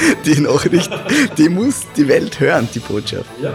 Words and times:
die 0.24 0.40
Nachricht, 0.40 0.90
die 1.36 1.48
muss 1.48 1.86
die 1.96 2.08
Welt 2.08 2.38
hören, 2.40 2.68
die 2.74 2.80
Botschaft. 2.80 3.30
Ja. 3.42 3.54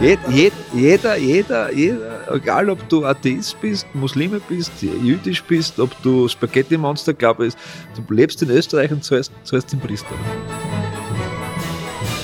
Jed, 0.00 0.18
jed, 0.28 0.52
jeder, 0.74 1.16
jeder, 1.16 1.72
jeder, 1.72 2.32
egal 2.34 2.68
ob 2.68 2.88
du 2.88 3.06
Atheist 3.06 3.60
bist, 3.60 3.86
Muslime 3.94 4.40
bist, 4.40 4.72
jüdisch 4.82 5.42
bist, 5.44 5.78
ob 5.78 5.90
du 6.02 6.28
Spaghetti-Monster 6.28 7.14
glaubst, 7.14 7.56
du 7.94 8.14
lebst 8.14 8.42
in 8.42 8.50
Österreich 8.50 8.90
und 8.90 9.04
zahlst, 9.04 9.32
zahlst 9.44 9.72
den 9.72 9.80
Priester. 9.80 10.14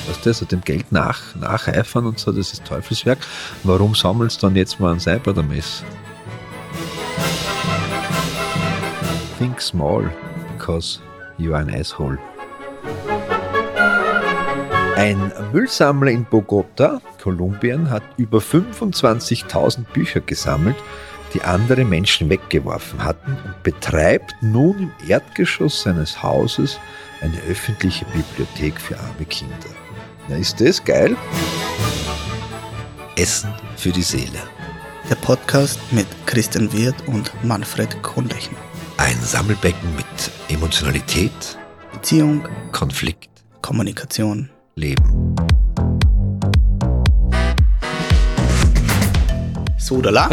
Weißt 0.08 0.26
du, 0.26 0.30
also 0.30 0.44
dem 0.44 0.60
Geld 0.62 0.90
nach, 0.90 1.34
nacheifern 1.36 2.06
und 2.06 2.18
so, 2.18 2.32
das 2.32 2.52
ist 2.52 2.64
Teufelswerk. 2.64 3.18
Warum 3.62 3.94
sammelst 3.94 4.42
du 4.42 4.48
dann 4.48 4.56
jetzt 4.56 4.80
mal 4.80 4.92
ein 4.92 5.00
Seib 5.00 5.26
oder 5.26 5.42
Mess? 5.42 5.84
Think 9.38 9.60
small, 9.60 10.10
because 10.58 10.98
you 11.38 11.54
are 11.54 11.62
an 11.62 11.70
asshole. 11.70 12.18
Ein 15.00 15.32
Müllsammler 15.54 16.10
in 16.10 16.26
Bogota, 16.26 17.00
Kolumbien, 17.22 17.88
hat 17.88 18.02
über 18.18 18.36
25.000 18.36 19.84
Bücher 19.94 20.20
gesammelt, 20.20 20.76
die 21.32 21.40
andere 21.40 21.86
Menschen 21.86 22.28
weggeworfen 22.28 23.02
hatten 23.02 23.32
und 23.32 23.62
betreibt 23.62 24.34
nun 24.42 24.78
im 24.78 25.08
Erdgeschoss 25.08 25.84
seines 25.84 26.22
Hauses 26.22 26.78
eine 27.22 27.40
öffentliche 27.48 28.04
Bibliothek 28.12 28.78
für 28.78 29.00
arme 29.00 29.24
Kinder. 29.24 29.70
Na, 30.28 30.36
ist 30.36 30.60
das 30.60 30.84
geil? 30.84 31.16
Essen 33.16 33.54
für 33.78 33.92
die 33.92 34.02
Seele. 34.02 34.42
Der 35.08 35.14
Podcast 35.14 35.80
mit 35.92 36.08
Christian 36.26 36.70
Wirth 36.74 37.08
und 37.08 37.32
Manfred 37.42 38.02
Kohnlechner. 38.02 38.58
Ein 38.98 39.18
Sammelbecken 39.22 39.96
mit 39.96 40.30
Emotionalität, 40.54 41.56
Beziehung, 41.90 42.46
Konflikt, 42.70 43.30
Kommunikation. 43.62 44.50
Leben. 44.76 45.36
Sodala. 49.78 50.30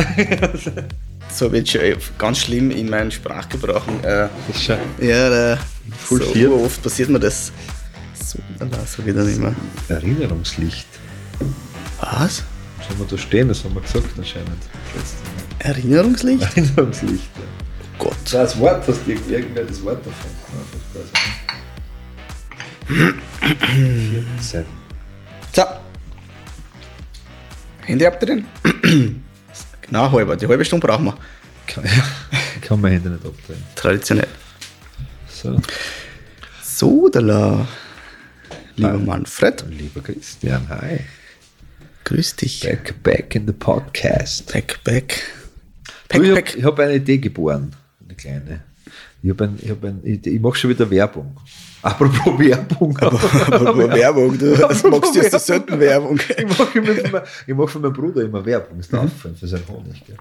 so 1.29 1.47
jetzt 1.47 1.69
schon 1.71 1.81
ganz 2.17 2.39
schlimm 2.39 2.71
in 2.71 2.89
meinen 2.89 3.11
Sprachgebrauch. 3.11 3.83
Äh, 4.03 4.27
ist 4.49 4.63
schon 4.63 4.77
ja, 5.01 5.53
äh, 5.53 5.57
so 6.07 6.63
oft 6.63 6.81
passiert 6.83 7.09
mir 7.09 7.19
das. 7.19 7.51
Sodala, 8.13 8.85
so 8.85 9.05
wieder 9.05 9.23
nicht 9.23 9.39
mehr. 9.39 9.55
Erinnerungslicht. 9.87 10.87
Was? 11.99 12.43
Sollen 12.87 12.99
wir 12.99 13.07
da 13.07 13.17
stehen? 13.17 13.47
Das 13.47 13.63
haben 13.63 13.73
wir 13.73 13.81
gesagt 13.81 14.07
anscheinend. 14.17 14.49
Erinnerungslicht? 15.59 16.43
Erinnerungslicht. 16.55 17.29
Ja. 17.35 17.67
Gott. 17.97 18.15
Das 18.31 18.59
Wort, 18.59 18.87
hast 18.87 18.99
du 19.05 19.11
irgendwer 19.11 19.63
das 19.63 19.83
Wort 19.83 20.05
davon? 20.05 20.31
Ja, 22.89 23.11
das 24.37 24.53
weiß 24.53 24.53
ich 24.53 24.53
nicht. 24.53 24.65
So. 25.53 25.63
Handy 27.81 28.05
habt 28.05 28.21
ihr 28.23 28.27
denn? 28.27 28.45
genau, 29.81 30.11
halber. 30.11 30.35
Die 30.35 30.47
halbe 30.47 30.63
Stunde 30.63 30.87
brauchen 30.87 31.05
wir. 31.05 31.17
Kann, 31.67 31.83
kann 32.61 32.81
man 32.81 32.91
Hände 32.91 33.09
nicht 33.09 33.25
abdrehen. 33.25 33.63
Traditionell. 33.75 34.27
So, 35.29 35.59
Sodala. 36.63 37.67
Lieber 38.75 38.93
Hi. 38.93 38.97
Manfred, 38.99 39.65
lieber 39.69 40.01
Christian, 40.01 40.69
hi. 40.69 40.99
grüß 42.03 42.35
dich. 42.35 42.59
Back, 42.59 43.01
back 43.01 43.33
in 43.35 43.47
the 43.47 43.53
podcast. 43.53 44.53
Back, 44.53 44.79
back. 44.83 45.23
Du, 46.09 46.33
Pack, 46.35 46.55
ich 46.55 46.63
habe 46.63 46.83
hab 46.83 46.87
eine 46.87 46.95
Idee 46.95 47.17
geboren, 47.17 47.75
eine 48.05 48.15
kleine. 48.15 48.63
Ich, 49.23 49.31
hab 49.31 49.41
ein, 49.41 49.57
ich, 49.59 49.69
hab 49.71 49.83
ein, 49.83 49.99
ich, 50.03 50.25
ich 50.27 50.39
mache 50.39 50.55
schon 50.55 50.69
wieder 50.69 50.89
Werbung. 50.91 51.35
Apropos 51.87 52.37
Werbung. 52.39 52.97
Aber 52.97 53.89
Werbung, 53.93 54.37
du 54.37 54.55
das 54.55 54.83
magst 54.83 55.15
jetzt 55.15 55.31
so 55.31 55.37
selten 55.37 55.79
Werbung. 55.79 56.19
ich 56.19 56.45
mache 56.45 57.23
mach 57.53 57.69
für 57.69 57.79
meinen 57.79 57.93
Bruder 57.93 58.23
immer 58.23 58.45
Werbung, 58.45 58.79
ist 58.79 58.91
der 58.91 59.01
Auffallen 59.01 59.37
für 59.37 59.47
seinen 59.47 59.67
Honig. 59.69 60.03
Gell? 60.05 60.17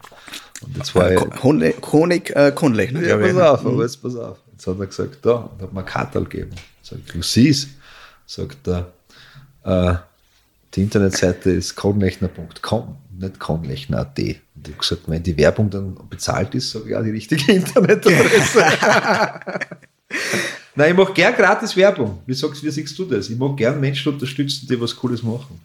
Und 0.63 0.77
jetzt 0.77 0.95
war 0.95 1.11
ich, 1.11 1.21
Honig, 1.43 1.75
Honig 1.93 2.31
äh, 2.37 2.53
Konlechner, 2.55 3.01
ja, 3.03 3.17
glaube 3.17 3.29
ich. 3.29 3.35
pass 3.35 3.43
auf, 3.43 3.67
aber 3.67 3.83
jetzt 3.83 4.03
pass 4.03 4.17
auf. 4.17 4.39
Jetzt 4.53 4.67
hat 4.67 4.79
er 4.79 4.87
gesagt, 4.87 5.19
da, 5.23 5.33
und 5.33 5.61
hat 5.61 5.73
mir 5.73 5.81
ein 5.81 5.87
Kartal 5.87 6.25
gegeben. 6.25 6.53
Sagt, 6.83 7.13
du 7.13 7.23
siehst, 7.23 7.71
sagt 8.27 8.69
er, 8.69 8.93
äh, 9.65 9.97
die 10.73 10.83
Internetseite 10.83 11.51
ist 11.51 11.75
konlechner.com, 11.75 12.97
nicht 13.19 13.41
konlechner.at. 13.41 14.19
Und 14.19 14.29
ich 14.29 14.41
habe 14.69 14.79
gesagt, 14.79 15.03
wenn 15.07 15.23
die 15.23 15.37
Werbung 15.37 15.69
dann 15.69 15.97
bezahlt 16.09 16.55
ist, 16.55 16.71
sage 16.71 16.91
ich 16.91 16.97
auch 16.97 17.03
die 17.03 17.11
richtige 17.11 17.53
Internetadresse. 17.53 18.65
Nein, 20.77 20.93
ich 20.93 20.97
mache 20.97 21.13
gern 21.15 21.35
gratis 21.35 21.75
Werbung. 21.77 22.19
Wie, 22.27 22.35
sagst, 22.35 22.63
wie 22.63 22.71
siehst 22.71 22.99
du 22.99 23.05
das? 23.07 23.31
Ich 23.31 23.39
mag 23.39 23.57
gern 23.57 23.81
Menschen 23.81 24.13
unterstützen, 24.13 24.67
die 24.69 24.79
was 24.81 24.95
Cooles 24.95 25.23
machen. 25.23 25.59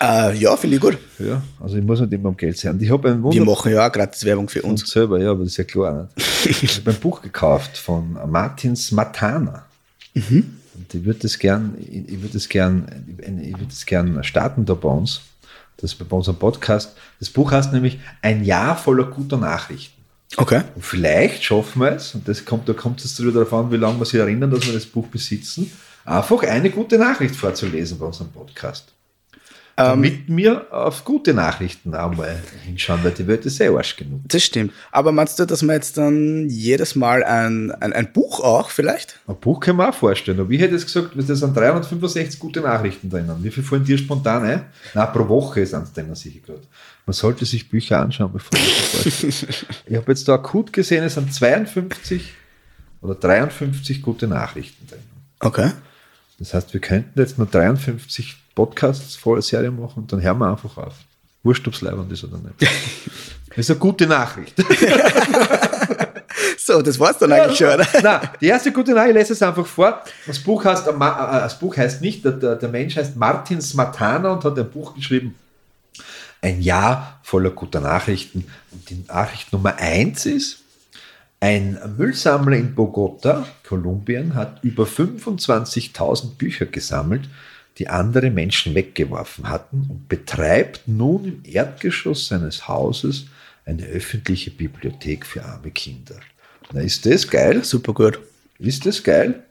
Äh, 0.00 0.36
ja, 0.36 0.56
finde 0.56 0.76
ich 0.76 0.82
gut. 0.82 0.98
Ja, 1.18 1.42
also 1.60 1.76
ich 1.76 1.84
muss 1.84 2.00
nicht 2.00 2.12
immer 2.12 2.28
um 2.28 2.36
Geld 2.36 2.56
sein. 2.56 2.78
Ich 2.80 2.90
habe 2.90 3.20
Wir 3.32 3.44
machen 3.44 3.72
ja 3.72 3.86
auch 3.86 3.92
gratis 3.92 4.24
Werbung 4.24 4.48
für 4.48 4.62
uns 4.62 4.82
uns. 4.82 4.90
selber, 4.90 5.20
ja, 5.20 5.30
aber 5.30 5.40
das 5.40 5.52
ist 5.52 5.56
ja 5.56 5.64
klar. 5.64 6.08
Nicht? 6.16 6.62
Ich 6.62 6.76
habe 6.78 6.90
ein 6.90 7.00
Buch 7.00 7.20
gekauft 7.20 7.76
von 7.76 8.16
Martins 8.30 8.92
Matana. 8.92 9.64
Und 10.14 10.94
ich 10.94 11.04
würde 11.04 11.20
das 11.20 11.38
gern, 11.38 11.74
ich 11.80 12.08
ich 12.08 12.20
würde 12.20 12.34
das 12.34 12.48
gern, 12.48 12.86
ich 13.42 13.54
würde 13.54 13.66
das 13.66 13.86
gern 13.86 14.22
starten 14.22 14.64
da 14.64 14.74
bei 14.74 14.88
uns. 14.88 15.20
Das 15.78 15.94
bei 15.94 16.16
unserem 16.16 16.38
Podcast. 16.38 16.96
Das 17.20 17.30
Buch 17.30 17.52
heißt 17.52 17.72
nämlich 17.72 17.98
Ein 18.22 18.44
Jahr 18.44 18.76
voller 18.76 19.04
guter 19.04 19.36
Nachrichten. 19.36 19.97
Okay. 20.36 20.62
Und 20.74 20.84
vielleicht 20.84 21.42
schaffen 21.42 21.80
wir 21.80 21.92
es, 21.92 22.14
und 22.14 22.28
das 22.28 22.44
kommt, 22.44 22.68
da 22.68 22.74
kommt 22.74 23.04
es 23.04 23.20
wieder 23.20 23.32
darauf 23.32 23.52
an, 23.54 23.72
wie 23.72 23.76
lange 23.76 23.98
wir 23.98 24.04
sich 24.04 24.20
erinnern, 24.20 24.50
dass 24.50 24.66
wir 24.66 24.74
das 24.74 24.86
Buch 24.86 25.06
besitzen, 25.08 25.72
einfach 26.04 26.42
eine 26.42 26.70
gute 26.70 26.98
Nachricht 26.98 27.34
vorzulesen 27.34 27.98
bei 27.98 28.06
unserem 28.06 28.30
Podcast. 28.30 28.92
Damit 29.78 30.24
wir 30.26 30.72
auf 30.72 31.04
gute 31.04 31.32
Nachrichten 31.32 31.94
einmal 31.94 32.36
hinschauen, 32.64 33.04
weil 33.04 33.12
die 33.12 33.26
Welt 33.28 33.46
ist 33.46 33.58
sehr 33.58 33.70
arsch 33.70 33.94
genug. 33.94 34.22
Das 34.24 34.42
stimmt. 34.42 34.72
Aber 34.90 35.12
meinst 35.12 35.38
du, 35.38 35.44
dass 35.44 35.62
wir 35.62 35.72
jetzt 35.72 35.96
dann 35.96 36.48
jedes 36.48 36.96
Mal 36.96 37.22
ein, 37.22 37.70
ein, 37.70 37.92
ein 37.92 38.12
Buch 38.12 38.40
auch 38.40 38.70
vielleicht? 38.70 39.20
Ein 39.28 39.36
Buch 39.36 39.60
kann 39.60 39.76
man 39.76 39.90
auch 39.90 39.94
vorstellen. 39.94 40.40
Aber 40.40 40.50
ich 40.50 40.60
hätte 40.60 40.74
jetzt 40.74 40.86
gesagt, 40.86 41.10
da 41.14 41.34
sind 41.34 41.56
365 41.56 42.40
gute 42.40 42.60
Nachrichten 42.60 43.08
drinnen. 43.08 43.36
Wie 43.40 43.52
viel 43.52 43.62
fallen 43.62 43.84
dir 43.84 43.96
spontan 43.96 44.42
ein? 44.42 44.64
Na, 44.94 45.06
pro 45.06 45.28
Woche 45.28 45.60
ist 45.60 45.74
eins 45.74 45.92
drinnen, 45.92 46.16
sicher 46.16 46.40
gerade. 46.44 46.62
Man 47.06 47.14
sollte 47.14 47.44
sich 47.44 47.68
Bücher 47.68 48.00
anschauen, 48.00 48.32
bevor 48.32 48.58
man 48.58 48.68
vorstellt. 48.68 49.66
Ich 49.86 49.96
habe 49.96 50.10
jetzt 50.10 50.26
da 50.26 50.34
akut 50.34 50.72
gesehen, 50.72 51.04
es 51.04 51.14
sind 51.14 51.32
52 51.32 52.34
oder 53.00 53.14
53 53.14 54.02
gute 54.02 54.26
Nachrichten 54.26 54.88
drin. 54.88 54.98
Okay. 55.38 55.70
Das 56.40 56.52
heißt, 56.52 56.72
wir 56.74 56.80
könnten 56.80 57.18
jetzt 57.18 57.38
nur 57.38 57.46
53 57.46 58.36
Podcasts 58.58 59.14
voll 59.14 59.40
Serie 59.40 59.70
machen 59.70 60.00
und 60.02 60.12
dann 60.12 60.20
hören 60.20 60.38
wir 60.38 60.50
einfach 60.50 60.76
auf. 60.78 60.94
Wurscht, 61.44 61.66
ob 61.68 61.74
es 61.74 61.80
leibend 61.80 62.10
ist 62.12 62.24
oder 62.24 62.38
nicht. 62.38 62.54
Das 63.50 63.64
ist 63.64 63.70
eine 63.70 63.78
gute 63.80 64.06
Nachricht. 64.06 64.54
So, 66.58 66.82
das 66.82 67.00
war's 67.00 67.18
dann 67.18 67.32
eigentlich 67.32 67.56
schon, 67.58 67.68
oder? 67.68 67.86
Nein, 68.02 68.28
die 68.40 68.46
erste 68.46 68.70
gute 68.72 68.92
Nachricht, 68.92 69.10
ich 69.10 69.16
lese 69.16 69.32
es 69.32 69.42
einfach 69.42 69.66
vor. 69.66 70.02
Das 70.26 70.38
Buch 70.38 70.64
heißt, 70.64 70.86
äh, 70.86 70.92
Ma- 70.92 71.38
äh, 71.38 71.40
das 71.40 71.58
Buch 71.58 71.76
heißt 71.76 72.00
nicht, 72.02 72.24
der, 72.24 72.32
der, 72.32 72.56
der 72.56 72.68
Mensch 72.68 72.96
heißt 72.96 73.16
Martin 73.16 73.60
Smatana 73.62 74.32
und 74.32 74.44
hat 74.44 74.58
ein 74.58 74.70
Buch 74.70 74.94
geschrieben, 74.94 75.34
ein 76.42 76.60
Jahr 76.60 77.18
voller 77.22 77.50
guter 77.50 77.80
Nachrichten. 77.80 78.46
Und 78.70 78.88
die 78.90 79.02
Nachricht 79.08 79.52
Nummer 79.52 79.76
eins 79.78 80.26
ist, 80.26 80.58
ein 81.40 81.78
Müllsammler 81.96 82.56
in 82.56 82.74
Bogota, 82.74 83.46
Kolumbien, 83.66 84.34
hat 84.34 84.62
über 84.62 84.84
25.000 84.84 86.36
Bücher 86.36 86.66
gesammelt, 86.66 87.28
die 87.78 87.88
andere 87.88 88.30
Menschen 88.30 88.74
weggeworfen 88.74 89.48
hatten 89.48 89.86
und 89.88 90.08
betreibt 90.08 90.86
nun 90.86 91.24
im 91.24 91.42
Erdgeschoss 91.44 92.26
seines 92.28 92.66
Hauses 92.66 93.26
eine 93.64 93.84
öffentliche 93.86 94.50
Bibliothek 94.50 95.24
für 95.26 95.44
arme 95.44 95.70
Kinder. 95.70 96.16
Na, 96.72 96.80
ist 96.80 97.06
das 97.06 97.28
geil? 97.28 97.64
Super 97.64 97.92
gut. 97.94 98.18
Ist 98.58 98.84
das 98.84 99.02
geil? 99.02 99.42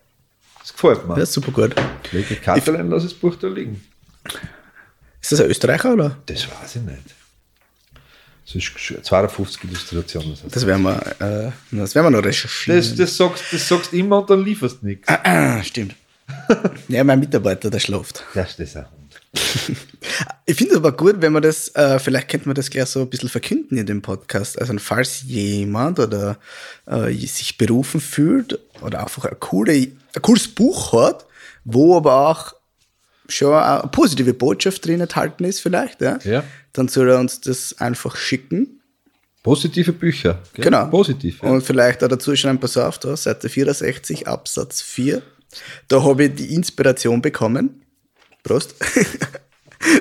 Das 0.59 0.74
gefällt 0.74 1.07
mir. 1.07 1.18
Ja, 1.18 1.25
super 1.25 1.51
gut. 1.51 1.75
Katalin, 2.44 2.89
lass 2.89 3.03
das 3.03 3.13
Buch 3.13 3.35
da 3.35 3.47
liegen. 3.47 3.81
Ist 5.21 5.31
das 5.31 5.41
ein 5.41 5.50
Österreicher, 5.50 5.94
oder? 5.94 6.18
Das 6.25 6.47
weiß 6.50 6.75
ich 6.77 6.81
nicht. 6.81 7.15
Das 8.45 8.56
ist 8.56 8.68
gesch- 8.77 9.01
52 9.01 9.63
Illustrationen. 9.65 10.31
Das, 10.31 10.44
heißt. 10.44 10.56
Das 10.56 10.65
werden 10.65 10.83
wir, 10.83 10.97
äh, 11.19 11.51
das 11.75 11.95
werden 11.95 12.06
wir 12.07 12.09
noch 12.12 12.23
recherchieren. 12.25 12.80
das, 12.80 12.95
das, 12.95 13.15
sagst, 13.18 13.44
das 13.51 13.68
sagst 13.68 13.94
immer 13.94 14.19
und 14.19 14.30
dann 14.30 14.44
lieferst 14.44 14.83
nichts. 14.83 15.07
Ah, 15.07 15.62
stimmt. 15.63 15.95
ja, 16.88 17.03
mein 17.03 17.19
Mitarbeiter, 17.19 17.69
der 17.69 17.79
schläft. 17.79 18.24
Das 18.33 18.57
ist 18.59 18.75
ein 18.77 18.85
Hund. 18.89 19.21
Ich 20.50 20.56
finde 20.56 20.71
es 20.74 20.77
aber 20.77 20.94
gut, 20.94 21.18
wenn 21.19 21.33
man 21.33 21.41
das, 21.44 21.68
äh, 21.75 22.00
vielleicht 22.00 22.29
könnte 22.29 22.47
man 22.47 22.56
das 22.56 22.69
gleich 22.69 22.85
so 22.88 23.01
ein 23.01 23.09
bisschen 23.09 23.27
verkünden 23.27 23.77
in 23.77 23.85
dem 23.85 24.01
Podcast. 24.01 24.59
Also 24.59 24.74
falls 24.79 25.24
jemand 25.24 26.00
oder 26.00 26.38
äh, 26.85 27.12
sich 27.13 27.57
berufen 27.57 28.00
fühlt 28.00 28.57
oder 28.81 29.01
einfach 29.03 29.25
ein, 29.25 29.38
coole, 29.41 29.74
ein 29.74 30.21
cooles 30.21 30.47
Buch 30.47 30.94
hat, 30.94 31.25
wo 31.65 31.97
aber 31.97 32.30
auch 32.30 32.56
schon 33.27 33.53
eine 33.53 33.89
positive 33.91 34.33
Botschaft 34.33 34.85
drin 34.85 35.01
enthalten 35.01 35.44
ist 35.44 35.59
vielleicht, 35.59 36.00
ja, 36.01 36.18
Ja. 36.23 36.44
dann 36.71 36.88
soll 36.88 37.09
er 37.09 37.19
uns 37.19 37.41
das 37.41 37.75
einfach 37.80 38.15
schicken. 38.15 38.80
Positive 39.44 39.91
Bücher. 39.91 40.41
gell? 40.53 40.63
Genau. 40.63 40.85
Positiv. 40.88 41.41
Ja. 41.44 41.50
Und 41.50 41.62
vielleicht 41.62 42.03
auch 42.03 42.07
dazu 42.07 42.33
schreiben, 42.38 42.59
pass 42.59 42.77
auf, 42.77 43.00
da, 43.00 43.18
Seite 43.18 43.50
64, 43.50 44.27
Absatz 44.30 44.81
4. 44.81 45.21
Da 45.88 46.03
habe 46.03 46.25
ich 46.25 46.35
die 46.35 46.53
Inspiration 46.53 47.21
bekommen. 47.21 47.81
Prost. 48.44 48.75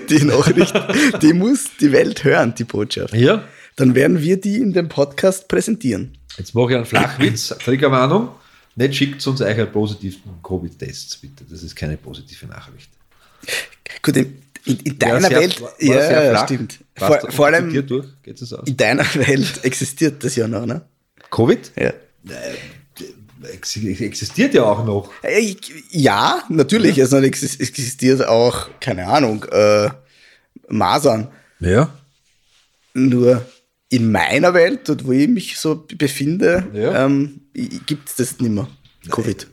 Die 0.08 0.24
Nachricht, 0.24 0.72
die 1.20 1.34
muss 1.34 1.64
die 1.80 1.92
Welt 1.92 2.24
hören, 2.24 2.54
die 2.54 2.64
Botschaft. 2.64 3.12
ja. 3.14 3.44
Dann 3.76 3.94
werden 3.94 4.22
wir 4.22 4.40
die 4.40 4.56
in 4.56 4.72
dem 4.72 4.88
Podcast 4.88 5.48
präsentieren. 5.48 6.16
Jetzt 6.38 6.54
mache 6.54 6.70
ich 6.70 6.76
einen 6.76 6.86
Flachwitz. 6.86 7.48
Triggerwarnung. 7.62 8.30
Nicht 8.74 8.94
schickt 8.96 9.26
uns 9.26 9.42
eure 9.42 9.66
positiven 9.66 10.22
Covid-Tests, 10.42 11.18
bitte. 11.18 11.44
Das 11.44 11.62
ist 11.62 11.76
keine 11.76 11.98
positive 11.98 12.46
Nachricht. 12.46 12.88
Gut, 14.02 14.16
in, 14.16 14.42
in, 14.64 14.78
in 14.80 14.98
deiner 14.98 15.28
sehr- 15.28 15.40
Welt, 15.40 15.60
war 15.60 15.74
ja, 15.78 16.30
flach. 16.30 16.44
stimmt. 16.46 16.78
Vor, 16.96 17.20
vor 17.30 17.46
allem 17.46 17.86
durch? 17.86 18.06
In 18.64 18.76
deiner 18.78 19.04
Welt 19.14 19.62
existiert 19.62 20.24
das 20.24 20.36
ja 20.36 20.48
noch, 20.48 20.64
ne? 20.64 20.80
Covid? 21.30 21.70
Ja. 21.76 21.92
Ex- 21.92 21.94
Existiert 23.42 24.54
ja 24.54 24.62
auch 24.64 24.84
noch. 24.84 25.10
Äh, 25.22 25.56
Ja, 25.90 26.42
natürlich. 26.48 27.00
Also 27.00 27.18
es 27.18 27.56
existiert 27.56 28.26
auch, 28.26 28.68
keine 28.80 29.06
Ahnung, 29.06 29.44
äh, 29.50 29.90
Masern. 30.68 31.28
Ja. 31.60 31.90
Nur 32.94 33.44
in 33.88 34.10
meiner 34.10 34.54
Welt, 34.54 34.88
dort 34.88 35.06
wo 35.06 35.12
ich 35.12 35.28
mich 35.28 35.58
so 35.58 35.86
befinde, 35.96 36.66
Ja. 36.72 37.04
ähm, 37.04 37.40
gibt 37.86 38.08
es 38.08 38.16
das 38.16 38.40
nicht 38.40 38.50
mehr. 38.52 38.66
Covid. 39.10 39.46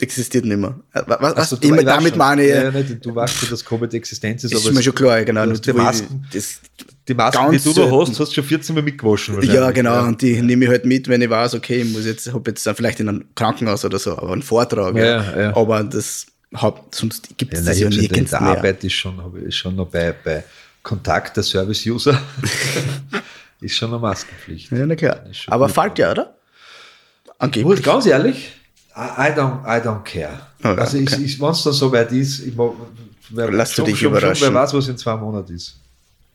Existiert 0.00 0.44
nicht 0.44 0.56
mehr. 0.58 0.80
Äh, 0.92 1.02
Was, 1.06 1.20
was, 1.20 1.34
Also, 1.34 1.58
ich, 1.60 1.84
damit 1.84 2.16
meine 2.16 2.42
ich, 2.42 2.50
ja, 2.50 2.64
ja, 2.64 2.70
nicht, 2.70 3.04
du 3.04 3.14
weißt 3.14 3.34
schon, 3.34 3.50
dass 3.50 3.64
Covid 3.64 3.92
Existenz 3.94 4.44
ist, 4.44 4.52
ist 4.52 4.62
aber 4.64 4.72
mir 4.72 4.78
es- 4.80 4.84
schon 4.84 4.94
klar, 4.94 5.24
genau. 5.24 5.46
du 5.46 5.52
ich- 5.52 5.76
Masken, 5.76 6.26
das, 6.32 6.60
die 7.10 7.14
Masken 7.14 7.50
die 7.50 7.58
ganz 7.58 7.64
du 7.64 7.68
noch 7.70 7.76
selten. 7.76 8.00
hast, 8.00 8.20
hast 8.20 8.30
du 8.30 8.34
schon 8.34 8.44
14 8.44 8.74
Mal 8.74 8.82
mitgewaschen. 8.82 9.42
ja, 9.42 9.70
genau. 9.70 10.04
Und 10.04 10.22
die 10.22 10.40
nehme 10.40 10.64
ich 10.64 10.70
halt 10.70 10.84
mit, 10.84 11.08
wenn 11.08 11.20
ich 11.22 11.30
weiß, 11.30 11.54
okay, 11.54 11.82
ich 11.82 11.92
muss 11.92 12.06
jetzt, 12.06 12.32
hab 12.32 12.46
jetzt 12.46 12.66
dann 12.66 12.74
vielleicht 12.74 13.00
in 13.00 13.08
einem 13.08 13.24
Krankenhaus 13.34 13.84
oder 13.84 13.98
so, 13.98 14.16
aber 14.16 14.32
einen 14.32 14.42
Vortrag. 14.42 14.96
Ja, 14.96 15.38
ja. 15.40 15.56
Aber 15.56 15.82
das 15.84 16.26
hab, 16.54 16.94
sonst 16.94 17.36
gibt 17.36 17.52
Ja, 17.52 17.58
es 17.60 17.64
das 17.64 17.76
ich 17.76 17.82
ja 17.82 17.88
nirgends 17.90 18.32
mehr. 18.32 18.40
Arbeit 18.40 18.82
ist 18.84 18.94
schon, 18.94 19.22
habe 19.22 19.40
ich 19.40 19.56
schon 19.56 19.76
noch 19.76 19.86
bei, 19.88 20.14
bei 20.24 20.44
Kontakt 20.82 21.36
der 21.36 21.44
Service-User 21.44 22.20
ist 23.60 23.76
schon 23.76 23.90
eine 23.90 23.98
Maskenpflicht. 23.98 24.72
Ja, 24.72 24.86
na 24.86 24.96
klar. 24.96 25.26
Ist 25.30 25.44
Aber 25.48 25.68
fällt 25.68 25.98
ja, 25.98 26.10
oder? 26.12 26.24
Gut, 27.24 27.34
Angeblich. 27.38 27.82
ganz 27.82 28.06
ehrlich, 28.06 28.52
I, 28.96 29.30
don't, 29.32 29.62
I 29.64 29.80
don't 29.80 30.02
care. 30.02 30.40
Oh 30.62 30.68
ja, 30.68 30.74
also, 30.74 30.96
ich, 30.98 31.10
okay. 31.12 31.22
ich, 31.22 31.40
wenn 31.40 31.50
es 31.50 31.62
dann 31.62 31.72
so 31.72 31.92
weit 31.92 32.12
ist, 32.12 32.40
ich 32.40 32.54
mag, 32.54 32.72
wer, 33.30 33.50
Lass 33.50 33.70
du 33.70 33.76
schon, 33.76 33.84
dich 33.86 33.98
schon, 33.98 34.08
überraschen. 34.08 34.36
Schon, 34.46 34.54
wer 34.54 34.62
weiß, 34.62 34.74
was 34.74 34.88
in 34.88 34.96
zwei 34.98 35.16
Monaten 35.16 35.54
ist. 35.54 35.76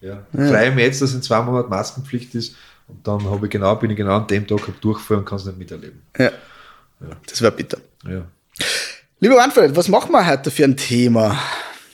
Ja. 0.05 0.23
Freue 0.31 0.71
mich 0.71 0.85
jetzt, 0.85 1.01
dass 1.01 1.13
in 1.13 1.21
zwei 1.21 1.41
Monaten 1.41 1.69
Maskenpflicht 1.69 2.35
ist 2.35 2.55
und 2.87 3.05
dann 3.07 3.23
habe 3.29 3.45
ich 3.47 3.51
genau, 3.51 3.75
bin 3.75 3.91
ich 3.91 3.97
genau 3.97 4.17
an 4.17 4.27
dem 4.27 4.45
Tag 4.47 4.61
Durchfall 4.81 5.17
und 5.17 5.25
kann 5.25 5.37
es 5.37 5.45
nicht 5.45 5.57
miterleben. 5.57 6.01
Ja. 6.17 6.31
Das 7.27 7.41
war 7.41 7.51
bitter. 7.51 7.79
Ja. 8.07 8.25
Lieber 9.19 9.35
Manfred, 9.35 9.75
was 9.75 9.87
machen 9.87 10.11
wir 10.11 10.25
heute 10.25 10.51
für 10.51 10.63
ein 10.63 10.77
Thema? 10.77 11.37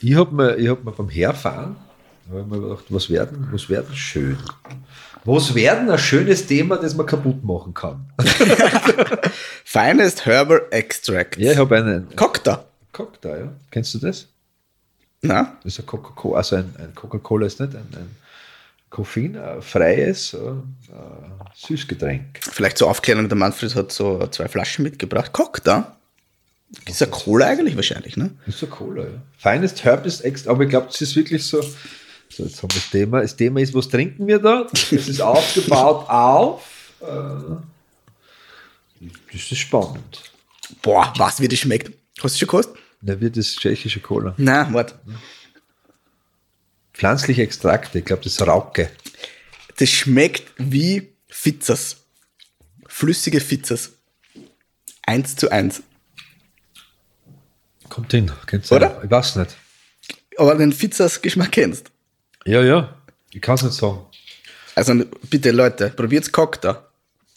Ich 0.01 0.15
habe 0.15 0.33
mir, 0.33 0.55
ich 0.57 0.67
hab 0.67 0.83
mir 0.83 0.91
beim 0.91 1.09
Herfahren 1.09 1.75
hab 2.31 2.39
ich 2.39 2.45
mir 2.45 2.61
gedacht, 2.61 2.85
was 2.89 3.09
werden, 3.09 3.49
was 3.51 3.69
werden 3.69 3.95
schön? 3.95 4.37
Was 5.25 5.53
werden 5.53 5.89
ein 5.89 5.99
schönes 5.99 6.47
Thema, 6.47 6.77
das 6.77 6.95
man 6.95 7.05
kaputt 7.05 7.43
machen 7.43 7.73
kann? 7.73 8.05
Finest 9.65 10.25
Herbal 10.25 10.61
Extract. 10.71 11.37
Ja, 11.37 11.51
ich 11.51 11.57
habe 11.57 11.77
einen 11.77 12.15
Cocktail. 12.15 12.59
Cocktail, 12.91 13.39
ja. 13.39 13.51
Kennst 13.69 13.93
du 13.93 13.99
das? 13.99 14.27
Na? 15.21 15.57
Das 15.63 15.73
ist 15.73 15.79
ein 15.79 15.85
Coca-Cola, 15.85 16.38
also 16.38 16.56
ein, 16.56 16.73
ein 16.77 16.95
Coca-Cola 16.95 17.45
ist 17.45 17.59
nicht 17.59 17.75
ein, 17.75 17.88
ein 17.94 18.15
koffeinfreies 18.89 20.33
äh, 20.33 20.38
äh, 20.38 20.53
Süßgetränk. 21.56 22.39
Vielleicht 22.41 22.77
zur 22.77 22.89
Aufklärung, 22.89 23.29
der 23.29 23.38
Manfred 23.38 23.75
hat 23.75 23.91
so 23.91 24.25
zwei 24.27 24.47
Flaschen 24.47 24.83
mitgebracht. 24.83 25.31
Cocktail. 25.31 25.85
Ist 26.85 27.01
ja 27.01 27.07
Cola 27.07 27.47
eigentlich 27.47 27.75
wahrscheinlich, 27.75 28.15
ne? 28.18 28.31
Ist 28.47 28.59
so 28.59 28.68
Cola, 28.68 29.03
ja. 29.03 29.21
Finest 29.38 29.83
Herbst 29.83 30.23
Extra, 30.23 30.51
aber 30.51 30.63
ich 30.63 30.69
glaube, 30.69 30.88
das 30.88 31.01
ist 31.01 31.15
wirklich 31.15 31.45
so. 31.45 31.62
So, 32.29 32.44
jetzt 32.44 32.63
haben 32.63 32.71
wir 32.71 32.79
das 32.79 32.89
Thema. 32.89 33.21
Das 33.21 33.35
Thema 33.35 33.59
ist, 33.59 33.73
was 33.73 33.89
trinken 33.89 34.25
wir 34.25 34.39
da? 34.39 34.65
Es 34.73 34.91
ist 34.91 35.21
aufgebaut 35.21 36.09
auf. 36.09 36.94
Äh, 37.01 37.57
das 39.33 39.51
ist 39.51 39.57
spannend. 39.57 40.31
Boah, 40.81 41.13
was 41.18 41.41
wie 41.41 41.47
das 41.50 41.59
schmeckt. 41.59 41.91
Hast 42.23 42.35
du 42.35 42.39
schon 42.39 42.47
gekostet? 42.47 42.81
Da 43.01 43.19
wird 43.19 43.38
das 43.38 43.56
tschechische 43.56 44.00
Cola. 44.00 44.36
Na, 44.38 44.71
warte. 44.74 45.00
Pflanzliche 46.94 47.42
Extrakte, 47.42 48.00
ich 48.00 48.06
glaube, 48.06 48.24
das 48.24 48.33
ist 48.33 48.42
Rauke. 48.45 48.92
Das 49.77 49.89
schmeckt 49.89 50.51
wie 50.57 51.13
Fizzas. 51.27 51.98
Flüssige 52.88 53.39
Fizzas. 53.39 53.94
Eins 55.03 55.36
zu 55.36 55.50
eins. 55.51 55.81
Kommt 57.89 58.12
hin, 58.12 58.31
kennst 58.45 58.69
du? 58.69 58.75
Oder? 58.75 59.01
Ich 59.04 59.09
weiß 59.09 59.38
nicht. 59.38 59.57
Aber 60.38 60.56
den 60.56 60.71
Fizzas-Geschmack 60.71 61.51
kennst. 61.51 61.92
Ja, 62.45 62.62
ja. 62.62 62.95
Ich 63.31 63.42
kann 63.42 63.56
es 63.56 63.63
nicht 63.63 63.74
sagen. 63.74 64.06
Also 64.75 64.94
bitte 65.30 65.51
Leute, 65.51 65.89
probiert's 65.89 66.31
Cocktail. 66.31 66.75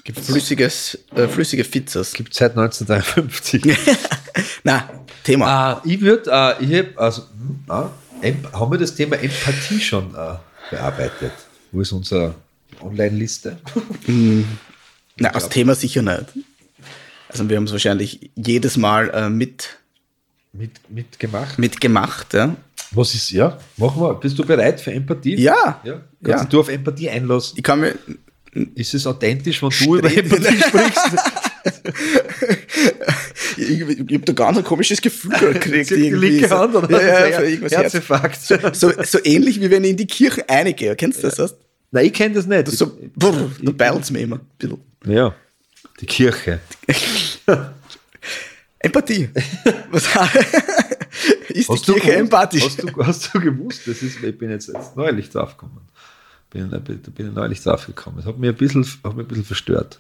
Gibt 0.05 0.21
flüssiges, 0.21 0.99
äh, 1.15 1.27
flüssige 1.29 1.65
Fizzas. 1.65 2.13
Gibt 2.13 2.35
seit 2.35 2.53
1953. 2.53 3.63
Na, 4.65 4.89
Thema. 5.23 5.47
Ah, 5.47 5.83
ich 5.85 6.01
würde, 6.01 6.31
äh, 6.31 6.63
ich 6.65 6.75
habe, 6.79 6.93
also, 6.97 7.23
hm, 7.23 7.65
Emp- 8.23 8.53
haben 8.53 8.71
wir 8.71 8.79
das 8.79 8.95
Thema 8.95 9.17
Empathie 9.17 9.81
schon 9.81 10.15
äh, 10.15 10.35
bearbeitet? 10.71 11.33
Wo 11.73 11.81
ist 11.81 11.93
unsere 11.93 12.35
Online-Liste? 12.81 13.59
Na, 15.17 15.29
als 15.31 15.49
Thema 15.49 15.75
sicher 15.75 16.03
nicht. 16.03 16.25
Also 17.29 17.49
wir 17.49 17.57
haben 17.57 17.65
es 17.65 17.73
wahrscheinlich 17.73 18.31
jedes 18.37 18.77
Mal 18.77 19.11
äh, 19.11 19.29
mit, 19.31 19.71
Mit, 20.53 20.73
mitgemacht? 20.91 21.59
mitgemacht. 21.59 22.35
Ja? 22.35 22.55
Was 22.93 23.15
ist, 23.15 23.31
ja, 23.31 23.59
machen 23.77 24.01
wir. 24.03 24.15
Bist 24.15 24.39
du 24.39 24.45
bereit 24.45 24.81
für 24.81 24.93
Empathie? 24.93 25.35
Ja. 25.37 25.81
ja. 25.83 26.01
Kannst 26.23 26.45
Ja. 26.45 26.51
du 26.51 26.61
auf 26.61 26.69
Empathie 26.69 27.09
einlassen? 27.11 27.55
Ich 27.57 27.63
kann 27.65 27.81
mir. 27.81 27.95
Ist 28.75 28.95
es 28.95 29.07
authentisch, 29.07 29.63
wenn 29.63 29.71
du 29.71 29.97
über. 29.97 30.13
Empathie 30.17 30.59
sprichst? 30.69 31.11
Ich, 33.57 33.71
ich, 33.71 33.81
ich 33.81 34.15
habe 34.15 34.19
da 34.21 34.33
ganz 34.33 34.59
ein 34.59 34.65
komisches 34.65 35.01
Gefühl 35.01 35.33
gekriegt. 35.55 35.91
Die 35.91 36.11
linke 36.11 36.51
Hand 36.51 36.75
oder 36.75 36.91
ja, 36.91 37.27
ja, 37.29 37.41
irgendwas 37.41 37.73
Herz. 37.73 37.95
Herzinfarkt. 37.95 38.41
so, 38.77 38.93
so 39.03 39.19
ähnlich 39.25 39.61
wie 39.61 39.71
wenn 39.71 39.85
ich 39.85 39.91
in 39.91 39.97
die 39.97 40.07
Kirche 40.07 40.45
reingehe. 40.49 40.95
Kennst 40.97 41.19
du 41.19 41.23
das? 41.29 41.39
Heißt? 41.39 41.57
Nein, 41.91 42.07
ich 42.07 42.13
kenne 42.13 42.35
das 42.35 42.47
nicht. 42.47 42.69
So, 42.69 42.99
brr, 43.15 43.51
da 43.63 43.73
beilt's 43.73 44.11
mir 44.11 44.21
immer. 44.21 44.37
ein 44.37 44.47
bisschen. 44.59 44.79
ja, 45.07 45.35
die 46.01 46.07
Kirche. 46.07 46.61
Empathie. 48.79 49.31
Was 49.91 50.05
ist 51.49 51.69
Hast 51.69 51.87
die 51.87 51.93
du, 51.93 51.95
Kirche 51.95 52.07
gewusst, 52.09 52.21
empathisch? 52.21 52.65
hast, 52.65 52.83
du, 52.83 53.07
hast 53.07 53.35
du 53.35 53.41
gewusst, 53.41 53.81
das 53.87 54.03
ist, 54.03 54.23
ich 54.23 54.37
bin 54.39 54.51
jetzt, 54.51 54.69
jetzt 54.69 54.97
neulich 54.97 55.31
drauf 55.31 55.57
gekommen. 55.57 55.81
Bin, 56.55 56.71
da 56.71 56.79
bin 56.79 57.03
ich 57.29 57.35
neulich 57.35 57.63
drauf 57.63 57.87
gekommen. 57.87 58.19
Das 58.19 58.27
hat 58.27 58.39
mich 58.39 58.49
ein 58.49 58.57
bisschen, 58.57 58.85
hat 58.85 59.17
mich 59.17 59.25
ein 59.25 59.29
bisschen 59.29 59.45
verstört, 59.45 59.99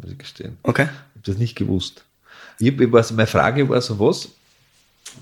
muss 0.00 0.12
ich 0.12 0.18
gestehen. 0.18 0.56
Okay. 0.62 0.84
Ich 0.84 0.88
habe 0.88 1.22
das 1.24 1.36
nicht 1.36 1.56
gewusst. 1.56 2.04
Ich, 2.60 2.68
ich 2.68 2.92
weiß, 2.92 3.10
meine 3.12 3.26
Frage 3.26 3.68
war 3.68 3.80
so, 3.80 3.98
was? 3.98 4.28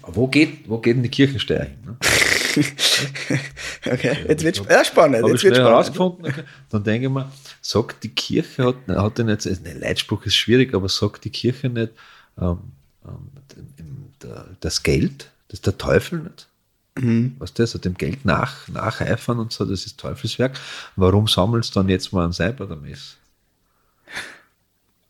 Wo 0.02 0.26
geht, 0.26 0.68
wo 0.68 0.78
geht 0.78 0.96
denn 0.96 1.02
die 1.02 1.08
Kirchensteuer 1.08 1.64
hin? 1.64 1.78
Ne? 1.84 1.96
Okay, 3.86 4.16
jetzt 4.28 4.44
wird 4.44 4.62
ja, 4.70 4.84
spannend. 4.84 5.26
Jetzt 5.26 5.42
wird 5.42 5.56
spannend. 5.56 5.70
herausgefunden. 5.70 6.26
Okay. 6.26 6.44
Dann 6.70 6.84
denke 6.84 7.08
ich 7.08 7.12
mir, 7.12 7.30
sagt 7.60 8.02
die 8.04 8.08
Kirche, 8.08 8.64
hat, 8.64 8.76
hat 8.88 9.18
denn 9.18 9.28
jetzt, 9.28 9.46
ein 9.46 9.80
Leitspruch 9.80 10.24
ist 10.24 10.36
schwierig, 10.36 10.72
aber 10.72 10.88
sagt 10.88 11.24
die 11.24 11.30
Kirche 11.30 11.68
nicht, 11.68 11.92
ähm, 12.40 12.58
ähm, 13.04 14.48
das 14.60 14.82
Geld, 14.82 15.30
das 15.48 15.58
ist 15.58 15.66
der 15.66 15.76
Teufel 15.76 16.20
nicht? 16.20 16.46
Mhm. 16.96 17.34
Was 17.38 17.52
das, 17.54 17.72
so 17.72 17.78
dem 17.78 17.94
Geld 17.94 18.24
nach, 18.24 18.68
nacheifern 18.68 19.38
und 19.38 19.52
so, 19.52 19.64
das 19.64 19.84
ist 19.84 19.98
Teufelswerk. 19.98 20.58
Warum 20.96 21.26
sammelst 21.26 21.74
du 21.74 21.80
dann 21.80 21.88
jetzt 21.88 22.12
mal 22.12 22.26
ein 22.26 22.32
der 22.32 22.76
Mess? 22.76 23.16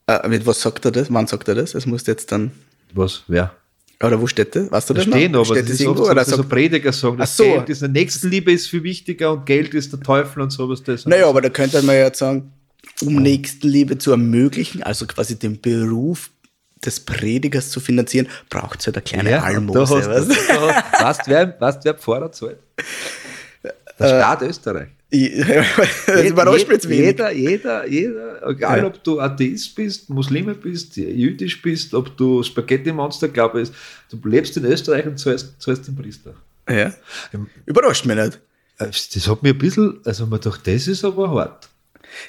Äh, 0.07 0.29
mit 0.29 0.47
was 0.47 0.61
sagt 0.61 0.85
er 0.85 0.93
das? 0.93 1.13
Wann 1.13 1.27
sagt 1.27 1.49
er 1.49 1.55
das? 1.55 1.75
Es 1.75 1.87
muss 1.87 2.07
jetzt 2.07 2.33
dann. 2.33 2.53
Was, 2.95 3.23
wer? 3.27 3.55
Oder 4.03 4.21
wo 4.21 4.27
steht 4.27 4.55
das? 4.55 4.71
Weißt 4.71 4.91
du 4.91 4.95
Da 4.95 5.01
das? 5.01 5.07
noch? 5.09 5.17
stehen 5.17 5.35
aber, 5.35 5.45
steht 5.45 5.57
das 5.59 5.67
das 5.71 5.81
ist 5.81 5.87
oft 5.87 6.01
Oder 6.01 6.15
dass 6.15 6.29
so 6.29 6.37
sagt, 6.37 6.49
Prediger 6.49 6.93
sagen, 6.93 7.19
das 7.19 7.37
so. 7.37 7.45
Geld 7.45 7.69
ist 7.69 7.83
eine 7.83 7.93
Nächstenliebe 7.93 8.53
ist 8.53 8.69
viel 8.69 8.83
wichtiger 8.83 9.33
und 9.33 9.47
Geld 9.47 9.75
ist 9.75 9.93
der 9.93 10.01
Teufel 10.01 10.43
und 10.43 10.51
sowas. 10.51 10.83
Das 10.83 11.07
naja, 11.07 11.29
aber 11.29 11.41
da 11.41 11.49
könnte 11.49 11.81
man 11.83 11.97
ja 11.97 12.13
sagen, 12.13 12.53
um 13.01 13.15
Nächstenliebe 13.17 13.99
zu 13.99 14.11
ermöglichen, 14.11 14.83
also 14.83 15.07
quasi 15.07 15.39
den 15.39 15.61
Beruf 15.61 16.31
des 16.85 17.01
Predigers 17.01 17.71
zu 17.71 17.81
finanzieren, 17.81 18.29
braucht 18.51 18.81
es 18.81 18.87
halt 18.87 18.97
eine 18.97 19.03
kleine 19.05 19.31
Ja, 19.31 19.43
Almose. 19.43 19.79
da 19.79 19.81
hast 19.99 20.09
weißt 20.09 20.31
du- 20.31 21.05
Weißt 21.05 21.21
du, 21.27 21.31
wer, 21.31 21.57
weißt, 21.61 21.85
wer 21.85 21.95
Pfarrer 21.95 22.33
zahlt? 22.33 22.59
Der 23.99 24.07
Staat 24.09 24.43
Österreich. 24.43 24.89
Überrascht 25.15 26.69
mich 26.69 26.83
jeder, 26.85 27.31
jeder, 27.33 27.87
jeder, 27.89 28.49
egal 28.49 28.79
Ja. 28.81 28.87
ob 28.87 29.03
du 29.05 29.21
Atheist 29.21 29.75
bist, 29.77 30.11
Muslime 30.11 30.55
bist, 30.55 30.97
jüdisch 30.97 31.63
bist, 31.63 31.95
ob 31.95 32.17
du 32.17 32.43
Spaghetti-Monster 32.43 33.29
glaube 33.29 33.61
bist, 33.61 33.73
du 34.11 34.19
lebst 34.29 34.57
in 34.57 34.65
Österreich 34.65 35.07
und 35.07 35.19
zahlst, 35.19 35.61
zahlst 35.63 35.87
den 35.87 35.95
Priester. 35.97 36.35
Ja. 36.69 36.93
Überrascht 37.67 38.05
mich 38.07 38.17
nicht. 38.17 38.41
Äh, 38.79 38.87
Das 38.87 39.29
hat 39.29 39.43
mir 39.45 39.51
ein 39.51 39.59
bisschen, 39.59 40.01
also 40.05 40.27
man 40.27 40.41
dachte, 40.41 40.73
das 40.73 40.89
ist 40.89 41.05
aber 41.05 41.31
hart. 41.31 41.69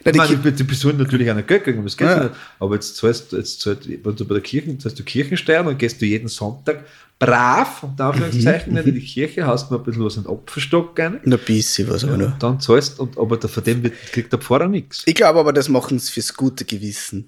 Na, 0.04 0.12
ich 0.12 0.18
meine, 0.18 0.52
die, 0.52 0.64
Personen 0.64 0.98
natürlich 0.98 1.30
auch 1.30 1.36
nicht 1.36 1.48
Geld 1.48 1.64
kriegen, 1.64 1.84
das 1.84 1.96
geht 1.98 2.08
Ja. 2.08 2.24
nicht. 2.26 2.36
Aber 2.60 2.76
jetzt 2.76 2.96
zahlst 2.98 3.32
du, 3.32 3.38
jetzt 3.38 3.62
zahlst, 3.62 3.86
du- 3.86 4.00
wenn 4.04 4.16
du 4.16 4.26
bei 4.26 4.36
der 4.36 4.44
Kirche, 4.44 4.78
zahlst 4.78 5.00
du 5.00 5.04
Kirchensteuer, 5.04 5.64
dann 5.64 5.78
gehst 5.78 6.02
du 6.02 6.06
jeden 6.06 6.28
Sonntag 6.28 6.86
brav, 7.20 7.84
unter 7.84 8.06
Anführungszeichen, 8.06 8.74
Mhm. 8.74 8.80
in 8.80 8.94
die 8.96 9.00
Kirche, 9.06 9.48
hast 9.48 9.72
noch 9.72 9.80
ein 9.80 9.84
bisschen 9.86 10.04
was 10.04 10.18
in 10.18 10.24
den 10.24 10.30
Opferstock 10.30 10.98
rein. 11.00 11.20
Ein 11.26 11.40
bisschen 11.46 11.88
was, 11.90 12.04
aber 12.04 12.18
nur. 12.18 12.36
Dann 12.40 12.60
zahlst 12.60 13.00
und 13.00 13.18
aber 13.18 13.40
von 13.48 13.64
dem 13.64 13.84
wird, 13.84 13.94
kriegt 14.12 14.32
der 14.34 14.40
Pfarrer 14.40 14.68
nichts. 14.68 15.04
Ich 15.06 15.16
glaube 15.16 15.40
aber, 15.40 15.54
das 15.54 15.70
machen 15.70 15.98
sie 16.00 16.12
fürs 16.12 16.34
gute 16.34 16.66
Gewissen. 16.66 17.28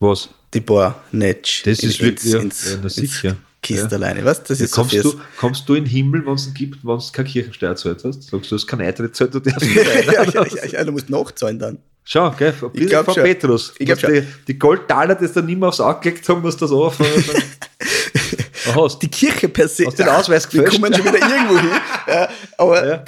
Was? 0.00 0.28
Die 0.54 0.60
paar 0.60 1.02
Netsch. 1.12 1.64
Das 1.66 1.80
ist 1.80 2.00
wirklich- 2.00 2.32
ja, 2.32 2.40
ins, 2.40 2.72
ja, 2.72 2.78
na 2.82 3.36
ins 3.60 3.68
sicher. 3.68 3.82
Kisterleine, 3.82 4.24
was? 4.24 4.42
Das 4.44 4.58
Ja, 4.58 4.64
ist 4.66 4.74
so 4.74 4.80
kommst, 4.82 4.94
fürs, 4.94 5.04
du, 5.12 5.20
kommst 5.38 5.68
du 5.68 5.74
in 5.74 5.84
den 5.84 5.90
Himmel, 5.90 6.24
wenn 6.26 6.34
es 6.34 6.46
ihn 6.46 6.54
gibt, 6.54 6.84
wenn 6.84 6.98
du 6.98 7.04
keine 7.12 7.28
Kirchensteuer 7.28 7.76
zahlt 7.76 8.04
hast? 8.04 8.22
Sagst 8.22 8.32
du, 8.32 8.38
du 8.40 8.54
hast 8.56 8.66
keinen 8.66 8.82
Eintritt 8.82 9.16
zahlt, 9.16 9.34
du 9.34 9.40
darfst 9.40 9.60
nicht 9.62 9.76
ja, 9.76 9.82
rein, 9.82 10.04
ja, 10.32 10.40
oder? 10.40 10.56
ja, 10.56 10.66
ja, 10.66 10.84
du 10.84 10.92
musst 10.92 11.10
nachzahlen 11.10 11.58
dann. 11.58 11.78
Schau, 12.04 12.30
gell, 12.30 12.54
ein 12.62 12.70
bisschen 12.72 12.88
glaub 12.88 13.04
von 13.04 13.14
schon. 13.14 13.22
Petrus. 13.24 13.74
Ich 13.78 13.84
glaub 13.86 13.98
die, 13.98 14.22
die 14.46 14.58
Goldtaler, 14.58 15.14
die 15.14 15.26
du 15.28 15.42
nicht 15.42 15.58
mehr 15.58 15.68
aufs 15.68 15.80
Auge 15.80 16.00
gelegt 16.00 16.26
haben, 16.28 16.42
du 16.42 16.50
das 16.50 16.62
anfangen. 16.62 17.24
hast. 18.74 18.98
Die 19.02 19.08
Kirche 19.08 19.48
per 19.48 19.68
se. 19.68 19.86
Hast 19.86 19.98
den 19.98 20.08
Ausweis 20.08 20.50
Wir 20.52 20.62
gefälscht? 20.62 20.80
kommen 20.82 20.94
schon 20.94 21.04
wieder 21.04 21.18
irgendwo 21.28 21.58
hin. 21.58 21.70
Ja, 22.08 22.28
aber 22.56 22.88
Ja. 22.88 23.04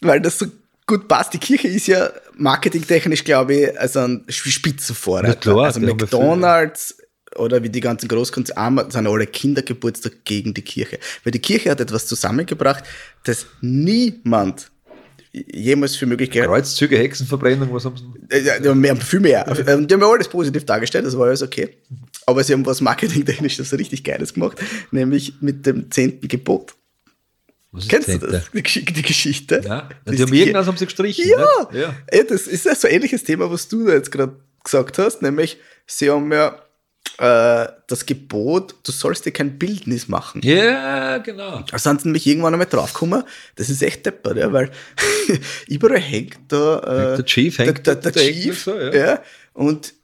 weil 0.00 0.20
das 0.22 0.38
so 0.38 0.46
gut 0.86 1.06
passt. 1.08 1.34
Die 1.34 1.38
Kirche 1.38 1.68
ist 1.68 1.86
ja 1.86 2.08
marketingtechnisch, 2.36 3.24
glaube 3.24 3.54
ich, 3.54 3.80
also 3.80 4.00
ein 4.00 4.24
Spitzenvorreiter. 4.28 5.28
Na 5.28 5.34
klar, 5.34 5.64
also 5.66 5.80
ja 5.80 5.86
McDonalds 5.94 6.96
oder 7.36 7.62
wie 7.62 7.70
die 7.70 7.80
ganzen 7.80 8.08
Großkonzerne 8.08 8.86
sind 8.90 9.06
alle 9.06 9.26
Kindergeburtstag 9.26 10.24
gegen 10.24 10.54
die 10.54 10.62
Kirche. 10.62 10.98
Weil 11.24 11.32
die 11.32 11.38
Kirche 11.38 11.70
hat 11.70 11.80
etwas 11.80 12.06
zusammengebracht, 12.06 12.84
das 13.24 13.46
niemand 13.60 14.70
jemals 15.32 15.96
für 15.96 16.04
möglich 16.06 16.30
gehalten 16.30 16.52
Kreuzzüge, 16.52 16.98
Hexenverbrennung, 16.98 17.72
was 17.72 17.84
haben 17.86 17.96
sie? 17.96 18.34
äh, 18.36 18.40
ja, 18.42 18.58
die 18.58 18.68
haben 18.68 18.80
mehr, 18.80 18.94
viel 18.96 19.20
mehr. 19.20 19.46
Ähm, 19.66 19.86
Die 19.86 19.94
haben 19.94 20.00
ja 20.02 20.10
alles 20.10 20.28
positiv 20.28 20.66
dargestellt, 20.66 21.06
das 21.06 21.16
war 21.16 21.26
alles 21.28 21.42
okay. 21.42 21.78
Aber 22.26 22.44
sie 22.44 22.52
haben 22.52 22.66
was 22.66 22.80
marketingtechnisches 22.82 23.72
richtig 23.72 24.04
Geiles 24.04 24.34
gemacht, 24.34 24.58
nämlich 24.90 25.34
mit 25.40 25.64
dem 25.64 25.90
zehnten 25.90 26.28
Gebot. 26.28 26.74
Kennst 27.88 28.08
du 28.08 28.12
Zehnte? 28.12 28.26
das? 28.26 28.50
Die, 28.52 28.84
die 28.84 29.02
Geschichte? 29.02 29.62
Ja, 29.64 29.88
Das 30.04 30.16
die 30.16 30.22
haben 30.22 30.34
irgendwas 30.34 30.66
haben 30.66 30.76
sie 30.76 30.84
gestrichen. 30.84 31.26
Ja, 31.26 31.68
ja. 31.72 31.94
Ey, 32.08 32.26
das 32.26 32.46
ist 32.46 32.66
ja 32.66 32.74
so 32.74 32.86
ein 32.86 32.94
ähnliches 32.94 33.24
Thema, 33.24 33.50
was 33.50 33.66
du 33.68 33.86
da 33.86 33.94
jetzt 33.94 34.12
gerade 34.12 34.36
gesagt 34.62 34.98
hast, 34.98 35.22
nämlich 35.22 35.56
sie 35.86 36.10
haben 36.10 36.30
ja 36.30 36.61
äh, 37.22 37.68
das 37.86 38.04
Gebot, 38.04 38.74
du 38.82 38.90
sollst 38.90 39.24
dir 39.24 39.30
kein 39.30 39.56
Bildnis 39.56 40.08
machen. 40.08 40.40
Ja, 40.42 41.18
genau. 41.18 41.62
Da 41.70 41.78
sind 41.78 42.00
sie 42.00 42.08
nämlich 42.08 42.26
irgendwann 42.26 42.52
einmal 42.52 42.66
draufgekommen, 42.66 43.22
das 43.54 43.70
ist 43.70 43.80
echt 43.80 44.04
deppert, 44.04 44.38
ja, 44.38 44.52
weil 44.52 44.72
überall 45.68 46.00
hängt 46.00 46.38
da 46.48 46.78
äh, 46.78 47.16
Der 47.18 47.24
Chief 47.24 47.56
hängt 47.58 47.86
der, 47.86 47.94
der, 47.94 48.10
der 48.10 48.12
der 48.12 48.22
Chief, 48.22 48.60
so, 48.60 48.76
ja. 48.76 48.92
ja. 48.92 49.22
und 49.52 49.94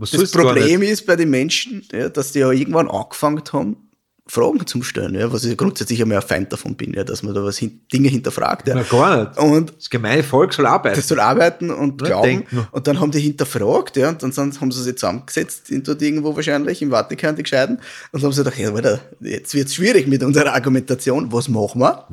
so 0.00 0.20
das 0.20 0.30
Problem 0.30 0.80
ist 0.82 1.06
bei 1.06 1.16
den 1.16 1.28
Menschen, 1.28 1.84
ja, 1.92 2.08
dass 2.08 2.30
die 2.30 2.38
ja 2.38 2.52
irgendwann 2.52 2.88
angefangen 2.88 3.42
haben, 3.52 3.81
Fragen 4.28 4.64
zu 4.66 4.82
stellen, 4.82 5.16
ja, 5.16 5.32
was 5.32 5.44
ich 5.44 5.56
grundsätzlich 5.56 6.00
einmal 6.00 6.18
ein 6.18 6.22
Feind 6.26 6.52
davon 6.52 6.76
bin, 6.76 6.94
ja, 6.94 7.02
dass 7.02 7.24
man 7.24 7.34
da 7.34 7.42
was 7.42 7.58
hin, 7.58 7.80
Dinge 7.92 8.08
hinterfragt. 8.08 8.68
Ja. 8.68 8.76
Na, 8.76 8.82
gar 8.82 9.24
nicht. 9.24 9.38
Und 9.38 9.74
Das 9.76 9.90
gemeine 9.90 10.22
Volk 10.22 10.54
soll 10.54 10.66
arbeiten. 10.66 10.94
das 10.96 11.08
soll 11.08 11.18
arbeiten 11.18 11.70
und 11.70 12.00
Ja, 12.02 12.06
glauben. 12.06 12.28
denken. 12.28 12.68
Und 12.70 12.86
dann 12.86 13.00
haben 13.00 13.10
die 13.10 13.18
hinterfragt, 13.20 13.96
ja, 13.96 14.10
und 14.10 14.22
dann 14.22 14.30
sind, 14.30 14.60
haben 14.60 14.70
sie 14.70 14.82
sich 14.84 14.94
zusammengesetzt, 14.96 15.70
in 15.70 15.82
dort 15.82 16.00
irgendwo 16.02 16.36
wahrscheinlich, 16.36 16.80
im 16.82 16.90
Vatikan, 16.90 17.34
die 17.34 17.42
Gescheiden, 17.42 17.80
und 18.12 18.22
haben 18.22 18.32
sie 18.32 18.44
gedacht, 18.44 18.58
ja, 18.58 18.72
Alter, 18.72 19.00
jetzt 19.20 19.54
wird's 19.54 19.74
schwierig 19.74 20.06
mit 20.06 20.22
unserer 20.22 20.54
Argumentation, 20.54 21.32
was 21.32 21.48
machen 21.48 21.80
wir? 21.80 22.06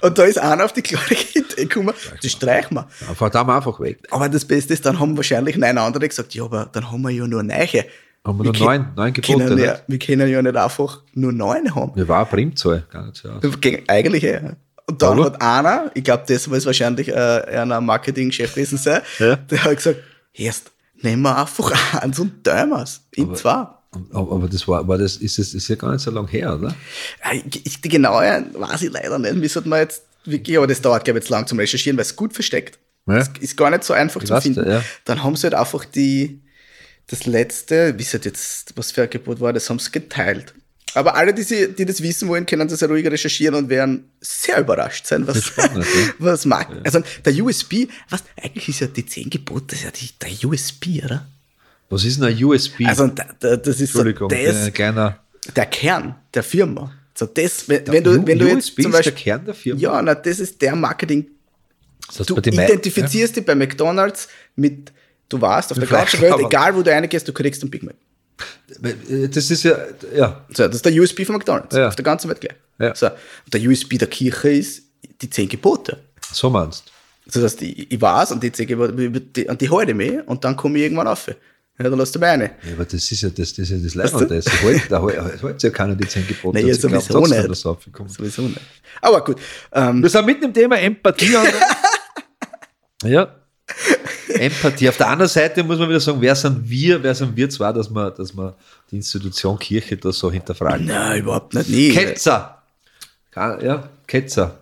und 0.00 0.18
da 0.18 0.24
ist 0.24 0.38
einer 0.38 0.64
auf 0.64 0.72
die 0.72 0.82
klare 0.82 1.14
Idee 1.14 1.42
gekommen, 1.66 1.94
das 2.20 2.32
streichen 2.32 2.76
wir. 2.76 2.88
Da 3.30 3.44
mal 3.44 3.56
einfach 3.58 3.78
weg. 3.78 4.00
Aber 4.10 4.28
das 4.28 4.44
Beste 4.44 4.72
ist, 4.74 4.84
dann 4.84 4.98
haben 4.98 5.16
wahrscheinlich 5.16 5.56
neun 5.56 5.78
andere 5.78 6.08
gesagt, 6.08 6.34
ja, 6.34 6.42
aber 6.44 6.68
dann 6.72 6.90
haben 6.90 7.02
wir 7.02 7.10
ja 7.10 7.26
nur 7.26 7.42
Neiche. 7.44 7.86
Haben 8.24 8.38
wir 8.38 8.44
nur 8.44 8.52
ke- 8.52 8.62
neun- 8.64 8.86
neun 8.94 9.12
Gebote, 9.12 9.38
können 9.46 9.58
ja? 9.58 9.78
Wir 9.88 9.98
können 9.98 10.28
ja 10.28 10.40
nicht 10.42 10.56
einfach 10.56 11.02
nur 11.14 11.32
neun 11.32 11.74
haben. 11.74 11.92
Wir 11.96 12.06
war 12.06 12.18
eine 12.18 12.26
Primzahl, 12.26 12.84
gar 12.90 13.04
nicht 13.06 13.16
so 13.16 13.28
aus. 13.30 13.42
Eigentlich 13.88 14.22
ja. 14.22 14.52
Und 14.86 15.00
dann 15.02 15.12
Aber- 15.18 15.24
hat 15.26 15.42
einer, 15.42 15.90
ich 15.94 16.04
glaube, 16.04 16.24
das 16.28 16.46
muss 16.46 16.64
wahrscheinlich 16.66 17.08
äh, 17.08 17.12
einer 17.14 17.80
Marketing-Chef 17.80 18.54
gewesen 18.54 18.78
sein, 18.78 19.00
Ja. 19.18 19.36
der 19.36 19.64
hat 19.64 19.76
gesagt, 19.76 19.98
erst 20.34 20.70
nehmen 21.00 21.22
wir 21.22 21.36
einfach 21.36 21.72
eins 22.02 22.18
und 22.20 22.46
Däumers 22.46 23.02
in 23.12 23.24
Aber- 23.28 23.34
zwei. 23.34 23.66
Aber, 24.12 24.48
das 24.48 24.66
war, 24.66 24.86
war 24.88 24.96
das, 24.96 25.16
ist, 25.18 25.38
das 25.38 25.52
ist 25.52 25.68
ja 25.68 25.74
gar 25.76 25.92
nicht 25.92 26.00
so 26.00 26.10
lange 26.10 26.28
her, 26.28 26.54
oder? 26.54 26.74
Ja, 27.24 27.32
ich- 27.34 27.80
Die 27.82 27.88
genaue 27.88 28.44
weiß 28.54 28.82
ich 28.82 28.90
leider 28.92 29.18
nicht. 29.18 29.34
Müssen 29.34 29.68
wir 29.68 29.78
jetzt 29.80 30.02
wirklich, 30.24 30.56
aber 30.56 30.66
das 30.66 30.80
dauert, 30.80 31.04
glaube 31.04 31.18
ich, 31.18 31.24
jetzt 31.24 31.30
lang 31.30 31.46
zum 31.46 31.58
Recherchieren, 31.58 31.96
weil 31.98 32.04
es 32.04 32.16
gut 32.16 32.32
versteckt. 32.32 32.78
Ja. 33.06 33.16
Es 33.18 33.30
ist 33.40 33.56
gar 33.56 33.68
nicht 33.70 33.84
so 33.84 33.92
einfach 33.92 34.22
Ich 34.22 34.28
zu 34.28 34.40
finden. 34.40 34.66
ja. 34.70 34.82
Dann 35.04 35.22
haben 35.22 35.36
sie 35.36 35.42
halt 35.44 35.54
einfach 35.54 35.84
die, 35.84 36.40
das 37.08 37.26
letzte, 37.26 37.98
wie 37.98 38.04
halt 38.04 38.24
jetzt, 38.24 38.72
was 38.76 38.92
für 38.92 39.02
ein 39.02 39.10
Gebot 39.10 39.40
war, 39.40 39.52
das 39.52 39.68
haben 39.68 39.78
sie 39.78 39.90
geteilt. 39.90 40.54
Aber 40.94 41.14
alle, 41.14 41.32
die, 41.32 41.42
sie, 41.42 41.72
die 41.72 41.86
das 41.86 42.02
wissen 42.02 42.28
wollen, 42.28 42.44
können 42.44 42.68
das 42.68 42.80
ja 42.80 42.86
ruhig 42.86 43.06
recherchieren 43.06 43.54
und 43.54 43.68
werden 43.70 44.10
sehr 44.20 44.58
überrascht 44.60 45.06
sein, 45.06 45.26
was, 45.26 45.42
spannend, 45.44 45.86
ja. 45.86 46.12
was 46.18 46.44
mag. 46.44 46.68
Also 46.84 47.02
der 47.24 47.42
USB, 47.42 47.86
was, 48.10 48.22
eigentlich 48.42 48.68
ist 48.68 48.80
ja 48.80 48.86
die 48.88 49.06
10 49.06 49.30
Gebote, 49.30 49.66
das 49.68 49.78
ist 49.78 49.84
ja 49.84 49.90
die, 49.90 50.10
der 50.20 50.48
USB, 50.48 51.02
oder? 51.04 51.26
Was 51.88 52.04
ist 52.04 52.18
denn 52.20 52.24
ein 52.24 52.44
USB? 52.44 52.82
Also 52.86 53.06
da, 53.08 53.24
da, 53.40 53.56
das 53.56 53.80
ist 53.80 53.92
so 53.94 54.04
das, 54.04 54.56
ein 54.66 54.72
kleiner 54.72 55.18
der 55.56 55.66
Kern 55.66 56.14
der 56.32 56.42
Firma. 56.42 56.92
So 57.14 57.26
das, 57.26 57.68
wenn, 57.68 57.86
wenn 57.86 58.04
du, 58.04 58.26
wenn 58.26 58.38
du 58.38 58.46
jetzt 58.48 58.70
USB 58.70 58.82
zum 58.82 58.90
ist 58.92 58.96
Beispiel, 58.98 59.12
der 59.12 59.22
Kern 59.22 59.44
der 59.44 59.54
Firma. 59.54 59.80
ja, 59.80 60.02
na, 60.02 60.14
das 60.14 60.40
ist 60.40 60.60
der 60.62 60.74
Marketing. 60.76 61.26
Das 62.06 62.20
heißt, 62.20 62.30
Du 62.30 62.34
Mei- 62.36 62.66
identifizierst 62.66 63.36
dich 63.36 63.44
bei 63.46 63.54
McDonalds 63.54 64.28
mit, 64.56 64.92
du 65.32 65.40
warst 65.40 65.72
auf 65.72 65.78
der 65.78 65.88
ganzen 65.88 66.20
Welt, 66.20 66.34
egal 66.38 66.74
wo 66.74 66.82
du 66.82 66.90
reingehst, 66.90 67.26
du 67.26 67.32
kriegst 67.32 67.62
einen 67.62 67.70
Big 67.70 67.82
Mac. 67.82 67.94
Das 69.32 69.50
ist 69.50 69.62
ja, 69.62 69.76
ja, 70.16 70.44
So, 70.52 70.66
das 70.66 70.76
ist 70.76 70.84
der 70.84 70.92
USB 71.00 71.24
von 71.24 71.36
McDonalds, 71.36 71.74
Ja. 71.76 71.88
auf 71.88 71.96
der 71.96 72.04
ganzen 72.04 72.28
Welt 72.28 72.40
gleich. 72.40 72.56
Ja. 72.78 72.94
So, 72.94 73.06
und 73.06 73.52
der 73.54 73.60
USB 73.62 73.98
der 73.98 74.08
Kirche 74.08 74.50
ist 74.50 74.82
die 75.20 75.30
zehn 75.30 75.48
Gebote. 75.48 75.98
so 76.32 76.50
meinst 76.50 76.84
So 77.26 77.40
dass 77.40 77.56
die, 77.56 77.92
ich 77.94 78.00
weiß, 78.00 78.32
und 78.32 78.42
die 78.42 78.50
zehn 78.50 78.66
Gebote, 78.66 78.92
und 78.92 79.60
die 79.60 79.70
halte 79.70 79.90
ich 79.92 79.96
mich 79.96 80.12
und 80.26 80.44
dann 80.44 80.56
komme 80.56 80.78
ich 80.78 80.84
irgendwann 80.84 81.06
auf. 81.06 81.28
Ja, 81.78 81.88
dann 81.88 81.98
lass 81.98 82.12
du 82.12 82.18
meine. 82.18 82.44
Ja, 82.44 82.74
aber 82.74 82.84
das 82.84 83.10
ist 83.10 83.22
ja 83.22 83.28
das, 83.30 83.54
das, 83.54 83.58
ist 83.58 83.70
ja 83.70 83.76
das 83.78 83.92
du? 83.92 83.98
Leibende. 83.98 84.36
Das 84.36 84.60
hält, 84.62 84.90
da 84.92 85.02
hält 85.08 85.42
hält 85.42 85.62
ja 85.62 85.70
keiner 85.70 85.94
die 85.94 86.06
zehn 86.08 86.26
Gebote. 86.26 86.58
Nein, 86.58 86.66
ja, 86.68 86.74
sowieso 86.74 87.12
trotzdem, 87.20 87.46
nicht. 87.48 87.56
sind. 87.62 88.10
Sowieso 88.10 88.42
nicht. 88.42 88.60
Aber 89.00 89.24
gut. 89.24 89.38
Ähm, 89.72 90.02
Wir 90.02 90.10
sind 90.10 90.26
mitten 90.26 90.44
im 90.44 90.52
Thema 90.54 90.78
Empathie. 90.78 91.32
ja. 93.04 93.34
Empathie. 94.28 94.88
Auf 94.88 94.96
der 94.96 95.08
anderen 95.08 95.28
Seite 95.28 95.62
muss 95.64 95.78
man 95.78 95.88
wieder 95.88 96.00
sagen, 96.00 96.20
wer 96.20 96.34
sind 96.34 96.68
wir, 96.68 97.02
wer 97.02 97.14
sind 97.14 97.36
wir 97.36 97.48
zwar, 97.50 97.72
dass 97.72 97.90
man, 97.90 98.12
dass 98.14 98.34
man 98.34 98.52
die 98.90 98.96
Institution 98.96 99.58
Kirche 99.58 99.96
da 99.96 100.12
so 100.12 100.30
hinterfragen. 100.30 100.86
nein, 100.86 101.20
überhaupt 101.20 101.54
nicht. 101.54 101.68
Nee. 101.68 101.90
Ketzer. 101.90 102.62
Ja, 103.34 103.88
Ketzer. 104.06 104.58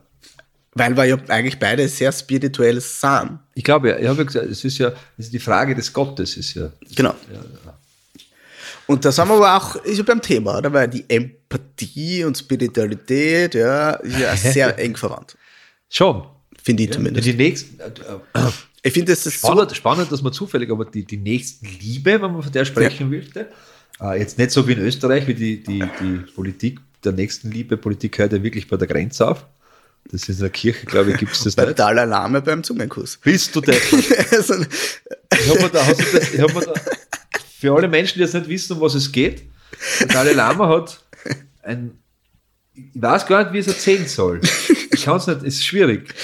Weil 0.75 0.97
wir 0.97 1.05
ja 1.05 1.17
eigentlich 1.29 1.59
beide 1.59 1.89
sehr 1.89 2.13
spirituell 2.13 2.81
sind. 2.81 3.41
Ich 3.55 3.65
glaube 3.65 3.91
ja, 3.91 3.99
ich 3.99 4.07
habe 4.07 4.19
ja 4.19 4.25
gesagt, 4.25 4.47
es 4.47 4.65
ist 4.65 4.79
ja, 4.79 4.89
es 5.19 5.27
ist 5.27 5.33
die 5.33 5.41
Frage 5.41 5.75
des 5.75 5.93
Gottes 5.93 6.37
ist 6.37 6.55
ja. 6.55 6.71
Genau. 6.95 7.15
Und 8.87 9.05
da 9.05 9.13
sind 9.13 9.29
wir 9.29 9.35
aber 9.35 9.57
auch 9.57 9.77
ist 9.85 9.99
ja 9.99 10.05
beim 10.05 10.23
Thema, 10.23 10.59
oder? 10.59 10.73
Weil 10.73 10.89
die 10.89 11.05
Empathie 11.09 12.25
und 12.25 12.39
Spiritualität, 12.39 13.55
ja, 13.55 13.91
ist 13.95 14.19
ja 14.19 14.37
sehr 14.53 14.79
eng 14.79 14.97
verwandt. 14.97 15.37
Schon. 15.89 16.25
Finde 16.63 16.83
ich 16.85 16.91
Ja, 16.91 16.97
zumindest. 16.97 17.27
die 17.27 17.35
nächsten, 17.35 17.81
äh, 17.81 17.87
äh, 17.87 18.51
Ich 18.83 18.93
finde, 18.93 19.13
das 19.13 19.27
ist 19.27 19.41
so. 19.41 19.49
spannend, 19.49 19.77
spannend, 19.77 20.13
dass 20.13 20.23
man 20.23 20.33
zufällig, 20.33 20.71
aber 20.71 20.85
die, 20.85 21.05
die 21.05 21.19
Nächstenliebe, 21.19 22.21
wenn 22.21 22.33
man 22.33 22.43
von 22.43 22.53
der 22.53 22.65
sprechen 22.65 23.11
möchte, 23.11 23.49
äh, 24.01 24.19
jetzt 24.19 24.39
nicht 24.39 24.51
so 24.51 24.67
wie 24.67 24.73
in 24.73 24.81
Österreich, 24.81 25.27
wie 25.27 25.35
die, 25.35 25.63
die, 25.63 25.85
die 26.01 26.19
Politik 26.35 26.81
der 27.05 27.13
Nächstenliebe, 27.13 27.77
Politik 27.77 28.19
hört 28.19 28.33
ja 28.33 28.43
wirklich 28.43 28.69
bei 28.69 28.77
der 28.77 28.89
Grenze 28.89 29.29
auf. 29.29 29.47
Das 30.11 30.23
ist 30.23 30.37
in 30.37 30.41
der 30.41 30.51
Kirche, 30.51 30.87
glaube 30.87 31.11
ich, 31.11 31.19
gibt 31.19 31.33
es 31.33 31.45
das 31.45 31.57
nicht. 31.57 31.79
Dalai 31.79 32.05
Lama 32.05 32.41
beim 32.41 32.63
Zungenkuss. 32.63 33.19
Bist 33.19 33.55
du 33.55 33.61
der? 33.61 33.77
Also, 34.33 34.55
Ich 35.33 35.49
habe 35.49 35.63
mir 35.63 35.69
da, 35.69 35.87
hast 35.87 36.01
du 36.01 36.19
das, 36.19 36.35
ich 36.35 36.41
hab 36.41 36.55
mir 36.55 36.61
da, 36.61 36.75
für 37.59 37.75
alle 37.75 37.89
Menschen, 37.89 38.15
die 38.15 38.21
jetzt 38.21 38.35
nicht 38.35 38.49
wissen, 38.49 38.73
um 38.75 38.81
was 38.81 38.95
es 38.95 39.13
geht, 39.13 39.43
der 40.01 40.07
Dalai 40.09 40.33
Lama 40.33 40.69
hat 40.69 41.05
ein, 41.63 41.99
ich 42.75 42.85
weiß 42.95 43.27
gar 43.27 43.43
nicht, 43.45 43.53
wie 43.53 43.59
es 43.59 43.67
erzählen 43.67 44.07
soll. 44.09 44.41
Ich 44.93 45.05
kann 45.05 45.17
es 45.17 45.27
nicht, 45.27 45.43
es 45.43 45.55
ist 45.57 45.67
schwierig. 45.67 46.15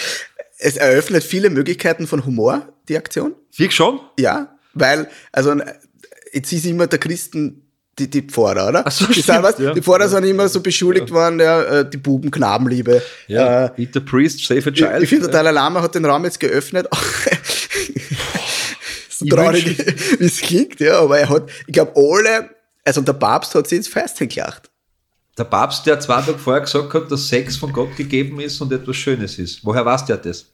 Es 0.59 0.77
eröffnet 0.77 1.25
viele 1.25 1.51
Möglichkeiten 1.51 2.07
von 2.07 2.25
Humor, 2.25 2.73
die 2.89 2.97
Aktion. 2.97 3.35
Wirklich 3.57 3.75
schon? 3.75 4.01
Ja, 4.19 4.57
weil, 4.75 5.09
also 5.33 5.55
jetzt 6.33 6.53
ist 6.53 6.67
immer 6.67 6.87
der 6.87 6.99
Christen 6.99 7.63
die, 7.99 8.11
die 8.11 8.23
Pfarrer, 8.23 8.69
oder? 8.69 8.87
Ach 8.87 8.93
so, 8.93 9.07
die, 9.07 9.23
stimmt, 9.23 9.43
was, 9.43 9.59
ja. 9.59 9.73
die 9.73 9.81
Pfarrer 9.81 10.09
sind 10.09 10.25
immer 10.25 10.49
so 10.49 10.61
beschuldigt 10.61 11.11
worden, 11.11 11.41
ja, 11.41 11.63
äh, 11.63 11.89
die 11.89 11.97
Buben, 11.97 12.31
Knabenliebe. 12.31 13.03
Ja. 13.27 13.67
Äh, 13.67 13.83
Eat 13.83 13.95
the 13.95 14.01
priest, 14.01 14.47
save 14.47 14.63
a 14.67 14.69
ich 14.69 14.75
child. 14.75 15.03
ich 15.03 15.09
finde, 15.09 15.29
der 15.29 15.33
Dalai 15.33 15.53
Lama 15.53 15.81
hat 15.81 15.95
den 15.95 16.05
Raum 16.05 16.25
jetzt 16.25 16.39
geöffnet. 16.39 16.87
so 19.09 19.25
Ich 19.25 19.31
traurig, 19.31 19.79
wie 20.19 20.25
es 20.25 20.43
klingt, 20.43 20.79
ja, 20.81 21.01
aber 21.01 21.19
er 21.19 21.31
hat, 21.31 21.49
ich 21.67 21.73
glaube, 21.73 21.93
alle, 21.97 22.51
also 22.85 23.01
der 23.01 23.15
Papst 23.15 23.55
hat 23.55 23.67
sie 23.67 23.77
ins 23.77 23.89
Fest 23.89 24.19
gelacht. 24.19 24.71
Der 25.39 25.45
Papst, 25.45 25.87
der 25.87 26.01
zwei 26.01 26.23
Tage 26.23 26.39
vorher 26.39 26.63
gesagt 26.63 26.95
hat, 26.95 27.11
dass 27.11 27.29
Sex 27.29 27.57
von 27.57 27.73
Gott 27.73 27.95
gegeben 27.97 28.41
ist 28.41 28.61
und 28.61 28.73
etwas 28.73 28.97
Schönes 28.97 29.39
ist. 29.39 29.65
Woher 29.65 29.85
weiß 29.85 30.05
der 30.07 30.17
das? 30.17 30.47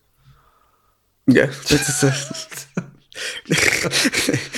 Ja, 1.27 1.47
das 1.69 1.89
ist, 1.89 2.03
äh, 2.03 2.83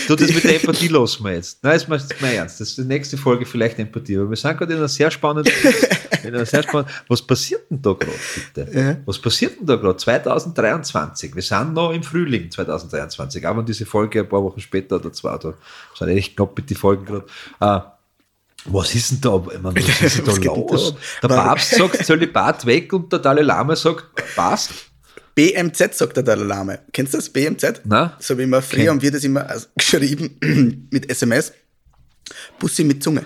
Du, 0.06 0.14
das 0.14 0.32
mit 0.32 0.44
der 0.44 0.56
Empathie 0.56 0.88
lassen 0.88 1.24
wir 1.24 1.34
jetzt. 1.34 1.62
Nein, 1.62 1.80
das 1.88 2.04
ist 2.04 2.20
mein 2.20 2.34
Ernst. 2.34 2.60
Das 2.60 2.68
ist 2.68 2.78
die 2.78 2.84
nächste 2.84 3.16
Folge 3.16 3.46
vielleicht 3.46 3.78
Empathie. 3.78 4.16
Aber 4.16 4.30
wir 4.30 4.36
sind 4.36 4.56
gerade 4.56 4.72
in 4.72 4.78
einer 4.78 4.88
sehr 4.88 5.10
spannenden, 5.10 5.52
in 6.22 6.34
einer 6.34 6.46
sehr 6.46 6.62
spannenden, 6.62 6.94
was 7.08 7.22
passiert 7.22 7.68
denn 7.70 7.82
da 7.82 7.92
gerade, 7.92 8.18
bitte? 8.54 8.78
Ja. 8.78 8.96
Was 9.06 9.18
passiert 9.18 9.58
denn 9.58 9.66
da 9.66 9.76
gerade? 9.76 9.96
2023. 9.96 11.34
Wir 11.34 11.42
sind 11.42 11.74
noch 11.74 11.92
im 11.92 12.02
Frühling 12.02 12.50
2023. 12.50 13.46
Auch 13.46 13.56
wenn 13.56 13.66
diese 13.66 13.86
Folge 13.86 14.20
ein 14.20 14.28
paar 14.28 14.42
Wochen 14.42 14.60
später 14.60 14.96
oder 14.96 15.12
zwei, 15.12 15.36
da 15.38 15.54
sind 15.98 16.08
echt 16.08 16.36
knapp 16.36 16.56
mit 16.56 16.70
die 16.70 16.76
Folgen 16.76 17.04
gerade. 17.04 17.26
Was 18.66 18.94
ist 18.94 19.10
denn 19.10 19.20
da? 19.20 19.42
Meine, 19.60 19.76
was 19.76 20.02
ist 20.02 20.18
denn 20.18 20.24
da 20.42 20.54
los? 20.54 20.94
Der. 21.22 21.28
Papst 21.28 21.70
sagt 21.70 22.04
Zölibat 22.04 22.64
weg 22.64 22.92
und 22.92 23.12
der 23.12 23.18
Dalai 23.18 23.42
Lama 23.42 23.76
sagt, 23.76 24.06
passt. 24.34 24.70
BMZ, 25.34 25.94
sagt 25.94 26.16
der 26.16 26.22
Dalai 26.22 26.44
Lama. 26.44 26.78
Kennst 26.92 27.12
du 27.12 27.18
das? 27.18 27.28
BMZ? 27.28 27.82
Nein. 27.84 28.12
So 28.20 28.38
wie 28.38 28.42
immer 28.44 28.62
früher 28.62 28.90
haben 28.90 29.02
wir 29.02 29.10
das 29.10 29.24
immer 29.24 29.48
also 29.48 29.66
geschrieben 29.76 30.38
mit 30.90 31.10
SMS. 31.10 31.52
Bussi 32.58 32.84
mit 32.84 33.02
Zunge. 33.02 33.24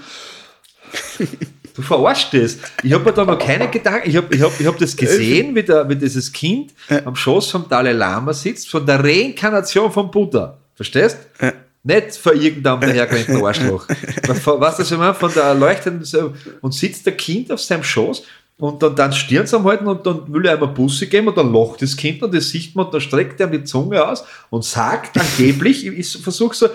Du 1.75 1.85
verarschst 1.85 2.35
das. 2.35 2.57
Ich 2.83 2.93
habe 2.93 3.05
mir 3.05 3.13
da 3.13 3.25
noch 3.25 3.39
keine 3.39 3.71
Gedanken. 3.71 4.11
Ich 4.11 4.17
habe 4.17 4.35
ich 4.35 4.43
hab, 4.43 4.59
ich 4.59 4.67
hab 4.67 4.77
das 4.79 4.97
gesehen, 4.97 5.55
wie, 5.55 5.63
der, 5.63 5.89
wie 5.89 5.95
dieses 5.95 6.33
Kind 6.33 6.75
am 7.05 7.15
Schoß 7.15 7.53
vom 7.53 7.69
Dalai 7.69 7.93
Lama 7.93 8.33
sitzt, 8.33 8.69
von 8.69 8.85
der 8.85 8.99
Reinkarnation 8.99 9.93
vom 9.93 10.11
Buddha. 10.11 10.59
Verstehst? 10.75 11.19
Ja. 11.41 11.53
Nicht 11.83 12.17
von 12.17 12.41
irgendeinem 12.41 12.81
dahergelegten 12.83 13.45
Arschloch. 13.45 13.89
Weißt 13.89 14.47
du, 14.47 14.61
was 14.61 14.79
ich 14.81 14.99
meine? 14.99 15.15
Von 15.15 15.33
der 15.33 15.45
erleuchteten, 15.45 16.05
so- 16.05 16.35
und 16.61 16.75
sitzt 16.75 17.07
der 17.07 17.17
Kind 17.17 17.51
auf 17.53 17.61
seinem 17.61 17.83
Schoß 17.83 18.25
und 18.59 18.83
dann, 18.83 18.97
dann 18.97 19.13
stirn 19.13 19.47
sie 19.47 19.57
am 19.57 19.65
halten 19.65 19.87
und 19.87 20.05
dann 20.05 20.33
will 20.33 20.45
er 20.45 20.55
einmal 20.55 20.71
Busse 20.71 21.07
geben 21.07 21.29
und 21.29 21.37
dann 21.37 21.53
lacht 21.53 21.81
das 21.81 21.97
Kind 21.97 22.23
und 22.23 22.35
das 22.35 22.49
sieht 22.49 22.75
man 22.75 22.87
und 22.87 22.95
dann 22.95 23.01
streckt 23.01 23.41
er 23.41 23.47
ihm 23.47 23.53
die 23.53 23.65
Zunge 23.65 24.05
aus 24.05 24.25
und 24.51 24.65
sagt 24.65 25.19
angeblich, 25.19 25.87
ich, 25.87 25.99
ich 25.99 26.23
versuche 26.23 26.57
so, 26.57 26.69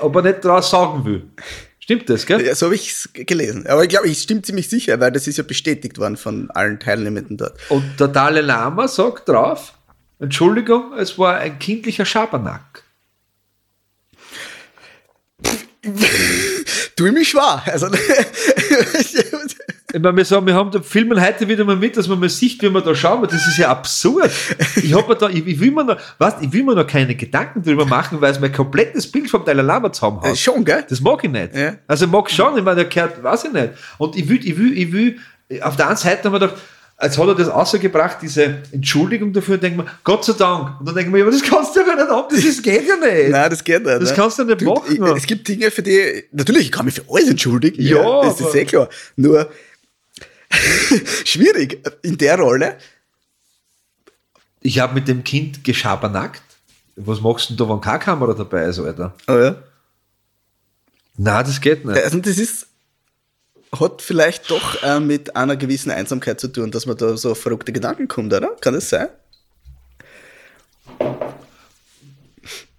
ob 0.00 0.16
er 0.16 0.22
nicht 0.22 0.44
draus 0.44 0.70
sagen 0.70 1.04
will. 1.04 1.24
Stimmt 1.78 2.08
das, 2.10 2.26
gell? 2.26 2.44
Ja, 2.44 2.54
so 2.54 2.66
habe 2.66 2.74
ich 2.74 2.90
es 2.90 3.10
gelesen. 3.14 3.66
Aber 3.66 3.82
ich 3.82 3.88
glaube, 3.88 4.10
es 4.10 4.22
stimmt 4.22 4.44
ziemlich 4.44 4.68
sicher, 4.68 5.00
weil 5.00 5.10
das 5.10 5.26
ist 5.26 5.38
ja 5.38 5.44
bestätigt 5.44 5.98
worden 5.98 6.16
von 6.16 6.50
allen 6.50 6.78
Teilnehmenden 6.78 7.36
dort. 7.38 7.58
Und 7.70 7.98
der 7.98 8.08
Dalai 8.08 8.42
Lama 8.42 8.88
sagt 8.88 9.28
drauf, 9.28 9.72
Entschuldigung, 10.18 10.92
es 10.98 11.18
war 11.18 11.36
ein 11.36 11.58
kindlicher 11.58 12.04
Schabernack. 12.04 12.82
Ich 15.96 17.12
mich 17.12 17.28
schwer. 17.28 17.62
Also, 17.66 17.88
Ich 19.90 20.00
meine, 20.00 20.18
wir 20.18 20.24
sagen, 20.26 20.46
wir 20.46 20.54
haben 20.54 20.70
da 20.70 20.82
filmen 20.82 21.18
heute 21.18 21.48
wieder 21.48 21.64
mal 21.64 21.74
mit, 21.74 21.96
dass 21.96 22.08
man 22.08 22.20
mal 22.20 22.28
sieht, 22.28 22.60
wie 22.60 22.68
wir 22.68 22.82
da 22.82 22.94
schauen. 22.94 23.22
Das 23.22 23.46
ist 23.46 23.56
ja 23.56 23.70
absurd. 23.70 24.30
Ich 24.76 24.92
habe 24.92 25.08
mir 25.08 25.16
da, 25.16 25.30
ich, 25.30 25.46
ich 25.46 25.58
will 25.58 25.70
mir 25.70 25.82
noch, 25.82 25.96
weißt, 26.18 26.38
ich 26.42 26.52
will 26.52 26.62
mir 26.62 26.74
noch 26.74 26.86
keine 26.86 27.14
Gedanken 27.14 27.62
drüber 27.62 27.86
machen, 27.86 28.20
weil 28.20 28.30
es 28.32 28.38
mein 28.38 28.52
komplettes 28.52 29.10
Bild 29.10 29.30
vom 29.30 29.46
Dalai 29.46 29.62
Lama 29.62 29.90
zusammenhaut. 29.90 30.32
Äh, 30.32 30.36
schon, 30.36 30.62
gell? 30.62 30.84
Das 30.86 31.00
mag 31.00 31.24
ich 31.24 31.30
nicht. 31.30 31.54
Ja. 31.56 31.76
Also 31.86 32.04
ich 32.04 32.10
mag 32.10 32.30
schon, 32.30 32.58
ich 32.58 32.64
meine, 32.64 32.76
der 32.76 32.84
gehört, 32.84 33.22
weiß 33.22 33.44
ich 33.44 33.52
nicht. 33.52 33.70
Und 33.96 34.14
ich 34.14 34.28
will, 34.28 34.46
ich 34.46 34.58
will, 34.58 34.76
ich 34.76 34.92
will, 34.92 35.16
auf 35.62 35.76
der 35.76 35.88
einen 35.88 35.96
Seite 35.96 36.24
haben 36.24 36.32
wir 36.34 36.40
gedacht, 36.40 36.56
als 37.00 37.16
hat 37.16 37.28
er 37.28 37.34
das 37.36 37.48
rausgebracht, 37.48 38.18
diese 38.22 38.62
Entschuldigung 38.72 39.32
dafür, 39.32 39.56
denken 39.56 39.78
wir, 39.78 39.86
Gott 40.02 40.24
sei 40.24 40.32
Dank. 40.32 40.80
Und 40.80 40.86
dann 40.86 40.96
denken 40.96 41.12
wir, 41.12 41.20
ja, 41.20 41.24
aber 41.26 41.32
das 41.32 41.42
kannst 41.42 41.74
du 41.76 41.80
ja 41.80 41.86
gar 41.86 41.94
nicht 41.94 42.10
ab, 42.10 42.28
das 42.28 42.40
ist, 42.44 42.60
geht 42.62 42.88
ja 42.88 42.96
nicht. 42.96 43.30
Nein, 43.30 43.50
das 43.50 43.62
geht 43.62 43.84
nicht. 43.84 44.02
Das 44.02 44.10
ne? 44.10 44.16
kannst 44.16 44.38
du 44.40 44.44
nicht 44.44 44.62
machen. 44.62 44.82
ich- 44.92 45.00
Es 45.16 45.26
gibt 45.26 45.46
Dinge, 45.46 45.70
für 45.70 45.82
die, 45.82 46.24
natürlich, 46.32 46.66
ich 46.66 46.72
kann 46.72 46.84
mich 46.86 46.94
für 46.94 47.04
alles 47.08 47.28
entschuldigen. 47.30 47.80
Ja, 47.80 48.22
das 48.22 48.40
ist 48.40 48.50
sehr 48.52 48.64
klar. 48.64 48.88
Nur, 49.14 49.48
schwierig, 51.24 51.80
in 52.02 52.18
der 52.18 52.38
Rolle. 52.38 52.76
Ich 54.60 54.80
habe 54.80 54.94
mit 54.94 55.06
dem 55.06 55.22
Kind 55.22 55.62
geschabernackt. 55.62 56.42
Was 56.96 57.20
machst 57.20 57.48
du 57.50 57.54
denn 57.54 57.66
da, 57.68 57.72
wenn 57.72 57.80
keine 57.80 58.00
Kamera 58.00 58.34
dabei 58.34 58.64
ist, 58.64 58.80
Alter? 58.80 59.14
Oh, 59.28 59.32
ja. 59.38 59.56
Nein, 61.16 61.44
das 61.44 61.60
geht 61.60 61.84
nicht. 61.84 61.96
Also, 62.02 62.18
das 62.18 62.38
ist, 62.38 62.66
hat 63.72 64.02
vielleicht 64.02 64.50
doch 64.50 64.82
äh, 64.82 65.00
mit 65.00 65.36
einer 65.36 65.56
gewissen 65.56 65.90
Einsamkeit 65.90 66.40
zu 66.40 66.48
tun, 66.48 66.70
dass 66.70 66.86
man 66.86 66.96
da 66.96 67.16
so 67.16 67.32
auf 67.32 67.40
verrückte 67.40 67.72
Gedanken 67.72 68.08
kommt, 68.08 68.32
oder? 68.32 68.56
Kann 68.60 68.74
das 68.74 68.88
sein? 68.88 69.08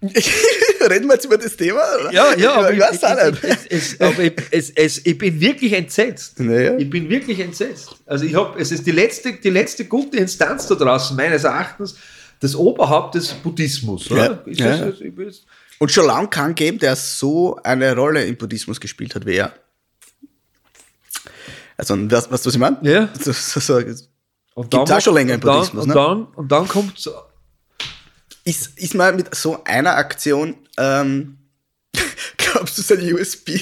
Reden 0.00 1.06
wir 1.08 1.14
jetzt 1.14 1.26
über 1.26 1.36
das 1.36 1.56
Thema? 1.56 1.80
Oder? 2.00 2.12
Ja, 2.12 2.34
ja, 2.34 2.54
aber 2.54 2.72
ich, 2.72 2.80
weiß 2.80 3.00
ich, 3.42 3.70
es, 3.70 4.00
aber 4.00 4.18
ich, 4.22 4.32
es, 4.50 4.70
es, 4.70 5.06
ich 5.06 5.18
bin 5.18 5.38
wirklich 5.38 5.74
entsetzt. 5.74 6.40
Naja. 6.40 6.76
Ich 6.78 6.88
bin 6.88 7.08
wirklich 7.10 7.38
entsetzt. 7.38 7.96
Also 8.06 8.24
ich 8.24 8.34
habe, 8.34 8.58
es 8.58 8.72
ist 8.72 8.86
die 8.86 8.92
letzte, 8.92 9.34
die 9.34 9.50
letzte 9.50 9.84
gute 9.84 10.16
Instanz 10.16 10.66
da 10.66 10.74
draußen, 10.74 11.14
meines 11.14 11.44
Erachtens, 11.44 11.96
das 12.40 12.56
Oberhaupt 12.56 13.14
des 13.14 13.28
Buddhismus. 13.34 14.10
Oder? 14.10 14.42
Ja. 14.46 14.66
Ja, 14.66 14.86
das, 14.86 15.00
also 15.02 15.40
Und 15.78 15.92
schon 15.92 16.06
lange 16.06 16.28
keinen 16.28 16.54
geben, 16.54 16.78
der 16.78 16.96
so 16.96 17.56
eine 17.62 17.94
Rolle 17.94 18.24
im 18.24 18.36
Buddhismus 18.36 18.80
gespielt 18.80 19.14
hat 19.14 19.26
wie 19.26 19.34
er. 19.34 19.52
Also, 21.80 21.96
was, 22.10 22.30
was, 22.30 22.44
was 22.44 22.52
ich 22.54 22.60
meine? 22.60 22.76
Ja. 22.82 23.08
So, 23.18 23.32
so, 23.32 23.60
so, 23.60 23.80
und 24.54 24.70
Gibt's 24.70 24.90
auch 24.90 25.00
schon 25.00 25.14
länger 25.14 25.34
im 25.34 25.40
und 25.40 25.46
dann, 25.46 25.54
Buddhismus, 25.56 25.82
und 25.84 25.88
ne? 25.88 25.94
dann, 25.94 26.24
und 26.36 26.52
dann 26.52 26.68
kommt 26.68 26.98
so, 26.98 27.12
ist, 28.44 28.78
ist 28.78 28.94
man 28.94 29.16
mit 29.16 29.34
so 29.34 29.64
einer 29.64 29.96
Aktion, 29.96 30.56
ähm, 30.76 31.38
glaubst 32.36 32.76
du, 32.76 32.82
sein 32.82 33.00
USB, 33.14 33.52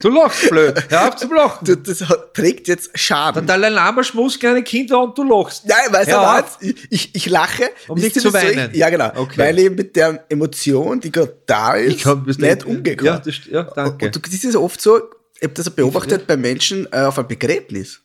du 0.00 0.10
lachst 0.10 0.50
blöd, 0.50 0.84
hör 0.90 1.08
auf 1.08 1.16
zu 1.16 1.32
lachen. 1.32 1.64
du- 1.64 1.76
das 1.76 2.06
hat, 2.06 2.34
trägt 2.34 2.68
jetzt 2.68 2.92
Der 2.92 2.98
Schaden? 2.98 3.46
Dalai 3.46 3.70
Lama 3.70 4.04
schmust 4.04 4.40
kleine 4.40 4.62
Kinder 4.62 5.02
und 5.02 5.16
du 5.16 5.22
lachst. 5.22 5.64
Nein, 5.66 5.90
weißt 5.90 6.10
du 6.10 6.16
was? 6.16 6.58
Ich, 6.60 6.86
ich, 6.90 7.14
ich 7.14 7.26
lache. 7.26 7.70
Um 7.88 7.98
nicht 7.98 8.20
zu 8.20 8.30
weinen. 8.32 8.70
Ich, 8.72 8.78
ja, 8.78 8.90
genau. 8.90 9.10
Okay. 9.14 9.38
Weil 9.38 9.58
ich 9.58 9.70
mit 9.70 9.96
der 9.96 10.24
Emotion, 10.28 11.00
die 11.00 11.10
gerade 11.10 11.34
da 11.46 11.74
ist, 11.74 11.94
Ich 11.96 12.04
bis 12.24 12.36
nicht 12.38 12.64
umgekommen. 12.66 13.14
Ja, 13.14 13.18
das, 13.20 13.34
ja 13.50 13.62
danke. 13.62 14.06
Und 14.06 14.16
du, 14.16 14.20
das 14.20 14.44
ist 14.44 14.56
oft 14.56 14.80
so, 14.80 15.00
ich 15.44 15.48
habe 15.50 15.54
das 15.54 15.68
beobachtet 15.68 16.26
bei 16.26 16.36
Menschen 16.38 16.86
äh, 16.90 17.00
auf 17.00 17.18
einem 17.18 17.28
Begräbnis. 17.28 18.00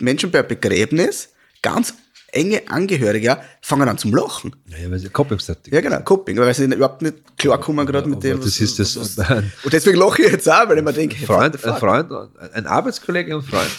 Menschen 0.00 0.30
bei 0.30 0.38
einem 0.38 0.46
Begräbnis, 0.48 1.30
ganz 1.60 1.92
enge 2.32 2.62
Angehörige, 2.70 3.38
fangen 3.60 3.88
an 3.88 3.98
zum 3.98 4.14
Lachen. 4.14 4.54
ja, 4.68 4.88
weil 4.88 5.00
sie 5.00 5.08
Copyright 5.08 5.66
Ja, 5.66 5.80
genau, 5.80 5.98
Coping, 6.02 6.36
weil 6.38 6.54
sie 6.54 6.66
überhaupt 6.66 7.02
nicht 7.02 7.16
klarkommen 7.36 7.84
gerade 7.84 8.08
mit 8.08 8.22
dem. 8.22 8.40
das 8.40 8.60
ist 8.60 8.78
das- 8.78 8.96
was- 8.96 9.18
und 9.64 9.72
deswegen 9.72 9.98
lache 9.98 10.22
ich 10.22 10.30
jetzt 10.30 10.48
auch, 10.48 10.68
weil 10.68 10.78
ich 10.78 10.84
mir 10.84 10.92
denke, 10.92 11.16
hey, 11.16 11.26
Freund, 11.26 11.64
ein? 11.64 11.76
Freund, 11.80 12.12
ein 12.54 12.66
Arbeitskollege 12.66 13.36
und 13.36 13.42
Freund 13.42 13.70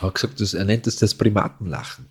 hat 0.00 0.14
gesagt, 0.16 0.40
das, 0.40 0.54
er 0.54 0.64
nennt 0.64 0.88
das 0.88 0.96
das 0.96 1.14
Primatenlachen. 1.14 2.06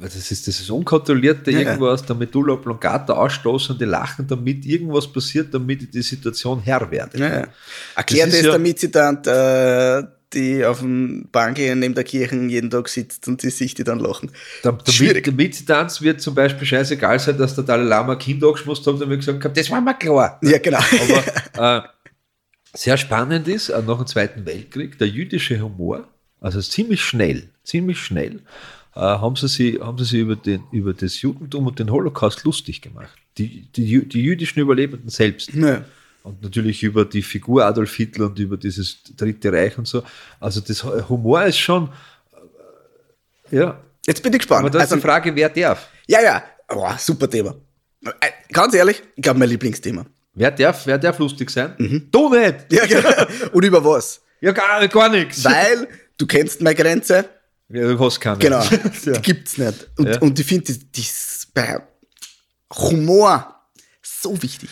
Das 0.00 0.14
ist 0.30 0.46
das 0.48 0.60
ist 0.60 0.70
unkontrollierte 0.70 1.50
Ja, 1.50 1.58
ja. 1.60 1.66
irgendwo 1.68 1.88
aus 1.88 2.04
der 2.04 2.16
Medulla 2.16 2.54
oblongata 2.54 3.12
ausstoßen, 3.12 3.78
die 3.78 3.84
lachen, 3.84 4.26
damit 4.26 4.64
irgendwas 4.66 5.06
passiert, 5.10 5.52
damit 5.54 5.82
ich 5.82 5.90
die 5.90 6.02
Situation 6.02 6.60
Herr 6.60 6.90
werde. 6.90 7.18
Ja, 7.18 7.28
ja. 7.40 7.46
Erklärt 7.96 8.28
Das 8.28 8.34
ist 8.34 8.40
es, 8.40 8.46
ja- 8.46 8.52
damit 8.52 8.78
sie 8.78 8.90
dann, 8.90 9.22
äh, 9.24 10.02
die 10.32 10.64
auf 10.64 10.80
dem 10.80 11.28
Bank 11.30 11.58
neben 11.58 11.94
der 11.94 12.02
Kirche 12.02 12.34
jeden 12.34 12.68
Tag 12.68 12.88
sitzt 12.88 13.28
und 13.28 13.40
die 13.44 13.50
sich 13.50 13.74
die 13.74 13.84
dann 13.84 14.00
lachen. 14.00 14.32
Der, 14.64 14.72
der, 14.72 14.92
Schwierig. 14.92 15.22
der 15.24 15.32
Mitzitanz 15.32 16.02
wird 16.02 16.20
zum 16.20 16.34
Beispiel 16.34 16.66
scheißegal 16.66 17.20
sein, 17.20 17.38
dass 17.38 17.54
der 17.54 17.62
Dalai 17.62 17.84
Lama 17.84 18.14
ein 18.14 18.18
Kind 18.18 18.42
angeschmust 18.42 18.84
hat 18.86 18.94
und 19.00 19.08
mir 19.08 19.16
gesagt 19.16 19.44
hat, 19.44 19.56
das 19.56 19.70
war 19.70 19.80
mir 19.80 19.94
klar. 19.94 20.40
Ja, 20.42 20.58
genau. 20.58 20.80
Aber 21.56 21.84
äh, 21.84 21.88
sehr 22.76 22.96
spannend 22.96 23.46
ist, 23.46 23.68
äh, 23.68 23.80
nach 23.86 23.98
dem 23.98 24.06
Zweiten 24.08 24.44
Weltkrieg, 24.44 24.98
der 24.98 25.06
jüdische 25.06 25.60
Humor, 25.60 26.08
also 26.40 26.60
ziemlich 26.60 27.02
schnell, 27.04 27.50
ziemlich 27.62 28.00
schnell, 28.00 28.40
äh, 28.94 29.00
haben 29.00 29.36
sie 29.36 29.48
sich, 29.48 29.80
haben 29.80 29.98
sie 29.98 30.04
sich 30.04 30.20
über, 30.20 30.36
den, 30.36 30.64
über 30.72 30.92
das 30.94 31.20
Judentum 31.20 31.66
und 31.66 31.78
den 31.78 31.90
Holocaust 31.90 32.44
lustig 32.44 32.80
gemacht. 32.80 33.12
Die, 33.38 33.66
die, 33.74 34.08
die 34.08 34.22
jüdischen 34.22 34.60
Überlebenden 34.60 35.08
selbst. 35.10 35.52
Ja. 35.54 35.84
Und 36.22 36.42
natürlich 36.42 36.82
über 36.82 37.04
die 37.04 37.22
Figur 37.22 37.64
Adolf 37.66 37.94
Hitler 37.94 38.26
und 38.26 38.38
über 38.38 38.56
dieses 38.56 39.02
Dritte 39.16 39.52
Reich 39.52 39.76
und 39.76 39.86
so. 39.86 40.02
Also 40.40 40.60
das 40.60 40.82
Humor 41.08 41.44
ist 41.44 41.58
schon, 41.58 41.90
äh, 43.50 43.56
ja. 43.56 43.80
Jetzt 44.06 44.22
bin 44.22 44.32
ich 44.32 44.38
gespannt. 44.38 44.60
Aber 44.60 44.70
da 44.70 44.78
ist 44.78 44.82
Also, 44.84 44.96
die 44.96 45.00
Frage, 45.02 45.34
wer 45.34 45.48
darf? 45.48 45.88
ja, 46.06 46.22
ja, 46.22 46.42
Boah, 46.68 46.96
super 46.98 47.28
Thema. 47.28 47.54
Äh, 48.04 48.30
Ganz 48.52 48.74
ehrlich, 48.74 49.02
ich 49.16 49.22
glaube, 49.22 49.38
mein 49.38 49.48
Lieblingsthema. 49.50 50.06
Wer 50.34 50.50
darf, 50.50 50.86
wer 50.86 50.98
darf 50.98 51.18
lustig 51.18 51.50
sein? 51.50 51.74
Mhm. 51.78 52.08
Du 52.10 52.28
nicht! 52.30 52.72
Ja, 52.72 52.86
genau. 52.86 53.10
Und 53.52 53.64
über 53.64 53.84
was? 53.84 54.20
Ja, 54.40 54.52
gar, 54.52 54.86
gar 54.88 55.08
nichts. 55.08 55.44
Weil 55.44 55.86
du 56.18 56.26
kennst 56.26 56.60
meine 56.62 56.74
Grenze. 56.74 57.28
Ja, 57.68 57.82
du 57.88 57.98
hast 57.98 58.20
keine. 58.20 58.38
Genau. 58.38 58.62
ja. 58.62 59.12
Die 59.12 59.22
gibt's 59.22 59.58
nicht. 59.58 59.88
Und, 59.98 60.06
Ja. 60.08 60.18
und 60.20 60.38
ich 60.38 60.46
finde, 60.46 60.72
das, 60.72 60.78
das 60.94 61.48
bei 61.52 61.80
Humor 62.76 63.54
so 64.02 64.40
wichtig. 64.42 64.68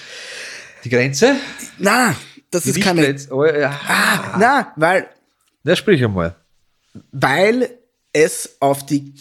Die 0.84 0.90
Grenze? 0.90 1.36
Na, 1.78 2.14
das 2.50 2.64
Die 2.64 2.70
ist 2.70 2.80
keine. 2.80 3.00
Lichtgrenze. 3.02 3.34
Oh, 3.34 3.44
ja. 3.44 3.70
Ah, 3.86 4.36
na, 4.38 4.72
weil, 4.76 5.08
Na, 5.62 5.76
sprich 5.76 6.02
einmal. 6.04 6.36
weil 7.12 7.78
es 8.12 8.56
auf 8.60 8.84
die 8.84 9.14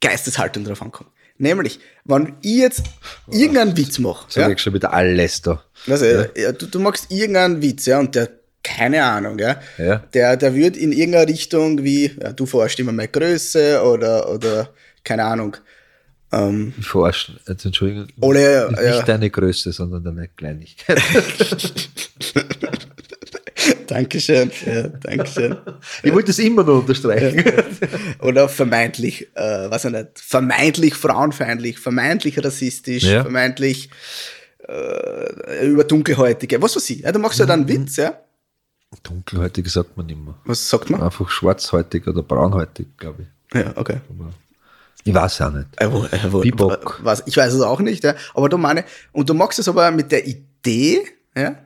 Geisteshaltung 0.00 0.64
drauf 0.64 0.80
ankommt. 0.80 1.10
Nämlich, 1.40 1.78
wenn 2.04 2.34
ich 2.40 2.56
jetzt 2.56 2.82
irgendeinen 3.30 3.76
Witz 3.76 3.98
mache, 3.98 4.26
Sag 4.28 4.42
ja, 4.42 4.50
ich 4.50 4.60
schon 4.60 4.74
wieder 4.74 4.92
alles 4.92 5.40
da. 5.42 5.62
also, 5.86 6.04
ja. 6.04 6.52
du, 6.52 6.66
du 6.66 6.80
machst 6.80 7.10
irgendeinen 7.10 7.62
Witz, 7.62 7.86
ja, 7.86 7.98
und 8.00 8.14
der 8.14 8.37
keine 8.76 9.02
Ahnung, 9.02 9.38
ja. 9.38 9.60
Ja. 9.78 9.96
Der, 10.14 10.36
der 10.36 10.54
wird 10.54 10.76
in 10.76 10.92
irgendeiner 10.92 11.28
Richtung 11.28 11.82
wie, 11.84 12.12
ja, 12.22 12.32
du 12.32 12.46
forschst 12.46 12.78
immer 12.80 12.92
mehr 12.92 13.08
Größe 13.08 13.82
oder, 13.82 14.30
oder 14.32 14.70
keine 15.04 15.24
Ahnung. 15.24 15.56
Ähm, 16.32 16.72
Ich 16.78 16.86
verarsche, 16.86 17.32
also 17.46 17.68
Entschuldigung. 17.68 18.06
Oder, 18.20 18.70
nicht 18.70 18.82
ja. 18.82 19.02
deine 19.02 19.30
Größe, 19.30 19.72
sondern 19.72 20.04
deine 20.04 20.28
Kleinigkeit. 20.28 21.00
Dankeschön. 23.86 24.50
Ja, 24.66 24.88
Dankeschön. 24.88 25.56
ich 26.02 26.12
wollte 26.12 26.28
das 26.28 26.38
immer 26.38 26.62
noch 26.62 26.80
unterstreichen. 26.80 27.42
Oder 28.20 28.48
vermeintlich, 28.48 29.28
äh, 29.34 29.70
was 29.70 29.84
ich 29.84 29.92
nicht, 29.92 30.08
vermeintlich 30.14 30.94
frauenfeindlich, 30.94 31.78
vermeintlich 31.78 32.42
rassistisch, 32.44 33.04
Ja. 33.04 33.22
vermeintlich 33.22 33.90
äh, 34.68 35.66
über 35.66 35.84
Dunkelhäutige, 35.84 36.60
was 36.62 36.76
weiß 36.76 36.90
ich. 36.90 37.00
Ja, 37.00 37.12
da 37.12 37.18
machst 37.18 37.40
du 37.40 37.44
Mhm. 37.44 37.48
halt 37.48 37.58
einen 37.60 37.68
Witz, 37.68 37.96
ja. 37.96 38.20
Dunkelhäutig 39.02 39.68
sagt 39.70 39.96
man 39.96 40.08
immer. 40.08 40.38
Was 40.44 40.68
sagt 40.68 40.90
man? 40.90 41.02
Einfach 41.02 41.28
schwarzhäutig 41.28 42.06
oder 42.06 42.22
braunhäutig, 42.22 42.86
glaube 42.96 43.22
ich. 43.22 43.58
Ja, 43.58 43.72
okay. 43.76 44.00
Aber 44.08 44.32
ich 45.04 45.14
weiß 45.14 45.40
auch 45.42 45.52
nicht. 45.52 45.68
Äh, 45.76 45.92
wo, 45.92 46.04
äh, 46.04 46.32
wo, 46.32 46.40
Bibok. 46.40 47.00
Was, 47.02 47.22
ich 47.26 47.36
weiß 47.36 47.52
es 47.54 47.60
auch 47.60 47.80
nicht, 47.80 48.04
ja. 48.04 48.14
Aber 48.34 48.48
du 48.48 48.58
meine, 48.58 48.84
und 49.12 49.28
du 49.28 49.34
machst 49.34 49.58
es 49.58 49.68
aber 49.68 49.90
mit 49.90 50.10
der 50.10 50.26
Idee, 50.26 51.06
ja, 51.36 51.56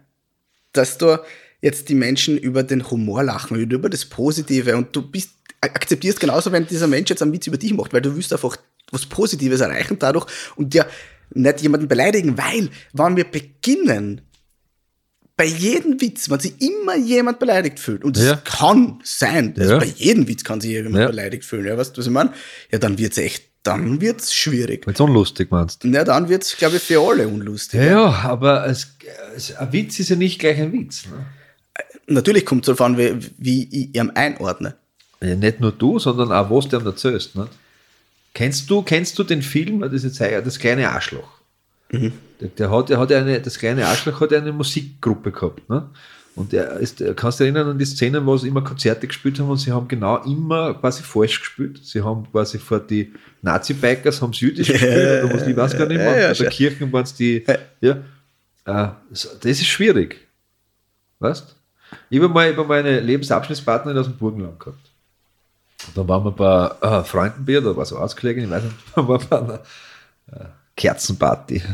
dass 0.72 0.98
du 0.98 1.18
jetzt 1.60 1.88
die 1.88 1.94
Menschen 1.94 2.36
über 2.38 2.64
den 2.64 2.90
Humor 2.90 3.22
lachen, 3.22 3.56
über 3.56 3.88
das 3.88 4.04
Positive 4.04 4.76
und 4.76 4.94
du 4.94 5.02
bist, 5.02 5.30
akzeptierst 5.60 6.18
genauso, 6.18 6.50
wenn 6.50 6.66
dieser 6.66 6.88
Mensch 6.88 7.08
jetzt 7.10 7.22
einen 7.22 7.32
Witz 7.32 7.46
über 7.46 7.56
dich 7.56 7.72
macht, 7.72 7.92
weil 7.92 8.02
du 8.02 8.14
willst 8.16 8.32
einfach 8.32 8.56
was 8.90 9.06
Positives 9.06 9.60
erreichen 9.60 9.96
dadurch 9.98 10.26
und 10.56 10.74
ja 10.74 10.84
nicht 11.30 11.62
jemanden 11.62 11.88
beleidigen, 11.88 12.36
weil, 12.36 12.68
wenn 12.92 13.16
wir 13.16 13.24
beginnen, 13.24 14.20
bei 15.42 15.48
jedem 15.48 16.00
Witz, 16.00 16.30
wenn 16.30 16.38
sich 16.38 16.54
immer 16.60 16.94
jemand 16.96 17.40
beleidigt 17.40 17.80
fühlt, 17.80 18.04
und 18.04 18.16
es 18.16 18.26
Ja. 18.26 18.36
kann 18.36 19.00
sein, 19.02 19.52
also 19.58 19.72
Ja. 19.72 19.78
bei 19.80 19.86
jedem 19.86 20.28
Witz 20.28 20.44
kann 20.44 20.60
sich 20.60 20.70
jemand 20.70 20.94
Ja. 20.94 21.08
beleidigt 21.08 21.44
fühlen, 21.44 21.66
ja, 21.66 21.76
weißt 21.76 21.96
du, 21.96 21.98
was 21.98 22.06
ich 22.06 22.12
meine? 22.12 22.32
Ja, 22.70 22.78
dann 22.78 22.96
wird's 22.96 23.18
echt, 23.18 23.42
dann 23.64 24.00
wird's 24.00 24.32
schwierig. 24.32 24.86
Wenn 24.86 24.94
du 24.94 25.02
unlustig 25.02 25.50
meinst. 25.50 25.82
Ja, 25.82 26.04
dann 26.04 26.28
wird's, 26.28 26.56
glaube 26.56 26.76
ich, 26.76 26.82
für 26.84 27.00
alle 27.00 27.26
unlustig. 27.26 27.80
Ja, 27.80 28.04
aber 28.22 28.68
es, 28.68 28.86
es, 29.34 29.56
ein 29.56 29.72
Witz 29.72 29.98
ist 29.98 30.10
ja 30.10 30.16
nicht 30.16 30.38
gleich 30.38 30.60
ein 30.60 30.72
Witz. 30.72 31.06
Ne? 31.06 31.26
Natürlich 32.06 32.46
kommt 32.46 32.62
es 32.62 32.66
darauf 32.66 32.80
an, 32.82 32.96
wie, 32.96 33.18
wie 33.38 33.64
ich 33.64 33.96
ihn 33.96 34.10
einordne. 34.10 34.76
Ja, 35.20 35.34
nicht 35.34 35.58
nur 35.58 35.72
du, 35.72 35.98
sondern 35.98 36.30
auch 36.30 36.50
was 36.50 36.68
du 36.68 36.76
ihm 36.78 36.86
erzählst. 36.86 37.34
Ne? 37.34 37.48
Kennst, 38.32 38.70
du, 38.70 38.82
kennst 38.82 39.18
du 39.18 39.24
den 39.24 39.42
Film, 39.42 39.80
das, 39.80 39.92
ist 39.92 40.18
jetzt, 40.18 40.46
das 40.46 40.58
kleine 40.60 40.88
Arschloch? 40.88 41.28
Der, 41.92 42.48
der, 42.48 42.70
hat, 42.70 42.88
der 42.88 42.98
hat 42.98 43.12
eine, 43.12 43.40
das 43.40 43.58
kleine 43.58 43.86
Arschloch 43.86 44.20
hat 44.20 44.32
eine 44.32 44.52
Musikgruppe 44.52 45.30
gehabt. 45.30 45.68
Ne? 45.68 45.88
Und 46.34 46.52
der 46.52 46.72
ist, 46.78 47.04
kannst 47.16 47.40
du 47.40 47.44
erinnern 47.44 47.68
an 47.68 47.78
die 47.78 47.84
Szenen, 47.84 48.24
wo 48.24 48.36
sie 48.38 48.48
immer 48.48 48.62
Konzerte 48.62 49.06
gespielt 49.06 49.38
haben 49.38 49.50
und 49.50 49.58
sie 49.58 49.70
haben 49.70 49.86
genau 49.86 50.16
immer 50.24 50.72
quasi 50.74 51.02
falsch 51.02 51.40
gespielt. 51.40 51.80
Sie 51.84 52.02
haben 52.02 52.26
quasi 52.30 52.58
vor 52.58 52.80
die 52.80 53.12
Nazi-Bikers 53.42 54.22
haben 54.22 54.32
jüdisch 54.32 54.68
gespielt 54.68 55.24
oder 55.24 55.34
was, 55.34 55.46
ich 55.46 55.56
weiß 55.56 55.76
gar 55.76 55.86
nicht 55.86 55.98
mehr. 55.98 56.16
Ja, 56.16 56.22
ja, 56.22 56.28
Bei 56.28 56.34
der 56.34 56.48
Kirchen 56.48 56.90
waren 56.90 57.02
es 57.02 57.14
die, 57.14 57.44
ja. 57.80 57.98
Äh, 58.64 58.88
das 59.10 59.42
ist 59.42 59.66
schwierig. 59.66 60.26
Weißt 61.18 61.54
Ich 62.08 62.18
habe 62.18 62.32
mal, 62.32 62.50
ich 62.50 62.56
hab 62.56 62.66
mal 62.66 62.78
eine 62.78 63.00
Lebensabschnittspartnerin 63.00 63.98
aus 63.98 64.06
dem 64.06 64.16
Burgenland 64.16 64.58
gehabt. 64.58 64.90
Und 65.88 65.98
dann 65.98 66.08
waren 66.08 66.24
wir 66.24 66.30
bei 66.30 66.70
äh, 66.80 67.04
Freudenbier, 67.04 67.60
da 67.60 67.76
war 67.76 67.84
so 67.84 67.98
ausgelegen, 67.98 68.44
ich 68.44 68.50
weiß 68.50 68.62
nicht, 68.62 68.76
waren 68.96 69.08
wir 69.08 69.18
bei 69.18 69.38
einer 69.38 69.60
äh, 70.32 70.44
Kerzenparty. 70.76 71.62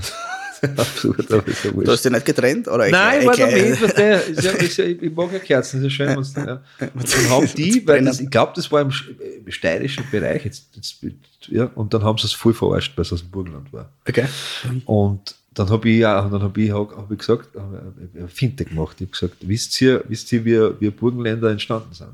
Absurd, 0.77 1.33
aber 1.33 1.47
ist 1.47 1.65
ja 1.65 1.73
wurscht. 1.73 1.87
Du 1.87 1.93
hast 1.93 2.05
dich 2.05 2.11
nicht 2.11 2.27
getrennt? 2.27 2.67
Oder 2.67 2.89
Nein, 2.91 3.21
ich, 3.21 3.27
war 3.27 3.33
was 3.33 3.95
der, 3.95 4.27
ist 4.27 4.43
ja, 4.45 4.51
ist 4.51 4.77
ja, 4.77 4.85
ich 4.87 5.15
mag 5.15 5.33
ja 5.33 5.39
Kerzen, 5.39 5.79
ist 5.79 5.85
ja 5.85 5.91
schön. 5.91 6.09
Ja. 6.09 6.15
Und 6.95 7.15
dann 7.15 7.31
haben 7.31 7.49
die, 7.57 7.87
weil 7.87 8.05
das, 8.05 8.19
ich 8.19 8.29
glaube, 8.29 8.53
das 8.57 8.71
war 8.73 8.81
im 8.81 8.89
sch- 8.89 9.17
im 9.21 9.53
steirischen 9.53 10.05
Bereich, 10.11 10.45
jetzt, 10.45 10.65
jetzt, 10.75 10.97
ja, 11.47 11.71
und 11.77 11.95
dann 11.95 12.03
haben 12.03 12.19
sie 12.19 12.27
es 12.27 12.33
voll 12.33 12.53
verarscht, 12.53 12.93
weil 12.97 13.03
es 13.05 13.13
aus 13.13 13.21
dem 13.21 13.31
Burgenland 13.31 13.73
war. 13.73 13.89
Okay. 14.09 14.27
Und 14.85 15.37
dann 15.55 15.71
habe 15.71 15.89
ich, 15.89 16.05
auch- 16.05 16.29
dann 16.29 16.43
hab 16.43 16.57
ich, 16.59 16.71
hab 16.73 17.11
ich 17.13 17.19
gesagt, 17.19 17.55
habe 17.57 17.93
ich 18.13 18.19
eine 18.19 18.29
Finte 18.29 18.65
gemacht. 18.65 18.97
Ich 19.01 19.07
habe 19.07 19.13
gesagt, 19.13 19.37
wisst 19.49 19.81
ihr, 19.81 20.03
wisst 20.09 20.33
ihr 20.33 20.45
wie 20.45 20.81
wir 20.81 20.91
Burgenländer 20.91 21.51
entstanden 21.51 21.93
sind? 21.95 22.09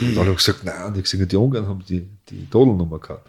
Und 0.00 0.16
dann 0.16 0.24
habe 0.24 0.30
ich 0.30 0.38
gesagt, 0.38 0.64
nein, 0.64 0.86
und 0.86 0.96
ich 0.96 1.04
gesagt, 1.04 1.30
die 1.30 1.36
Ungarn 1.36 1.66
haben 1.68 1.84
die, 1.86 2.08
die 2.30 2.48
Dodelnummer 2.50 2.98
gehabt. 2.98 3.28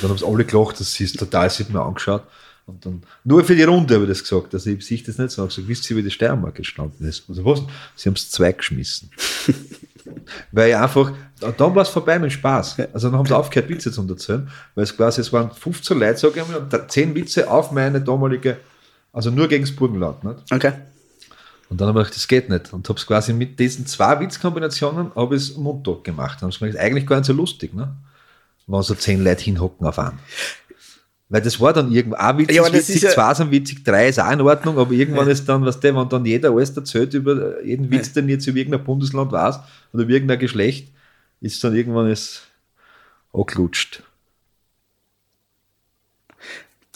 Dann 0.00 0.10
haben 0.10 0.18
sie 0.18 0.26
alle 0.26 0.44
gelacht, 0.44 0.80
das 0.80 0.98
ist 1.00 1.18
total, 1.18 1.50
sie 1.50 1.64
hat 1.64 1.72
mir 1.72 1.82
angeschaut. 1.82 2.22
Und 2.66 2.84
dann, 2.84 3.02
nur 3.24 3.42
für 3.44 3.56
die 3.56 3.62
Runde 3.62 3.94
habe 3.94 4.04
ich 4.04 4.10
das 4.10 4.22
gesagt, 4.22 4.52
also 4.52 4.68
ich 4.68 4.84
sehe 4.84 5.02
das 5.02 5.16
nicht 5.16 5.30
so. 5.30 5.36
Ich 5.36 5.38
habe 5.38 5.48
gesagt, 5.48 5.68
wisst 5.68 5.90
ihr, 5.90 5.96
wie 5.96 6.02
die 6.02 6.10
Steiermark 6.10 6.58
entstanden 6.58 7.08
ist? 7.08 7.24
Also 7.28 7.44
was? 7.44 7.62
Sie 7.96 8.08
haben 8.08 8.14
es 8.14 8.30
zwei 8.30 8.52
geschmissen. 8.52 9.10
weil 10.52 10.70
ich 10.70 10.76
einfach, 10.76 11.12
da, 11.40 11.50
da 11.50 11.74
war 11.74 11.82
es 11.82 11.88
vorbei 11.88 12.18
mit 12.18 12.32
Spaß. 12.32 12.76
Also 12.92 13.08
dann 13.08 13.18
haben 13.18 13.26
sie 13.26 13.36
aufgehört, 13.36 13.70
Witze 13.70 13.90
zu 13.90 14.06
erzählen, 14.06 14.50
weil 14.74 14.84
es 14.84 14.96
quasi, 14.96 15.20
es 15.20 15.32
waren 15.32 15.50
15 15.50 15.98
Leute, 15.98 16.18
sage 16.18 16.40
ich 16.40 16.48
mal, 16.48 16.58
und 16.58 16.72
da 16.72 16.86
10 16.86 17.14
Witze 17.14 17.50
auf 17.50 17.72
meine 17.72 18.00
damalige, 18.00 18.58
also 19.12 19.30
nur 19.30 19.48
gegen 19.48 19.64
das 19.64 19.74
Burgenland. 19.74 20.22
Nicht? 20.24 20.52
Okay. 20.52 20.72
Und 21.70 21.80
dann 21.80 21.88
habe 21.88 22.00
ich 22.00 22.06
gedacht, 22.06 22.16
das 22.16 22.28
geht 22.28 22.48
nicht. 22.48 22.72
Und 22.72 22.88
habe 22.88 22.98
es 22.98 23.06
quasi 23.06 23.32
mit 23.32 23.58
diesen 23.58 23.86
zwei 23.86 24.18
Witzkombinationen 24.20 25.14
habe 25.14 25.36
ich 25.36 25.42
es 25.42 25.56
mundtot 25.56 26.04
gemacht. 26.04 26.38
Dann 26.40 26.50
habe 26.50 26.52
ich 26.52 26.60
gedacht, 26.60 26.78
eigentlich 26.78 27.06
gar 27.06 27.16
nicht 27.16 27.26
so 27.26 27.32
lustig, 27.32 27.74
ne? 27.74 27.94
Wenn 28.68 28.82
so 28.82 28.94
10 28.94 29.24
Leute 29.24 29.42
hinhocken 29.44 29.86
auf 29.86 29.98
einen. 29.98 30.18
Weil 31.30 31.42
das 31.42 31.60
war 31.60 31.72
dann 31.74 31.92
irgendwann, 31.92 32.20
ein 32.20 32.38
Witz 32.38 32.54
Ja, 32.54 32.72
witzig, 32.72 32.96
ist 32.96 33.02
ja- 33.02 33.10
zwei 33.10 33.34
sind 33.34 33.50
witzig, 33.50 33.84
drei 33.84 34.08
ist 34.08 34.18
auch 34.18 34.30
in 34.30 34.40
Ordnung, 34.40 34.78
aber 34.78 34.92
irgendwann 34.92 35.28
ist 35.28 35.46
dann, 35.46 35.62
was 35.64 35.78
der, 35.80 35.94
wenn 35.94 36.08
dann 36.08 36.24
jeder 36.24 36.50
alles 36.52 36.70
erzählt 36.70 37.12
über 37.12 37.62
jeden 37.62 37.90
Witz, 37.90 38.12
den 38.12 38.28
jetzt 38.30 38.46
über 38.46 38.58
irgendein 38.58 38.84
Bundesland 38.84 39.30
weiß 39.32 39.58
oder 39.92 40.04
über 40.04 40.12
irgendein 40.12 40.38
Geschlecht, 40.38 40.90
ist 41.40 41.62
dann 41.62 41.74
irgendwann 41.74 42.10
ist 42.10 42.42
angeklutscht. 43.32 44.02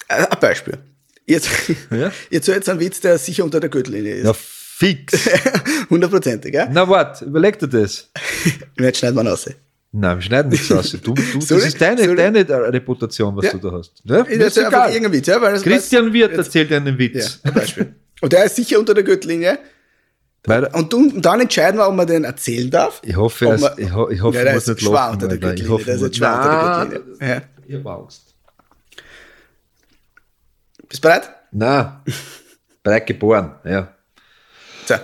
Äh, 0.08 0.26
Ein 0.30 0.40
Beispiel. 0.40 0.78
Jetzt, 1.26 1.48
Ja? 1.90 2.10
jetzt 2.30 2.46
so 2.46 2.52
jetzt 2.52 2.68
ein 2.68 2.80
Witz, 2.80 3.00
der 3.00 3.18
sicher 3.18 3.44
unter 3.44 3.60
der 3.60 3.70
Gürtellinie 3.70 4.14
ist. 4.16 4.24
Ja, 4.24 4.32
fix. 4.34 5.28
Hundertprozentig, 5.90 6.54
ja? 6.54 6.68
Na 6.70 6.88
warte, 6.88 7.24
überleg 7.26 7.58
dir 7.58 7.68
das. 7.68 8.10
Jetzt 8.78 8.98
schneiden 8.98 9.16
wir 9.16 9.30
raus. 9.30 9.48
Nein, 9.94 10.16
wir 10.16 10.22
schneiden 10.22 10.50
nichts 10.50 10.72
aus. 10.72 10.90
Du, 10.92 10.98
du, 10.98 11.14
das 11.34 11.50
ich- 11.50 11.66
ist 11.66 11.80
deine, 11.80 12.14
deine 12.14 12.48
Reputation, 12.48 13.36
was 13.36 13.44
Ja. 13.46 13.52
du 13.52 13.58
da 13.58 13.72
hast. 13.76 14.04
Ne? 14.04 14.20
Ist 14.28 14.56
egal. 14.56 15.12
Witz, 15.12 15.26
ja? 15.26 15.40
Weil 15.40 15.52
das 15.52 15.62
Christian 15.62 16.12
Wirth 16.12 16.32
erzählt 16.32 16.72
einen 16.72 16.94
Ja, 16.94 16.98
Witz. 16.98 17.40
ein 17.42 17.52
Beispiel. 17.52 17.94
Und 18.22 18.32
der 18.32 18.44
ist 18.44 18.56
sicher 18.56 18.78
unter 18.78 18.94
der 18.94 19.04
Gürtellinie. 19.04 19.58
Weil, 20.44 20.64
Und, 20.72 20.92
und 20.94 21.22
dann 21.24 21.40
entscheiden 21.40 21.78
wir, 21.78 21.86
ob 21.86 21.94
man 21.94 22.06
den 22.06 22.24
erzählen 22.24 22.70
darf. 22.70 23.00
ich 23.04 23.14
hoffe, 23.16 23.46
er 23.46 23.58
man- 23.58 23.72
ich, 23.76 23.84
ich 23.86 23.92
hoffe, 23.92 24.34
ja, 24.34 24.40
er 24.40 24.44
der 24.46 24.54
muss 24.54 24.62
ist 24.62 24.68
nicht 24.68 24.80
schwer 24.86 25.10
unter 25.12 25.28
der. 25.28 25.36
Ich 25.36 25.40
Gürtellinie. 25.40 25.70
hoffe, 25.70 25.84
Der 25.84 25.94
ist 25.96 26.02
jetzt 26.02 26.16
schwer 26.16 26.34
unter 26.34 26.88
der 26.88 27.00
Gürtellinie. 27.00 27.34
Ja. 27.34 27.42
Ich 27.68 27.74
habe 27.76 27.90
Angst. 27.90 28.34
Bist 30.88 31.04
du 31.04 31.08
bereit? 31.08 31.30
Nein, 31.52 31.92
bereit 32.82 33.06
geboren, 33.06 33.54
ja. 33.64 33.94
So. 34.86 34.94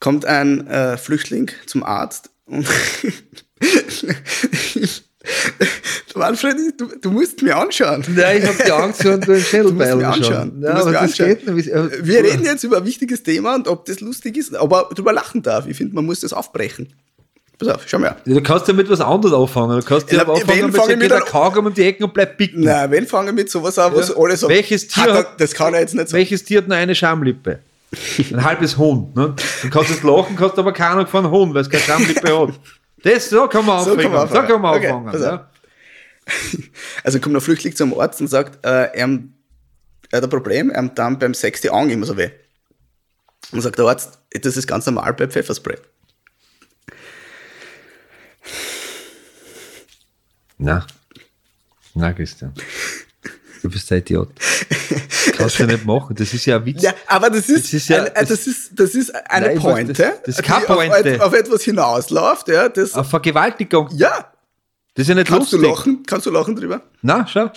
Kommt 0.00 0.24
ein 0.26 0.66
äh, 0.66 0.96
Flüchtling 0.96 1.50
zum 1.66 1.82
Arzt 1.82 2.30
und 2.46 2.66
Manfred, 6.14 6.56
du, 6.78 6.88
du 7.00 7.10
musst 7.10 7.42
mir 7.42 7.56
anschauen. 7.56 8.04
Nein, 8.08 8.38
ich 8.42 8.48
habe 8.48 8.58
die 8.64 8.72
Angst 8.72 9.04
und 9.06 9.26
den 9.26 9.40
Schädelbeil 9.40 10.02
anschauen. 10.04 10.60
Du 10.60 10.66
Ja, 10.66 10.72
musst 10.74 10.82
aber 10.86 10.92
das 10.92 11.02
anschauen. 11.20 11.28
geht 11.36 11.46
Wir 11.46 12.24
reden 12.24 12.44
jetzt 12.44 12.64
über 12.64 12.78
ein 12.78 12.84
wichtiges 12.86 13.22
Thema 13.22 13.54
und 13.54 13.68
ob 13.68 13.84
das 13.84 14.00
lustig 14.00 14.36
ist, 14.36 14.54
aber 14.54 14.88
drüber 14.94 15.12
lachen 15.12 15.42
darf. 15.42 15.66
Ich 15.66 15.76
finde, 15.76 15.94
man 15.94 16.04
muss 16.06 16.20
das 16.20 16.32
aufbrechen. 16.32 16.88
Pass 17.58 17.68
auf, 17.68 17.82
schau 17.86 17.98
mal. 17.98 18.16
Du 18.24 18.42
kannst 18.42 18.66
ja 18.68 18.74
mit 18.74 18.88
was 18.88 19.00
anderem 19.00 19.42
anfangen. 19.42 19.80
Du 19.80 19.86
kannst 19.86 20.10
ja 20.10 20.20
wenn 20.26 20.30
anfangen 20.34 20.66
mit 20.66 20.74
fange 20.76 20.86
so 20.86 20.92
ich 20.92 20.98
mit 20.98 21.12
einer- 21.12 21.20
Kaugum 21.24 21.66
um 21.66 21.74
die 21.74 21.82
Ecken 21.84 22.04
und 22.04 22.14
bleibt 22.14 22.38
picken. 22.38 22.62
Na, 22.62 22.90
wenn 22.90 23.06
fangen 23.06 23.26
wir 23.28 23.32
mit 23.34 23.50
sowas 23.50 23.78
an, 23.78 23.94
was 23.94 24.08
Ja. 24.08 24.16
alle 24.16 24.36
sagen? 24.36 24.52
Welches 24.54 24.88
Tier 24.88 25.12
hat 25.12 25.38
Das 25.40 25.52
kann 25.52 25.74
er 25.74 25.80
jetzt 25.80 25.94
nicht 25.94 26.08
sagen. 26.08 26.18
Welches 26.18 26.42
Tier 26.44 26.58
hat 26.58 26.68
nur 26.68 26.76
eine 26.78 26.94
Schamlippe? 26.94 27.58
Ein 28.32 28.44
halbes 28.44 28.78
Huhn. 28.78 29.12
Ne? 29.14 29.34
Du 29.62 29.68
kannst 29.70 29.90
jetzt 29.90 30.02
lachen, 30.04 30.36
kannst 30.36 30.58
aber 30.58 30.72
keine 30.72 30.90
Ahnung 30.92 31.06
von 31.06 31.30
Huhn, 31.30 31.52
weil 31.52 31.60
es 31.62 31.68
keine 31.68 31.82
Schamlippe 31.82 32.38
hat. 32.40 32.50
Das, 33.02 33.30
so 33.30 33.46
kann 33.48 33.64
man 33.66 33.84
So 33.84 33.96
kann 33.96 34.06
anfangen. 34.06 34.12
man 34.14 34.28
So 34.28 34.34
kann 34.34 34.60
man 34.60 34.74
anfangen. 34.74 35.06
Okay, 35.06 35.18
anfangen. 35.18 35.22
ja. 35.22 35.50
Also 37.04 37.18
kommt 37.20 37.34
ein 37.34 37.40
Flüchtling 37.40 37.74
zum 37.74 37.98
Arzt 37.98 38.20
und 38.20 38.28
sagt, 38.28 38.64
äh, 38.64 38.68
er, 38.92 38.92
er 40.10 40.16
hat 40.16 40.22
ein 40.24 40.30
Problem, 40.30 40.70
er 40.70 40.82
hat 40.84 40.98
dann 40.98 41.18
beim 41.18 41.34
Sex 41.34 41.60
die 41.60 41.70
Augen 41.70 41.90
immer 41.90 42.06
so 42.06 42.16
weh. 42.16 42.30
Und 43.52 43.62
sagt 43.62 43.78
der 43.78 43.86
Arzt, 43.86 44.18
das 44.30 44.56
ist 44.56 44.66
ganz 44.66 44.86
normal 44.86 45.12
bei 45.14 45.26
Pfefferspray. 45.26 45.76
Na. 50.58 50.86
Na, 51.94 52.12
Christian. 52.12 52.54
Du 53.62 53.70
bist 53.70 53.90
ein 53.92 53.98
Idiot. 53.98 54.30
Kannst 55.36 55.58
du 55.58 55.66
nicht 55.66 55.84
machen. 55.84 56.14
Das 56.16 56.32
ist 56.34 56.46
ja 56.46 56.56
ein 56.56 56.64
Witz. 56.66 56.82
Ja, 56.82 56.92
aber 57.06 57.30
das 57.30 57.48
ist, 57.48 57.64
Das 57.64 57.72
ist 57.74 57.88
ja- 57.88 58.04
ein, 58.04 58.06
äh, 58.14 58.24
das 58.26 58.46
ist, 58.46 58.70
das 58.78 58.94
ist 58.94 59.14
eine 59.30 59.46
Nein, 59.48 59.56
ich 59.56 59.64
weiß, 59.64 59.72
Pointe, 59.72 59.92
das- 59.92 60.12
das 60.24 60.38
ist 60.38 60.42
keine 60.44 60.68
auf, 60.68 60.76
Pointe. 60.76 61.08
et- 61.14 61.20
auf 61.20 61.32
etwas 61.32 61.62
hinausläuft. 61.62 62.48
Ja, 62.48 62.68
das, 62.68 62.94
Eine 62.94 63.04
Vergewaltigung. 63.04 63.88
ja, 63.96 64.32
Das 64.94 65.02
ist 65.02 65.08
ja 65.08 65.14
nicht 65.14 65.28
kannst 65.28 65.52
lustig. 65.52 65.60
du 65.68 65.74
lachen? 65.74 66.02
Kannst 66.06 66.26
du 66.26 66.30
lachen 66.30 66.56
drüber? 66.56 66.82
Na, 67.02 67.26
schau. 67.26 67.50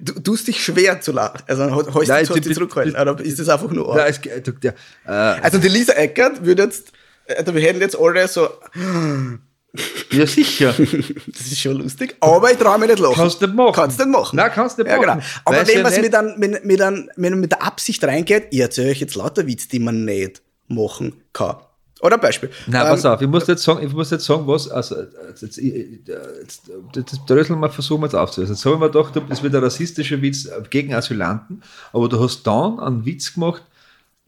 Du 0.00 0.12
tust 0.20 0.46
dich 0.46 0.62
schwer 0.62 1.00
zu 1.00 1.10
lachen. 1.12 1.40
Also 1.48 1.64
hast 1.64 2.08
Nein, 2.08 2.26
du 2.26 2.40
zurückhalten. 2.40 2.94
Oder 2.94 3.20
ist 3.24 3.38
das 3.40 3.48
einfach 3.48 3.70
nur. 3.70 3.96
Ja, 3.96 4.06
es, 4.06 4.20
der, 4.20 4.74
äh, 5.04 5.10
Also 5.10 5.58
die 5.58 5.68
Lisa 5.68 5.94
Eckert 5.94 6.44
würde 6.44 6.62
jetzt, 6.64 6.92
also 7.36 7.52
wir 7.54 7.62
hätten 7.62 7.80
jetzt 7.80 7.98
alle 7.98 8.28
so, 8.28 8.48
ja, 10.12 10.26
sicher. 10.26 10.74
das 11.26 11.46
ist 11.46 11.60
schon 11.60 11.76
lustig, 11.76 12.16
aber 12.20 12.50
ich 12.50 12.58
traue 12.58 12.78
mich 12.78 12.88
nicht 12.88 12.98
lachen. 12.98 13.14
Kannst 13.14 13.42
du 13.42 13.46
nicht 13.46 13.56
machen. 13.56 13.72
Kannst 13.74 14.00
du 14.00 14.04
nicht 14.04 14.12
machen. 14.12 14.36
Nein, 14.36 14.50
kannst 14.54 14.78
du 14.78 14.82
nicht 14.82 14.90
ja, 14.90 14.96
machen. 14.98 15.20
Genau. 15.20 15.26
Aber 15.44 15.66
wenn 15.66 15.76
ja 15.76 15.82
man 15.82 16.00
mit, 16.00 16.14
ein, 16.14 16.34
mit, 16.38 16.64
mit, 16.64 16.80
ein, 16.82 17.10
wenn 17.16 17.32
man 17.32 17.40
mit 17.40 17.52
der 17.52 17.62
Absicht 17.62 18.02
reingeht, 18.04 18.48
ich 18.50 18.60
erzähle 18.60 18.90
euch 18.90 19.00
jetzt 19.00 19.14
lauter 19.14 19.46
Witz, 19.46 19.68
die 19.68 19.78
man 19.78 20.04
nicht 20.04 20.42
machen 20.68 21.14
kann. 21.32 21.56
Oder 22.02 22.18
Beispiel. 22.18 22.50
Nein, 22.66 22.82
Ähm, 22.82 22.88
pass 22.88 23.06
auf, 23.06 23.22
ich 23.22 23.28
muss 23.28 23.46
jetzt 23.46 23.62
sagen, 23.62 23.84
ich 23.84 23.92
muss 23.92 24.10
jetzt 24.10 24.26
sagen, 24.26 24.46
was, 24.46 24.68
also, 24.68 24.96
jetzt, 25.28 25.56
jetzt, 25.56 26.70
das 26.92 27.24
dröseln 27.26 27.58
wir, 27.58 27.70
versuchen 27.70 28.02
wir 28.02 28.06
jetzt 28.06 28.14
aufzulösen. 28.14 28.54
Jetzt 28.54 28.64
haben 28.66 28.80
wir 28.80 28.90
gedacht, 28.90 29.14
das 29.28 29.42
wird 29.42 29.54
ein 29.54 29.64
rassistischer 29.64 30.20
Witz 30.20 30.48
gegen 30.68 30.94
Asylanten, 30.94 31.62
aber 31.92 32.08
du 32.08 32.22
hast 32.22 32.46
dann 32.46 32.78
einen 32.80 33.06
Witz 33.06 33.32
gemacht, 33.32 33.62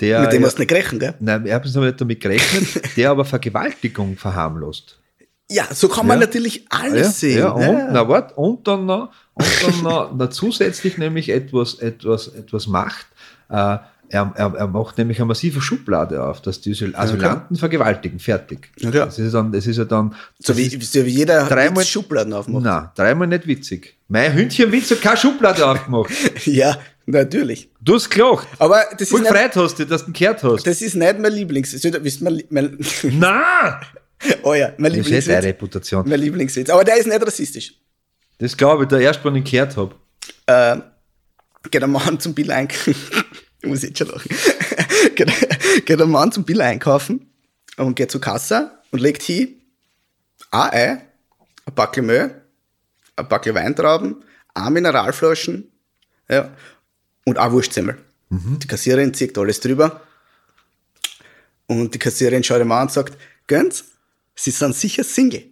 der. 0.01 0.23
mit 0.23 0.33
dem 0.33 0.41
ja, 0.41 0.47
hast 0.47 0.57
du 0.57 0.63
nicht 0.63 0.69
gerechnet, 0.69 1.01
gell? 1.01 1.15
Nein, 1.21 1.45
ich 1.45 1.53
habe 1.53 1.69
es 1.69 1.75
noch 1.75 1.85
nicht 1.85 2.01
damit 2.01 2.21
gerechnet, 2.21 2.83
der 2.97 3.11
aber 3.11 3.25
Vergewaltigung 3.27 4.17
verharmlost. 4.17 4.99
Ja, 5.51 5.65
so 5.73 5.89
kann 5.89 6.07
man 6.07 6.21
Ja. 6.21 6.27
natürlich 6.27 6.57
Ja, 6.57 6.65
alles 6.71 7.21
sehen. 7.21 7.39
ja, 7.39 7.49
und, 7.51 7.63
Ja. 7.63 7.89
Na, 7.91 8.09
wart, 8.09 8.37
und 8.37 8.67
dann 8.69 8.85
noch, 8.87 9.11
und 9.35 9.47
dann 9.63 9.83
noch, 9.83 10.15
noch 10.17 10.29
zusätzlich 10.31 10.99
nämlich 10.99 11.31
etwas, 11.31 11.75
etwas, 11.75 12.29
etwas 12.29 12.67
macht. 12.67 13.07
Äh, 13.49 13.79
er, 14.11 14.33
er, 14.37 14.55
er 14.55 14.67
macht 14.69 14.97
nämlich 14.97 15.19
eine 15.19 15.27
massive 15.27 15.61
Schublade 15.61 16.23
auf, 16.23 16.41
dass 16.41 16.61
die 16.63 16.73
Asyl- 16.75 16.95
Asylanten 16.95 17.57
vergewaltigen. 17.57 18.19
Fertig. 18.19 18.71
Ja. 18.79 18.91
Das 18.91 19.19
ist, 19.19 19.33
dann, 19.35 19.53
das 19.53 19.67
ist 19.67 19.77
ja 19.77 19.85
dann. 19.85 20.15
So 20.39 20.57
wie, 20.57 20.69
so 20.69 21.05
wie 21.05 21.11
jeder 21.11 21.47
dreimal- 21.47 21.85
Schubladen 21.85 22.33
aufmacht. 22.33 22.65
Nein, 22.65 22.89
dreimal 22.95 23.29
nicht 23.29 23.47
witzig. 23.47 23.97
Mein 24.09 24.33
Hündchenwitz 24.33 24.91
hat 24.91 25.03
keine 25.03 25.17
Schublade 25.19 25.67
aufgemacht. 25.67 26.11
Ja, 26.47 26.79
natürlich. 27.05 27.69
Du 27.83 27.95
hast 27.97 28.09
gelacht. 28.11 28.49
Aber 28.59 28.83
das 28.93 29.03
ist, 29.03 29.13
nicht, 29.13 29.25
gefreut 29.31 29.57
hast 29.57 29.79
du, 29.79 29.85
dass 29.87 30.05
du 30.05 30.11
ihn 30.11 30.15
gehört 30.15 30.43
hast. 30.43 30.67
das 30.67 30.81
ist 30.83 30.95
nicht 30.95 31.19
mein 31.19 31.33
Lieblings... 31.33 31.73
das 31.73 31.85
ist- 31.85 32.05
wisst 32.05 32.21
ihr, 32.23 32.25
Mein, 32.31 32.43
mein, 32.51 32.79
Nein! 33.19 33.75
oh 34.43 34.55
ja, 34.55 34.73
mein 34.79 34.93
Das 34.93 35.01
ist 35.01 35.11
nicht 35.11 35.29
deine 35.29 35.41
Lieblingswitz. 35.41 35.45
Reputation. 35.45 36.09
Mein 36.09 36.21
Lieblingswitz. 36.21 36.71
Aber 36.71 36.85
der 36.85 36.97
ist 36.97 37.07
nicht 37.07 37.27
rassistisch. 37.27 37.75
Das 38.39 38.57
glaube 38.57 38.85
ich, 38.85 38.89
der 38.89 39.01
erste, 39.01 39.25
wenn 39.25 39.37
ich 39.37 39.51
gehört 39.51 39.77
habe. 39.77 39.95
äh, 40.47 40.77
geht 41.71 41.83
ein 41.83 41.91
Mann 41.91 42.21
zum 42.21 42.35
Bill 42.35 42.51
einkaufen. 42.51 42.95
ich 43.63 43.69
muss 43.69 43.83
jetzt 43.83 43.99
schon 43.99 44.09
lachen. 44.09 44.31
geht, 45.15 45.87
geht 45.87 46.01
ein 46.01 46.11
Mann 46.11 46.33
zum 46.33 46.45
Bill 46.45 46.61
einkaufen 46.61 47.31
und 47.77 47.95
geht 47.95 48.11
zur 48.11 48.21
Kasse 48.21 48.71
und 48.91 49.01
legt 49.01 49.23
hin 49.23 49.61
ein 50.51 50.71
Ei, 50.71 50.91
ein 51.67 51.75
Backel 51.75 52.03
Mehl, 52.03 52.43
ein 53.17 53.29
Backel 53.29 53.55
Weintrauben, 53.55 54.25
ein 54.55 54.73
Mineralflaschen 54.73 55.71
ja, 56.29 56.51
und 57.25 57.39
ein 57.39 57.53
Wurstsemmel. 57.53 57.99
Die 58.31 58.67
Kassiererin 58.67 59.15
zieht 59.15 59.39
alles 59.39 59.59
drüber 59.61 60.03
und 61.67 61.95
die 61.95 61.99
Kassiererin 61.99 62.45
schaut 62.45 62.61
ihm 62.61 62.73
an 62.73 62.83
und 62.83 62.93
sagt, 62.93 63.17
Gönn's, 63.47 63.85
Sie 64.39 64.51
sind 64.53 64.75
sicher 64.77 65.03
Single. 65.05 65.45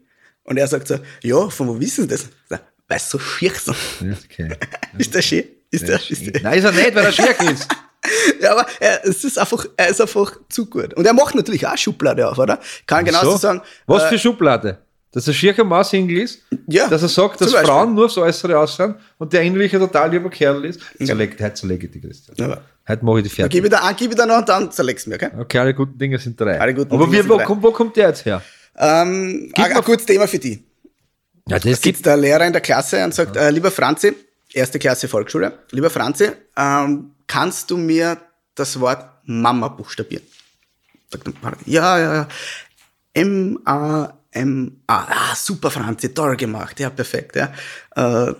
Und 0.45 0.59
er 0.59 0.69
sagt 0.69 0.87
so, 0.87 0.99
ja, 1.23 1.49
von 1.51 1.67
wo 1.69 1.81
wissen 1.81 2.03
Sie 2.03 2.09
das? 2.09 2.27
Weil 2.49 2.99
es 2.99 3.11
so 3.11 3.19
schier 3.19 3.51
sind. 3.53 3.77
Okay. 4.25 4.49
Ist 4.99 5.13
der 5.15 5.23
schön? 5.23 5.45
Ist 5.73 5.89
der, 5.89 5.99
ist 6.09 6.25
der, 6.25 6.43
Nein, 6.43 6.59
ist 6.59 6.65
er 6.65 6.73
nicht, 6.73 6.95
weil 6.95 7.05
er 7.05 7.13
schier 7.13 7.35
ist. 7.53 7.67
ja, 8.41 8.53
aber 8.53 8.65
er, 8.79 9.05
es 9.05 9.25
ist 9.25 9.37
einfach, 9.37 9.67
er 9.77 9.89
ist 9.89 10.01
einfach 10.01 10.39
zu 10.49 10.67
gut. 10.67 10.95
Und 10.95 11.05
er 11.05 11.13
macht 11.13 11.35
natürlich 11.35 11.67
auch 11.67 11.77
Schublade 11.77 12.29
auf, 12.31 12.39
oder? 12.39 12.61
Kann 12.87 13.05
genauso 13.05 13.33
So. 13.33 13.37
sagen. 13.39 13.63
Was 13.87 14.05
äh, 14.05 14.09
für 14.11 14.19
Schublade? 14.21 14.79
Dass 15.11 15.27
er 15.27 15.35
schier 15.35 15.65
Maus 15.65 15.91
Single 15.91 16.19
ist? 16.19 16.43
Ja, 16.69 16.87
Dass 16.89 17.03
er 17.03 17.09
sagt, 17.09 17.41
dass. 17.41 17.53
Frauen 17.53 17.95
nur 17.95 18.05
aufs 18.05 18.17
Äußere 18.17 18.57
aussehen 18.57 18.95
und 19.19 19.33
der 19.33 19.43
innerliche 19.43 19.79
total 19.81 20.13
lieber 20.13 20.31
Kerl 20.31 20.65
ist? 20.65 20.81
Zerleg, 21.05 21.33
heute 21.43 21.55
zerlege 21.55 21.87
ich 21.87 21.93
die 21.93 22.01
Christian. 22.01 22.37
Ja. 22.39 22.61
Heute 22.89 23.05
mache 23.05 23.19
ich 23.19 23.23
die 23.25 23.31
fertig. 23.31 23.65
ich 23.65 23.71
da 23.71 23.79
an, 23.79 23.95
gib 23.99 24.11
ich 24.13 24.17
da 24.17 24.25
noch 24.25 24.39
und 24.39 24.49
dann 24.49 24.71
zerlegst 24.71 25.07
du 25.07 25.11
mir, 25.11 25.17
okay? 25.17 25.31
Okay, 25.41 25.59
alle 25.59 25.75
guten 25.75 25.99
Dinge 25.99 26.19
sind 26.19 26.41
drei. 26.41 26.61
Alle 26.61 26.75
guten 26.75 26.93
Aber 26.93 27.05
Dinge 27.07 27.13
wie, 27.17 27.21
sind 27.23 27.29
wo, 27.31 27.37
drei. 27.39 27.49
wo 27.49 27.73
kommt 27.73 27.97
der 27.97 28.09
jetzt 28.09 28.25
her? 28.25 28.41
Ähm, 28.79 29.53
ein, 29.55 29.73
ein 29.73 29.85
kurzes 29.85 30.07
Thema 30.07 30.27
für 30.27 30.39
die. 30.39 30.63
Ja, 31.49 31.59
das 31.59 31.81
Sitzt 31.81 32.05
der 32.05 32.17
Lehrer 32.17 32.47
in 32.47 32.53
der 32.53 32.63
Klasse 32.63 33.05
und 33.05 33.15
sagt, 33.15 33.37
äh, 33.37 33.51
lieber 33.51 33.71
Franzi, 33.71 34.15
erste 34.53 34.79
Klasse 34.79 35.07
Volksschule, 35.09 35.61
lieber 35.71 35.91
Franzi, 35.91 36.31
ähm, 36.57 37.13
kannst 37.27 37.71
du 37.71 37.77
mir 37.77 38.19
das 38.55 38.79
Wort 38.81 39.09
Mama 39.25 39.69
buchstabieren? 39.69 40.25
Sagt 41.11 41.29
ja, 41.67 41.99
ja, 41.99 42.15
ja. 42.15 42.29
M-A-M-A. 43.15 44.73
Ah, 44.87 45.35
super, 45.37 45.71
Franzi, 45.71 46.13
toll 46.13 46.37
gemacht. 46.37 46.81
Ja, 46.81 46.91
perfekt. 46.91 47.37
Ja. 47.37 47.53
Äh, 47.95 48.35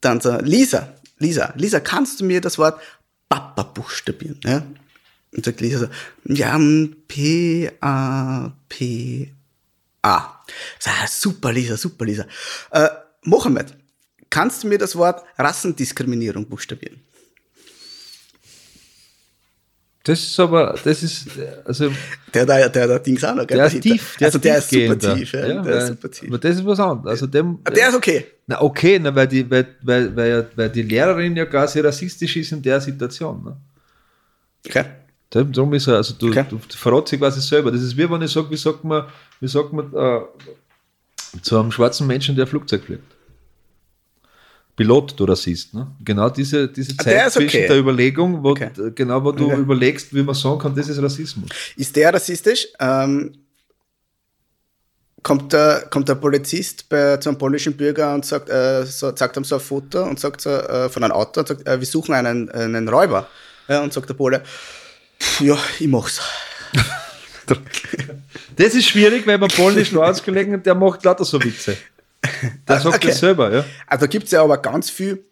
dann 0.00 0.20
so, 0.20 0.36
Lisa, 0.40 0.94
Lisa, 1.18 1.52
Lisa, 1.56 1.80
kannst 1.80 2.20
du 2.20 2.24
mir 2.24 2.40
das 2.40 2.58
Wort 2.58 2.80
Papa 3.28 3.62
buchstabieren? 3.62 4.40
Ja? 4.44 4.62
Und 5.36 5.44
sagt 5.44 5.60
Lisa 5.60 5.78
so, 5.78 5.88
ja, 6.24 6.58
P-A-P-A. 7.08 8.50
Ah, 10.06 10.42
super, 11.08 11.50
Lisa, 11.52 11.76
super, 11.78 12.04
Lisa. 12.04 12.26
Äh, 12.70 12.88
Mohammed, 13.22 13.74
kannst 14.28 14.62
du 14.62 14.68
mir 14.68 14.76
das 14.78 14.94
Wort 14.96 15.24
Rassendiskriminierung 15.38 16.46
buchstabieren? 16.46 17.00
Das 20.06 20.20
ist 20.20 20.38
aber, 20.38 20.78
das 20.84 21.02
ist, 21.02 21.28
also, 21.64 21.90
Der 22.34 22.44
da, 22.44 22.68
der 22.68 22.86
da 22.86 22.98
Dings 22.98 23.24
auch 23.24 23.34
noch, 23.34 23.46
gell? 23.46 23.56
der 23.56 23.66
ist 23.68 23.80
tief, 23.80 24.16
der 24.20 24.26
also 24.26 24.38
der 24.38 24.58
ist 24.58 24.68
super 24.68 24.98
tief, 24.98 25.32
ja. 25.32 25.46
Ja, 25.46 25.62
der 25.62 25.76
ist 25.76 25.80
weil- 25.80 25.86
super 25.88 26.10
tief. 26.10 26.28
Aber 26.28 26.38
das 26.38 26.56
ist 26.56 26.66
was 26.66 26.78
anderes. 26.80 27.10
Also 27.12 27.26
dem, 27.26 27.58
Aber 27.64 27.74
der 27.74 27.88
ist 27.88 27.94
okay. 27.94 28.26
na 28.46 28.60
okay, 28.60 28.98
na, 28.98 29.14
weil, 29.14 29.26
die, 29.28 29.50
weil, 29.50 29.66
weil, 29.80 30.14
weil, 30.14 30.30
ja- 30.30 30.44
weil 30.56 30.68
die 30.68 30.82
Lehrerin 30.82 31.34
ja 31.34 31.46
quasi 31.46 31.80
rassistisch 31.80 32.36
ist 32.36 32.52
in 32.52 32.60
der 32.60 32.82
Situation. 32.82 33.42
Ne? 33.44 33.56
Okay. 34.66 34.84
Darum 35.30 35.72
ist 35.72 35.86
er, 35.88 35.96
also 35.96 36.14
du, 36.14 36.28
Okay. 36.28 36.44
du 36.50 36.58
verratst 36.68 37.12
dich 37.12 37.18
quasi 37.18 37.40
selber. 37.40 37.72
Das 37.72 37.80
ist 37.80 37.96
wie 37.96 38.08
wenn 38.08 38.20
ich 38.22 38.30
sage, 38.30 38.50
wie 38.50 38.56
sagt 38.58 38.84
man, 38.84 39.06
wie 39.40 39.48
sagt 39.48 39.72
man 39.72 39.92
äh, 39.94 40.20
zu 41.42 41.58
einem 41.58 41.72
schwarzen 41.72 42.06
Menschen, 42.06 42.36
der 42.36 42.44
ein 42.46 42.48
Flugzeug 42.48 42.84
fliegt. 42.84 43.02
Pilot, 44.76 45.14
du 45.18 45.24
Rassist. 45.24 45.72
Ne? 45.74 45.86
Genau 46.04 46.28
diese, 46.30 46.68
diese 46.68 46.94
Ah, 46.98 47.04
der 47.04 47.28
Zeit 47.30 47.36
okay. 47.36 47.48
zwischen 47.48 47.66
der 47.68 47.78
Überlegung, 47.78 48.42
wo, 48.42 48.50
Okay. 48.50 48.70
genau 48.94 49.22
wo 49.24 49.30
du 49.30 49.46
Okay. 49.46 49.60
überlegst, 49.60 50.12
wie 50.14 50.22
man 50.22 50.34
sagen 50.34 50.58
kann, 50.58 50.74
das 50.74 50.88
ist 50.88 51.00
Rassismus. 51.00 51.48
Ist 51.76 51.94
der 51.94 52.12
rassistisch? 52.12 52.66
Ähm, 52.80 53.38
kommt, 55.22 55.52
der, 55.52 55.86
kommt 55.90 56.08
der 56.08 56.16
Polizist 56.16 56.88
bei, 56.88 57.16
zu 57.18 57.28
einem 57.28 57.38
polnischen 57.38 57.76
Bürger 57.76 58.14
und 58.14 58.24
sagt, 58.26 58.48
äh, 58.50 58.84
so, 58.84 59.12
zeigt 59.12 59.36
ihm 59.36 59.44
so 59.44 59.54
ein 59.56 59.60
Foto 59.60 60.02
und 60.02 60.18
sagt 60.18 60.40
so, 60.40 60.50
äh, 60.50 60.88
von 60.88 61.04
einem 61.04 61.12
Auto 61.12 61.40
und 61.40 61.48
sagt, 61.48 61.66
äh, 61.68 61.78
wir 61.78 61.86
suchen 61.86 62.12
einen, 62.14 62.50
einen 62.50 62.88
Räuber. 62.88 63.28
Und 63.68 63.92
sagt 63.94 64.08
der 64.10 64.14
Pole, 64.14 64.42
"Pff, 65.20 65.40
ja, 65.40 65.56
ich 65.78 65.86
mach's. 65.88 66.20
Das 68.56 68.74
ist 68.74 68.86
schwierig, 68.86 69.26
weil 69.26 69.38
man 69.38 69.48
polnisch 69.48 69.92
nur 69.92 70.06
ausgelegen 70.06 70.54
und 70.54 70.64
der 70.66 70.74
macht 70.74 71.04
lauter 71.04 71.24
so 71.24 71.42
Witze. 71.42 71.76
Der 72.68 72.80
sagt 72.80 72.96
okay. 72.96 73.08
das 73.08 73.18
selber, 73.20 73.52
ja. 73.52 73.64
Also 73.86 74.06
da 74.06 74.10
gibt 74.10 74.24
es 74.26 74.30
ja 74.30 74.42
aber 74.42 74.56
ganz 74.58 74.88
viel, 74.90 75.22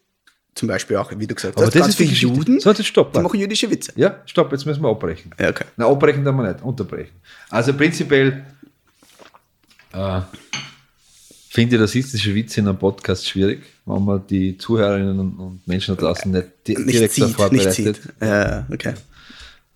zum 0.55 0.69
Beispiel 0.69 0.97
auch, 0.97 1.11
wie 1.17 1.27
du 1.27 1.35
gesagt 1.35 1.57
Aber 1.57 1.67
hast, 1.67 1.75
das 1.75 1.81
ganz 1.83 1.99
ist 2.01 2.09
Geschichte. 2.09 2.27
Juden, 2.27 2.61
So, 2.61 2.71
jetzt 2.71 2.85
stopp. 2.87 3.13
die 3.15 3.21
machen 3.21 3.41
jüdische 3.41 3.71
Witze. 3.71 3.93
Ja, 3.97 4.21
stopp, 4.27 4.53
jetzt 4.53 4.67
müssen 4.67 4.83
wir 4.83 4.91
abbrechen. 4.91 5.35
Ja, 5.39 5.49
okay. 5.49 5.65
Na, 5.77 5.87
abbrechen 5.87 6.25
darf 6.25 6.35
man 6.35 6.53
nicht, 6.53 6.63
unterbrechen. 6.63 7.13
Also 7.49 7.73
prinzipiell 7.73 8.45
äh, 9.93 10.21
finde 11.49 11.77
ich 11.77 11.83
rassistische 11.83 12.35
Witze 12.35 12.61
in 12.61 12.69
einem 12.69 12.79
Podcast 12.79 13.27
schwierig, 13.29 13.63
wenn 13.87 14.05
man 14.05 14.27
die 14.27 14.57
Zuhörerinnen 14.59 15.19
und- 15.39 15.67
Menschen 15.67 15.97
da 15.97 16.03
draußen 16.03 16.31
nicht, 16.31 16.47
Nicht 16.67 16.93
direkt 16.93 17.15
sieht, 17.15 17.25
davor 17.25 17.51
nicht 17.53 17.71
sieht. 17.73 18.01
Ja, 18.21 18.67
okay. 18.71 18.95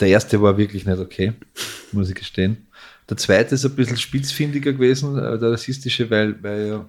Der 0.01 0.09
erste 0.09 0.41
war 0.43 0.59
wirklich 0.59 0.85
nicht 0.85 0.99
okay, 0.99 1.33
muss 1.93 2.11
ich 2.11 2.15
gestehen. 2.15 2.66
Der 3.09 3.17
zweite 3.17 3.55
ist 3.55 3.65
ein 3.65 3.75
bisschen 3.75 3.97
spitzfindiger 3.97 4.73
gewesen, 4.73 5.19
äh, 5.19 5.39
der 5.39 5.53
rassistische, 5.53 6.11
weil, 6.11 6.43
weil 6.43 6.85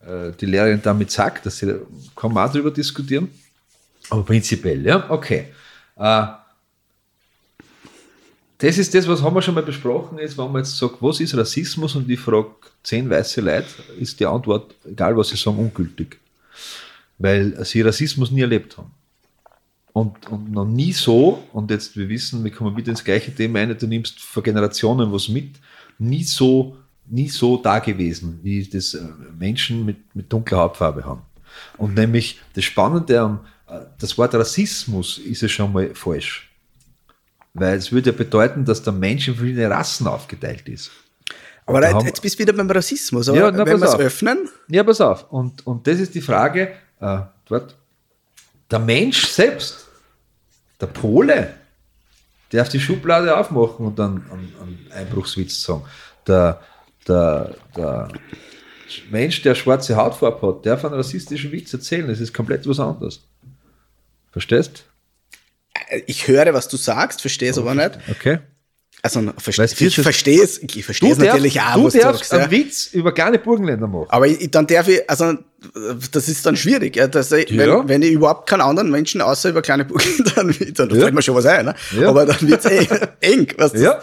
äh, 0.00 0.32
die 0.38 0.46
Lehrerin 0.46 0.80
damit 0.82 1.10
sagt, 1.10 1.46
dass 1.46 1.58
sie, 1.58 1.66
man 1.66 2.36
auch 2.38 2.52
darüber 2.52 2.70
diskutieren. 2.70 3.28
Aber 4.10 4.22
prinzipiell, 4.22 4.84
ja, 4.84 5.08
okay. 5.10 5.46
Äh, 5.96 6.26
das 8.58 8.78
ist 8.78 8.94
das, 8.94 9.08
was 9.08 9.22
haben 9.22 9.34
wir 9.34 9.42
schon 9.42 9.54
mal 9.54 9.62
besprochen, 9.64 10.18
ist, 10.18 10.38
wenn 10.38 10.52
man 10.52 10.62
jetzt 10.62 10.76
sagt, 10.76 10.96
was 11.00 11.18
ist 11.18 11.36
Rassismus 11.36 11.96
und 11.96 12.08
ich 12.08 12.20
frage 12.20 12.50
zehn 12.82 13.10
weiße 13.10 13.40
Leute, 13.40 13.66
ist 13.98 14.20
die 14.20 14.26
Antwort, 14.26 14.74
egal 14.84 15.16
was 15.16 15.30
sie 15.30 15.36
sagen, 15.36 15.58
ungültig. 15.58 16.18
Weil 17.18 17.64
sie 17.64 17.80
Rassismus 17.80 18.30
nie 18.30 18.42
erlebt 18.42 18.76
haben. 18.78 18.92
Und, 19.92 20.26
und 20.30 20.50
noch 20.50 20.64
nie 20.64 20.92
so, 20.92 21.42
und 21.52 21.70
jetzt 21.70 21.96
wir 21.96 22.08
wissen, 22.08 22.42
wir 22.44 22.50
kommen 22.50 22.76
wieder 22.76 22.90
ins 22.90 23.04
gleiche 23.04 23.34
Thema 23.34 23.58
ein, 23.58 23.76
du 23.76 23.86
nimmst 23.86 24.20
vor 24.20 24.42
Generationen 24.42 25.12
was 25.12 25.28
mit, 25.28 25.56
nie 25.98 26.24
so, 26.24 26.76
nie 27.06 27.28
so 27.28 27.58
da 27.58 27.78
gewesen, 27.78 28.40
wie 28.42 28.64
das 28.64 28.94
äh, 28.94 29.02
Menschen 29.38 29.84
mit, 29.84 30.14
mit 30.14 30.32
dunkler 30.32 30.58
Hautfarbe 30.58 31.04
haben. 31.04 31.22
Und 31.76 31.94
nämlich 31.94 32.40
das 32.54 32.64
Spannende 32.64 33.20
am, 33.20 33.40
äh, 33.68 33.80
das 33.98 34.16
Wort 34.16 34.34
Rassismus 34.34 35.18
ist 35.18 35.42
ja 35.42 35.48
schon 35.48 35.72
mal 35.72 35.94
falsch. 35.94 36.50
Weil 37.54 37.76
es 37.76 37.92
würde 37.92 38.10
ja 38.10 38.16
bedeuten, 38.16 38.64
dass 38.64 38.82
der 38.82 38.94
Mensch 38.94 39.28
in 39.28 39.34
verschiedene 39.34 39.68
Rassen 39.68 40.06
aufgeteilt 40.06 40.68
ist. 40.68 40.90
Aber 41.66 41.80
Da 41.80 42.00
jetzt 42.00 42.22
bist 42.22 42.36
du 42.36 42.42
wieder 42.42 42.52
beim 42.52 42.70
Rassismus, 42.70 43.28
oder? 43.28 43.38
Ja, 43.38 43.50
na, 43.50 43.66
Wenn 43.66 43.78
wir 43.78 43.88
es 43.88 43.98
öffnen, 43.98 44.48
Ja, 44.68 44.82
pass 44.82 45.00
auf. 45.00 45.30
Und, 45.30 45.64
und 45.66 45.86
das 45.86 46.00
ist 46.00 46.14
die 46.14 46.20
Frage, 46.20 46.72
äh, 47.00 47.18
dort. 47.46 47.76
Der 48.70 48.78
Mensch 48.78 49.26
selbst, 49.26 49.81
der 50.82 50.88
Pole, 50.88 51.54
darf 52.50 52.68
die 52.68 52.80
Schublade 52.80 53.34
aufmachen 53.36 53.86
und 53.86 53.98
dann 53.98 54.24
einen, 54.30 54.86
Einbruchswitz 54.90 55.62
sagen. 55.62 55.84
Der, 56.26 56.60
der, 57.08 57.54
der 57.74 58.08
Mensch, 59.10 59.40
der 59.42 59.54
schwarze 59.54 59.96
Hautfarbe 59.96 60.46
hat, 60.46 60.66
darf 60.66 60.84
einen 60.84 60.94
rassistischen 60.94 61.50
Witz 61.52 61.72
erzählen. 61.72 62.06
Das 62.08 62.20
ist 62.20 62.34
komplett 62.34 62.68
was 62.68 62.78
anderes. 62.78 63.22
Verstehst? 64.30 64.84
Ich 66.06 66.28
höre, 66.28 66.52
was 66.52 66.68
du 66.68 66.76
sagst, 66.76 67.20
verstehe 67.20 67.50
es 67.50 67.58
aber 67.58 67.74
nicht. 67.74 67.98
Okay. 68.10 68.40
Also, 69.04 69.20
verste 69.36 69.62
Weißt 69.64 69.80
ich 69.80 69.96
das- 69.96 70.02
verstehe 70.04 70.40
es, 70.42 70.58
ich 70.62 70.84
verstehe 70.84 71.10
es 71.10 71.18
natürlich 71.18 71.60
auch, 71.60 71.74
du 71.74 71.84
was 71.86 71.92
du 71.94 71.98
darfst 71.98 72.20
sagst. 72.20 72.32
Ja. 72.32 72.38
einen 72.38 72.50
Witz 72.52 72.86
über 72.92 73.12
kleine 73.12 73.38
Burgenländer 73.40 73.88
machen. 73.88 74.06
Aber 74.08 74.28
ich, 74.28 74.48
dann 74.52 74.64
darf 74.68 74.86
ich, 74.86 75.08
also 75.10 75.34
das 76.12 76.28
ist 76.28 76.46
dann 76.46 76.56
schwierig, 76.56 76.94
ja, 76.94 77.08
dass 77.08 77.32
ich, 77.32 77.50
Ja. 77.50 77.80
wenn, 77.80 77.88
wenn 77.88 78.02
ich 78.02 78.12
überhaupt 78.12 78.48
keinen 78.48 78.60
anderen 78.60 78.90
Menschen 78.92 79.20
außer 79.20 79.50
über 79.50 79.60
kleine 79.60 79.84
Burgen, 79.84 80.04
dann, 80.36 80.54
dann 80.74 80.90
Ja. 80.90 81.00
fällt 81.00 81.14
mir 81.14 81.22
schon 81.22 81.34
was 81.34 81.46
ein, 81.46 81.64
ne? 81.66 81.74
Aber 82.06 82.26
dann 82.26 82.40
wird 82.48 82.64
es 82.64 82.70
eh 82.70 82.86
eng. 83.20 83.48
Was 83.58 83.72
Ja. 83.74 84.00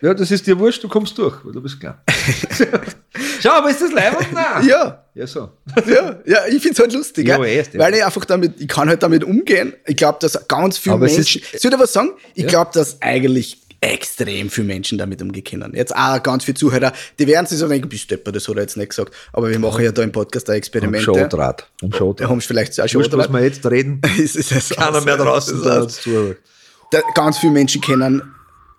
Ja, 0.00 0.14
das 0.14 0.30
ist 0.32 0.46
dir 0.48 0.58
wurscht, 0.58 0.82
du 0.82 0.88
kommst 0.88 1.16
durch, 1.18 1.44
weil 1.44 1.52
du 1.52 1.60
bist 1.62 1.78
klar. 1.78 2.02
Schau, 3.40 3.50
aber 3.50 3.70
ist 3.70 3.82
das 3.82 3.92
leibend? 3.92 4.26
Ja, 4.66 5.04
Ja, 5.14 5.26
so. 5.26 5.50
ja, 5.86 6.16
ja, 6.24 6.38
ich 6.48 6.60
finde 6.62 6.70
es 6.72 6.78
halt 6.80 6.92
lustig, 6.92 7.28
Ja, 7.28 7.38
ja, 7.44 7.62
ja. 7.62 7.64
weil 7.78 7.94
ich 7.94 8.04
einfach 8.04 8.24
damit, 8.24 8.60
ich 8.60 8.66
kann 8.68 8.88
halt 8.88 9.02
damit 9.02 9.22
umgehen. 9.24 9.74
Ich 9.86 9.96
glaube, 9.96 10.18
dass 10.20 10.48
ganz 10.48 10.78
viele 10.78 10.94
Aber 10.94 11.04
Menschen, 11.06 11.20
ist- 11.42 11.60
soll 11.62 11.70
ich 11.70 11.76
dir 11.76 11.78
was 11.78 11.92
sagen? 11.92 12.10
Ich 12.34 12.46
glaube, 12.46 12.70
dass 12.74 13.00
eigentlich 13.00 13.58
extrem 13.82 14.48
viele 14.48 14.68
Menschen 14.68 14.96
damit 14.96 15.20
umgehen 15.20 15.42
können. 15.42 15.74
Jetzt 15.74 15.94
auch 15.94 16.22
ganz 16.22 16.44
viele 16.44 16.54
Zuhörer, 16.54 16.92
die 17.18 17.26
werden 17.26 17.46
sich 17.46 17.58
so 17.58 17.66
denken, 17.68 17.88
bist 17.88 18.10
du 18.10 18.16
das 18.16 18.46
hat 18.46 18.56
er 18.56 18.62
jetzt 18.62 18.76
nicht 18.76 18.90
gesagt. 18.90 19.12
Aber 19.32 19.50
wir 19.50 19.58
machen 19.58 19.84
ja 19.84 19.90
da 19.90 20.02
im 20.02 20.12
Podcast 20.12 20.48
da 20.48 20.52
Am 20.52 20.58
Experimente. 20.58 21.02
Showdraht. 21.04 21.68
Am 21.82 21.90
Da 21.90 21.98
Showdraht. 21.98 22.28
haben 22.30 22.40
vielleicht 22.40 22.80
auch 22.80 22.94
Wurscht, 22.94 23.12
was 23.12 23.28
wir 23.28 23.42
jetzt 23.42 23.66
reden. 23.66 24.00
ist, 24.18 24.36
ist 24.36 24.52
es 24.52 24.68
Keiner 24.70 25.00
mehr 25.00 25.16
draußen, 25.16 25.60
da, 25.62 27.00
ganz 27.14 27.38
viele 27.38 27.52
Menschen 27.52 27.80
können, 27.80 28.22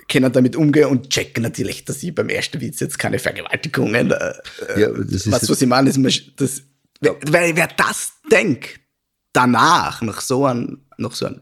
können 0.08 0.32
damit 0.32 0.56
umgehen 0.56 0.86
und 0.88 1.10
checken 1.10 1.44
natürlich, 1.44 1.84
dass 1.84 2.02
ich 2.02 2.16
beim 2.16 2.30
ersten 2.30 2.62
Witz 2.62 2.80
jetzt 2.80 2.98
keine 2.98 3.20
Vergewaltigungen. 3.20 4.12
Äh, 4.12 4.34
Ja, 4.78 4.88
das 4.90 5.12
ist 5.12 5.32
was, 5.32 5.50
was 5.50 5.62
ich 5.62 5.68
meine, 5.68 5.90
ist, 5.90 6.32
das, 6.38 6.62
wer, 7.02 7.16
wer, 7.26 7.56
wer 7.58 7.68
das 7.76 8.14
denkt, 8.32 8.80
danach, 9.34 10.02
nach 10.02 10.22
so 10.22 10.46
einem, 10.46 10.86
nach 10.98 11.14
so 11.14 11.26
einem 11.26 11.42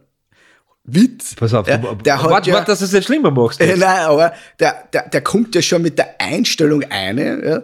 Witz, 0.84 1.36
Pass 1.36 1.54
auf, 1.54 1.68
ja, 1.68 1.78
du- 1.78 1.96
der 1.96 2.22
hat 2.22 2.30
warte, 2.30 2.50
ja, 2.50 2.56
warte, 2.56 2.72
dass 2.72 2.80
du 2.80 2.86
es 2.86 2.92
nicht 2.92 3.06
schlimmer 3.06 3.30
machst. 3.32 3.62
äh, 3.62 3.76
nein, 3.78 4.02
aber 4.02 4.34
der, 4.60 4.88
der, 4.92 5.10
der 5.10 5.22
kommt 5.22 5.54
ja 5.56 5.62
schon 5.62 5.82
mit 5.84 5.98
der 5.98 6.20
Einstellung 6.20 6.84
eine, 6.90 7.46
ja, 7.48 7.64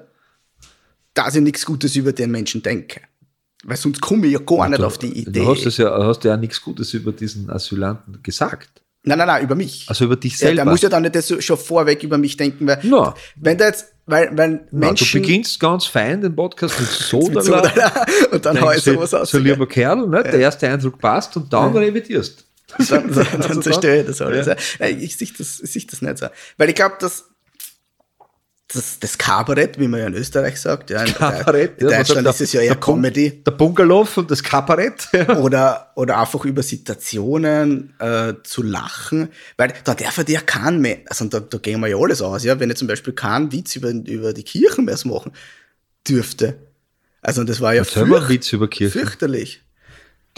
dass 1.13 1.35
ich 1.35 1.41
nichts 1.41 1.65
Gutes 1.65 1.95
über 1.95 2.13
den 2.13 2.31
Menschen 2.31 2.61
denke. 2.61 3.01
Weil 3.63 3.75
sonst 3.77 4.01
komme 4.01 4.27
ich 4.27 4.33
ja 4.33 4.39
gar 4.39 4.69
nicht 4.69 4.81
auf 4.81 4.99
die 4.99 5.11
Idee. 5.21 5.39
Du 5.39 5.47
hast, 5.49 5.65
es 5.65 5.77
ja, 5.77 5.91
hast 6.05 6.23
ja 6.23 6.35
auch 6.35 6.39
nichts 6.39 6.61
Gutes 6.61 6.93
über 6.93 7.11
diesen 7.11 7.49
Asylanten 7.49 8.19
gesagt. 8.21 8.69
Nein, 9.03 9.17
nein, 9.17 9.27
nein, 9.27 9.43
über 9.43 9.55
mich. 9.55 9.85
Also 9.87 10.05
über 10.05 10.15
dich 10.15 10.33
Ja, 10.33 10.37
selber. 10.49 10.55
der 10.57 10.65
muss 10.65 10.81
ja 10.81 10.89
dann 10.89 11.01
nicht 11.01 11.15
das 11.15 11.27
so- 11.27 11.41
schon 11.41 11.57
vorweg 11.57 12.03
über 12.03 12.17
mich 12.19 12.37
denken, 12.37 12.67
weil 12.67 12.79
Na. 12.83 13.15
wenn 13.35 13.57
der 13.57 13.67
jetzt, 13.67 13.87
weil, 14.05 14.29
weil 14.37 14.67
Na, 14.71 14.87
Menschen 14.89 15.19
du 15.21 15.25
beginnst 15.25 15.59
ganz 15.59 15.85
fein 15.85 16.21
den 16.21 16.35
Podcast 16.35 16.79
mit 16.79 16.89
Soda. 16.91 17.35
mit 17.35 17.43
so, 17.45 18.29
und 18.31 18.45
dann 18.45 18.61
hau 18.61 18.71
ich 18.71 18.83
sowas 18.83 19.09
so, 19.09 19.17
aus. 19.17 19.31
so 19.31 19.39
lieber 19.39 19.67
Kerl, 19.67 20.07
ne? 20.07 20.21
der 20.23 20.35
erste 20.35 20.69
Eindruck 20.69 20.99
passt 20.99 21.35
und 21.35 21.51
dann 21.51 21.75
revidierst. 21.75 22.45
Dann, 22.67 22.87
dann, 23.13 23.41
dann 23.41 23.61
das 23.61 24.21
alles. 24.21 24.45
Ja. 24.47 24.55
Ja. 24.79 24.87
Ich 24.87 25.17
sehe 25.17 25.27
das, 25.37 25.59
ich 25.59 25.71
sehe 25.71 25.85
das 25.89 26.01
nicht 26.01 26.17
so. 26.17 26.27
Weil 26.57 26.69
ich 26.69 26.75
glaube, 26.75 26.95
dass 26.99 27.25
das, 28.69 28.99
das 28.99 29.17
Kabarett, 29.17 29.79
wie 29.79 29.87
man 29.87 30.01
ja 30.01 30.07
in 30.07 30.13
Österreich 30.13 30.59
sagt, 30.59 30.89
ja, 30.89 31.01
in, 31.01 31.13
Kabarett, 31.13 31.81
in 31.81 31.89
ja, 31.89 31.97
Deutschland 31.99 32.25
sagt, 32.25 32.35
ist 32.35 32.47
es 32.47 32.53
ja 32.53 32.61
eher 32.61 32.73
der 32.73 32.79
Comedy. 32.81 33.41
Der 33.43 33.51
Bungalow 33.51 34.05
und 34.17 34.29
das 34.29 34.43
Kabarett. 34.43 35.07
oder, 35.37 35.91
oder 35.95 36.19
einfach 36.19 36.43
über 36.43 36.61
Situationen 36.61 37.93
äh, 37.99 38.33
zu 38.43 38.63
lachen, 38.63 39.29
weil 39.55 39.73
da 39.85 39.95
darf 39.95 40.27
ja 40.27 40.41
kein 40.41 40.81
mehr, 40.81 40.99
also 41.05 41.25
da, 41.25 41.39
da 41.39 41.57
gehen 41.59 41.79
wir 41.79 41.87
ja 41.87 41.97
alles 41.97 42.21
aus, 42.21 42.43
ja, 42.43 42.59
wenn 42.59 42.69
ich 42.69 42.75
zum 42.75 42.89
Beispiel 42.89 43.13
keinen 43.13 43.53
Witz 43.53 43.77
über, 43.77 43.89
über 43.89 44.33
die 44.33 44.43
Kirchen 44.43 44.83
mehr 44.83 44.97
machen 45.05 45.31
dürfte. 46.07 46.57
Also 47.21 47.45
das 47.45 47.61
war 47.61 47.73
ja 47.73 47.83
fürcht- 47.83 48.29
Witz 48.29 48.51
über 48.51 48.69
Kirchen. 48.69 48.99
fürchterlich. 49.01 49.63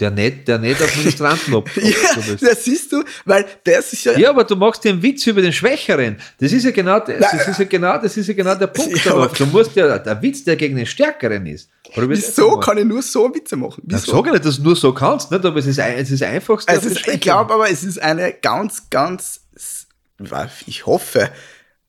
Der 0.00 0.10
nicht, 0.10 0.48
der 0.48 0.58
nicht 0.58 0.80
Administranten 0.80 1.52
ob, 1.54 1.70
Ja, 1.76 1.92
das 2.40 2.64
siehst 2.64 2.90
du, 2.90 3.04
weil 3.26 3.44
das 3.64 3.92
ist 3.92 4.04
ja, 4.04 4.18
Ja, 4.18 4.30
aber 4.30 4.44
du 4.44 4.56
machst 4.56 4.82
dir 4.82 4.90
einen 4.90 5.02
Witz 5.02 5.26
über 5.26 5.42
den 5.42 5.52
Schwächeren. 5.52 6.16
Das 6.38 6.52
ist 6.52 6.64
ja 6.64 6.70
genau, 6.70 6.98
das 7.00 7.20
Nein. 7.20 7.40
ist 7.50 7.58
ja 7.58 7.64
genau, 7.66 7.98
das 7.98 8.16
ist 8.16 8.26
ja 8.26 8.34
genau 8.34 8.54
der 8.54 8.68
Punkt 8.68 9.04
Ja, 9.04 9.12
darauf. 9.12 9.32
Du 9.34 9.44
musst 9.46 9.76
ja, 9.76 9.98
der 9.98 10.22
Witz, 10.22 10.44
der 10.44 10.56
gegen 10.56 10.76
den 10.76 10.86
Stärkeren 10.86 11.46
ist. 11.46 11.68
Das 11.94 12.08
wieso 12.08 12.58
kann 12.58 12.78
ich 12.78 12.84
nur 12.84 13.02
so 13.02 13.32
Witze 13.34 13.56
machen? 13.56 13.82
Ich 13.86 13.94
Wieso? 13.94 14.12
sage 14.12 14.30
nicht, 14.30 14.44
dass 14.44 14.56
du 14.56 14.62
nur 14.62 14.76
so 14.76 14.94
kannst, 14.94 15.30
nicht? 15.30 15.44
aber 15.44 15.58
es 15.58 15.66
ist, 15.66 15.80
ein, 15.80 15.98
es 15.98 16.10
ist 16.10 16.22
auf 16.22 16.64
den 16.64 16.92
ist, 16.92 17.06
ich 17.06 17.20
glaube 17.20 17.52
aber, 17.52 17.68
es 17.68 17.82
ist 17.82 18.00
eine 18.00 18.32
ganz, 18.32 18.88
ganz, 18.90 19.42
ich 20.66 20.86
hoffe, 20.86 21.30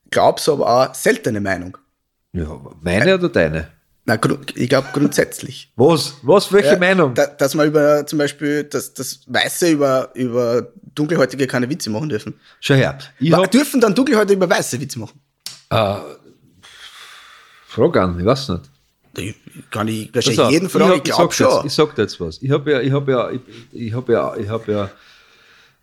glaub's 0.10 0.50
aber 0.50 0.68
auch 0.90 0.96
seltene 0.96 1.40
Meinung. 1.40 1.78
Ja, 2.34 2.60
meine 2.82 3.16
oder 3.16 3.30
deine? 3.30 3.68
Na, 4.20 4.38
ich 4.56 4.70
glaube 4.70 4.88
grundsätzlich. 4.94 5.72
Was? 5.76 6.16
Was? 6.24 6.52
Welche 6.52 6.70
Ja, 6.74 6.78
Meinung? 6.78 7.14
Da, 7.14 7.28
dass 7.28 7.56
man 7.56 7.68
über 7.68 8.06
zum 8.06 8.20
Beispiel, 8.20 8.64
dass, 8.66 8.94
dass 8.94 9.22
Weiße 9.28 9.70
über, 9.70 10.10
über 10.16 10.68
Dunkelhäutige 10.96 11.48
keine 11.48 11.70
Witze 11.70 11.90
machen 11.90 12.10
dürfen. 12.10 12.34
Schau 12.60 12.76
her. 12.76 12.98
Ich 13.20 13.32
hab, 13.32 13.50
dürfen 13.52 13.80
dann 13.80 13.96
Dunkelhäutige 13.96 14.34
über 14.36 14.50
Weiße 14.50 14.80
Witze 14.82 15.00
machen? 15.00 15.20
äh, 15.70 15.96
Frag 17.68 17.96
an, 17.98 18.20
ich 18.20 18.26
weiß 18.26 18.50
nicht. 18.50 18.64
Ich 19.18 19.36
kann 19.70 19.88
ich 19.88 20.14
wahrscheinlich 20.14 20.50
jeden 20.50 20.70
fragen, 20.70 21.02
ich 21.04 21.12
hab- 21.12 21.30
glaube 21.30 21.36
dir 21.36 21.44
jetzt- 21.44 21.54
schon. 21.54 21.68
Ich 21.68 21.74
sag 21.74 21.96
dir 21.96 22.02
jetzt 22.04 22.20
was. 22.20 22.42
Ich 22.42 22.52
habe 22.52 22.72
ja, 22.72 22.80
ich 22.82 22.92
habe 22.92 23.12
ja, 23.12 23.30
ich, 23.32 23.42
ich 23.72 23.94
habe 23.94 24.14
ja, 24.14 24.36
ich 24.36 24.50
habe 24.50 24.72
ja, 24.72 24.90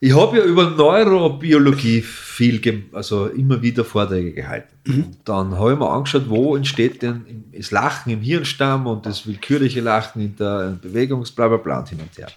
ich 0.01 0.15
habe 0.15 0.39
ja 0.39 0.45
über 0.45 0.71
Neurobiologie 0.71 2.03
viel, 2.03 2.85
also 2.93 3.27
immer 3.27 3.61
wieder 3.61 3.85
Vorträge 3.85 4.33
gehalten. 4.33 4.75
Mhm. 4.85 5.17
Dann 5.25 5.59
habe 5.59 5.73
ich 5.73 5.79
mir 5.79 5.91
angeschaut, 5.91 6.29
wo 6.29 6.57
entsteht 6.57 7.03
denn 7.03 7.45
das 7.53 7.73
Lachen 7.73 8.13
im 8.13 8.21
Hirnstamm 8.21 8.87
und 8.87 9.07
das 9.07 9.27
willkürliche 9.27 9.81
Lachen 9.81 10.23
in 10.23 10.37
der 10.37 10.79
Bewegungs, 10.81 11.33
bla 11.33 11.49
bla 11.49 11.57
bla 11.57 11.81
und 11.81 11.89
hin 11.89 11.99
und 12.01 12.17
her. 12.17 12.29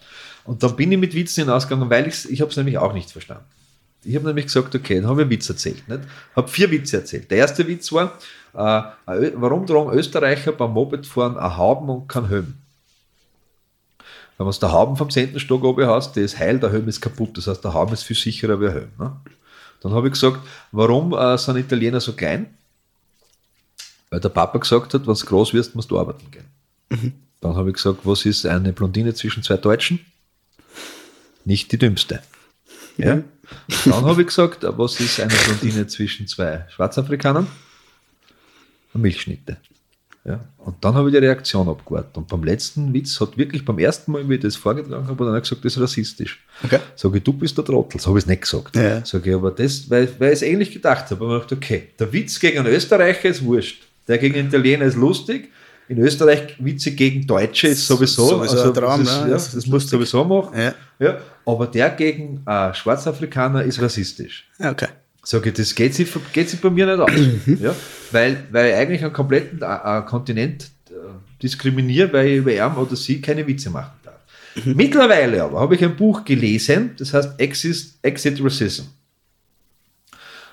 Und 0.44 0.62
dann 0.62 0.74
bin 0.74 0.90
ich 0.90 0.98
mit 0.98 1.14
Witzen 1.14 1.44
hinausgegangen, 1.44 1.88
weil 1.88 2.08
ich's, 2.08 2.24
ich 2.24 2.40
habe 2.40 2.50
es 2.50 2.56
nämlich 2.56 2.78
auch 2.78 2.92
nicht 2.92 3.12
verstanden. 3.12 3.44
Ich 4.04 4.16
habe 4.16 4.26
nämlich 4.26 4.46
gesagt, 4.46 4.74
okay, 4.74 4.96
dann 4.96 5.06
habe 5.08 5.20
ich 5.20 5.24
einen 5.26 5.30
Witz 5.30 5.48
erzählt. 5.48 5.88
Nicht? 5.88 6.00
Habe 6.34 6.48
vier 6.48 6.68
Witze 6.72 6.96
erzählt. 6.96 7.30
Der 7.30 7.38
erste 7.38 7.68
Witz 7.68 7.92
war, 7.92 8.18
äh, 8.54 9.30
warum 9.36 9.66
tragen 9.66 9.92
Österreicher 9.92 10.50
beim 10.50 10.72
Mopedfahren 10.72 11.36
ein 11.36 11.56
Hauben 11.56 11.88
und 11.88 12.08
kein 12.08 12.28
Helm? 12.28 12.54
Wenn 14.42 14.48
man 14.48 14.60
der 14.60 14.72
Hauben 14.72 14.96
vom 14.96 15.08
10. 15.08 15.38
Stock 15.38 15.62
oben 15.62 15.86
hast, 15.86 16.16
der 16.16 16.24
ist 16.24 16.36
heil, 16.36 16.58
der 16.58 16.72
Helm 16.72 16.88
ist 16.88 17.00
kaputt. 17.00 17.38
Das 17.38 17.46
heißt, 17.46 17.62
der 17.62 17.74
Hauben 17.74 17.92
ist 17.92 18.02
viel 18.02 18.16
sicherer 18.16 18.60
wie 18.60 18.66
ein 18.66 18.72
Helm. 18.72 18.90
Ne? 18.98 19.16
Dann 19.80 19.92
habe 19.92 20.08
ich 20.08 20.14
gesagt, 20.14 20.40
warum 20.72 21.12
äh, 21.12 21.38
sind 21.38 21.58
Italiener 21.58 22.00
so 22.00 22.12
klein? 22.14 22.52
Weil 24.10 24.18
der 24.18 24.30
Papa 24.30 24.58
gesagt 24.58 24.94
hat, 24.94 25.06
wenn 25.06 25.14
du 25.14 25.26
groß 25.26 25.54
wirst, 25.54 25.76
musst 25.76 25.92
du 25.92 25.98
arbeiten 25.98 26.28
gehen. 26.32 27.14
Dann 27.40 27.54
habe 27.54 27.70
ich 27.70 27.76
gesagt, 27.76 28.00
was 28.02 28.26
ist 28.26 28.44
eine 28.44 28.72
Blondine 28.72 29.14
zwischen 29.14 29.44
zwei 29.44 29.58
Deutschen? 29.58 30.00
Nicht 31.44 31.70
die 31.70 31.78
dümmste. 31.78 32.20
Ja? 32.96 33.22
Dann 33.84 34.04
habe 34.04 34.22
ich 34.22 34.26
gesagt, 34.26 34.64
was 34.64 34.98
ist 34.98 35.20
eine 35.20 35.32
Blondine 35.32 35.86
zwischen 35.86 36.26
zwei 36.26 36.66
Schwarzafrikanern? 36.74 37.46
Milchschnitte. 38.92 39.58
Ja? 40.24 40.40
Und 40.58 40.76
dann 40.82 40.94
habe 40.94 41.08
ich 41.08 41.12
die 41.12 41.18
Reaktion 41.18 41.68
abgewartet. 41.68 42.16
Und 42.16 42.28
beim 42.28 42.44
letzten 42.44 42.92
Witz 42.94 43.20
hat 43.20 43.36
wirklich 43.36 43.64
beim 43.64 43.78
ersten 43.78 44.12
Mal, 44.12 44.28
wie 44.28 44.34
ich 44.34 44.40
das 44.40 44.54
vorgetragen 44.54 45.06
habe, 45.08 45.24
dann 45.24 45.34
hat 45.34 45.38
er 45.38 45.40
gesagt, 45.40 45.64
das 45.64 45.76
ist 45.76 45.82
rassistisch. 45.82 46.44
Okay. 46.62 46.78
Sage 46.94 47.18
ich, 47.18 47.24
du 47.24 47.32
bist 47.32 47.58
der 47.58 47.64
Trottel. 47.64 48.00
So 48.00 48.08
habe 48.08 48.18
ich 48.18 48.24
es 48.24 48.28
nicht 48.28 48.42
gesagt. 48.42 48.76
Ja. 48.76 49.04
Sage 49.04 49.30
ich, 49.30 49.36
aber 49.36 49.50
das, 49.50 49.90
weil, 49.90 50.08
weil 50.18 50.28
ich 50.28 50.34
es 50.34 50.42
ähnlich 50.42 50.70
gedacht 50.70 51.10
habe. 51.10 51.24
Aber 51.24 51.36
ich 51.36 51.42
dachte, 51.42 51.56
okay, 51.56 51.88
der 51.98 52.12
Witz 52.12 52.38
gegen 52.38 52.58
einen 52.58 52.68
Österreicher 52.68 53.28
ist 53.28 53.44
wurscht. 53.44 53.82
Der 54.06 54.18
gegen 54.18 54.36
einen 54.36 54.48
Italiener 54.48 54.84
ist 54.84 54.96
lustig. 54.96 55.50
In 55.88 55.98
Österreich 55.98 56.54
Witze 56.58 56.92
gegen 56.92 57.26
Deutsche 57.26 57.68
ist 57.68 57.86
sowieso. 57.86 58.28
Sowieso 58.28 58.62
ein 58.62 58.74
Traum, 58.74 59.04
das, 59.04 59.12
ist, 59.12 59.20
ne? 59.20 59.26
ja, 59.26 59.34
Das 59.34 59.52
das, 59.52 59.66
musst 59.66 59.92
du 59.92 59.96
sowieso 59.96 60.24
machen. 60.24 60.58
Ja. 60.58 60.74
Ja, 60.98 61.18
aber 61.44 61.66
der 61.66 61.90
gegen 61.90 62.42
äh, 62.46 62.72
Schwarzafrikaner 62.72 63.64
ist 63.64 63.82
rassistisch. 63.82 64.48
Okay. 64.58 64.86
Sage 65.24 65.50
ich, 65.50 65.54
das 65.54 65.74
geht 65.74 65.94
sich, 65.94 66.08
geht 66.32 66.50
sich 66.50 66.60
bei 66.60 66.70
mir 66.70 66.86
nicht 66.86 66.98
aus. 66.98 67.60
ja? 67.60 67.74
weil, 68.10 68.44
weil 68.50 68.70
ich 68.70 68.74
eigentlich 68.76 69.04
einen 69.04 69.12
kompletten 69.12 69.62
äh, 69.62 69.98
äh, 69.98 70.02
Kontinent 70.02 70.70
äh, 70.90 70.94
diskriminiere, 71.40 72.12
weil 72.12 72.26
ich 72.28 72.36
über 72.38 72.52
ihn 72.52 72.76
oder 72.76 72.96
sie 72.96 73.20
keine 73.20 73.46
Witze 73.46 73.70
machen 73.70 73.92
darf. 74.02 74.14
Mittlerweile 74.64 75.44
aber 75.44 75.60
habe 75.60 75.76
ich 75.76 75.84
ein 75.84 75.96
Buch 75.96 76.24
gelesen, 76.24 76.92
das 76.98 77.14
heißt 77.14 77.38
Exit, 77.38 77.94
Exit 78.02 78.42
Racism. 78.42 78.84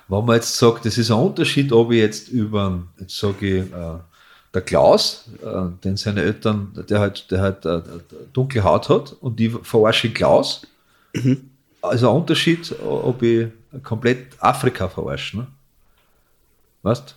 Wenn 0.07 0.25
man 0.25 0.35
jetzt 0.35 0.57
sagt, 0.57 0.85
das 0.85 0.97
ist 0.97 1.11
ein 1.11 1.17
Unterschied, 1.17 1.71
ob 1.71 1.91
ich 1.91 1.99
jetzt 1.99 2.29
über, 2.29 2.83
jetzt 2.99 3.17
sage 3.17 3.59
ich, 3.59 3.73
äh, 3.73 3.99
der 4.53 4.61
Klaus, 4.61 5.25
äh, 5.43 5.83
den 5.83 5.97
seine 5.97 6.23
Eltern, 6.23 6.71
der 6.89 6.99
halt, 6.99 7.29
der 7.29 7.41
halt 7.41 7.65
äh, 7.65 7.81
dunkle 8.33 8.63
Haut 8.63 8.89
hat 8.89 9.15
und 9.19 9.39
die 9.39 9.49
verarsche 9.49 10.11
Klaus. 10.11 10.65
Also 11.81 12.09
ein 12.09 12.15
Unterschied, 12.15 12.75
ob 12.81 13.23
ich 13.23 13.47
komplett 13.83 14.41
Afrika 14.41 14.89
verarsche. 14.89 15.37
Ne? 15.37 15.47
Weißt 16.81 17.15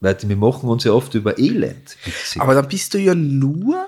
Weil 0.00 0.16
wir 0.22 0.36
machen 0.36 0.68
uns 0.68 0.84
ja 0.84 0.92
oft 0.92 1.14
über 1.14 1.38
Elend 1.38 1.96
witzig. 2.04 2.40
Aber 2.40 2.54
dann 2.54 2.68
bist 2.68 2.94
du 2.94 2.98
ja 2.98 3.14
nur 3.14 3.86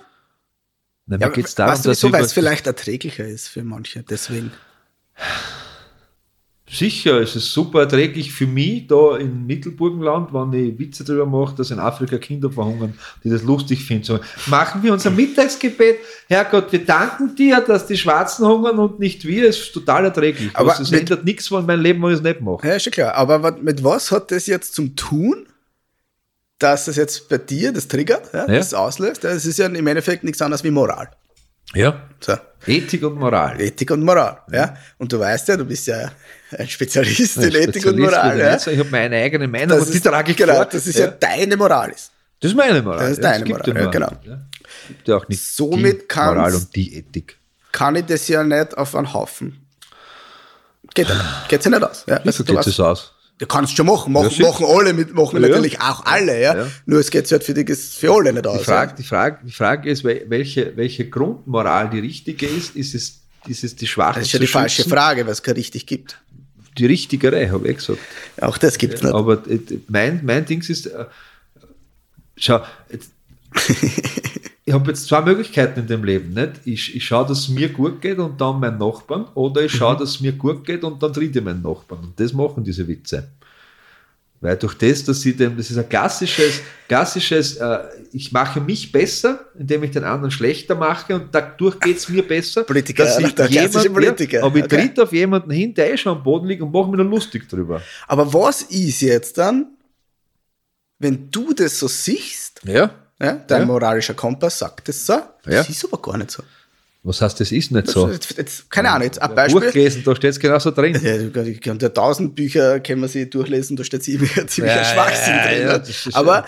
Na, 1.06 1.16
Ja, 1.18 1.28
mir 1.28 1.32
geht's 1.32 1.54
darum, 1.54 1.72
weißt 1.72 1.86
du, 1.86 1.90
wieso? 1.90 2.12
weil 2.12 2.24
es 2.24 2.32
vielleicht 2.32 2.66
erträglicher 2.66 3.26
ist 3.26 3.48
für 3.48 3.64
manche. 3.64 4.02
Deswegen. 4.02 4.52
Sicher, 6.74 7.20
es 7.20 7.36
ist 7.36 7.52
super 7.52 7.80
erträglich 7.82 8.32
für 8.32 8.46
mich 8.46 8.86
da 8.88 9.16
im 9.16 9.46
Mittelburgenland, 9.46 10.32
wenn 10.32 10.52
ich 10.52 10.78
Witze 10.78 11.04
darüber 11.04 11.26
mache, 11.26 11.54
dass 11.56 11.70
in 11.70 11.78
Afrika 11.78 12.18
Kinder 12.18 12.50
verhungern, 12.50 12.98
die 13.22 13.30
das 13.30 13.42
lustig 13.42 13.84
finden. 13.84 14.04
So, 14.04 14.18
machen 14.46 14.82
wir 14.82 14.92
unser 14.92 15.10
Mittagsgebet. 15.10 15.98
Herrgott, 16.28 16.72
wir 16.72 16.84
danken 16.84 17.36
dir, 17.36 17.60
dass 17.60 17.86
die 17.86 17.96
Schwarzen 17.96 18.46
hungern 18.46 18.78
und 18.78 18.98
nicht 18.98 19.24
wir. 19.24 19.48
Es 19.48 19.58
ist 19.58 19.72
total 19.72 20.04
erträglich. 20.06 20.50
Aber 20.54 20.72
Aber 20.72 20.82
es 20.82 20.90
ändert 20.90 21.24
nichts 21.24 21.48
von 21.48 21.64
meinem 21.64 21.80
Leben, 21.82 22.02
wenn 22.02 22.10
ich 22.10 22.16
es 22.16 22.22
nicht 22.22 22.40
mache. 22.40 22.66
Ja, 22.66 22.74
ist 22.74 22.82
schon 22.84 22.92
klar. 22.92 23.14
Aber 23.14 23.52
mit 23.52 23.84
was 23.84 24.10
hat 24.10 24.30
das 24.32 24.46
jetzt 24.46 24.74
zum 24.74 24.96
tun, 24.96 25.46
dass 26.58 26.86
das 26.86 26.96
jetzt 26.96 27.28
bei 27.28 27.38
dir 27.38 27.72
das 27.72 27.88
triggert, 27.88 28.32
ja, 28.32 28.40
Ja. 28.48 28.58
das 28.58 28.74
auslöst? 28.74 29.22
Ja, 29.24 29.30
Es 29.30 29.44
ist 29.46 29.58
ja 29.58 29.66
im 29.66 29.86
Endeffekt 29.86 30.24
nichts 30.24 30.40
anderes 30.42 30.64
wie 30.64 30.70
Moral. 30.70 31.08
Ja. 31.74 32.02
So. 32.20 32.34
Ethik 32.66 33.02
und 33.04 33.16
Moral. 33.18 33.60
Ethik 33.60 33.90
und 33.90 34.02
Moral. 34.02 34.38
Ja. 34.50 34.76
Und 34.98 35.12
du 35.12 35.18
weißt 35.18 35.48
ja, 35.48 35.56
du 35.56 35.64
bist 35.64 35.86
ja 35.86 36.10
ein 36.56 36.68
Spezialist 36.68 37.36
in 37.36 37.44
Ein 37.44 37.54
Ethik 37.54 37.84
und 37.86 37.98
Moral. 37.98 38.38
Ja. 38.38 38.56
Ich 38.56 38.66
habe 38.78 38.88
meine 38.90 39.16
eigene 39.16 39.46
Meinung 39.48 39.68
Das 39.76 39.86
und 39.86 39.92
die 39.92 39.96
ist, 39.98 40.04
trage 40.06 40.30
ich 40.30 40.36
genau, 40.36 40.64
das 40.64 40.86
ist 40.86 40.98
ja. 40.98 41.08
deine 41.08 41.56
Moral. 41.56 41.90
Ist. 41.90 42.10
das 42.40 42.50
ist 42.52 42.56
meine 42.56 42.80
Moral. 42.82 43.00
Das 43.00 43.10
ist 43.10 43.16
Ja, 43.18 43.22
deine 43.22 43.38
es 43.38 43.44
gibt 43.44 43.66
Moral, 43.66 43.84
ja, 43.84 43.90
genau. 43.90 44.12
Ja. 44.24 44.38
Gibt 44.88 45.08
ja 45.08 45.16
auch 45.16 45.28
nicht 45.28 45.42
Somit 45.42 46.02
die 46.02 46.06
kannst- 46.06 46.34
Moral 46.36 46.54
und 46.54 46.74
die 46.76 46.96
Ethik. 46.96 47.36
Kann 47.72 47.96
ich 47.96 48.06
das 48.06 48.28
ja 48.28 48.42
nicht 48.44 48.76
auf 48.78 48.94
einen 48.94 49.12
Haufen. 49.12 49.60
Geht 50.94 51.08
ja 51.08 51.14
nicht. 51.16 51.48
Geht 51.48 51.64
ja 51.64 51.70
nicht 51.70 51.82
aus. 51.82 52.04
Ja. 52.06 52.16
Also, 52.18 52.44
geht 52.44 52.66
es 52.66 52.80
aus? 52.80 53.13
Du 53.38 53.46
kannst 53.46 53.76
schon 53.76 53.86
machen, 53.86 54.12
machen, 54.12 54.30
machen 54.42 54.64
alle 54.68 54.92
mit, 54.92 55.12
machen 55.12 55.42
Ja. 55.42 55.48
natürlich 55.48 55.80
auch 55.80 56.04
alle, 56.06 56.40
ja. 56.40 56.56
Ja. 56.56 56.66
Nur 56.86 57.00
es 57.00 57.10
geht 57.10 57.30
halt 57.32 57.42
für 57.42 57.52
die 57.52 57.74
für 57.74 58.12
alle 58.14 58.32
nicht 58.32 58.46
aus. 58.46 58.58
Die 58.60 58.64
Frage, 58.64 58.94
die, 58.96 59.02
Frage, 59.02 59.38
die 59.44 59.50
Frage 59.50 59.90
ist, 59.90 60.04
wel- 60.04 60.22
welche, 60.28 60.76
welche 60.76 61.08
Grundmoral 61.10 61.90
die 61.90 61.98
richtige 61.98 62.46
ist. 62.46 62.76
Ist 62.76 62.94
es, 62.94 63.20
ist 63.48 63.64
es 63.64 63.74
die 63.74 63.86
ja. 63.86 63.90
Schwachen 63.90 64.20
Das 64.20 64.26
ist 64.28 64.32
ja 64.34 64.38
die 64.38 64.46
falsche 64.46 64.76
schützen? 64.82 64.90
Frage, 64.90 65.24
weil 65.26 65.32
es 65.32 65.42
kein 65.42 65.54
richtig 65.56 65.86
gibt. 65.86 66.20
Die 66.78 66.86
richtigere, 66.86 67.50
habe 67.50 67.68
ich 67.68 67.76
gesagt. 67.78 67.98
Auch 68.40 68.56
das 68.56 68.78
gibt's 68.78 69.02
nicht. 69.02 69.12
Aber 69.12 69.42
äh, 69.48 69.58
mein, 69.88 70.20
mein 70.24 70.44
Ding 70.46 70.60
ist, 70.68 70.86
äh, 70.86 71.04
schau, 72.36 72.60
ich 74.66 74.72
habe 74.72 74.90
jetzt 74.90 75.06
zwei 75.06 75.20
Möglichkeiten 75.20 75.80
in 75.80 75.86
dem 75.86 76.04
Leben. 76.04 76.32
Nicht? 76.32 76.52
Ich, 76.64 76.96
ich 76.96 77.04
schaue, 77.04 77.26
dass 77.26 77.40
es 77.40 77.48
mir 77.48 77.68
gut 77.68 78.00
geht 78.00 78.18
und 78.18 78.40
dann 78.40 78.60
meinen 78.60 78.78
Nachbarn, 78.78 79.26
oder 79.34 79.62
ich 79.62 79.72
Mhm. 79.74 79.76
schaue, 79.78 79.96
dass 79.98 80.10
es 80.10 80.20
mir 80.20 80.32
gut 80.32 80.64
geht 80.64 80.82
und 80.84 81.02
dann 81.02 81.12
tritt 81.12 81.36
ich 81.36 81.42
meinen 81.42 81.62
Nachbarn. 81.62 82.02
Und 82.04 82.18
das 82.20 82.32
machen 82.32 82.64
diese 82.64 82.86
Witze. 82.88 83.28
Weil 84.40 84.56
durch 84.58 84.74
das, 84.74 85.02
dass 85.04 85.22
sie 85.22 85.34
dem, 85.34 85.56
das 85.56 85.70
ist 85.70 85.78
ein 85.78 85.88
klassisches, 85.88 86.60
klassisches, 86.86 87.56
äh, 87.56 87.78
ich 88.12 88.30
mache 88.30 88.60
mich 88.60 88.92
besser, 88.92 89.40
indem 89.58 89.82
ich 89.84 89.90
den 89.92 90.04
anderen 90.04 90.30
schlechter 90.30 90.74
mache 90.74 91.14
und 91.14 91.34
dadurch 91.34 91.80
geht 91.80 91.96
es 91.96 92.08
mir 92.10 92.22
besser. 92.26 92.62
Politiker, 92.64 93.04
dass 93.04 93.18
ich 93.20 93.34
der 93.34 93.48
jemand- 93.48 93.92
Politiker. 93.94 94.42
Aber 94.44 94.56
ich 94.58 94.64
Okay. 94.64 94.88
tritt 94.88 95.00
auf 95.00 95.12
jemanden 95.12 95.50
hin, 95.50 95.72
der 95.72 95.92
eh 95.92 95.96
schon 95.96 96.16
am 96.18 96.22
Boden 96.22 96.46
liegt 96.46 96.60
und 96.60 96.72
mache 96.72 96.90
mir 96.90 96.98
dann 96.98 97.08
lustig 97.10 97.48
drüber. 97.48 97.80
Aber 98.06 98.30
was 98.34 98.62
ist 98.62 99.00
jetzt 99.00 99.38
dann, 99.38 99.68
wenn 100.98 101.30
du 101.30 101.52
das 101.54 101.78
so 101.78 101.88
siehst, 101.88 102.60
Ja. 102.64 102.90
Ja, 103.20 103.32
dein 103.46 103.60
Ja. 103.62 103.66
moralischer 103.66 104.14
Kompass 104.14 104.58
sagt 104.58 104.88
das 104.88 105.04
so, 105.06 105.20
das 105.44 105.54
Ja. 105.54 105.60
ist 105.62 105.84
aber 105.84 106.00
gar 106.00 106.16
nicht 106.18 106.30
so. 106.30 106.42
Was 107.06 107.20
heißt, 107.20 107.38
das 107.38 107.52
ist 107.52 107.70
nicht 107.70 107.86
so? 107.88 108.10
Jetzt, 108.10 108.34
jetzt, 108.38 108.70
keine 108.70 108.90
Ahnung, 108.90 109.04
jetzt 109.04 109.20
ein 109.20 109.34
Beispiel. 109.34 109.70
gelesen, 109.72 110.02
da 110.06 110.16
steht 110.16 110.30
es 110.30 110.40
genauso 110.40 110.70
drin. 110.70 110.98
Ja, 111.02 111.52
kann 111.60 111.78
ja 111.78 111.90
tausend 111.90 112.34
Bücher 112.34 112.80
können 112.80 113.02
wir 113.02 113.08
sie 113.08 113.28
durchlesen, 113.28 113.76
da 113.76 113.84
steht 113.84 114.02
ziemlich, 114.02 114.32
ziemlich 114.48 114.74
Ja, 114.74 114.84
Schwachsinn 114.84 115.34
ja, 115.36 115.78
drin. 115.78 115.82
ne? 115.86 116.14
aber 116.14 116.46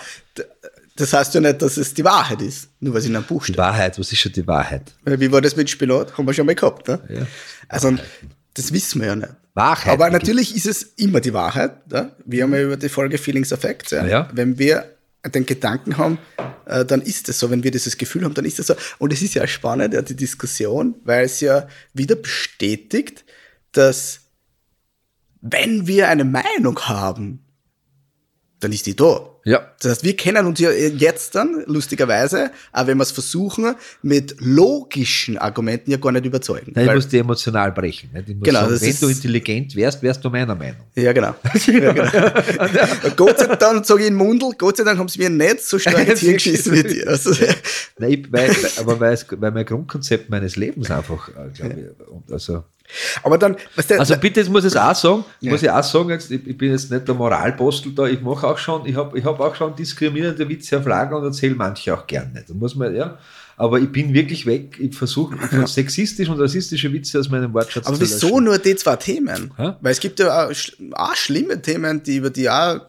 das 0.95 1.13
heißt 1.13 1.35
ja 1.35 1.41
nicht, 1.41 1.61
dass 1.61 1.77
es 1.77 1.93
die 1.93 2.03
Wahrheit 2.03 2.41
ist, 2.41 2.69
nur 2.79 2.93
weil 2.95 3.01
es 3.01 3.05
in 3.05 3.15
einem 3.15 3.25
Buch 3.25 3.41
Die 3.45 3.51
steht. 3.53 3.57
Wahrheit, 3.59 3.99
was 3.99 4.11
ist 4.11 4.17
schon 4.17 4.31
die 4.31 4.47
Wahrheit? 4.47 4.93
Wie 5.05 5.31
war 5.31 5.41
das 5.41 5.55
mit 5.55 5.69
Spinat? 5.69 6.17
Haben 6.17 6.25
wir 6.25 6.33
schon 6.33 6.47
mal 6.47 6.55
gehabt. 6.55 6.87
Ne? 6.87 6.99
Ja. 7.07 7.27
Also, 7.69 7.93
das 8.55 8.73
wissen 8.73 9.01
wir 9.01 9.07
ja 9.09 9.15
nicht. 9.15 9.29
Wahrheit. 9.53 9.93
Aber 9.93 10.09
natürlich 10.09 10.55
ist 10.55 10.65
es 10.65 10.81
immer 10.97 11.19
die 11.19 11.33
Wahrheit. 11.35 11.73
Ja? 11.91 12.09
Wir 12.25 12.43
haben 12.43 12.53
ja 12.55 12.61
über 12.63 12.77
die 12.77 12.89
Folge 12.89 13.19
Feelings 13.19 13.53
of 13.53 13.59
Facts. 13.61 13.91
Ja? 13.91 14.07
Ja. 14.07 14.27
Wenn 14.33 14.57
wir 14.57 14.85
den 15.25 15.45
Gedanken 15.45 15.97
haben, 15.97 16.19
äh, 16.65 16.85
dann 16.85 17.01
ist 17.01 17.29
es 17.29 17.39
so. 17.39 17.49
Wenn 17.49 17.63
wir 17.63 17.71
dieses 17.71 17.97
Gefühl 17.97 18.23
haben, 18.23 18.33
dann 18.33 18.45
ist 18.45 18.59
es 18.59 18.67
so. 18.67 18.75
Und 18.97 19.13
es 19.13 19.21
ist 19.21 19.33
ja 19.33 19.47
spannend, 19.47 19.93
ja, 19.93 20.01
die 20.01 20.15
Diskussion, 20.15 20.95
weil 21.03 21.25
es 21.25 21.39
ja 21.39 21.67
wieder 21.93 22.15
bestätigt, 22.15 23.25
dass 23.71 24.21
wenn 25.41 25.87
wir 25.87 26.09
eine 26.09 26.25
Meinung 26.25 26.79
haben, 26.81 27.43
dann 28.59 28.71
ist 28.71 28.85
die 28.85 28.95
da. 28.95 29.36
Ja. 29.47 29.65
Das 29.79 29.91
heißt, 29.91 30.03
wir 30.03 30.15
kennen 30.17 30.45
uns 30.45 30.59
ja 30.59 30.71
jetzt 30.71 31.33
dann, 31.33 31.63
lustigerweise, 31.67 32.51
auch 32.73 32.85
wenn 32.85 32.97
wir 32.97 33.03
es 33.03 33.11
versuchen, 33.11 33.75
mit 34.01 34.35
logischen 34.39 35.37
Argumenten 35.37 35.89
ja 35.89 35.95
gar 35.95 36.11
nicht 36.11 36.25
überzeugen. 36.25 36.73
Nein, 36.75 36.87
ich 36.89 36.95
muss 36.95 37.07
die 37.07 37.19
emotional 37.19 37.71
brechen. 37.71 38.09
Muss 38.13 38.23
Genau, 38.41 38.67
sagen, 38.67 38.81
wenn 38.81 38.99
du 38.99 39.07
intelligent 39.07 39.73
wärst, 39.73 40.03
wärst 40.03 40.25
du 40.25 40.29
meiner 40.29 40.53
Meinung. 40.53 40.81
Ja, 40.95 41.13
genau. 41.13 41.33
Ja, 41.67 41.93
genau. 41.93 42.11
Gott 43.15 43.39
sei 43.39 43.55
Dank, 43.55 43.85
sage 43.85 44.01
ich 44.01 44.07
in 44.07 44.15
Mundel, 44.15 44.51
Gott 44.57 44.77
sei 44.77 44.83
Dank 44.83 44.99
haben 44.99 45.07
sie 45.07 45.19
mir 45.19 45.29
nicht 45.29 45.61
so 45.61 45.79
stark 45.79 46.07
ins 46.07 46.19
Hirn 46.19 46.33
geschissen 46.33 46.73
wie 46.73 46.83
dir. 46.83 47.07
Also, 47.07 47.31
Nein, 47.99 48.11
ich, 48.11 48.31
weil, 48.31 48.51
aber 48.79 48.99
weil, 48.99 49.17
mein 49.51 49.65
Grundkonzept 49.65 50.29
meines 50.29 50.57
Lebens 50.57 50.91
einfach, 50.91 51.29
äh, 51.29 51.33
glaube 51.55 51.75
ich, 51.79 52.33
also, 52.33 52.63
aber 53.23 53.37
dann, 53.37 53.57
weißt 53.75 53.91
du, 53.91 53.99
also 53.99 54.15
bitte, 54.17 54.39
jetzt 54.39 54.49
muss 54.49 54.63
ich 54.63 54.71
es 54.71 54.77
auch 54.77 54.95
sagen, 54.95 55.25
Ja. 55.41 55.51
muss 55.51 55.61
ich 55.61 55.69
auch 55.69 55.83
sagen, 55.83 56.09
jetzt, 56.09 56.31
ich, 56.31 56.47
ich 56.47 56.57
bin 56.57 56.71
jetzt 56.71 56.89
nicht 56.89 57.07
der 57.07 57.15
Moralpostel 57.15 57.91
da, 57.93 58.05
ich 58.05 58.21
mache 58.21 58.47
auch 58.47 58.57
schon, 58.57 58.85
ich 58.85 58.95
habe 58.95 59.17
ich 59.17 59.25
hab 59.25 59.36
auch 59.39 59.55
schon 59.55 59.75
diskriminierende 59.75 60.47
Witze 60.47 60.79
auf 60.79 60.85
Lager 60.85 61.17
und 61.17 61.25
erzähle 61.25 61.55
manche 61.55 61.93
auch 61.93 62.05
gern 62.07 62.33
nicht. 62.33 62.49
Da 62.49 62.53
muss 62.53 62.75
man, 62.75 62.95
ja. 62.95 63.17
Aber 63.57 63.79
ich 63.79 63.91
bin 63.91 64.13
wirklich 64.13 64.45
weg, 64.45 64.77
ich 64.79 64.95
versuche 64.95 65.35
sexistisch 65.67 66.29
und 66.29 66.39
rassistische 66.39 66.93
Witze 66.93 67.19
aus 67.19 67.29
meinem 67.29 67.53
Wortschatz 67.53 67.87
aber 67.87 67.95
zu 67.95 68.03
wieso 68.03 68.27
löschen. 68.27 68.43
nur 68.43 68.59
die 68.59 68.75
zwei 68.75 68.95
Themen? 68.97 69.51
Hä? 69.57 69.73
Weil 69.81 69.91
es 69.91 69.99
gibt 69.99 70.19
ja 70.19 70.45
auch, 70.45 70.51
auch 70.91 71.15
schlimme 71.15 71.59
Themen, 71.59 72.03
die 72.03 72.17
über 72.17 72.29
die 72.29 72.49
auch, 72.49 72.81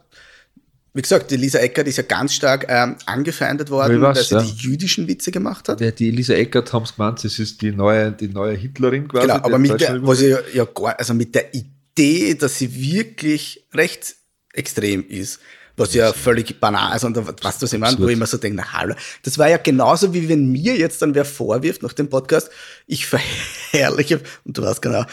wie 0.92 1.00
gesagt, 1.00 1.30
die 1.30 1.36
Lisa 1.36 1.58
Eckert 1.58 1.88
ist 1.88 1.96
ja 1.96 2.02
ganz 2.02 2.34
stark 2.34 2.66
ähm, 2.68 2.96
angefeindet 3.06 3.70
worden, 3.70 4.02
weiß, 4.02 4.16
weil 4.16 4.24
sie 4.24 4.34
ja. 4.34 4.42
die 4.42 4.62
jüdischen 4.62 5.08
Witze 5.08 5.30
gemacht 5.30 5.70
hat. 5.70 5.80
Ja, 5.80 5.90
die 5.90 6.08
Elisa 6.08 6.34
Eckert 6.34 6.70
haben 6.74 6.82
es 6.82 6.96
gemeint, 6.96 7.24
das 7.24 7.38
ist 7.38 7.62
die 7.62 7.72
neue, 7.72 8.12
die 8.12 8.28
neue 8.28 8.54
Hitlerin 8.54 9.08
quasi. 9.08 9.26
Genau, 9.26 9.38
aber 9.42 9.58
mit 9.58 9.80
der, 9.80 10.06
was 10.06 10.20
ja, 10.20 10.38
ja 10.52 10.64
gar, 10.66 10.98
also 10.98 11.14
mit 11.14 11.34
der 11.34 11.54
Idee, 11.54 12.34
dass 12.34 12.58
sie 12.58 12.74
wirklich 12.74 13.64
rechtsextrem 13.72 15.06
ist, 15.08 15.40
was 15.78 15.94
ja 15.94 16.12
völlig 16.12 16.58
banal 16.60 16.94
ist, 16.96 17.04
und 17.04 17.16
da- 17.16 17.26
weißt 17.26 17.62
du, 17.62 17.64
was 17.66 17.72
ich 17.72 17.78
meine, 17.78 17.98
wo 17.98 18.08
ich 18.08 18.16
mir 18.18 18.26
so 18.26 18.36
denke, 18.36 18.56
na 18.56 18.72
hallo, 18.72 18.94
das 19.22 19.38
war 19.38 19.48
ja 19.48 19.56
genauso, 19.58 20.12
wie 20.12 20.28
wenn 20.28 20.50
mir 20.50 20.76
jetzt 20.76 21.00
dann 21.02 21.14
wer 21.14 21.24
vorwirft 21.24 21.82
nach 21.82 21.92
dem 21.92 22.08
Podcast, 22.10 22.50
ich 22.86 23.06
verherrliche, 23.06 24.20
und 24.44 24.56
du 24.58 24.62
weißt 24.62 24.82
genau, 24.82 25.04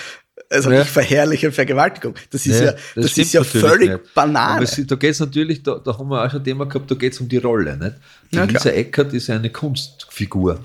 also 0.49 0.72
Ja. 0.72 0.82
ich 0.82 0.88
verherrliche 0.89 1.51
Vergewaltigung. 1.51 2.13
Das 2.30 2.45
ist 2.45 2.59
ja, 2.61 2.74
das, 2.95 3.11
stimmt 3.11 3.18
ist 3.28 3.34
ja 3.34 3.43
völlig 3.43 3.89
nicht. 3.89 4.13
banal. 4.13 4.61
Es, 4.63 4.80
da 4.86 4.95
geht 4.95 5.11
es 5.11 5.20
natürlich, 5.20 5.63
da, 5.63 5.76
da 5.80 5.97
haben 5.97 6.07
wir 6.09 6.24
auch 6.24 6.30
schon 6.30 6.41
ein 6.41 6.43
Thema 6.43 6.66
gehabt, 6.66 6.89
da 6.91 6.95
geht 6.95 7.13
es 7.13 7.20
um 7.20 7.28
die 7.30 7.38
Rolle. 7.38 7.76
Nicht? 7.78 7.95
Die 8.32 8.36
Ja, 8.36 8.43
Lisa. 8.43 8.70
Eckert 8.70 9.13
ist 9.13 9.30
eine 9.30 9.49
Kunstfigur, 9.49 10.59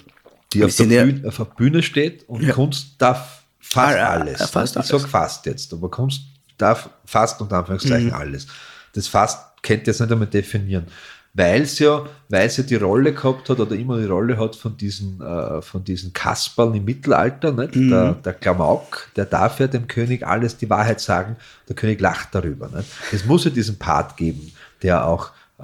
die 0.52 0.64
auf 0.64 0.74
der, 0.76 0.86
ja- 0.86 1.04
Bühne, 1.04 1.28
auf 1.28 1.36
der 1.36 1.44
Bühne 1.44 1.82
steht 1.82 2.28
und 2.28 2.42
Ja. 2.42 2.52
Kunst 2.54 2.94
darf 2.98 3.42
fast 3.58 3.96
ja, 3.96 4.08
alles. 4.10 4.40
ja, 4.40 4.46
fast 4.46 4.76
ich 4.76 4.84
sage 4.84 5.06
fast 5.08 5.46
jetzt, 5.46 5.72
aber 5.72 5.90
Kunst 5.90 6.22
darf 6.58 6.90
fast 7.06 7.40
unter 7.40 7.58
Anführungszeichen 7.58 8.08
Mhm. 8.08 8.14
alles. 8.14 8.46
Das 8.92 9.06
fast 9.08 9.38
könnt 9.62 9.82
ihr 9.82 9.92
jetzt 9.92 10.00
nicht 10.00 10.12
einmal 10.12 10.28
definieren. 10.28 10.86
Weil 11.32 11.62
es 11.62 11.78
ja, 11.78 12.06
weil 12.28 12.46
es 12.46 12.56
ja 12.56 12.64
die 12.64 12.74
Rolle 12.74 13.14
gehabt 13.14 13.48
hat 13.48 13.60
oder 13.60 13.76
immer 13.76 13.98
die 13.98 14.06
Rolle 14.06 14.36
hat 14.36 14.56
von 14.56 14.76
diesen, 14.76 15.20
äh, 15.20 15.62
von 15.62 15.84
diesen 15.84 16.12
Kasperln 16.12 16.74
im 16.74 16.84
Mittelalter, 16.84 17.52
nicht? 17.52 17.76
Mhm. 17.76 17.90
Der, 17.90 18.12
der 18.14 18.32
Klamauk, 18.32 19.08
der 19.14 19.26
darf 19.26 19.60
ja 19.60 19.68
dem 19.68 19.86
König 19.86 20.26
alles 20.26 20.56
die 20.56 20.68
Wahrheit 20.68 21.00
sagen, 21.00 21.36
der 21.68 21.76
König 21.76 22.00
lacht 22.00 22.34
darüber. 22.34 22.68
Nicht? 22.68 22.88
Es 23.12 23.24
muss 23.26 23.44
ja 23.44 23.50
diesen 23.50 23.78
Part 23.78 24.16
geben, 24.16 24.52
der 24.82 25.06
auch, 25.06 25.30
äh, 25.58 25.62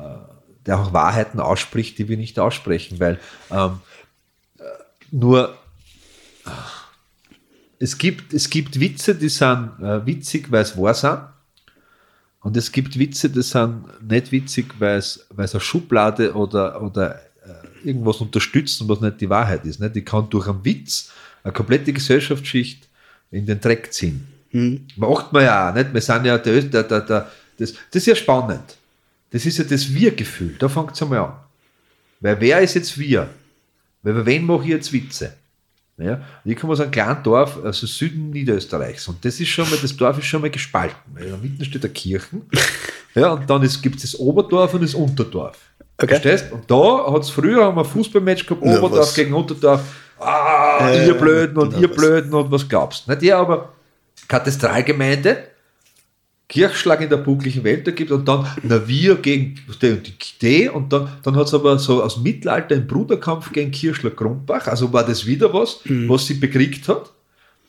der 0.67 0.79
auch 0.79 0.93
Wahrheiten 0.93 1.41
ausspricht, 1.41 1.99
die 1.99 2.09
wir 2.09 2.17
nicht 2.17 2.39
aussprechen, 2.39 3.01
weil 3.01 3.19
ähm, 3.51 3.81
äh, 4.59 4.63
nur 5.11 5.57
es 7.79 7.99
gibt, 7.99 8.33
es 8.33 8.51
gibt 8.51 8.79
Witze, 8.79 9.17
die 9.17 9.29
sind 9.29 9.73
äh, 9.83 10.07
witzig, 10.07 10.51
weil 10.53 10.63
es 10.63 10.77
wahr 10.79 10.95
sind. 10.95 11.19
Und 12.47 12.57
es 12.57 12.71
gibt 12.71 12.97
Witze, 12.97 13.29
die 13.29 13.43
sind 13.43 13.83
nicht 14.09 14.31
witzig, 14.31 14.67
weil 14.79 14.99
es, 14.99 15.27
eine 15.37 15.59
Schublade 15.59 16.33
oder, 16.33 16.81
oder 16.81 17.17
äh, 17.45 17.89
irgendwas 17.89 18.19
unterstützen, 18.19 18.89
was 18.89 19.01
nicht 19.01 19.21
die 19.21 19.29
Wahrheit 19.29 19.65
ist. 19.65 19.81
Nicht? 19.81 19.97
Die 19.97 20.05
kann 20.05 20.31
durch 20.31 20.47
einen 20.47 20.65
Witz 20.65 21.11
eine 21.43 21.53
komplette 21.53 21.93
Gesellschaftsschicht 21.93 22.89
in 23.33 23.47
den 23.47 23.61
Dreck 23.61 23.93
ziehen. 23.93 24.29
Macht 24.95 25.33
man 25.33 25.43
ja 25.43 25.71
auch. 25.71 25.75
Nicht? 25.75 25.93
Wir 25.93 26.01
sind 26.01 26.25
ja 26.25 26.39
der, 26.39 26.63
der, 26.63 26.83
der, 26.85 27.01
der, 27.01 27.31
das, 27.59 27.73
das 27.73 28.03
ist 28.03 28.07
ja 28.07 28.15
spannend. 28.15 28.77
Das 29.31 29.45
ist 29.45 29.59
ja 29.59 29.65
das 29.65 29.93
Wir-Gefühl. 29.93 30.55
Da 30.57 30.69
fängt 30.69 30.93
es 30.93 31.03
einmal 31.03 31.19
an. 31.19 31.33
Weil 32.21 32.41
wer 32.41 32.61
ist 32.61 32.75
jetzt 32.75 32.97
wir? 32.97 33.29
Weil 34.05 34.15
bei 34.15 34.25
wen 34.25 34.47
mache 34.47 34.63
ich 34.63 34.69
jetzt 34.69 34.93
Witze? 34.93 35.35
Ja, 35.99 36.21
und 36.45 36.51
ich 36.51 36.57
komme 36.59 36.75
aus 36.75 36.81
einem 36.81 36.91
kleinen 36.91 37.23
Dorf, 37.23 37.59
also 37.65 37.87
Süden 37.87 38.29
Niederösterreichs. 38.31 39.09
Und 39.09 39.25
das 39.25 39.41
ist 39.41 39.49
schon 39.49 39.69
mal, 39.71 39.79
das 39.81 39.97
Dorf 39.97 40.19
ist 40.19 40.27
schon 40.27 40.43
mal 40.43 40.51
gespalten. 40.51 40.97
Weil 41.15 41.25
in 41.25 41.31
der 41.31 41.39
Mitte 41.39 41.65
steht 41.65 41.83
der 41.83 41.91
Kirchen. 41.91 42.43
Ja, 43.15 43.33
und 43.33 43.49
dann 43.49 43.67
gibt 43.81 43.97
es 43.97 44.03
das 44.03 44.21
Oberdorf 44.21 44.75
und 44.75 44.83
das 44.83 44.93
Unterdorf. 44.95 45.57
Okay. 45.97 46.07
Verstehst? 46.21 46.53
Und 46.53 46.71
da 46.71 47.11
hat 47.11 47.23
es 47.23 47.31
früher 47.31 47.65
haben 47.65 47.75
wir 47.79 47.81
ein 47.81 47.87
Fußballmatch 47.89 48.45
gehabt, 48.45 48.61
Na, 48.63 48.77
Oberdorf 48.77 49.01
was? 49.07 49.15
gegen 49.15 49.33
Unterdorf. 49.33 49.81
ah, 50.21 50.87
Äh, 50.91 51.07
ihr 51.07 51.15
Blöden 51.15 51.57
und 51.57 51.71
genau 51.71 51.81
ihr 51.81 51.89
was. 51.89 51.97
Blöden 51.97 52.35
und 52.35 52.51
was 52.51 52.69
glaubst. 52.69 53.09
Nicht 53.09 53.23
ja, 53.23 53.41
aber 53.41 53.71
Katastralgemeinde, 54.29 55.39
Kirchschlag 56.49 57.01
in 57.01 57.11
der 57.11 57.17
bucklichen 57.17 57.65
Welt 57.65 57.87
da 57.87 57.91
gibt 57.91 58.13
und 58.13 58.27
dann 58.29 58.47
na 58.63 58.87
wir 58.87 59.17
gegen 59.17 59.57
die 59.83 59.91
und 59.91 60.43
die 60.43 60.69
und 60.69 60.93
dann, 60.93 61.09
dann 61.25 61.35
hat 61.37 61.49
es 61.49 61.55
aber 61.55 61.79
so 61.79 62.03
aus 62.03 62.19
Mittelalter 62.19 62.77
einen 62.77 62.87
Bruderkampf 62.87 63.53
gegen 63.53 63.73
Kirchschlag 63.73 64.15
Grundbach, 64.17 64.69
also 64.69 64.93
war 64.93 65.05
das 65.05 65.27
wieder 65.27 65.53
was, 65.53 65.81
Mhm. 65.85 66.09
was 66.09 66.27
sie 66.27 66.35
bekriegt 66.35 66.89
hat. 66.89 67.11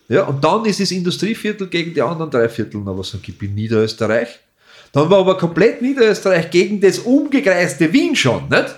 Ja, 0.10 0.24
und 0.24 0.44
dann 0.44 0.64
ist 0.66 0.80
das 0.80 0.92
Industrieviertel 0.92 1.68
gegen 1.68 1.94
die 1.94 2.02
anderen 2.02 2.32
drei 2.32 2.48
Viertel 2.50 2.80
noch 2.82 2.98
was 2.98 3.18
gibt 3.22 3.42
in 3.44 3.56
Niederösterreich. 3.56 4.40
Dann 4.94 5.10
war 5.10 5.20
aber 5.20 5.38
komplett 5.38 5.82
Niederösterreich 5.82 6.50
gegen 6.50 6.80
das 6.80 7.00
umgekreiste 7.00 7.92
Wien 7.92 8.16
schon, 8.16 8.48
nicht? 8.48 8.76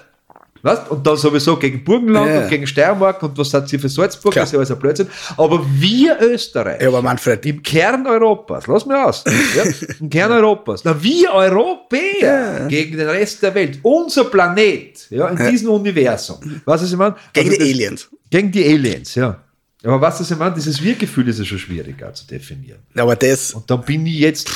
Weißt? 0.62 0.89
Und 0.91 1.05
dann 1.07 1.16
sowieso 1.18 1.55
gegen 1.57 1.84
Burgenland 1.84 2.28
Ja. 2.30 2.41
und 2.43 2.49
gegen 2.49 2.68
Steiermark 2.68 3.22
und 3.24 3.38
was 3.38 3.53
hat 3.53 3.70
sie 3.70 3.78
für 3.80 3.88
Salzburg, 3.89 4.34
Klar. 4.34 4.43
das 4.43 4.49
ist 4.49 4.53
ja 4.53 4.60
alles 4.60 4.72
ein 4.72 4.80
Blödsinn. 4.80 5.07
Aber 5.38 5.66
wir 5.80 6.18
Österreich, 6.22 6.82
Ja, 6.82 6.88
aber 6.89 7.01
Manfred, 7.01 7.45
im 7.45 7.64
Kern 7.64 8.05
Europas, 8.05 8.68
lass 8.68 8.86
mich 8.86 8.97
aus, 8.97 9.24
ja, 9.55 9.64
im 9.99 10.10
Kern 10.10 10.32
Europas, 10.34 10.82
na, 10.84 11.01
wir 11.01 11.32
Europäer 11.32 12.68
gegen 12.68 12.97
den 12.97 13.07
Rest 13.10 13.41
der 13.43 13.53
Welt, 13.55 13.80
unser 13.84 14.26
Planet, 14.26 15.07
ja, 15.10 15.28
in 15.30 15.49
diesem 15.49 15.70
Universum. 15.70 16.38
Was 16.66 16.84
ich 16.84 16.95
meine? 16.97 17.16
gegen 17.34 17.49
Also 17.49 17.62
die 17.64 17.72
Aliens. 17.74 18.10
Gegen 18.30 18.51
die 18.51 18.66
Aliens, 18.66 19.16
ja. 19.16 19.41
Aber 19.84 20.01
was 20.01 20.18
das 20.18 20.30
ich 20.30 20.38
meine, 20.38 20.53
dieses 20.55 20.82
Wir-Gefühl 20.84 21.28
ist 21.30 21.39
ja 21.39 21.45
schon 21.45 21.57
schwieriger 21.57 22.14
zu 22.14 22.28
definieren. 22.28 22.80
Aber 22.97 23.16
das, 23.16 23.53
Und 23.53 23.70
dann 23.72 23.82
bin 23.82 24.05
ich 24.05 24.20
jetzt, 24.20 24.49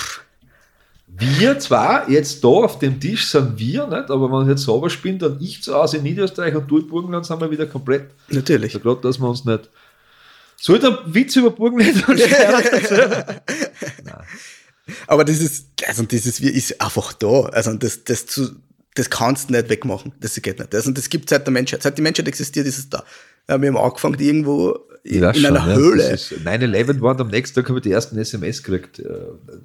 wir 1.18 1.60
zwar, 1.60 2.10
jetzt 2.10 2.44
da 2.44 2.48
auf 2.48 2.80
dem 2.80 3.00
Tisch 3.00 3.28
sind 3.28 3.58
wir, 3.58 3.88
nicht? 3.88 4.10
aber 4.10 4.32
wenn 4.32 4.44
ich 4.44 4.50
jetzt 4.50 4.64
sauber 4.64 4.90
spinne, 4.90 5.20
dann 5.20 5.38
ich 5.40 5.62
zu 5.62 5.74
Hause 5.74 5.98
in 5.98 6.04
Niederösterreich 6.04 6.56
und 6.56 6.70
du 6.70 6.80
in 6.80 6.88
Burgenland, 6.88 7.26
sind 7.26 7.40
wir 7.40 7.52
wieder 7.52 7.66
komplett. 7.66 8.10
natürlich. 8.30 8.74
Ja, 8.74 8.80
gerade, 8.80 9.02
dass 9.02 9.20
wir 9.20 9.30
uns 9.30 9.46
nicht. 9.46 9.70
Soll 10.58 10.80
der 10.80 11.00
Witz 11.06 11.36
über 11.36 11.52
Burgenland 11.52 12.04
Aber 15.08 15.24
dieses, 15.24 15.66
also 15.86 16.04
dieses 16.04 16.42
Wir 16.42 16.54
ist 16.54 16.82
einfach 16.82 17.14
da. 17.14 17.44
Also 17.48 17.74
das, 17.74 18.04
das, 18.04 18.26
zu, 18.26 18.56
das 18.96 19.10
kannst 19.10 19.50
du 19.50 19.54
nicht 19.54 19.70
wegmachen. 19.70 20.14
Das 20.20 20.36
geht 20.42 20.60
nicht. 20.60 20.74
Also 20.74 20.92
das 20.92 21.10
gibt 21.10 21.30
seit 21.30 21.46
der 21.46 21.52
Menschheit. 21.52 21.84
Seit 21.84 21.98
die 21.98 22.02
Menschheit 22.02 22.28
existiert, 22.28 22.68
ist 22.68 22.78
es 22.78 22.90
da. 22.90 23.04
Ja, 23.50 23.62
wir 23.62 23.68
haben 23.70 23.78
angefangen 23.78 24.20
irgendwo 24.20 24.78
in, 25.04 25.22
in 25.22 25.34
schon, 25.34 25.46
einer 25.58 25.68
ja. 25.68 25.76
Höhle. 25.76 26.10
Das 26.12 26.32
ist 26.32 26.42
9-11 26.48 27.02
war 27.02 27.12
und 27.12 27.22
am 27.22 27.28
nächsten 27.28 27.56
Tag 27.56 27.68
habe 27.70 27.80
ich 27.80 27.84
die 27.84 27.92
ersten 27.92 28.18
SMS 28.18 28.64
gekriegt, 28.64 29.00
äh, 29.00 29.06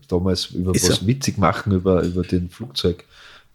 damals 0.08 0.46
über 0.46 0.74
Ist 0.74 0.88
was 0.90 0.98
so. 0.98 1.06
witzig 1.06 1.38
machen 1.38 1.72
über, 1.72 2.02
über 2.02 2.22
den 2.22 2.50
Flugzeug, 2.50 3.04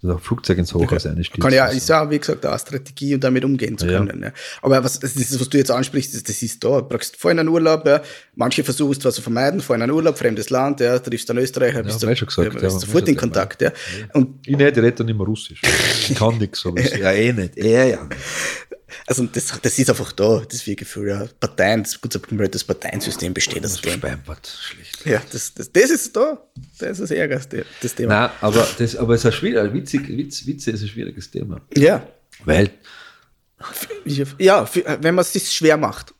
also 0.01 0.17
Flugzeug 0.17 0.57
ins 0.59 0.73
Hochhaus 0.73 1.05
einstürzen. 1.05 1.41
Kann 1.41 1.51
ja, 1.53 1.65
ist 1.67 1.89
ja, 1.89 2.09
wie 2.09 2.19
gesagt, 2.19 2.45
eine 2.45 2.57
Strategie, 2.57 3.15
um 3.15 3.19
damit 3.19 3.43
umgehen 3.43 3.77
zu 3.77 3.85
Ja. 3.85 3.97
können. 3.97 4.23
Ja. 4.23 4.31
Aber 4.61 4.81
was, 4.81 4.97
das 4.99 5.15
ist, 5.17 5.37
was 5.37 5.49
du 5.49 5.57
jetzt 5.57 5.71
ansprichst, 5.71 6.13
das, 6.13 6.23
das 6.23 6.41
ist 6.41 6.63
da. 6.63 6.79
Du 6.79 6.87
brauchst 6.87 7.17
vorhin 7.17 7.39
einen 7.39 7.49
Urlaub, 7.49 7.85
ja. 7.85 8.01
manche 8.35 8.63
versuchen 8.63 8.93
es 8.93 8.99
zwar 8.99 9.11
zu 9.11 9.21
vermeiden, 9.21 9.59
vorhin 9.59 9.83
einen 9.83 9.91
Urlaub, 9.91 10.17
fremdes 10.17 10.49
Land, 10.49 10.79
ja, 10.79 10.97
triffst 10.99 11.29
einen 11.29 11.39
Österreicher, 11.39 11.83
bist, 11.83 12.01
du, 12.01 12.15
schon 12.15 12.27
gesagt, 12.27 12.53
ja, 12.53 12.61
ja, 12.61 12.67
bist 12.69 12.79
sofort 12.79 13.09
in 13.09 13.17
Kontakt. 13.17 13.61
Ja. 13.61 13.73
Und 14.13 14.47
Ich 14.47 14.55
nicht, 14.55 14.77
ich 14.77 14.83
rede 14.83 14.93
dann 14.93 15.09
immer 15.09 15.25
Russisch. 15.25 15.61
Ich 16.09 16.15
kann 16.15 16.37
nichts, 16.37 16.65
aber 16.65 16.81
ja, 16.97 17.11
eh 17.11 17.33
nicht. 17.33 17.57
Eh, 17.57 17.91
ja. 17.91 18.07
Also 19.07 19.25
das, 19.25 19.59
das 19.61 19.79
ist 19.79 19.89
einfach 19.89 20.11
da, 20.11 20.43
das 20.49 20.65
Wir-Gefühl. 20.65 21.09
Ja. 21.09 21.27
Parteien, 21.39 21.83
das 21.83 21.99
gute 21.99 22.19
komplettes 22.19 22.63
Parteiensystem 22.63 23.33
besteht 23.33 23.65
aus 23.65 23.81
dem. 23.81 23.93
Speinbart, 23.93 24.47
schlecht. 24.47 25.05
Ja, 25.05 25.21
das, 25.31 25.53
das, 25.53 25.71
das 25.71 25.89
ist 25.89 26.15
da. 26.15 26.41
Das 26.79 26.91
ist 26.91 27.01
das 27.01 27.11
Ärgerste, 27.11 27.65
das 27.81 27.95
Thema. 27.95 28.21
Nein, 28.21 28.29
aber, 28.41 28.67
das, 28.77 28.95
aber 28.95 29.13
es 29.15 29.21
ist 29.21 29.25
ein 29.27 29.31
schwierig, 29.31 29.73
witzig, 29.73 30.07
Witz, 30.09 30.45
Witze 30.45 30.71
ist 30.71 30.81
ein 30.81 30.87
schwieriges 30.87 31.29
Thema. 31.29 31.61
Ja. 31.75 32.07
Weil, 32.45 32.71
Ja, 34.39 34.69
wenn 34.99 35.15
man 35.15 35.21
es 35.21 35.33
sich 35.33 35.51
schwer 35.51 35.77
macht. 35.77 36.13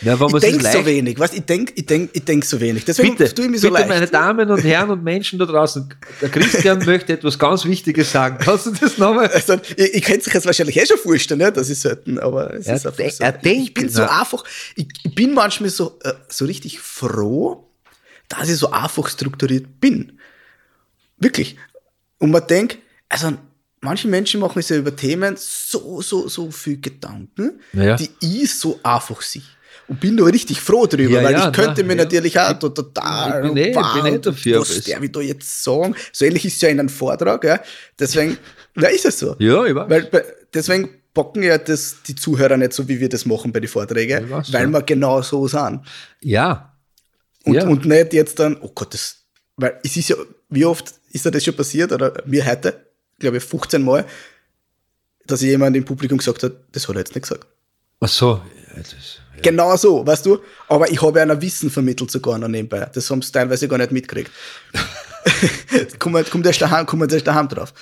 Ja, 0.00 0.16
man 0.16 0.34
Ich 0.34 0.40
denke 0.40 0.70
so 0.70 0.84
wenig, 0.86 1.18
was 1.18 1.32
ich 1.32 1.44
denke 1.44 1.72
ich 1.76 1.86
denk, 1.86 2.10
ich 2.12 2.24
denk 2.24 2.44
so 2.44 2.60
wenig. 2.60 2.84
Deswegen 2.84 3.16
Bitte, 3.16 3.34
tue 3.34 3.46
ich 3.46 3.50
mich 3.50 3.60
so 3.60 3.68
bitte 3.68 3.80
leicht. 3.80 3.88
meine 3.88 4.06
Damen 4.06 4.50
und 4.50 4.62
Herren 4.62 4.90
und 4.90 5.02
Menschen 5.02 5.38
da 5.38 5.44
draußen, 5.46 5.88
der 6.20 6.28
Christian 6.28 6.84
möchte 6.84 7.12
etwas 7.12 7.38
ganz 7.38 7.64
Wichtiges 7.64 8.10
sagen. 8.12 8.38
Kannst 8.40 8.66
du 8.66 8.70
das 8.72 8.98
nochmal? 8.98 9.28
Also, 9.28 9.54
ihr, 9.76 9.94
ihr 9.94 10.00
könnt 10.00 10.22
sich 10.22 10.32
jetzt 10.32 10.46
wahrscheinlich 10.46 10.76
eh 10.76 10.86
schon 10.86 10.98
vorstellen, 10.98 11.40
ne? 11.40 11.50
das 11.52 11.68
ist 11.70 11.82
selten, 11.82 12.18
aber 12.18 12.54
es 12.54 12.66
Er 12.66 12.76
ist 12.76 12.86
einfach 12.86 13.10
so. 13.10 13.24
er 13.24 13.32
denkt, 13.32 13.62
ich 13.68 13.74
bin 13.74 13.88
so 13.88 14.02
na. 14.02 14.20
einfach, 14.20 14.44
ich, 14.76 14.86
ich 15.04 15.14
bin 15.14 15.34
manchmal 15.34 15.70
so, 15.70 15.98
äh, 16.02 16.12
so 16.28 16.44
richtig 16.44 16.78
froh, 16.80 17.68
dass 18.28 18.48
ich 18.48 18.56
so 18.56 18.70
einfach 18.70 19.08
strukturiert 19.08 19.80
bin. 19.80 20.18
Wirklich. 21.18 21.56
Und 22.18 22.30
man 22.30 22.46
denkt, 22.46 22.78
also 23.08 23.32
manche 23.80 24.08
Menschen 24.08 24.40
machen 24.40 24.60
sich 24.60 24.70
ja 24.70 24.76
über 24.76 24.94
Themen 24.94 25.34
so, 25.38 26.00
so, 26.02 26.28
so 26.28 26.50
viel 26.50 26.80
Gedanken, 26.80 27.60
Ja. 27.72 27.96
die 27.96 28.10
ich 28.20 28.54
so 28.54 28.78
einfach 28.82 29.22
sehe. 29.22 29.42
Und 29.88 30.00
bin 30.00 30.16
da 30.18 30.24
richtig 30.24 30.60
froh 30.60 30.86
drüber, 30.86 31.14
Ja, 31.14 31.24
weil 31.24 31.32
ja, 31.32 31.48
ich 31.48 31.54
könnte 31.56 31.80
na, 31.82 31.86
mir 31.88 31.96
ja. 31.96 32.04
natürlich 32.04 32.38
auch 32.38 32.52
da 32.52 32.68
total. 32.68 33.46
ich 33.46 33.52
bin 33.52 33.56
eh- 33.56 33.74
wow, 33.74 34.02
bin 34.02 34.14
eh 34.14 34.18
dafür, 34.18 34.60
Was 34.60 34.70
ich 34.86 35.12
da 35.12 35.20
jetzt 35.20 35.64
sagen? 35.64 35.94
So 36.12 36.24
ähnlich 36.26 36.44
ist 36.44 36.56
es 36.56 36.60
ja 36.60 36.68
in 36.68 36.78
einem 36.78 36.90
Vortrag, 36.90 37.42
ja. 37.44 37.60
Deswegen, 37.98 38.36
ja, 38.76 38.88
ist 38.88 39.06
es 39.06 39.18
so. 39.18 39.34
Ja, 39.38 39.64
ich 39.64 39.74
weiß. 39.74 39.88
Weil 39.88 40.24
deswegen 40.52 40.90
bocken 41.14 41.42
ja 41.42 41.56
das 41.56 41.96
die 42.06 42.14
Zuhörer 42.14 42.56
nicht 42.58 42.74
so, 42.74 42.86
wie 42.86 43.00
wir 43.00 43.08
das 43.08 43.24
machen 43.24 43.50
bei 43.50 43.60
den 43.60 43.68
Vorträgen, 43.68 44.28
weiß, 44.30 44.52
weil 44.52 44.66
wir 44.68 44.82
genau 44.82 45.22
so 45.22 45.48
sind. 45.48 45.80
Ja. 46.20 46.74
Und, 47.44 47.62
und 47.62 47.86
nicht 47.86 48.12
jetzt 48.12 48.38
dann, 48.38 48.58
oh 48.60 48.70
Gott, 48.74 48.92
das, 48.92 49.16
weil 49.56 49.80
es 49.82 49.96
ist 49.96 50.10
ja, 50.10 50.16
wie 50.50 50.64
oft 50.66 50.92
ist 51.12 51.24
dir 51.24 51.30
das 51.30 51.42
schon 51.44 51.56
passiert, 51.56 51.92
oder 51.92 52.12
mir 52.26 52.44
heute, 52.44 52.84
glaube 53.18 53.38
ich, 53.38 53.44
15 53.44 53.82
Mal, 53.82 54.04
dass 55.26 55.40
jemand 55.40 55.76
im 55.76 55.84
Publikum 55.84 56.18
gesagt 56.18 56.42
hat, 56.42 56.52
das 56.72 56.86
hat 56.88 56.94
er 56.96 56.98
jetzt 57.00 57.14
nicht 57.14 57.22
gesagt. 57.22 57.46
Ach 58.00 58.08
so. 58.08 58.42
Ja, 58.76 58.76
das, 58.82 58.94
ja. 59.38 59.50
Genau 59.50 59.76
so, 59.76 60.06
weißt 60.06 60.26
du? 60.26 60.38
Aber 60.68 60.90
ich 60.90 61.00
habe 61.02 61.20
einer 61.20 61.40
Wissen 61.40 61.70
vermittelt 61.70 62.10
sogar 62.10 62.38
noch 62.38 62.48
nebenbei. 62.48 62.88
Das 62.92 63.10
haben 63.10 63.22
sie 63.22 63.32
teilweise 63.32 63.66
gar 63.68 63.78
nicht 63.78 63.92
mitgekriegt. 63.92 64.30
kommt, 65.98 66.30
kommt 66.30 66.46
erst 66.46 66.60
daheim, 66.62 66.86
kommt 66.86 67.12
erst 67.12 67.26
daheim 67.26 67.48
drauf. 67.48 67.72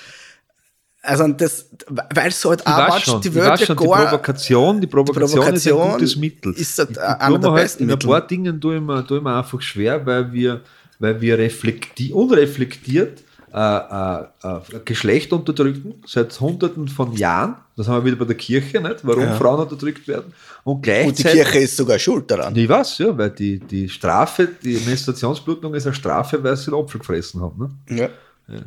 Also 1.01 1.27
das, 1.29 1.69
weil 2.13 2.29
es 2.29 2.43
halt 2.43 2.65
auch 2.67 2.99
schon, 2.99 3.21
die 3.21 3.33
Wörter 3.33 3.65
schon, 3.65 3.77
die 3.77 3.85
gar, 3.85 4.07
Provokation, 4.09 4.81
die 4.81 4.87
Provokation, 4.87 5.29
ist 5.53 5.65
ein 5.67 5.71
Provokation 5.73 5.91
gutes 5.93 6.15
Mittel. 6.17 6.53
ist 6.53 6.77
das 6.79 6.89
Ich- 6.89 6.97
ich 6.97 7.01
einer 7.01 7.39
der 7.39 7.51
halt 7.51 7.63
besten 7.63 7.83
In 7.83 7.91
ein 7.91 7.99
paar 7.99 8.27
Dingen 8.27 8.59
tue 8.59 8.75
ich 8.75 8.81
mir, 8.81 9.05
tue 9.07 9.17
ich 9.17 9.23
mir 9.23 9.37
einfach 9.37 9.61
schwer, 9.61 10.05
weil 10.05 10.33
wir, 10.33 10.61
weil 10.99 11.21
wir 11.21 11.37
reflekti 11.37 12.11
unreflektiert 12.11 13.23
äh, 13.53 13.57
äh, 13.57 14.23
äh, 14.43 14.59
Geschlecht 14.85 15.31
unterdrücken, 15.33 15.95
seit 16.05 16.39
hunderten 16.39 16.87
von 16.87 17.13
Jahren. 17.13 17.55
Das 17.75 17.87
haben 17.87 18.03
wir 18.03 18.11
wieder 18.11 18.17
bei 18.17 18.25
der 18.25 18.35
Kirche, 18.35 18.81
nicht? 18.81 18.97
warum 19.03 19.23
Ja. 19.23 19.35
Frauen 19.35 19.61
unterdrückt 19.61 20.07
werden. 20.07 20.33
Und 20.63 20.75
und 20.75 20.81
die 20.85 20.91
gleichzeitig 20.91 21.31
Kirche 21.43 21.59
ist 21.59 21.77
sogar 21.77 21.97
schuld 21.99 22.29
daran. 22.29 22.55
ich 22.55 22.67
weiß, 22.67 22.97
ja, 22.99 23.17
weil 23.17 23.29
die, 23.31 23.59
die 23.59 23.87
Strafe, 23.87 24.49
die 24.63 24.77
Menstruationsblutung 24.85 25.73
ist 25.75 25.85
eine 25.85 25.95
Strafe, 25.95 26.43
weil 26.43 26.57
sie 26.57 26.71
den 26.71 26.79
Apfel 26.79 26.99
gefressen 26.99 27.41
haben. 27.41 27.77
Ne? 27.87 27.97
Ja. 27.97 28.09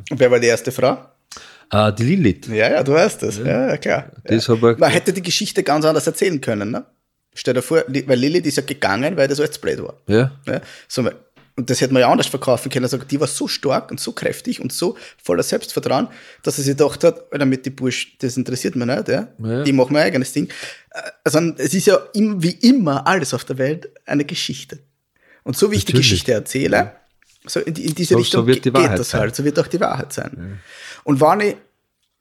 Und 0.09 0.19
wer 0.19 0.31
war 0.31 0.39
die 0.39 0.47
erste 0.47 0.71
Frau? 0.71 0.97
Äh, 1.71 1.93
die 1.93 2.03
Lilith. 2.03 2.47
Ja, 2.47 2.69
ja, 2.71 2.83
du 2.83 2.93
weißt 2.93 3.23
das. 3.23 3.37
Ja, 3.37 3.67
ja 3.69 3.77
klar. 3.77 4.11
Das 4.25 4.47
ja. 4.47 4.53
aber- 4.53 4.77
Man 4.77 4.89
hätte 4.91 5.13
die 5.13 5.21
Geschichte 5.21 5.63
ganz 5.63 5.85
anders 5.85 6.05
erzählen 6.07 6.39
können, 6.41 6.71
ne? 6.71 6.85
Stell 7.33 7.53
dir 7.53 7.61
vor, 7.61 7.83
weil 7.87 8.19
Lilith 8.19 8.45
ist 8.45 8.57
ja 8.57 8.63
gegangen, 8.63 9.15
weil 9.15 9.27
das 9.29 9.39
alles 9.39 9.57
blöd 9.57 9.81
war. 9.81 9.93
Ja. 10.07 10.31
Ja, 10.45 10.59
so, 10.89 11.07
und 11.55 11.69
das 11.69 11.81
hätte 11.81 11.93
man 11.93 12.01
ja 12.01 12.09
anders 12.11 12.27
verkaufen 12.27 12.69
können. 12.71 12.85
Also, 12.85 12.97
die 12.97 13.19
war 13.19 13.27
so 13.27 13.47
stark 13.47 13.91
und 13.91 13.99
so 13.99 14.11
kräftig 14.13 14.59
und 14.61 14.71
so 14.71 14.97
voller 15.21 15.43
Selbstvertrauen, 15.43 16.07
dass 16.43 16.55
sie 16.55 16.61
sich 16.63 16.77
gedacht 16.77 17.03
hat, 17.03 17.23
damit 17.31 17.65
die 17.65 17.69
Bursch, 17.71 18.17
das 18.19 18.37
interessiert 18.37 18.75
mich 18.75 18.85
nicht, 18.87 19.07
ja? 19.09 19.27
Ja. 19.37 19.63
ich 19.63 19.73
mache 19.73 19.91
mein 19.93 20.03
eigenes 20.03 20.31
Ding. 20.33 20.47
Äh, 20.91 21.01
Also, 21.23 21.39
es 21.57 21.73
ist 21.73 21.87
ja 21.87 21.99
wie 22.13 22.51
immer 22.51 23.05
alles 23.05 23.33
auf 23.33 23.43
der 23.45 23.57
Welt 23.57 23.89
eine 24.05 24.25
Geschichte. 24.25 24.79
Und 25.43 25.57
so 25.57 25.71
wie 25.71 25.75
ich 25.75 25.85
die. 25.85 25.93
Geschichte 25.93 26.31
erzähle, 26.33 26.93
so 27.45 27.59
in, 27.59 27.75
in 27.75 27.95
diese 27.95 28.13
So- 28.13 28.19
Richtung 28.19 28.41
so 28.43 28.47
wird 28.47 28.63
die 28.65 28.71
geht 28.71 28.99
das 28.99 29.09
sein. 29.09 29.21
halt, 29.21 29.35
so 29.35 29.43
wird 29.43 29.57
auch 29.59 29.67
die 29.67 29.79
Wahrheit 29.79 30.13
sein. 30.13 30.59
Und 31.03 31.19
wenn 31.19 31.39
ich, 31.41 31.55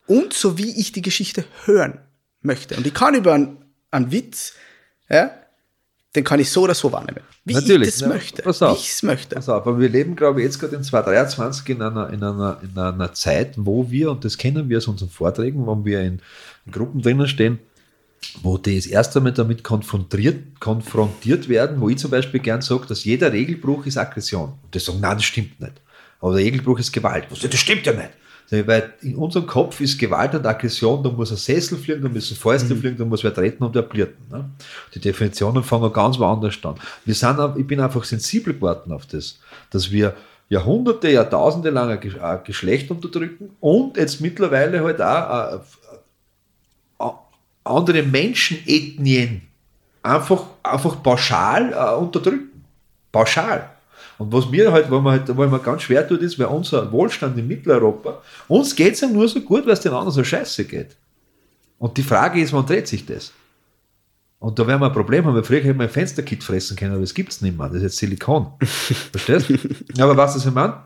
und 0.07 0.33
so 0.33 0.57
wie 0.59 0.71
ich 0.81 0.93
die 0.93 1.03
Geschichte 1.03 1.45
hören 1.67 2.01
möchte, 2.43 2.77
und 2.77 2.87
ich 2.87 2.95
kann 2.95 3.15
über 3.15 3.35
einen, 3.35 3.65
einen 3.91 4.11
Witz, 4.11 4.55
ja, 5.11 5.31
den 6.17 6.25
kann 6.25 6.41
ich 6.41 6.51
so 6.51 6.63
oder 6.63 6.75
so 6.75 6.91
wahrnehmen. 6.91 7.21
Wie 7.45 7.55
Natürlich, 7.55 7.95
ich 7.95 8.01
ja, 8.01 8.09
möchte. 8.09 8.43
pass 8.43 8.61
Wie 8.61 8.65
auf. 8.65 8.79
ich 8.79 8.91
es 8.91 9.03
möchte. 9.03 9.37
Pass 9.37 9.49
auf, 9.49 9.67
aber 9.67 9.79
wir 9.79 9.89
leben, 9.89 10.17
glaube 10.17 10.41
ich, 10.41 10.47
jetzt 10.47 10.59
gerade 10.59 10.75
in 10.75 10.83
2023 10.83 11.69
in 11.69 11.83
einer, 11.83 12.11
in, 12.11 12.23
einer, 12.23 12.61
in 12.63 12.77
einer 12.77 13.13
Zeit, 13.13 13.55
wo 13.57 13.91
wir, 13.91 14.11
und 14.11 14.25
das 14.25 14.37
kennen 14.37 14.69
wir 14.69 14.79
aus 14.79 14.89
unseren 14.89 15.11
Vorträgen, 15.11 15.67
wo 15.67 15.85
wir 15.85 16.01
in, 16.01 16.21
Gruppen 16.71 17.03
drinnen 17.03 17.29
stehen, 17.29 17.59
wo 18.43 18.59
die 18.59 18.77
das 18.77 18.87
erste 18.87 19.21
Mal 19.21 19.33
damit 19.33 19.65
konfrontiert, 19.65 20.61
konfrontiert 20.61 21.49
werden, 21.49 21.81
wo 21.81 21.89
ich 21.89 21.99
zum 21.99 22.11
Beispiel 22.11 22.41
gern 22.41 22.61
sage, 22.61 22.87
dass 22.87 23.05
jeder 23.05 23.33
Regelbruch 23.33 23.87
ist 23.87 23.97
Aggression. 23.97 24.55
Und 24.63 24.75
die 24.75 24.79
sagen, 24.79 25.01
nein, 25.01 25.17
das 25.17 25.25
stimmt 25.25 25.61
nicht. 25.61 25.73
Aber 26.21 26.35
der 26.35 26.45
Regelbruch 26.45 26.79
ist 26.79 26.93
Gewalt. 26.93 27.27
Das 27.31 27.59
stimmt 27.59 27.87
ja 27.87 27.93
nicht. 27.93 28.11
Weil 28.51 28.95
in 29.03 29.15
unserem 29.15 29.47
Kopf 29.47 29.81
ist 29.81 29.99
Gewalt 29.99 30.35
und 30.35 30.45
Aggression, 30.45 31.03
da 31.05 31.11
muss 31.11 31.31
ein 31.31 31.37
Sessel 31.37 31.79
fliegen, 31.79 32.03
da 32.03 32.09
müssen 32.09 32.37
Fäuste 32.37 32.75
fliegen, 32.75 32.97
da 32.99 33.05
muss 33.05 33.23
wer 33.23 33.33
treten 33.33 33.63
und 33.63 33.75
wer 33.75 33.83
blirten. 33.83 34.25
Ne? 34.29 34.51
Die 34.93 34.99
Definitionen 34.99 35.63
fangen 35.63 35.93
ganz 35.93 36.19
woanders 36.19 36.59
an. 36.65 36.75
Wir 37.05 37.15
sind, 37.15 37.39
ich 37.57 37.67
bin 37.67 37.79
einfach 37.79 38.03
sensibel 38.03 38.55
geworden 38.55 38.93
auf 38.93 39.07
das, 39.07 39.39
dass 39.71 39.93
wir 39.93 40.17
Jahrhunderte, 40.49 41.09
Jahrtausende 41.11 41.71
lang 41.71 41.91
ein 41.91 42.41
Geschlecht 42.45 42.91
unterdrücken 42.91 43.51
und 43.61 43.97
jetzt 43.97 44.21
mittlerweile 44.21 44.83
halt 44.83 45.01
auch 45.01 45.61
äh, 46.99 47.05
äh, 47.05 47.11
andere 47.63 48.03
Menschenethnien 48.03 49.43
einfach, 50.03 50.43
einfach 50.65 51.01
pauschal 51.03 51.73
äh, 51.73 51.97
unterdrücken. 51.97 52.65
Pauschal. 53.13 53.71
Und 54.21 54.31
was 54.35 54.51
mir 54.51 54.71
halt, 54.71 54.91
wo 54.91 55.01
man 55.01 55.19
halt, 55.19 55.35
wo 55.35 55.47
man 55.47 55.63
ganz 55.63 55.81
schwer 55.81 56.07
tut, 56.07 56.21
ist, 56.21 56.39
weil 56.39 56.49
unser 56.49 56.93
Wohlstand 56.93 57.39
in 57.39 57.49
Mitteleuropa, 57.49 58.21
uns 58.49 58.77
geht 58.77 58.93
es 58.93 59.01
ja 59.01 59.09
nur 59.09 59.27
so 59.27 59.41
gut, 59.41 59.65
weil 59.65 59.73
es 59.73 59.81
den 59.81 59.93
anderen 59.93 60.11
so 60.11 60.23
scheiße 60.23 60.65
geht. 60.65 60.95
Und 61.79 61.97
die 61.97 62.03
Frage 62.03 62.39
ist, 62.39 62.53
wann 62.53 62.67
dreht 62.67 62.87
sich 62.87 63.07
das? 63.07 63.33
Und 64.39 64.59
da 64.59 64.67
werden 64.67 64.83
wir 64.83 64.89
ein 64.89 64.93
Problem 64.93 65.25
haben, 65.25 65.35
weil 65.35 65.43
früher 65.43 65.63
hätten 65.63 65.79
wir 65.79 65.85
ein 65.85 65.91
Fensterkit 65.91 66.45
fressen 66.45 66.77
können, 66.77 66.93
aber 66.93 67.01
das 67.01 67.15
gibt 67.15 67.33
es 67.33 67.41
nicht 67.41 67.57
mehr. 67.57 67.69
Das 67.69 67.79
ist 67.79 67.83
jetzt 67.83 67.97
Silikon. 67.97 68.49
Verstehst 68.61 69.49
du? 69.49 70.03
Aber 70.03 70.15
was 70.19 70.35
das 70.35 70.45
ich 70.45 70.53
meine? 70.53 70.83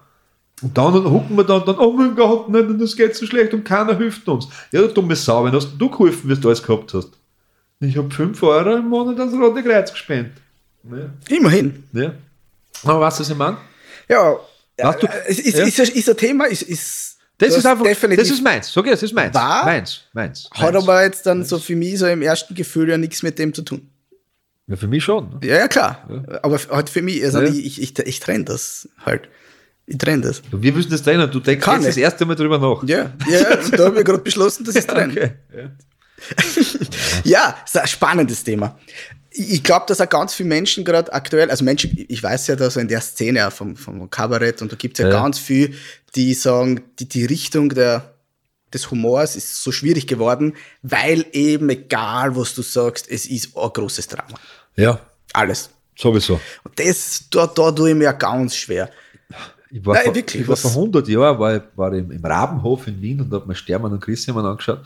Und 0.62 0.78
dann 0.78 0.94
hucken 0.94 1.36
wir 1.36 1.42
dann, 1.42 1.64
dann, 1.66 1.78
oh 1.78 1.90
mein 1.90 2.14
Gott, 2.14 2.48
nein, 2.48 2.78
das 2.78 2.94
geht 2.94 3.16
so 3.16 3.26
schlecht 3.26 3.52
und 3.52 3.64
keiner 3.64 3.96
hilft 3.96 4.28
uns. 4.28 4.46
Ja, 4.70 4.80
du 4.80 4.86
dumme 4.86 5.16
Sau, 5.16 5.44
wenn 5.44 5.52
hast 5.52 5.72
du 5.76 5.90
geholfen, 5.90 6.30
wie 6.30 6.36
du 6.36 6.46
alles 6.46 6.62
gehabt 6.62 6.94
hast. 6.94 7.10
Ich 7.80 7.96
habe 7.96 8.08
5 8.12 8.40
Euro 8.44 8.76
im 8.76 8.88
Monat 8.88 9.18
ans 9.18 9.34
Rote 9.34 9.60
Kreuz 9.60 9.90
gespendet. 9.90 10.34
Ja. 10.84 11.36
Immerhin. 11.36 11.82
Ja. 11.92 12.12
Aber 12.84 13.00
was 13.00 13.18
das 13.18 13.30
ich 13.30 13.36
meine? 13.36 13.56
Ja, 14.08 14.36
Was 14.78 14.98
du- 14.98 15.08
es 15.26 15.38
ist, 15.38 15.56
ja. 15.58 15.64
ist, 15.64 15.78
ist, 15.78 15.94
ist 15.96 16.08
ein 16.10 16.16
Thema, 16.16 16.44
ist, 16.46 16.62
ist 16.62 17.16
Das 17.38 17.50
du 17.50 17.56
ist 17.58 17.66
einfach, 17.66 17.84
definitiv, 17.84 18.24
das 18.24 18.30
ist 18.34 18.42
meins. 18.42 18.72
Sag 18.72 18.84
ich, 18.86 18.90
das 18.92 19.02
ist 19.02 19.12
meins. 19.14 19.34
War? 19.34 19.64
Meins, 19.64 20.02
meins. 20.12 20.48
hat 20.52 20.72
meins. 20.72 20.82
aber 20.84 21.02
jetzt 21.04 21.24
dann 21.26 21.44
so 21.44 21.58
für 21.58 21.76
mich 21.76 21.98
so 21.98 22.06
im 22.06 22.22
ersten 22.22 22.54
Gefühl 22.54 22.88
ja 22.90 22.98
nichts 22.98 23.22
mit 23.22 23.38
dem 23.38 23.54
zu 23.54 23.62
tun. 23.62 23.88
Ja, 24.66 24.76
für 24.76 24.86
mich 24.86 25.04
schon. 25.04 25.28
ne? 25.30 25.40
Ja, 25.46 25.56
ja, 25.58 25.68
klar. 25.68 26.08
Aber 26.42 26.58
halt 26.70 26.88
für 26.90 27.02
mich, 27.02 27.22
also 27.24 27.40
Ja. 27.42 27.48
ich, 27.48 27.80
ich, 27.80 27.98
ich, 27.98 28.20
trenne 28.20 28.44
das 28.44 28.88
halt. 29.04 29.28
Ich 29.86 29.98
trenne 29.98 30.22
das. 30.22 30.40
Wir 30.50 30.72
müssen 30.72 30.90
das 30.90 31.02
trennen. 31.02 31.30
Du 31.30 31.40
denkst 31.40 31.62
Kann 31.62 31.80
jetzt 31.82 31.88
das 31.88 31.96
erste 31.98 32.24
Mal 32.24 32.34
drüber 32.34 32.58
nach. 32.58 32.82
Ja, 32.88 33.12
ja 33.28 33.56
da 33.76 33.84
habe 33.84 33.98
ich 33.98 34.04
gerade 34.06 34.22
beschlossen, 34.22 34.64
dass 34.64 34.74
ich 34.74 34.80
es 34.80 34.86
trenne. 34.92 35.12
Okay. 35.12 35.32
Ja. 35.54 35.70
Ja, 37.24 37.56
ist 37.64 37.76
ein 37.76 37.86
spannendes 37.86 38.42
Thema. 38.44 38.78
Ich 39.36 39.64
glaube, 39.64 39.84
dass 39.88 40.00
auch 40.00 40.08
ganz 40.08 40.32
viele 40.32 40.48
Menschen 40.48 40.84
gerade 40.84 41.12
aktuell, 41.12 41.50
also 41.50 41.64
Menschen, 41.64 41.92
ich 42.08 42.22
weiß 42.22 42.46
ja 42.46 42.54
da 42.56 42.70
so 42.70 42.78
in 42.78 42.86
der 42.88 43.00
Szene 43.00 43.50
vom, 43.50 43.74
vom 43.76 44.08
Kabarett 44.08 44.62
und 44.62 44.70
da 44.70 44.76
gibt 44.76 44.98
es 44.98 45.02
ja, 45.02 45.10
Ja. 45.10 45.20
ganz 45.22 45.38
viel, 45.40 45.74
die 46.14 46.34
sagen, 46.34 46.82
die, 47.00 47.08
die 47.08 47.24
Richtung 47.24 47.68
der, 47.70 48.14
des 48.72 48.90
Humors 48.92 49.34
ist 49.34 49.62
so 49.62 49.72
schwierig 49.72 50.06
geworden, 50.06 50.54
weil 50.82 51.26
eben 51.32 51.68
egal, 51.70 52.36
was 52.36 52.54
du 52.54 52.62
sagst, 52.62 53.10
es 53.10 53.26
ist 53.26 53.56
ein 53.56 53.70
großes 53.72 54.06
Drama. 54.06 54.38
ja, 54.76 55.00
Alles. 55.32 55.70
sowieso. 55.98 56.40
Und 56.62 56.78
das, 56.78 57.24
da, 57.30 57.48
da 57.48 57.72
tue 57.72 57.90
ich 57.90 57.96
mir 57.96 58.12
ganz 58.12 58.54
schwer. 58.54 58.88
Ich 59.70 59.84
war, 59.84 59.94
Nein, 59.94 60.04
vor, 60.04 60.14
wirklich, 60.14 60.42
ich 60.42 60.46
war 60.46 60.52
was- 60.52 60.60
vor 60.62 60.70
100 60.70 61.08
Jahren 61.08 61.38
war 61.40 61.56
ich, 61.56 61.62
war 61.74 61.92
im, 61.92 62.12
im 62.12 62.24
Rabenhof 62.24 62.86
in 62.86 63.02
Wien 63.02 63.20
und 63.20 63.32
habe 63.32 63.46
mir 63.48 63.56
Stermann 63.56 63.90
und 63.92 64.00
Christian 64.00 64.38
angeschaut. 64.38 64.80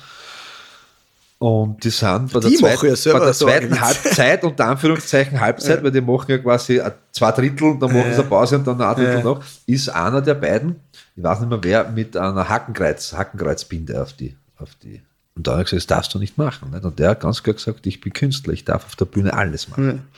Und 1.39 1.84
die 1.84 1.91
sind 1.91 2.32
bei 2.32 2.41
der, 2.41 2.51
zweiten, 2.51 2.86
ja 2.86 3.12
bei 3.12 3.24
der 3.24 3.32
zweiten. 3.32 3.80
Halbzeit, 3.80 4.43
unter 4.43 4.66
Anführungszeichen 4.66 5.39
Halbzeit, 5.39 5.84
weil 5.84 5.93
die 5.93 6.01
machen 6.01 6.30
ja 6.32 6.39
quasi 6.39 6.82
zwei 7.12 7.30
Drittel, 7.30 7.78
dann 7.78 7.93
machen 7.93 8.12
sie 8.12 8.18
eine 8.18 8.24
Pause 8.24 8.59
und 8.59 8.66
dann 8.66 8.80
ein 8.80 8.95
Drittel 8.97 9.22
noch, 9.22 9.45
ist 9.66 9.89
einer 9.89 10.20
der 10.20 10.34
beiden, 10.34 10.80
ich 11.14 11.22
weiß 11.22 11.41
nicht 11.41 11.49
mehr 11.49 11.62
wer, 11.62 11.91
mit 11.91 12.16
einer 12.16 12.49
Hakenkreuz, 12.49 13.12
Hakenkreuzbinde 13.12 14.03
auf 14.03 14.14
die, 14.14 14.36
auf 14.57 14.70
die. 14.82 15.01
Und 15.36 15.47
da 15.47 15.53
hat 15.53 15.59
er 15.59 15.64
gesagt, 15.64 15.78
das 15.78 15.86
darfst 15.86 16.14
du 16.14 16.18
nicht 16.18 16.36
machen. 16.39 16.72
Nicht? 16.72 16.84
Und 16.84 16.99
der 16.99 17.11
hat 17.11 17.20
ganz 17.20 17.45
klar 17.45 17.55
gesagt, 17.55 17.86
ich 17.86 18.01
bin 18.01 18.12
Künstler, 18.12 18.53
ich 18.53 18.64
darf 18.64 18.84
auf 18.84 18.97
der 18.97 19.05
Bühne 19.05 19.32
alles 19.32 19.68
machen. 19.68 20.09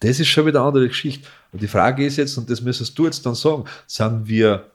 Das 0.00 0.20
ist 0.20 0.28
schon 0.28 0.44
wieder 0.44 0.60
eine 0.60 0.68
andere 0.68 0.88
Geschichte. 0.88 1.26
Und 1.50 1.62
die 1.62 1.68
Frage 1.68 2.04
ist 2.04 2.16
jetzt, 2.16 2.36
und 2.36 2.50
das 2.50 2.60
müsstest 2.60 2.98
du 2.98 3.06
jetzt 3.06 3.24
dann 3.24 3.34
sagen, 3.34 3.64
sind 3.86 4.28
wir 4.28 4.66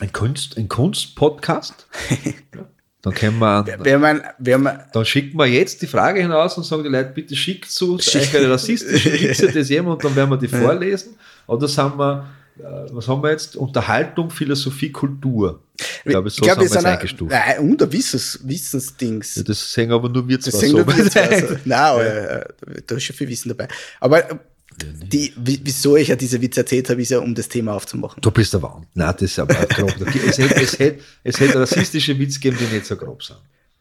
ein, 0.00 0.10
Kunst, 0.12 0.56
ein 0.56 0.68
Kunstpodcast? 0.68 1.86
Dann 3.10 3.14
können 3.14 3.38
wir, 3.38 3.46
an, 3.46 3.66
Wer 3.82 3.98
mein, 3.98 4.22
wer 4.38 4.58
mein, 4.58 4.80
dann 4.92 5.04
schicken 5.04 5.38
wir 5.38 5.46
jetzt 5.46 5.82
die 5.82 5.86
Frage 5.86 6.20
hinaus 6.20 6.56
und 6.56 6.64
sagen 6.64 6.82
die 6.82 6.88
Leute, 6.88 7.10
bitte 7.14 7.34
schickt 7.36 7.70
zu 7.70 7.96
Schick- 7.98 8.34
eure 8.34 8.50
rassistischen 8.52 9.12
Witze 9.12 9.48
des 9.52 9.68
jemand 9.68 9.96
und 9.96 10.04
dann 10.04 10.16
werden 10.16 10.30
wir 10.30 10.36
die 10.38 10.48
vorlesen. 10.48 11.16
Oder 11.46 11.66
sind 11.68 11.96
wir, 11.98 12.26
äh, 12.58 12.62
was 12.92 13.08
haben 13.08 13.22
wir 13.22 13.30
jetzt? 13.30 13.56
Unterhaltung, 13.56 14.30
Philosophie, 14.30 14.90
Kultur. 14.92 15.60
Ich 16.04 16.10
glaube, 16.10 16.28
so 16.30 16.42
glaub, 16.42 16.58
sind 16.60 16.70
wir 16.70 16.74
jetzt 16.76 16.86
eingestuft. 16.86 17.32
ein, 17.32 17.58
und 17.60 17.92
Wissens, 17.92 18.40
Wissensdings. 18.44 19.36
Ja, 19.36 19.42
das 19.44 19.72
sehen 19.72 19.92
aber 19.92 20.08
nur 20.08 20.26
wir 20.28 20.36
Das 20.38 20.46
zwar 20.46 20.60
sehen 20.60 20.70
so. 20.70 20.86
wir 20.86 21.10
zwar 21.10 21.38
so. 21.38 21.56
Nein, 21.64 22.00
äh, 22.00 22.44
da 22.86 22.94
ist 22.96 23.04
schon 23.04 23.14
viel 23.16 23.28
Wissen 23.28 23.48
dabei. 23.50 23.68
Aber 24.00 24.30
äh, 24.30 24.34
die, 24.76 25.32
wie- 25.36 25.60
wieso 25.64 25.96
ich 25.96 26.08
ja 26.08 26.16
diese 26.16 26.40
Witze 26.40 26.60
erzählt 26.60 26.88
habe, 26.90 27.02
ist 27.02 27.10
ja, 27.10 27.18
um 27.18 27.34
das 27.34 27.48
Thema 27.48 27.72
aufzumachen. 27.74 28.20
Du 28.20 28.30
bist 28.30 28.52
der 28.52 28.62
Wahn. 28.62 28.86
Nein, 28.94 29.12
das 29.14 29.22
ist 29.22 29.38
aber 29.38 29.54
grob. 29.66 29.92
Es 30.26 30.38
hätte, 30.38 30.54
es, 30.56 30.78
hätte, 30.78 31.00
es 31.24 31.40
hätte 31.40 31.60
rassistische 31.60 32.18
Witze 32.18 32.38
gegeben, 32.38 32.58
die 32.60 32.74
nicht 32.74 32.86
so 32.86 32.96
grob 32.96 33.22
sind. 33.22 33.38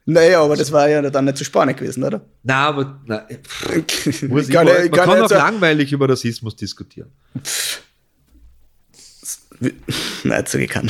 Naja, 0.10 0.42
aber 0.42 0.56
das 0.56 0.72
war 0.72 0.88
ja 0.90 1.02
dann 1.10 1.26
nicht 1.26 1.38
so 1.38 1.44
spannend 1.44 1.78
gewesen, 1.78 2.02
oder? 2.04 2.22
Nein, 2.44 2.56
aber 2.58 3.02
nein, 3.06 3.24
muss 4.30 4.48
ich 4.48 4.54
Kann 4.54 4.68
ich- 4.68 4.74
man 4.74 4.92
kann 4.92 5.10
kann 5.10 5.22
auch 5.22 5.26
auch- 5.26 5.30
langweilig 5.32 5.92
über 5.92 6.08
Rassismus 6.10 6.56
diskutieren. 6.56 7.12
Nein, 10.24 10.44
sag 10.48 10.62
ich 10.62 10.70
kann. 10.70 10.90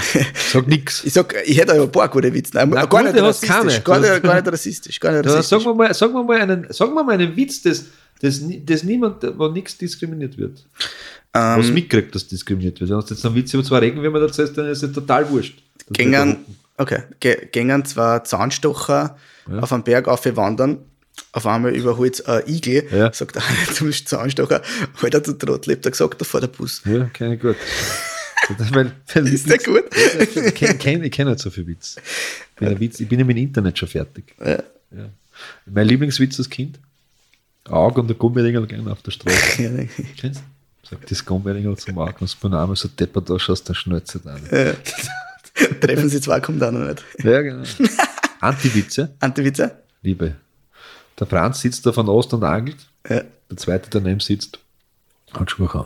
Sag 0.51 0.68
nix. 0.68 1.03
Ich 1.03 1.13
sag, 1.13 1.34
ich 1.45 1.57
hätte 1.57 1.74
aber 1.74 1.84
ein 1.84 1.91
paar 1.91 2.09
gute 2.09 2.34
Witze. 2.34 2.51
Nein, 2.55 2.70
Na, 2.70 2.86
gar, 2.86 3.03
nicht 3.03 3.15
rassistisch, 3.22 3.51
keine. 3.53 3.82
gar, 3.82 3.99
nicht, 3.99 4.24
gar 4.24 4.36
nicht 4.41 4.51
rassistisch. 4.51 4.99
Gar 4.99 5.11
nicht 5.13 5.26
Ja, 5.26 5.32
rassistisch. 5.34 5.63
sagen, 5.63 5.65
wir 5.65 5.76
mal, 5.76 5.93
sagen, 5.93 6.13
wir 6.13 6.24
mal 6.24 6.41
einen, 6.41 6.68
sagen 6.74 6.93
wir 6.93 7.03
mal 7.03 7.13
einen 7.13 7.36
Witz, 7.36 7.61
das, 7.61 7.86
das, 8.22 8.41
das 8.65 8.84
niemand, 8.84 9.24
wo 9.38 9.47
nichts 9.47 9.78
diskriminiert 9.78 10.38
wird. 10.38 10.65
Ähm, 11.34 11.59
Was 11.59 11.68
mitkriegt, 11.72 12.13
dass 12.15 12.28
diskriminiert 12.28 12.80
wird. 12.80 12.89
Wenn 12.89 12.99
du 12.99 13.05
jetzt 13.09 13.26
einen 13.26 13.36
Witz 13.36 13.53
über 13.53 13.63
zwei 13.63 13.80
Regenwürmer 13.80 14.22
erzählst, 14.22 14.57
dann 14.57 14.68
ist 14.68 14.84
es 14.84 14.91
total 14.91 15.30
wurscht. 15.30 15.59
Gängen, 15.91 16.38
okay, 16.78 17.03
ge- 17.20 17.47
gängen 17.51 17.86
zwei 17.86 18.20
Zahnstocher 18.20 19.18
auf 19.61 19.72
einen 19.72 19.84
Berg 19.84 20.07
aufwandern. 20.07 20.80
Auf 21.32 21.47
einmal 21.47 21.76
überholt 21.76 22.28
ein 22.28 22.43
Igel, 22.47 22.88
Ja. 22.91 23.11
sagt 23.11 23.38
einer 23.38 23.74
zum 23.74 23.91
Zahnstocher, 23.91 24.61
Alter, 25.01 25.20
du 25.22 25.34
Trottel, 25.34 25.72
lebt 25.72 25.86
er 25.86 25.91
gesagt, 25.91 26.22
da 26.22 26.26
vor 26.26 26.41
der 26.41 26.47
Bus. 26.47 26.82
Ja, 26.86 27.05
kenne 27.05 27.36
ich 27.36 27.41
gut. 27.41 27.55
Das, 28.58 28.74
weil, 28.74 28.91
weil 29.14 29.28
Ist 29.28 29.50
der 29.50 29.58
gut? 29.58 29.84
Ich 30.20 30.56
kenne 30.56 30.78
kenn, 30.78 31.04
ich 31.04 31.12
kenn 31.12 31.28
nicht 31.28 31.39
so 31.39 31.50
viel 31.50 31.68
Witz. 31.68 31.98
Ich 31.98 32.56
bin, 32.56 32.70
ein 32.70 32.80
Witz. 32.80 33.00
ich 33.00 33.08
bin 33.08 33.20
ja 33.20 33.26
mit 33.26 33.38
dem 33.38 33.43
Internet 33.43 33.78
schon 33.78 33.89
fertig. 33.89 34.36
Ja. 34.39 34.64
Ja. 34.91 35.10
Mein 35.66 35.88
Lieblingswitz 35.88 36.39
als 36.39 36.50
Kind? 36.50 36.80
Auge 37.66 38.02
und 38.02 38.08
der 38.08 38.16
Gummiringel 38.16 38.66
gehen 38.68 38.88
auf 38.88 39.02
der 39.02 39.12
Straße. 39.12 39.64
Ja, 39.64 39.70
Kennst 40.18 40.41
du? 40.41 40.89
Sagt 40.89 41.12
das 41.12 41.26
Gummiringel 41.26 41.76
zum 41.78 41.98
Auge 41.98 42.16
und 42.20 42.38
du 42.41 42.48
einmal 42.48 42.76
so 42.76 42.88
deppert 42.88 43.30
da 43.30 43.38
schaust, 43.38 43.68
dann 43.68 43.76
schnurzt 43.76 44.20
rein. 44.26 44.41
Ja. 44.52 44.74
Treffen 45.82 46.08
sie 46.08 46.22
zwei, 46.22 46.39
kommt 46.39 46.64
auch 46.64 46.72
noch 46.72 46.88
nicht. 46.88 47.04
Ja, 47.24 47.41
genau. 47.41 47.64
Anti-Witze, 48.39 49.14
Antiwitze? 49.20 49.84
Liebe. 50.02 50.36
Der 51.20 51.28
Franz 51.28 51.62
sitzt 51.62 51.86
da 51.86 51.91
von 51.91 52.08
Ost 52.08 52.34
und 52.34 52.43
angelt. 52.43 52.78
Der 53.10 53.26
zweite 53.58 53.89
daneben 53.89 54.20
sitzt. 54.20 54.60
Hat 55.34 55.50
Spruch 55.50 55.74
an. 55.76 55.86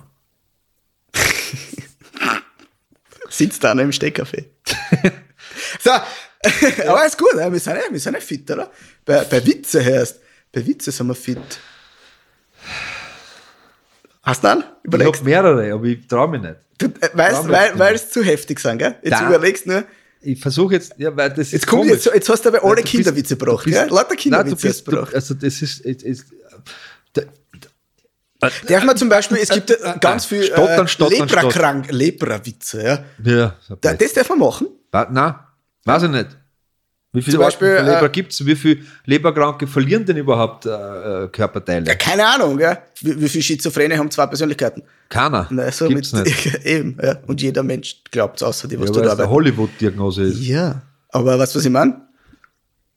Sitzt 3.46 3.64
da 3.64 3.74
noch 3.74 3.84
im 3.84 3.92
Stehkaffee. 3.92 4.46
so, 5.84 5.89
aber 6.88 7.06
ist 7.06 7.18
gut, 7.18 7.34
ja, 7.36 7.52
wir 7.52 7.60
sind 7.60 7.76
ja, 7.76 7.82
wir 7.92 8.00
sind 8.00 8.14
ja 8.14 8.20
fit, 8.20 8.50
oder? 8.52 8.72
Bei, 9.06 9.24
bei 9.24 9.46
Witze 9.46 9.84
heißt, 9.84 10.20
bei 10.52 10.66
Witze 10.66 10.92
sind 10.92 11.08
wir 11.08 11.16
fit. 11.16 11.38
Hast 14.24 14.44
du 14.44 14.48
einen? 14.50 14.62
Ich 14.62 14.88
Überlegst 14.88 15.22
habe 15.22 15.30
mehrere, 15.30 15.74
aber 15.74 15.86
ich 15.86 16.08
traue 16.08 16.28
mich 16.30 16.42
nicht. 16.42 16.56
du? 16.78 16.86
äh, 16.88 17.10
Weißt, 17.14 17.48
weil, 17.50 17.78
weil 17.80 17.96
es 17.96 18.10
zu 18.10 18.24
heftig 18.24 18.60
sind, 18.60 18.78
gell? 18.78 18.96
Jetzt 19.02 19.14
Da- 19.20 19.28
überlegst 19.28 19.66
du 19.66 19.72
nur. 19.72 19.84
Ich 20.24 20.39
versuche 20.39 20.76
jetzt, 20.76 20.94
ja, 20.98 21.16
weil 21.18 21.30
das 21.32 21.39
ist 21.48 21.52
Jetzt, 21.54 21.68
kommt, 21.68 21.89
jetzt, 21.89 22.06
jetzt 22.06 22.30
hast 22.30 22.46
du 22.46 22.50
aber 22.50 22.64
alle 22.64 22.84
Kinderwitze 22.84 23.36
gebracht, 23.36 23.64
bist- 23.66 23.76
gell? 23.76 23.89
Lauter 23.89 24.10
Nein, 24.10 24.18
Kinderwitze 24.18 24.56
du 24.56 24.68
bist, 24.68 24.86
gebracht. 24.86 25.16
also 25.16 25.34
das 25.34 25.62
ist, 25.64 25.80
ist, 25.80 26.04
ist 26.04 26.26
Darf 28.68 28.84
man 28.84 28.98
zum 28.98 29.10
Beispiel, 29.10 29.38
es 29.38 29.50
gibt 29.50 29.70
ja 29.70 29.98
ganz 29.98 30.26
viel 30.26 30.44
Stottern, 30.44 30.86
äh, 30.86 30.88
stottern, 30.88 31.20
Lepra-krank, 31.28 31.92
Lepra-Witze, 31.92 32.84
ja. 32.84 33.04
ja, 33.24 33.56
so 33.62 33.76
Da, 33.76 33.89
blöd. 33.89 34.02
das 34.02 34.14
darf 34.14 34.30
man 34.30 34.39
machen. 34.39 34.68
Nein, 34.92 35.36
weiß 35.86 36.04
ich 36.04 36.10
nicht. 36.10 36.38
Wie 37.14 37.22
viele 37.22 37.39
Beispiel, 37.39 37.72
Arten 37.72 37.86
von 37.86 37.94
Leber 37.94 38.06
äh, 38.06 38.10
gibt 38.10 38.32
es? 38.32 38.46
Wie 38.46 38.56
viele 38.56 38.84
Leberkranke 39.06 39.68
verlieren 39.68 40.06
denn 40.06 40.16
überhaupt 40.16 40.66
äh, 40.66 40.70
äh, 40.70 41.28
Körperteile? 41.28 41.86
Ja, 41.86 41.96
keine 41.96 42.26
Ahnung, 42.26 42.58
gell? 42.58 42.78
Wie, 43.02 43.20
wie 43.22 43.28
viele 43.28 43.44
Schizophrene 43.44 43.98
haben 43.98 44.10
zwei 44.10 44.28
Persönlichkeiten? 44.28 44.82
Keiner. 45.10 45.46
Nein, 45.50 45.72
so 45.74 45.89
Gibt's 45.89 46.14
mit, 46.14 46.26
nicht. 46.26 46.56
Eben, 46.66 46.98
ja. 47.04 47.18
Und 47.28 47.42
jeder 47.42 47.64
Mensch 47.64 47.98
glaubt 48.10 48.38
es, 48.38 48.44
außer 48.44 48.70
die, 48.70 48.80
was 48.80 48.88
Ja, 48.88 48.94
du 48.94 49.02
da 49.02 49.12
eine. 49.14 49.30
Hollywood-Diagnose 49.30 50.24
ist. 50.24 50.39
Ja, 50.39 50.84
aber 51.10 51.38
weißt 51.38 51.54
du, 51.54 51.60
was 51.60 51.66
ich 51.66 51.72
meine? 51.72 52.02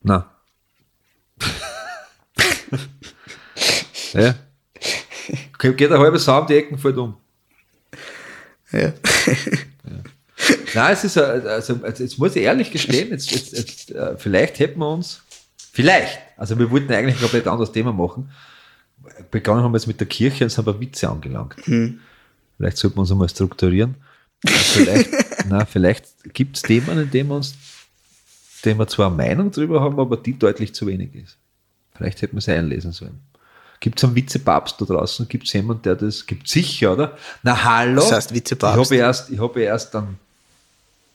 Nein. 0.02 0.22
ja. 4.12 4.34
Geht 5.72 5.90
eine 5.90 5.98
halbe 5.98 6.18
Sau 6.18 6.40
um 6.40 6.46
die 6.46 6.54
Ecken 6.54 6.78
fällt 6.78 6.96
um. 6.98 7.16
Ja. 8.72 8.92
Nein, 10.74 10.92
es 10.92 11.04
ist, 11.04 11.16
ein- 11.16 11.46
also, 11.46 11.78
also 11.82 12.02
jetzt 12.02 12.18
muss 12.18 12.34
ich 12.36 12.42
ehrlich 12.42 12.70
gestehen, 12.70 13.10
jetzt, 13.10 13.30
jetzt, 13.30 13.52
jetzt, 13.56 13.90
äh, 13.92 14.16
vielleicht 14.18 14.58
hätten 14.58 14.80
wir 14.80 14.88
uns, 14.90 15.22
vielleicht, 15.72 16.18
also 16.36 16.58
wir 16.58 16.70
wollten 16.70 16.92
eigentlich 16.92 17.14
ein 17.16 17.20
komplett 17.20 17.46
anderes 17.46 17.70
Thema 17.72 17.92
machen. 17.92 18.30
Begonnen 19.30 19.62
haben 19.62 19.72
wir 19.72 19.78
jetzt 19.78 19.86
mit 19.86 20.00
der 20.00 20.08
Kirche 20.08 20.44
und 20.44 20.50
sind 20.50 20.64
bei 20.64 20.78
Witze 20.80 21.08
angelangt. 21.08 21.54
Vielleicht 22.56 22.76
sollten 22.78 22.96
wir 22.96 23.00
uns 23.02 23.12
einmal 23.12 23.28
strukturieren. 23.28 23.94
Vielleicht, 24.44 25.10
na, 25.48 25.64
vielleicht 25.66 26.06
gibt 26.34 26.56
es 26.56 26.62
Themen, 26.62 26.98
in 26.98 27.10
denen 27.10 27.28
wir 27.30 27.36
uns, 27.36 27.54
denen 28.64 28.78
wir 28.78 28.88
zwar 28.88 29.06
eine 29.06 29.16
Meinung 29.16 29.50
drüber 29.52 29.80
haben, 29.80 29.98
aber 30.00 30.16
die 30.16 30.36
deutlich 30.38 30.74
zu 30.74 30.86
wenig 30.86 31.14
ist. 31.14 31.38
Vielleicht 31.94 32.22
hätten 32.22 32.36
wir 32.36 32.40
sie 32.40 32.52
einlesen 32.52 32.92
sollen. 32.92 33.20
Gibt 33.80 33.98
es 33.98 34.04
einen 34.04 34.14
Vizepapst 34.14 34.80
da 34.80 34.84
draußen? 34.84 35.28
Gibt 35.28 35.46
es 35.46 35.52
jemanden, 35.52 35.82
der 35.82 35.96
das 35.96 36.26
gibt? 36.26 36.48
Sicher, 36.48 36.92
oder? 36.94 37.18
Na, 37.42 37.64
hallo. 37.64 37.96
Das 37.96 38.12
heißt 38.12 38.34
Vizepapst. 38.34 38.78
Ich 38.78 38.86
habe 38.86 38.96
erst, 38.96 39.30
ich 39.30 39.40
habe 39.40 39.60
erst 39.60 39.94
dann, 39.94 40.18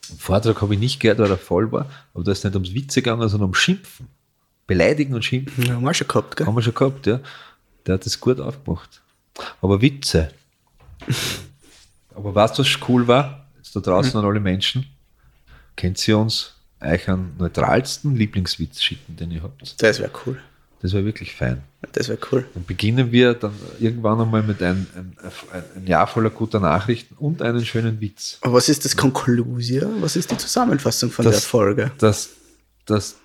einen 0.10 0.20
Vortrag 0.20 0.62
habe 0.62 0.74
ich 0.74 0.80
nicht 0.80 1.00
gehört, 1.00 1.20
weil 1.20 1.32
er 1.32 1.38
voll 1.38 1.72
war, 1.72 1.90
aber 2.14 2.24
da 2.24 2.32
ist 2.32 2.44
nicht 2.44 2.54
ums 2.56 2.74
Witze 2.74 3.02
gegangen, 3.02 3.28
sondern 3.28 3.48
ums 3.48 3.58
Schimpfen. 3.58 4.08
Beleidigen 4.68 5.16
und 5.16 5.26
schimpfen. 5.26 5.66
Ja, 5.66 5.74
haben 5.74 5.84
wir 5.84 5.94
schon 5.96 6.08
gehabt, 6.08 6.36
gell? 6.36 6.46
Haben 6.46 6.56
wir 6.56 6.62
schon 6.62 6.76
gehabt, 6.76 7.08
ja. 7.08 7.20
Der 7.88 7.96
hat 7.96 8.06
das 8.06 8.20
gut 8.20 8.40
aufgemacht. 8.40 9.02
Aber 9.62 9.82
Witze. 9.82 10.32
Aber 12.14 12.36
weißt 12.36 12.60
du, 12.60 12.64
was 12.64 12.78
cool 12.88 13.08
war? 13.08 13.48
Jetzt 13.58 13.76
da 13.76 13.80
draußen 13.80 14.20
an 14.20 14.26
alle 14.26 14.40
Menschen. 14.40 14.86
Kennt 15.76 16.06
ihr 16.08 16.18
uns 16.18 16.54
euch 16.82 17.10
einen 17.10 17.36
neutralsten 17.38 18.16
Lieblingswitz 18.16 18.82
schicken, 18.82 19.16
den 19.16 19.32
ihr 19.32 19.42
habt? 19.42 19.82
Das 19.82 20.00
wäre 20.00 20.12
cool. 20.26 20.40
Das 20.82 20.94
wäre 20.94 21.04
wirklich 21.04 21.36
fein. 21.36 21.62
Das 21.92 22.08
wäre 22.08 22.20
cool. 22.32 22.48
Dann 22.54 22.64
beginnen 22.66 23.12
wir 23.12 23.34
dann 23.34 23.54
irgendwann 23.80 24.22
einmal 24.22 24.44
mit 24.44 24.62
einem 24.64 24.88
ein, 24.96 25.18
ein, 25.52 25.64
ein 25.76 25.88
Jahr 25.88 26.08
voller 26.08 26.30
guter 26.30 26.60
Nachrichten 26.60 27.16
und 27.16 27.42
einen 27.42 27.66
schönen 27.66 28.00
Witz. 28.00 28.38
Aber 28.42 28.54
was 28.54 28.70
ist 28.70 28.86
das 28.86 28.96
Conclusia? 28.96 29.90
Was 30.00 30.16
ist 30.16 30.32
die 30.32 30.38
Zusammenfassung 30.38 31.12
von 31.12 31.26
der 31.26 31.34
Folge? 31.34 31.92
Dass, 31.98 32.30
dass, 32.86 33.18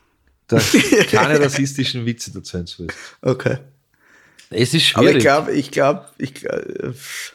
dass 0.48 0.72
keine 1.10 1.40
rassistischen 1.40 2.04
Witze 2.06 2.32
erzählen 2.34 2.66
sollst. 2.66 2.96
Okay. 3.22 3.58
Es 4.50 4.74
ist 4.74 4.96
Aber 4.96 5.04
schwierig. 5.04 5.16
ich 5.16 5.22
glaube, 5.22 5.52
ich 5.52 5.70
glaube, 5.70 6.06
ich, 6.18 6.34
glaub, 6.34 6.62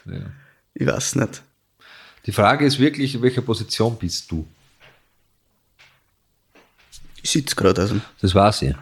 ja. 0.06 0.30
ich 0.74 0.86
weiß 0.86 1.16
nicht. 1.16 1.42
Die 2.26 2.32
Frage 2.32 2.66
ist 2.66 2.78
wirklich, 2.78 3.14
in 3.14 3.22
welcher 3.22 3.42
Position 3.42 3.96
bist 3.98 4.30
du? 4.30 4.46
Ich 7.22 7.30
sitze 7.30 7.56
gerade 7.56 7.80
also. 7.80 7.96
Das 8.20 8.34
weiß 8.34 8.62
ich. 8.62 8.74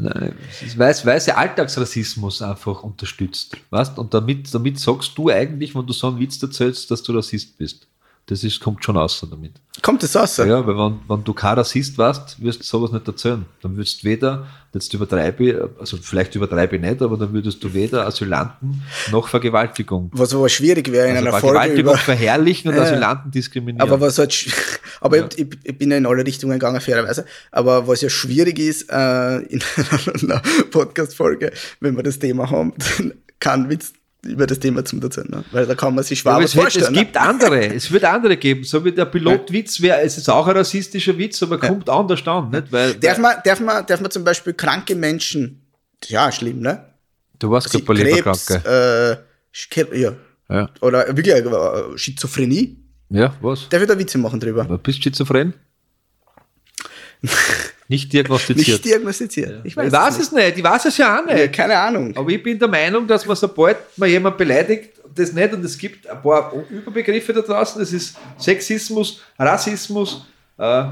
Nein, 0.00 0.32
weil 0.76 1.20
sie 1.20 1.36
Alltagsrassismus 1.36 2.40
einfach 2.40 2.84
unterstützt. 2.84 3.56
Weißt? 3.70 3.98
Und 3.98 4.14
damit, 4.14 4.54
damit 4.54 4.78
sagst 4.78 5.18
du 5.18 5.28
eigentlich, 5.28 5.74
wenn 5.74 5.86
du 5.86 5.92
so 5.92 6.06
einen 6.06 6.20
Witz 6.20 6.40
erzählst, 6.40 6.88
dass 6.92 7.02
du 7.02 7.12
Rassist 7.12 7.58
bist. 7.58 7.88
Das 8.28 8.44
ist, 8.44 8.60
kommt 8.60 8.84
schon 8.84 8.98
raus 8.98 9.26
damit. 9.30 9.52
Kommt 9.80 10.02
das 10.02 10.14
raus? 10.14 10.36
Ja, 10.36 10.66
weil 10.66 10.76
wenn, 10.76 10.98
wenn 11.08 11.24
du 11.24 11.32
kein 11.32 11.54
Rassist 11.54 11.96
warst, 11.96 12.42
wirst 12.42 12.60
du 12.60 12.64
sowas 12.64 12.92
nicht 12.92 13.08
erzählen. 13.08 13.46
Dann 13.62 13.74
würdest 13.74 14.02
du 14.02 14.06
weder, 14.06 14.46
jetzt 14.74 14.92
übertreibe 14.92 15.44
ich, 15.48 15.56
also 15.80 15.96
vielleicht 15.96 16.34
übertreibe 16.34 16.76
ich 16.76 16.82
nicht, 16.82 17.00
aber 17.00 17.16
dann 17.16 17.32
würdest 17.32 17.64
du 17.64 17.72
weder 17.72 18.06
Asylanten 18.06 18.82
noch 19.10 19.28
Vergewaltigung. 19.28 20.10
Was 20.12 20.34
aber 20.34 20.50
schwierig 20.50 20.92
wäre 20.92 21.08
in 21.08 21.16
Also 21.16 21.28
einer 21.28 21.38
Folge 21.38 21.54
Vergewaltigung 21.56 21.92
über, 21.94 21.98
verherrlichen 21.98 22.70
und 22.70 22.76
Ja. 22.76 22.82
Asylanten 22.82 23.30
diskriminieren. 23.30 23.80
Aber 23.80 23.98
was 23.98 24.18
halt, 24.18 24.34
aber 25.00 25.16
ich, 25.16 25.38
ich, 25.38 25.48
ich 25.64 25.78
bin 25.78 25.90
ja 25.90 25.96
in 25.96 26.04
alle 26.04 26.26
Richtungen 26.26 26.52
gegangen, 26.52 26.82
fairerweise. 26.82 27.24
Aber 27.50 27.88
was 27.88 28.02
ja 28.02 28.10
schwierig 28.10 28.58
ist, 28.58 28.90
äh, 28.90 29.38
in 29.38 29.62
einer 30.22 30.42
Podcast-Folge, 30.70 31.50
wenn 31.80 31.96
wir 31.96 32.02
das 32.02 32.18
Thema 32.18 32.50
haben, 32.50 32.74
dann 32.98 33.14
kein 33.40 33.70
Witz 33.70 33.92
über 34.24 34.46
das 34.46 34.58
Thema 34.58 34.84
zum 34.84 35.00
erzählen. 35.02 35.28
Ne? 35.30 35.44
Weil 35.52 35.66
da 35.66 35.74
kann 35.74 35.94
man 35.94 36.02
sich 36.04 36.18
Ja, 36.18 36.22
schwer 36.22 36.32
aber 36.32 36.44
was 36.44 36.50
es, 36.50 36.56
es 36.56 36.60
vorstellen. 36.60 36.92
ne? 36.92 36.98
gibt 37.00 37.16
andere, 37.16 37.66
es 37.74 37.90
wird 37.90 38.04
andere 38.04 38.36
geben. 38.36 38.64
So 38.64 38.84
wie 38.84 38.92
der 38.92 39.04
Pilotwitz 39.06 39.80
wäre, 39.80 40.00
es 40.00 40.18
ist 40.18 40.28
auch 40.28 40.46
ein 40.46 40.56
rassistischer 40.56 41.16
Witz, 41.16 41.42
aber 41.42 41.58
kommt 41.58 41.88
anders 41.88 42.26
an, 42.26 42.50
nicht? 42.50 42.70
Weil, 42.72 42.94
Darf 42.94 43.18
man, 43.18 43.36
darf, 43.44 43.60
man, 43.60 43.86
darf 43.86 44.00
man 44.00 44.10
zum 44.10 44.24
Beispiel 44.24 44.54
kranke 44.54 44.94
Menschen, 44.96 45.62
ja, 46.06 46.30
schlimm, 46.32 46.60
ne? 46.60 46.84
du 47.38 47.50
warst 47.50 47.70
Sie- 47.70 47.82
gerade 47.84 48.02
Leberkranke. 48.02 49.22
äh, 49.52 50.00
ja. 50.00 50.12
Ja. 50.50 50.68
Oder 50.80 51.06
wirklich 51.08 51.34
äh, 51.34 51.96
Schizophrenie. 51.98 52.76
ja, 53.10 53.34
was? 53.40 53.68
Darf 53.68 53.82
ich 53.82 53.88
da 53.88 53.98
Witze 53.98 54.18
machen 54.18 54.40
drüber? 54.40 54.64
Du 54.64 54.78
bist 54.78 55.02
schizophren? 55.02 55.54
Nicht 57.88 58.12
diagnostiziert. 58.12 58.68
Nicht 58.68 58.84
diagnostiziert. 58.84 59.60
Ich 59.64 59.72
ich 59.72 59.76
weiß, 59.76 59.90
weiß 59.92 60.18
es 60.18 60.30
nicht, 60.32 60.58
ich 60.58 60.62
weiß 60.64 60.84
es 60.84 60.96
ja 60.98 61.18
auch 61.20 61.24
nicht. 61.24 61.34
nicht. 61.36 61.52
Keine 61.54 61.76
Ahnung. 61.78 62.14
Aber 62.16 62.28
ich 62.30 62.42
bin 62.42 62.58
der 62.58 62.68
Meinung, 62.68 63.06
dass 63.06 63.24
man 63.26 63.34
sobald 63.36 63.78
man 63.96 64.08
jemand 64.10 64.36
beleidigt, 64.36 64.90
das 65.14 65.32
nicht, 65.32 65.52
und 65.54 65.64
es 65.64 65.76
gibt 65.78 66.06
ein 66.08 66.20
paar 66.22 66.52
Überbegriffe 66.70 67.32
da 67.32 67.40
draußen, 67.40 67.80
das 67.80 67.92
ist 67.92 68.16
Sexismus, 68.38 69.20
Rassismus, 69.38 70.26
äh, 70.58 70.84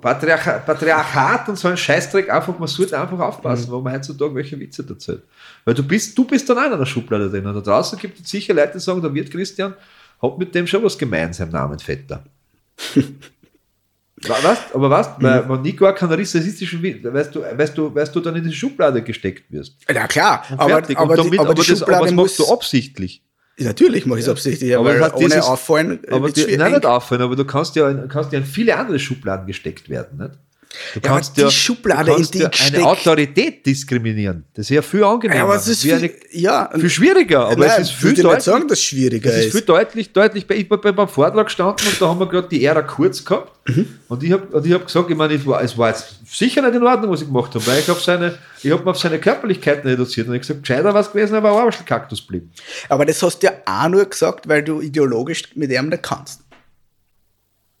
Patriarcha, 0.00 0.58
Patriarchat 0.58 1.48
und 1.48 1.56
so 1.58 1.68
ein 1.68 1.76
Scheißdreck, 1.76 2.28
einfach, 2.30 2.58
man 2.58 2.68
sollte 2.68 2.98
einfach 3.00 3.18
aufpassen, 3.20 3.68
Mhm. 3.68 3.72
wo 3.72 3.80
man 3.80 3.94
heutzutage 3.94 4.34
welche 4.34 4.58
Witze 4.58 4.84
erzählt. 4.88 5.22
Weil 5.64 5.74
du 5.74 5.82
bist, 5.82 6.16
du 6.16 6.24
bist 6.24 6.48
dann 6.48 6.58
auch 6.58 6.66
in 6.66 6.72
einer 6.72 6.86
Schublade 6.86 7.30
drin. 7.30 7.46
Und 7.46 7.54
da 7.54 7.60
draußen 7.60 7.98
gibt 7.98 8.18
es 8.20 8.28
sicher 8.30 8.54
Leute, 8.54 8.72
die 8.74 8.80
sagen, 8.80 9.00
da 9.02 9.12
wird 9.12 9.30
Christian, 9.30 9.74
hat 10.22 10.38
mit 10.38 10.54
dem 10.54 10.66
schon 10.66 10.82
was 10.82 10.96
gemein, 10.98 11.32
seinem 11.32 11.50
Namen 11.52 11.78
Vetter. 11.78 12.24
Wa- 14.26 14.36
Weißt, 14.42 14.62
aber 14.74 14.90
weißt, 14.90 15.18
Mhm. 15.18 15.22
weil, 15.22 15.48
wenn 15.64 15.76
gar 15.76 15.94
keinen 15.94 16.12
rassistischen 16.12 16.82
Witz, 16.82 17.02
weißt 17.04 17.34
du, 17.34 17.40
weißt 17.42 17.78
du, 17.78 17.94
weißt 17.94 18.14
du 18.14 18.20
dann 18.20 18.36
in 18.36 18.44
die 18.44 18.52
Schublade 18.52 19.02
gesteckt 19.02 19.50
wirst. 19.50 19.76
Ja, 19.92 20.06
klar. 20.06 20.44
Aber, 20.52 20.62
aber, 20.62 20.76
Und 20.76 20.88
die, 20.88 20.94
damit- 20.94 21.40
aber 21.40 21.54
die 21.54 21.70
das- 21.70 21.82
aber 21.82 22.04
das 22.06 22.12
machst 22.12 22.38
du 22.38 22.46
absichtlich. 22.52 23.22
Natürlich 23.58 24.06
mache 24.06 24.18
ich 24.20 24.24
es 24.24 24.30
absichtlich, 24.30 24.74
Aber 24.76 24.98
hat 25.00 25.14
ohne 25.16 25.26
dieses- 25.26 25.44
auffallen 25.44 26.00
Aber 26.10 26.30
die, 26.30 26.56
nein, 26.56 26.72
nicht 26.72 26.86
auffallen, 26.86 27.22
aber 27.22 27.36
du 27.36 27.44
kannst 27.44 27.76
ja, 27.76 27.90
in- 27.90 28.08
kannst 28.08 28.32
ja 28.32 28.38
in 28.38 28.44
viele 28.46 28.76
andere 28.76 28.98
Schubladen 28.98 29.46
gesteckt 29.46 29.88
werden. 29.88 30.18
Nicht? 30.18 30.30
Du 30.94 31.00
Ja, 31.02 31.12
aber 31.16 31.20
die 31.36 31.50
Schublade, 31.50 32.12
kannst 32.12 32.34
in 32.34 32.38
die 32.38 32.44
ja 32.44 32.50
ich 32.52 32.60
eine 32.60 32.70
steck- 32.70 32.84
Autorität 32.84 33.66
diskriminieren. 33.66 34.44
Das 34.54 34.66
ist 34.66 34.70
ja 34.70 34.82
viel 34.82 35.02
angenehmer. 35.02 35.38
Ja, 35.38 35.44
aber 35.44 35.56
es 35.56 35.66
ist 35.66 35.82
viel, 35.82 35.94
eine, 35.94 36.10
ja, 36.30 36.70
viel 36.78 36.88
schwieriger, 36.90 37.46
aber 37.46 37.66
nein, 37.66 37.80
es 37.82 37.88
ist 37.88 37.94
viel 37.96 38.12
ich 38.12 38.22
deutlich, 38.22 38.44
sagen, 38.44 38.68
dass 38.68 38.78
es 38.78 38.84
schwieriger 38.84 39.30
es 39.32 39.46
ist 39.46 39.52
viel 39.52 39.62
deutlich, 39.62 40.12
deutlich. 40.12 40.48
Ich 40.48 40.68
bin 40.68 40.78
beim 40.80 41.08
Vortrag 41.08 41.46
gestanden 41.46 41.86
und 41.86 42.00
da 42.00 42.08
haben 42.08 42.20
wir 42.20 42.28
gerade 42.28 42.48
die 42.48 42.64
Ära 42.64 42.82
kurz 42.82 43.24
gehabt. 43.24 43.52
Mhm. 43.68 43.98
Und 44.08 44.22
ich 44.22 44.30
habe 44.32 44.62
ich 44.64 44.72
hab 44.72 44.86
gesagt, 44.86 45.10
ich 45.10 45.16
meine, 45.16 45.34
es 45.34 45.44
war, 45.44 45.60
es 45.62 45.76
war 45.76 45.88
jetzt 45.88 46.20
sicher 46.26 46.62
nicht 46.62 46.74
in 46.76 46.82
Ordnung, 46.84 47.10
was 47.10 47.20
ich 47.22 47.26
gemacht 47.26 47.52
habe, 47.54 47.66
weil 47.66 47.80
ich 47.80 47.90
auf 47.90 48.00
seine, 48.02 48.38
ich 48.62 48.70
habe 48.70 48.88
auf 48.88 48.98
seine 48.98 49.18
Körperlichkeiten 49.18 49.90
reduziert 49.90 50.28
und 50.28 50.34
ich 50.34 50.42
gesagt, 50.42 50.62
gescheiter 50.62 50.94
was 50.94 51.10
gewesen, 51.12 51.34
aber 51.34 51.50
auch 51.50 51.60
ein 51.66 51.84
Kaktus 51.84 52.20
blieben. 52.24 52.52
Aber 52.88 53.04
das 53.04 53.20
hast 53.22 53.40
du 53.42 53.48
ja 53.48 53.52
auch 53.66 53.88
nur 53.88 54.04
gesagt, 54.04 54.48
weil 54.48 54.62
du 54.62 54.80
ideologisch 54.80 55.42
mit 55.56 55.72
ihm 55.72 55.88
nicht 55.88 56.02
kannst. 56.04 56.42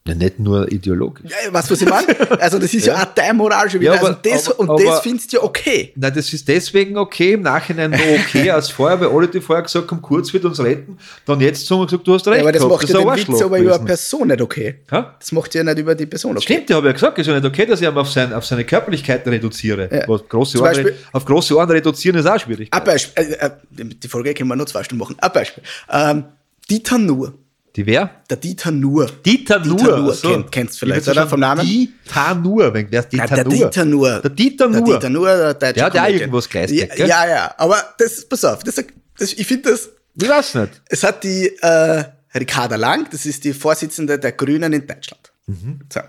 Ja, 0.08 0.14
nicht 0.14 0.38
nur 0.38 0.72
ideologisch. 0.72 1.30
Ja, 1.30 1.52
weißt 1.52 1.68
du, 1.68 1.74
was 1.74 1.82
ich 1.82 1.88
meine? 1.88 2.40
Also, 2.40 2.58
das 2.58 2.72
ist 2.72 2.86
ja, 2.86 2.94
auch 3.02 3.04
dein 3.14 3.36
Moral 3.36 3.68
schon 3.68 3.80
wieder. 3.80 3.92
Ja, 3.94 4.00
aber- 4.00 4.08
also 4.08 4.20
das, 4.22 4.48
aber- 4.48 4.60
und 4.60 4.70
aber- 4.70 4.82
das 4.82 5.00
findest 5.02 5.30
du 5.30 5.36
ja 5.36 5.42
okay. 5.42 5.92
Nein, 5.94 6.12
das 6.14 6.32
ist 6.32 6.48
deswegen 6.48 6.96
okay, 6.96 7.34
im 7.34 7.42
Nachhinein 7.42 7.90
noch 7.90 7.98
okay 7.98 8.50
als 8.50 8.70
vorher, 8.70 8.98
weil 8.98 9.08
alle, 9.08 9.28
die 9.28 9.42
vorher 9.42 9.62
gesagt 9.62 9.90
haben, 9.90 10.00
kurz 10.00 10.32
wird 10.32 10.46
uns 10.46 10.58
retten, 10.58 10.96
dann 11.26 11.38
jetzt 11.40 11.66
sagen 11.66 11.82
wir 11.82 11.86
gesagt, 11.86 12.06
du 12.08 12.14
hast 12.14 12.26
recht. 12.28 12.36
Ja, 12.38 12.42
aber 12.44 12.52
das 12.52 12.62
gehabt, 12.62 12.72
macht 12.72 12.84
ist 12.84 12.94
ja 12.94 12.98
den 12.98 13.28
Witz 13.28 13.42
aber 13.42 13.44
über 13.44 13.54
eine 13.56 13.64
gewesen. 13.66 13.84
Person 13.86 14.28
nicht 14.28 14.40
okay. 14.40 14.74
Ha? 14.90 15.16
Das 15.20 15.32
macht 15.32 15.54
ja 15.54 15.64
nicht 15.64 15.78
über 15.78 15.94
die 15.94 16.06
Person 16.06 16.32
okay. 16.36 16.42
Stimmt, 16.44 16.70
ich 16.70 16.76
habe 16.76 16.86
ja 16.86 16.92
gesagt, 16.94 17.18
es 17.18 17.26
ist 17.26 17.32
ja 17.32 17.38
nicht 17.38 17.46
okay, 17.46 17.66
dass 17.66 17.80
ich 17.82 17.86
ihn 17.86 17.94
auf, 17.94 18.10
sein, 18.10 18.32
auf 18.32 18.46
seine 18.46 18.64
Körperlichkeiten 18.64 19.30
reduziere. 19.30 19.88
Ja. 19.92 20.04
Was 20.08 20.26
große 20.26 20.58
Ohren, 20.58 20.64
Beispiel- 20.72 20.94
auf 21.12 21.26
große 21.26 21.54
Ohren 21.54 21.70
reduzieren 21.70 22.16
ist 22.16 22.26
auch 22.26 22.40
schwierig. 22.40 22.68
Ein 22.72 22.84
Beispiel, 22.84 23.22
äh, 23.22 23.46
äh, 23.46 23.50
die 23.76 24.08
Folge 24.08 24.32
können 24.32 24.48
wir 24.48 24.56
nur 24.56 24.66
zwei 24.66 24.82
Stunden 24.82 25.00
machen. 25.00 25.16
Ein 25.20 25.30
Beispiel. 25.30 25.62
Ähm, 25.92 26.24
Dieter 26.70 26.96
Nuhr. 26.96 27.34
Die 27.76 27.86
wer? 27.86 28.10
Der 28.28 28.36
Dieter 28.36 28.70
Nuhr. 28.72 29.06
Dieter 29.24 29.60
Dieter 29.60 29.96
Nuhr. 29.98 30.14
So. 30.14 30.28
kennt- 30.28 30.50
kennst 30.52 30.74
du 30.74 30.78
vielleicht, 30.86 31.06
oder? 31.08 31.28
Vom 31.28 31.38
Namen? 31.40 31.64
Dieter 31.64 32.34
Nuhr, 32.34 32.74
wer 32.74 32.82
ist 32.82 32.92
Ja, 32.92 33.02
Dieter 33.02 33.34
der 33.36 33.44
Nuhr? 33.44 33.52
Dieter 33.54 33.84
Nuhr. 33.84 34.20
Der 34.20 34.30
Dieter 34.30 34.68
Der 34.68 34.80
Nuhr. 34.80 34.94
Dieter 34.94 35.10
Nuhr, 35.10 35.26
der 35.28 35.54
deutsche 35.54 35.74
Der 35.74 35.84
hat 35.84 35.94
ja 35.94 36.08
irgendwas 36.08 36.48
geleistet, 36.48 36.98
ja, 36.98 37.06
ja, 37.06 37.28
ja, 37.28 37.54
aber 37.56 37.94
das, 37.98 38.28
pass 38.28 38.44
auf, 38.44 38.64
das, 38.64 38.74
das, 39.18 39.32
ich 39.34 39.46
finde 39.46 39.70
das, 39.70 39.88
Ich 40.20 40.28
weiß 40.28 40.54
nicht. 40.56 40.82
es 40.86 41.04
hat 41.04 41.22
die 41.22 41.46
äh, 41.62 42.04
Ricarda 42.34 42.74
Lang, 42.76 43.06
das 43.10 43.24
ist 43.26 43.44
die 43.44 43.52
Vorsitzende 43.52 44.18
der 44.18 44.32
Grünen 44.32 44.72
in 44.72 44.86
Deutschland. 44.86 45.32
Mhm. 45.46 45.80
So. 45.92 46.00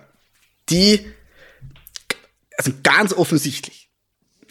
Die, 0.69 1.05
also 2.57 2.71
ganz 2.83 3.13
offensichtlich, 3.13 3.89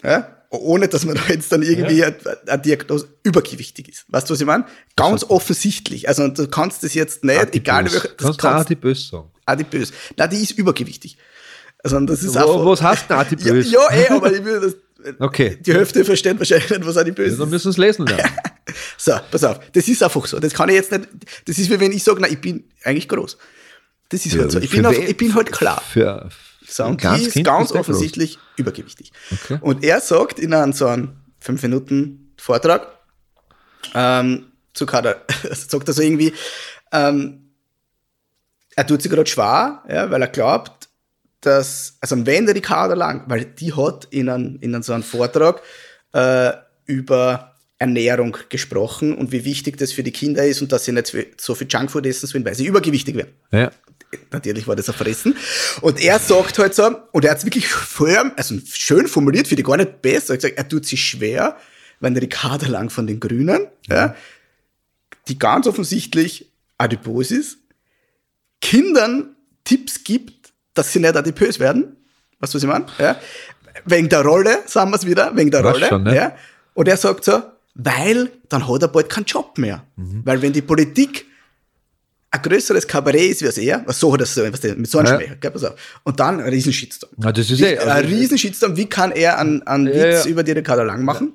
ja, 0.03 0.37
ohne 0.51 0.87
dass 0.87 1.05
man 1.05 1.15
da 1.15 1.21
jetzt 1.29 1.51
dann 1.51 1.61
irgendwie 1.63 2.03
eine, 2.03 2.15
eine 2.47 2.61
Diagnose 2.61 3.07
übergewichtig 3.23 3.87
ist. 3.89 4.05
Weißt 4.09 4.29
du, 4.29 4.33
was 4.33 4.41
ich 4.41 4.45
meine? 4.45 4.65
Ganz 4.95 5.23
offensichtlich. 5.23 6.07
Also 6.09 6.27
du 6.27 6.47
kannst 6.47 6.83
das 6.83 6.93
jetzt 6.93 7.23
nicht, 7.23 7.55
egal 7.55 7.79
Adipös. 7.85 8.03
welche, 8.03 8.15
das 8.17 8.37
Kannst 8.37 8.43
du 8.43 8.47
adipös 8.47 9.07
sagen? 9.09 9.31
adipös. 9.45 9.91
Na, 10.17 10.27
die 10.27 10.37
ist 10.37 10.51
übergewichtig. 10.51 11.17
Also 11.83 11.99
das 12.01 12.21
ist 12.23 12.35
Wo- 12.35 12.39
einfach. 12.39 12.65
was 12.65 12.81
heißt 12.81 13.09
denn 13.09 13.17
adipös? 13.17 13.71
Ja, 13.71 13.79
ja 13.93 13.97
eh, 13.97 14.09
aber 14.09 14.31
ich 14.33 14.43
will 14.45 14.59
das. 14.59 14.75
Okay. 15.19 15.57
Die 15.59 15.73
Hälfte 15.73 16.05
versteht 16.05 16.37
wahrscheinlich 16.37 16.69
nicht, 16.69 16.85
was 16.85 16.95
adipös 16.95 17.37
Dann 17.37 17.47
ist. 17.47 17.51
müssen 17.51 17.65
wir 17.65 17.69
es 17.71 17.77
lesen 17.77 18.05
lernen. 18.05 18.29
So, 18.97 19.13
pass 19.31 19.43
auf. 19.43 19.59
Das 19.73 19.87
ist 19.87 20.03
einfach 20.03 20.25
so. 20.27 20.39
Das 20.39 20.53
kann 20.53 20.69
ich 20.69 20.75
jetzt 20.75 20.91
nicht. 20.91 21.07
Das 21.45 21.57
ist 21.57 21.69
wie 21.71 21.79
wenn 21.79 21.91
ich 21.91 22.03
sage, 22.03 22.19
na, 22.21 22.27
ich 22.29 22.39
bin 22.39 22.63
eigentlich 22.83 23.09
groß. 23.09 23.37
Das 24.09 24.25
ist 24.25 24.37
halt 24.37 24.51
so. 24.51 24.59
Ich 24.59 24.69
bin, 24.69 24.85
auf, 24.85 24.97
ich 24.97 25.17
bin 25.17 25.33
halt 25.33 25.51
klar. 25.51 25.81
Für, 25.91 26.29
für 26.29 26.50
ein 26.79 26.91
und 26.91 27.01
die 27.01 27.07
kleines 27.07 27.35
ist 27.35 27.43
ganz 27.43 27.71
offensichtlich 27.71 28.39
übergewichtig. 28.55 29.11
Okay. 29.31 29.59
Und 29.61 29.83
er 29.83 29.99
sagt 30.01 30.39
in 30.39 30.53
einem 30.53 30.73
so 30.73 30.87
einem 30.87 31.17
5 31.39 31.61
Minuten 31.63 32.33
Vortrag 32.37 32.87
ähm, 33.93 34.51
zu 34.73 34.85
Kader, 34.85 35.21
sagt 35.51 35.87
er 35.87 35.93
so 35.93 36.01
irgendwie, 36.01 36.33
ähm, 36.91 37.51
er 38.75 38.87
tut 38.87 39.01
sich 39.01 39.11
gerade 39.11 39.29
schwer, 39.29 39.83
ja, 39.89 40.09
weil 40.09 40.21
er 40.21 40.27
glaubt, 40.27 40.89
dass, 41.41 41.97
also 41.99 42.25
wenn 42.25 42.45
der 42.45 42.55
Ricardo 42.55 42.95
Lang, 42.95 43.23
weil 43.27 43.45
die 43.45 43.73
hat 43.73 44.07
in 44.11 44.29
einem, 44.29 44.57
in 44.61 44.73
einem 44.73 44.83
so 44.83 44.93
einem 44.93 45.03
Vortrag 45.03 45.61
äh, 46.13 46.51
über 46.85 47.55
Ernährung 47.79 48.37
gesprochen 48.49 49.15
und 49.15 49.31
wie 49.31 49.43
wichtig 49.43 49.77
das 49.77 49.91
für 49.91 50.03
die 50.03 50.11
Kinder 50.11 50.45
ist 50.45 50.61
und 50.61 50.71
dass 50.71 50.85
sie 50.85 50.91
nicht 50.91 51.15
so 51.41 51.55
viel 51.55 51.67
Junkfood 51.67 52.05
essen 52.05 52.27
sollen, 52.27 52.45
weil 52.45 52.53
sie 52.53 52.67
übergewichtig 52.67 53.15
werden. 53.15 53.33
Ja. 53.51 53.71
Natürlich 54.31 54.67
war 54.67 54.75
das 54.75 54.89
ein 54.89 54.95
Fressen. 54.95 55.37
Und 55.81 56.01
er 56.01 56.19
sagt 56.19 56.59
halt 56.59 56.75
so, 56.75 56.95
und 57.11 57.25
er 57.25 57.31
hat 57.31 57.37
es 57.39 57.45
wirklich 57.45 57.67
firm, 57.67 58.31
also 58.35 58.55
schön 58.71 59.07
formuliert, 59.07 59.47
für 59.47 59.55
die 59.55 59.63
gar 59.63 59.77
nicht 59.77 60.01
besser. 60.01 60.31
Er 60.31 60.33
hat 60.33 60.41
gesagt, 60.41 60.57
er 60.57 60.67
tut 60.67 60.85
sich 60.85 61.03
schwer, 61.03 61.57
wenn 61.99 62.17
Ricardo 62.17 62.67
Lang 62.67 62.89
von 62.89 63.07
den 63.07 63.19
Grünen, 63.19 63.67
ja, 63.87 64.15
die 65.27 65.37
ganz 65.39 65.67
offensichtlich 65.67 66.51
adipos 66.77 67.31
ist, 67.31 67.57
Kindern 68.59 69.35
Tipps 69.63 70.03
gibt, 70.03 70.51
dass 70.73 70.91
sie 70.91 70.99
nicht 70.99 71.15
adipös 71.15 71.59
werden. 71.59 71.95
Weißt 72.39 72.53
du, 72.53 72.57
was 72.57 72.63
ich 72.63 72.69
meine? 72.69 72.85
Ja. 72.97 73.19
Wegen 73.85 74.09
der 74.09 74.21
Rolle, 74.21 74.59
sagen 74.65 74.91
wir 74.91 74.97
es 74.97 75.05
wieder, 75.05 75.35
wegen 75.35 75.51
der 75.51 75.63
Weiß 75.63 75.75
Rolle. 75.75 75.87
schon, 75.87 76.03
ne? 76.03 76.15
ja. 76.15 76.35
Und 76.73 76.87
er 76.87 76.97
sagt 76.97 77.23
so, 77.23 77.41
weil 77.75 78.31
dann 78.49 78.67
hat 78.67 78.81
er 78.81 78.87
bald 78.87 79.09
keinen 79.09 79.25
Job 79.25 79.57
mehr. 79.57 79.85
Mhm. 79.95 80.21
Weil 80.25 80.41
wenn 80.41 80.53
die 80.53 80.61
Politik 80.61 81.25
ein 82.33 82.41
größeres 82.41 82.87
Kabarett 82.87 83.31
ist 83.31 83.41
wie 83.41 83.45
das 83.45 83.57
er, 83.57 83.83
was 83.85 83.99
so 83.99 84.13
hat 84.13 84.21
er 84.21 84.25
so, 84.25 84.41
was 84.51 84.61
der, 84.61 84.75
mit 84.75 84.89
so 84.89 84.99
einem 84.99 85.07
Ja. 85.07 85.19
Schmäh, 85.19 85.35
gell, 85.39 85.51
pass 85.51 85.63
auf. 85.65 85.99
Und 86.03 86.19
dann 86.19 86.39
ein 86.39 86.47
riesen 86.49 86.71
Shitstorm. 86.71 87.11
Na, 87.17 87.31
das 87.31 87.49
ist 87.51 87.59
eh. 87.61 87.77
Ein 87.77 88.05
riesen 88.05 88.37
Shitstorm, 88.37 88.77
wie 88.77 88.85
kann 88.87 89.11
er 89.11 89.37
einen, 89.37 89.61
einen 89.67 89.87
Ja, 89.87 89.93
Witz 89.93 90.25
ja. 90.25 90.31
über 90.31 90.43
die 90.43 90.53
Ricardo 90.53 90.83
Lang 90.83 91.03
machen? 91.03 91.33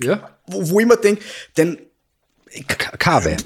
ja. 0.00 0.30
Wo, 0.46 0.70
wo 0.70 0.80
ich 0.80 0.86
mir 0.86 0.96
denke, 0.96 1.22
denn 1.56 1.78
Kabe. 2.98 3.36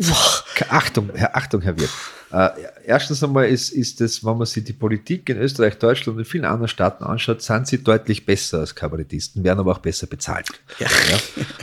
Achtung, 0.69 1.11
Herr, 1.15 1.37
Achtung, 1.37 1.63
Herr 1.63 1.79
Wirt. 1.79 1.91
Äh, 2.33 2.49
erstens 2.85 3.23
einmal 3.23 3.47
ist, 3.47 3.71
ist 3.71 4.01
das, 4.01 4.25
wenn 4.25 4.37
man 4.37 4.47
sich 4.47 4.65
die 4.65 4.73
Politik 4.73 5.29
in 5.29 5.39
Österreich, 5.39 5.79
Deutschland 5.79 6.17
und 6.17 6.25
in 6.25 6.25
vielen 6.25 6.45
anderen 6.45 6.69
Staaten 6.69 7.05
anschaut, 7.05 7.41
sind 7.41 7.69
sie 7.69 7.83
deutlich 7.83 8.27
besser 8.27 8.61
als 8.61 8.75
Kabarettisten, 8.75 9.45
werden 9.45 9.61
aber 9.61 9.73
auch 9.73 9.79
besser 9.79 10.07
bezahlt. 10.07 10.49
Ja. 10.79 10.89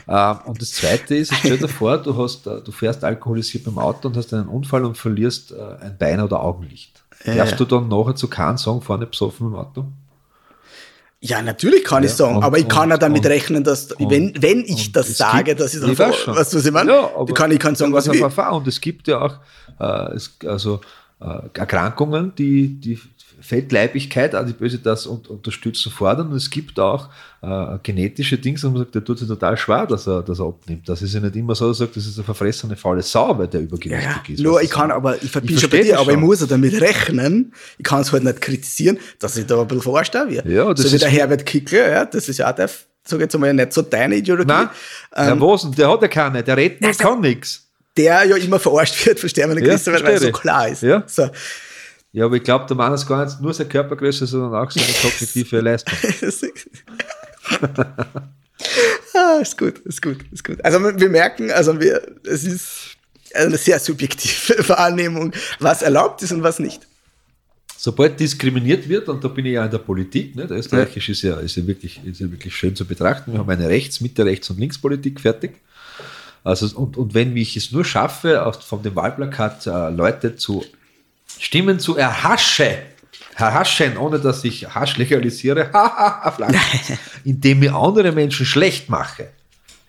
Äh, 0.06 0.48
und 0.48 0.62
das 0.62 0.72
Zweite 0.72 1.16
ist, 1.16 1.34
stell 1.34 1.58
dir 1.58 1.68
vor, 1.68 1.98
du, 1.98 2.18
hast, 2.18 2.48
äh, 2.48 2.62
du 2.62 2.72
fährst 2.72 3.04
alkoholisiert 3.04 3.66
mit 3.66 3.76
dem 3.76 3.80
Auto 3.80 4.08
und 4.08 4.18
hast 4.18 4.34
einen 4.34 4.48
Unfall 4.48 4.86
und 4.86 4.98
verlierst 4.98 5.52
äh, 5.52 5.56
ein 5.82 5.98
Bein 5.98 6.22
oder 6.22 6.42
Augenlicht. 6.42 7.04
Darfst 7.26 7.60
du 7.60 7.66
dann 7.66 7.88
nachher 7.88 8.16
zu 8.16 8.28
keinem 8.28 8.58
sagen, 8.58 8.82
nicht 9.00 9.12
besoffen 9.12 9.48
dem 9.48 9.56
Auto? 9.56 9.86
Ja, 11.26 11.42
natürlich 11.42 11.86
kann 11.86 12.04
ich 12.04 12.10
Ja, 12.12 12.16
sagen, 12.18 12.36
und- 12.38 12.44
aber 12.44 12.58
ich 12.58 12.68
kann 12.68 12.90
ja 12.90 12.98
damit 12.98 13.24
und- 13.24 13.32
rechnen, 13.32 13.64
dass, 13.64 13.94
und- 13.94 14.12
wenn, 14.12 14.34
wenn 14.42 14.60
ich 14.66 14.92
das 14.92 15.18
sage, 15.18 15.46
gibt- 15.46 15.62
dass 15.62 15.74
ich 15.74 15.82
ich 15.82 15.98
dann, 15.98 16.10
weiß 16.10 16.16
schon. 16.18 16.36
weißt 16.36 16.52
du, 16.54 16.58
was 16.58 16.66
ich 16.66 16.72
meine? 16.74 16.92
Ja, 16.92 17.12
aber 17.16 17.30
ich 17.30 17.34
kann, 17.36 17.50
ich 17.50 17.60
kann 17.60 17.76
sagen, 17.76 17.94
was 17.94 18.08
ich 18.08 18.14
will. 18.14 18.24
Und 18.52 18.68
es 18.68 18.82
gibt 18.82 19.08
ja 19.08 19.22
auch 19.22 19.36
äh, 19.80 20.16
es, 20.16 20.38
also, 20.46 20.82
äh, 21.22 21.40
Erkrankungen, 21.58 22.34
die 22.36 22.78
die 22.80 23.00
Fettleibigkeit, 23.44 24.34
Adipositas 24.36 25.06
und 25.06 25.28
unterstützen 25.28 25.92
fordern. 25.92 26.30
Und 26.30 26.36
es 26.38 26.50
gibt 26.50 26.80
auch 26.80 27.10
äh, 27.42 27.78
genetische 27.84 28.38
Dinge, 28.38 28.58
wo 28.64 28.70
man 28.70 28.78
sagt, 28.80 28.96
der 28.96 29.04
tut 29.04 29.20
sich 29.20 29.28
total 29.28 29.58
schwer, 29.58 29.86
dass 29.86 30.08
er, 30.08 30.22
dass 30.24 30.40
er 30.40 30.46
abnimmt. 30.48 30.88
Das 30.88 31.02
ist 31.02 31.14
ja 31.14 31.20
nicht 31.20 31.36
immer 31.36 31.54
so, 31.56 31.68
dass 31.68 31.80
er 31.80 31.86
sagt, 31.86 31.98
das 31.98 32.06
ist 32.06 32.18
eine 32.18 32.24
verfressene 32.24 32.76
faule 32.76 33.02
Sau, 33.02 33.38
weil 33.38 33.48
der 33.48 33.60
Ja, 33.62 33.66
übergewichtig 33.68 34.28
ja. 34.28 34.34
ist. 34.34 34.40
Nur 34.42 34.62
ich 34.62 34.70
kann 34.70 34.90
so. 34.90 34.96
aber, 34.96 35.22
ich 35.22 35.32
bin 35.32 35.58
schon 35.60 35.70
bei 35.70 35.82
dir, 35.84 35.92
das 35.94 36.02
aber 36.02 36.12
ich 36.14 36.18
muss 36.18 36.40
ja 36.42 36.48
damit 36.48 36.80
rechnen. 36.82 37.54
Ich 37.78 37.84
kann 37.84 38.02
es 38.02 38.12
halt 38.12 38.24
nicht 38.24 38.42
kritisieren, 38.42 38.98
dass 39.20 39.36
ich 39.38 39.46
da 39.46 39.60
ein 39.62 39.68
bisschen 39.68 39.94
wird. 39.94 40.46
Ja, 40.46 40.74
das 40.74 40.86
so 40.86 40.92
wie 40.92 40.96
ist- 40.96 41.02
der 41.04 41.10
Herbert 41.10 41.46
Kickler, 41.46 41.90
ja, 41.92 42.06
das 42.06 42.30
ist 42.30 42.38
ja 42.38 42.50
auch 42.50 42.56
der, 42.56 42.70
sag 43.06 43.20
jetzt 43.20 43.36
einmal, 43.36 43.54
nicht 43.54 43.74
so 43.74 43.82
deine 43.82 44.16
Ideologie. 44.16 44.48
Nein, 44.48 44.70
der 45.16 45.28
ähm, 45.34 45.42
was, 45.42 45.70
der 45.72 45.90
hat 45.92 46.02
ja 46.02 46.08
keine, 46.08 46.44
der 46.44 46.56
redet 46.58 46.82
nicht, 46.82 47.00
kann 47.00 47.20
nichts. 47.20 47.68
der 47.98 48.24
ja 48.26 48.36
immer 48.38 48.60
verarscht 48.60 49.06
wird, 49.06 49.20
verstehen 49.20 49.50
wir 49.50 49.56
nicht, 49.56 49.66
Ja, 49.68 49.94
weil 50.04 50.14
es 50.16 50.22
so 50.22 50.32
klar 50.32 50.70
ist. 50.70 50.82
Ja. 50.84 51.04
So. 51.08 51.30
Ja, 52.14 52.26
aber 52.26 52.36
ich 52.36 52.44
glaube, 52.44 52.66
der 52.68 52.78
Mann 52.78 52.94
ist 52.94 53.08
gar 53.08 53.26
nicht 53.26 53.42
nur 53.42 53.54
seine 53.54 53.70
Körpergröße, 53.70 54.28
sondern 54.28 54.54
auch 54.54 54.70
seine 54.70 54.94
kognitive 55.02 55.60
Leistung. 55.62 55.98
ah, 59.16 59.40
ist 59.42 59.58
gut, 59.58 59.80
ist 59.80 60.02
gut, 60.02 60.18
ist 60.32 60.44
gut. 60.44 60.64
Also 60.64 60.80
wir 60.80 61.10
merken, 61.10 61.52
also 61.52 61.80
wir, 61.80 62.02
es 62.24 62.44
ist 62.44 62.98
eine 63.34 63.58
sehr 63.58 63.80
subjektive 63.80 64.70
Wahrnehmung, 64.70 65.34
was 65.60 65.82
erlaubt 65.82 66.22
ist 66.22 66.32
und 66.32 66.44
was 66.44 66.60
nicht. 66.60 66.88
Sobald 67.76 68.20
diskriminiert 68.20 68.88
wird, 68.88 69.10
und 69.10 69.24
da 69.24 69.28
bin 69.28 69.48
ich 69.48 69.54
ja 69.54 69.66
in 69.66 69.72
der 69.72 69.80
Politik, 69.80 70.36
ne, 70.36 70.46
der 70.46 70.58
österreichisch 70.58 71.10
ist, 71.10 71.24
ja, 71.24 71.40
ist, 71.40 71.58
ja 71.58 71.66
wirklich, 71.66 72.00
ist 72.06 72.22
ja 72.22 72.32
wirklich 72.32 72.56
schön 72.56 72.76
zu 72.76 72.86
betrachten. 72.86 73.34
Wir 73.34 73.40
haben 73.40 73.50
eine 73.50 73.68
Rechts-, 73.68 74.02
Mitte-, 74.02 74.24
Rechts- 74.24 74.52
und 74.52 74.60
Linkspolitik 74.60 75.20
fertig. 75.20 75.60
Also, 76.44 76.78
und, 76.78 76.96
und 76.96 77.16
wenn 77.16 77.36
ich 77.36 77.58
es 77.58 77.72
nur 77.72 77.84
schaffe, 77.84 78.54
von 78.62 78.84
dem 78.84 78.96
Wahlplakat 78.96 79.66
äh, 79.66 79.90
Leute 79.90 80.36
zu 80.36 80.64
Stimmen 81.40 81.80
zu 81.80 81.98
erhaschen, 81.98 82.76
erhaschen, 83.36 83.98
ohne 83.98 84.20
dass 84.20 84.44
ich 84.44 84.74
Hasch 84.74 84.98
legalisiere, 84.98 85.70
indem 87.24 87.64
ich 87.64 87.72
andere 87.72 88.12
Menschen 88.12 88.46
schlecht 88.46 88.90
mache. 88.90 89.30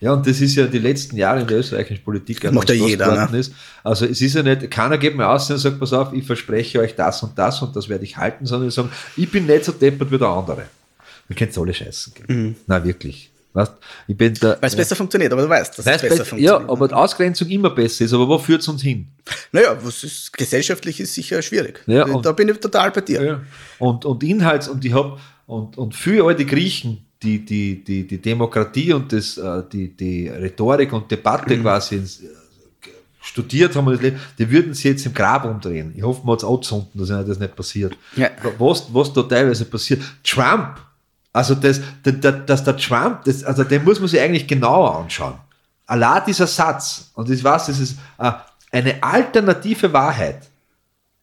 Ja, 0.01 0.13
und 0.13 0.27
das 0.27 0.41
ist 0.41 0.55
ja 0.55 0.67
die 0.67 0.79
letzten 0.79 1.15
Jahre 1.15 1.41
in 1.41 1.47
der 1.47 1.57
österreichischen 1.57 2.03
Politik 2.03 2.41
Das 2.41 2.51
macht 2.51 2.69
ja 2.69 2.75
jeder, 2.75 3.29
ne? 3.29 3.37
ist. 3.37 3.53
Also 3.83 4.05
es 4.05 4.21
ist 4.21 4.35
ja 4.35 4.43
nicht, 4.43 4.69
keiner 4.69 4.97
geht 4.97 5.15
mir 5.15 5.27
aus 5.27 5.49
und 5.49 5.57
sagt, 5.57 5.79
pass 5.79 5.93
auf, 5.93 6.13
ich 6.13 6.25
verspreche 6.25 6.79
euch 6.79 6.95
das 6.95 7.23
und 7.23 7.37
das 7.37 7.61
und 7.61 7.75
das 7.75 7.87
werde 7.87 8.03
ich 8.03 8.17
halten, 8.17 8.45
sondern 8.45 8.67
ich 8.69 8.75
sagen, 8.75 8.91
ich 9.15 9.31
bin 9.31 9.45
nicht 9.45 9.63
so 9.63 9.71
deppert 9.71 10.11
wie 10.11 10.17
der 10.17 10.27
andere. 10.27 10.65
Wir 11.27 11.35
können 11.35 11.51
alle 11.55 11.73
scheißen 11.73 12.13
gehen. 12.13 12.55
Na 12.67 12.83
wirklich. 12.83 13.31
Weißt, 13.55 13.71
ich 14.07 14.15
bin 14.17 14.33
der, 14.35 14.57
Weil 14.61 14.67
es 14.69 14.75
besser 14.75 14.95
funktioniert, 14.95 15.31
aber 15.33 15.41
du 15.43 15.49
weißt, 15.49 15.79
dass 15.79 15.85
es 15.87 16.01
besser 16.01 16.25
funktioniert. 16.25 16.61
ja, 16.61 16.69
aber 16.69 16.87
die 16.89 16.93
Ausgrenzung 16.93 17.47
immer 17.49 17.69
besser 17.71 18.05
ist, 18.05 18.13
aber 18.13 18.27
wo 18.27 18.37
führt 18.37 18.61
es 18.61 18.67
uns 18.67 18.81
hin? 18.83 19.07
Naja, 19.51 19.77
was 19.81 20.03
ist, 20.03 20.31
gesellschaftlich 20.33 20.99
ist 20.99 21.13
sicher 21.13 21.41
schwierig. 21.41 21.81
Ja, 21.87 22.03
da, 22.05 22.13
und- 22.13 22.25
da 22.25 22.31
bin 22.33 22.49
ich 22.49 22.57
total 22.59 22.91
bei 22.91 23.01
dir. 23.01 23.41
Und, 23.79 24.05
und 24.05 24.21
Inhalts, 24.23 24.67
und 24.67 24.83
ich 24.85 24.93
habe, 24.93 25.17
und, 25.47 25.77
und 25.77 25.95
für 25.95 26.25
all 26.27 26.35
die 26.35 26.45
Griechen, 26.45 27.05
die, 27.23 27.43
die, 27.45 27.83
die, 27.83 28.05
die 28.05 28.21
Demokratie 28.21 28.91
und 28.93 29.11
das, 29.13 29.37
äh, 29.37 29.63
die, 29.71 29.95
die 29.95 30.27
Rhetorik 30.27 30.91
und 30.93 31.09
Debatte 31.09 31.57
quasi 31.61 31.95
ins, 31.95 32.19
äh, 32.21 32.27
studiert 33.21 33.75
haben, 33.75 33.87
und 33.87 33.93
das 33.93 34.01
Le- 34.01 34.19
die 34.37 34.51
würden 34.51 34.73
sie 34.73 34.89
jetzt 34.89 35.05
im 35.05 35.13
Grab 35.13 35.45
umdrehen. 35.45 35.93
Ich 35.95 36.03
hoffe, 36.03 36.21
man 36.25 36.33
hat 36.33 36.43
es 36.43 36.47
anzünden, 36.49 36.89
dass 36.93 37.09
ihnen 37.09 37.27
das 37.27 37.39
nicht 37.39 37.55
passiert. 37.55 37.97
Ja. 38.15 38.29
Was, 38.59 38.93
was 38.93 39.11
da 39.13 39.23
teilweise 39.23 39.65
passiert. 39.65 40.01
Trump, 40.23 40.77
also 41.35 41.53
das, 41.55 41.81
der, 42.05 42.31
dass 42.31 42.63
der 42.63 42.77
Trump, 42.77 43.23
das, 43.25 43.43
also 43.43 43.63
den 43.63 43.83
muss 43.83 43.99
man 43.99 44.07
sich 44.07 44.19
eigentlich 44.21 44.47
genauer 44.47 44.97
anschauen. 44.99 45.35
Allah 45.85 46.19
dieser 46.21 46.47
Satz, 46.47 47.11
und 47.13 47.29
ich 47.29 47.43
weiß, 47.43 47.65
das 47.67 47.79
ist 47.79 47.97
äh, 48.17 48.31
eine 48.71 49.03
alternative 49.03 49.91
Wahrheit. 49.93 50.39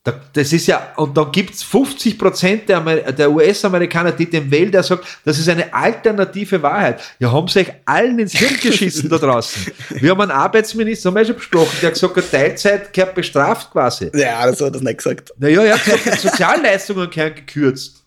Da- 0.05 0.21
Das 0.33 0.53
ist 0.53 0.67
ja, 0.67 0.93
und 0.97 1.17
dann 1.17 1.31
gibt 1.33 1.55
es 1.55 1.63
50 1.63 2.19
Prozent 2.19 2.69
der, 2.69 2.81
der 3.13 3.31
US-Amerikaner, 3.31 4.13
die 4.13 4.29
dem 4.29 4.51
wählen, 4.51 4.71
der 4.71 4.83
sagt, 4.83 5.05
das 5.25 5.39
ist 5.39 5.49
eine 5.49 5.73
alternative 5.73 6.61
Wahrheit. 6.63 7.01
Ja, 7.19 7.31
haben 7.33 7.49
sie 7.49 7.61
euch 7.61 7.73
allen 7.85 8.19
ins 8.19 8.33
Hirn 8.33 8.57
geschissen 8.61 9.09
da 9.09 9.19
draußen. 9.19 9.73
Wir 9.91 10.11
haben 10.11 10.21
einen 10.21 10.31
Arbeitsminister, 10.33 11.09
haben 11.09 11.17
wir 11.17 11.25
schon 11.25 11.37
besprochen, 11.37 11.71
der 11.81 11.89
hat 11.89 11.95
gesagt, 11.95 12.17
hat, 12.17 12.31
Teilzeit 12.31 12.93
gehört 12.93 13.15
bestraft 13.15 13.71
quasi. 13.71 14.11
Ja, 14.15 14.45
das 14.47 14.61
hat 14.61 14.75
das 14.75 14.83
nicht 14.83 14.99
gesagt. 14.99 15.33
Naja, 15.39 15.63
er 15.63 15.75
hat 15.75 15.85
gesagt, 15.85 16.07
die 16.07 16.29
Sozialleistungen 16.29 17.09
gehören 17.11 17.35
gekürzt. 17.35 18.03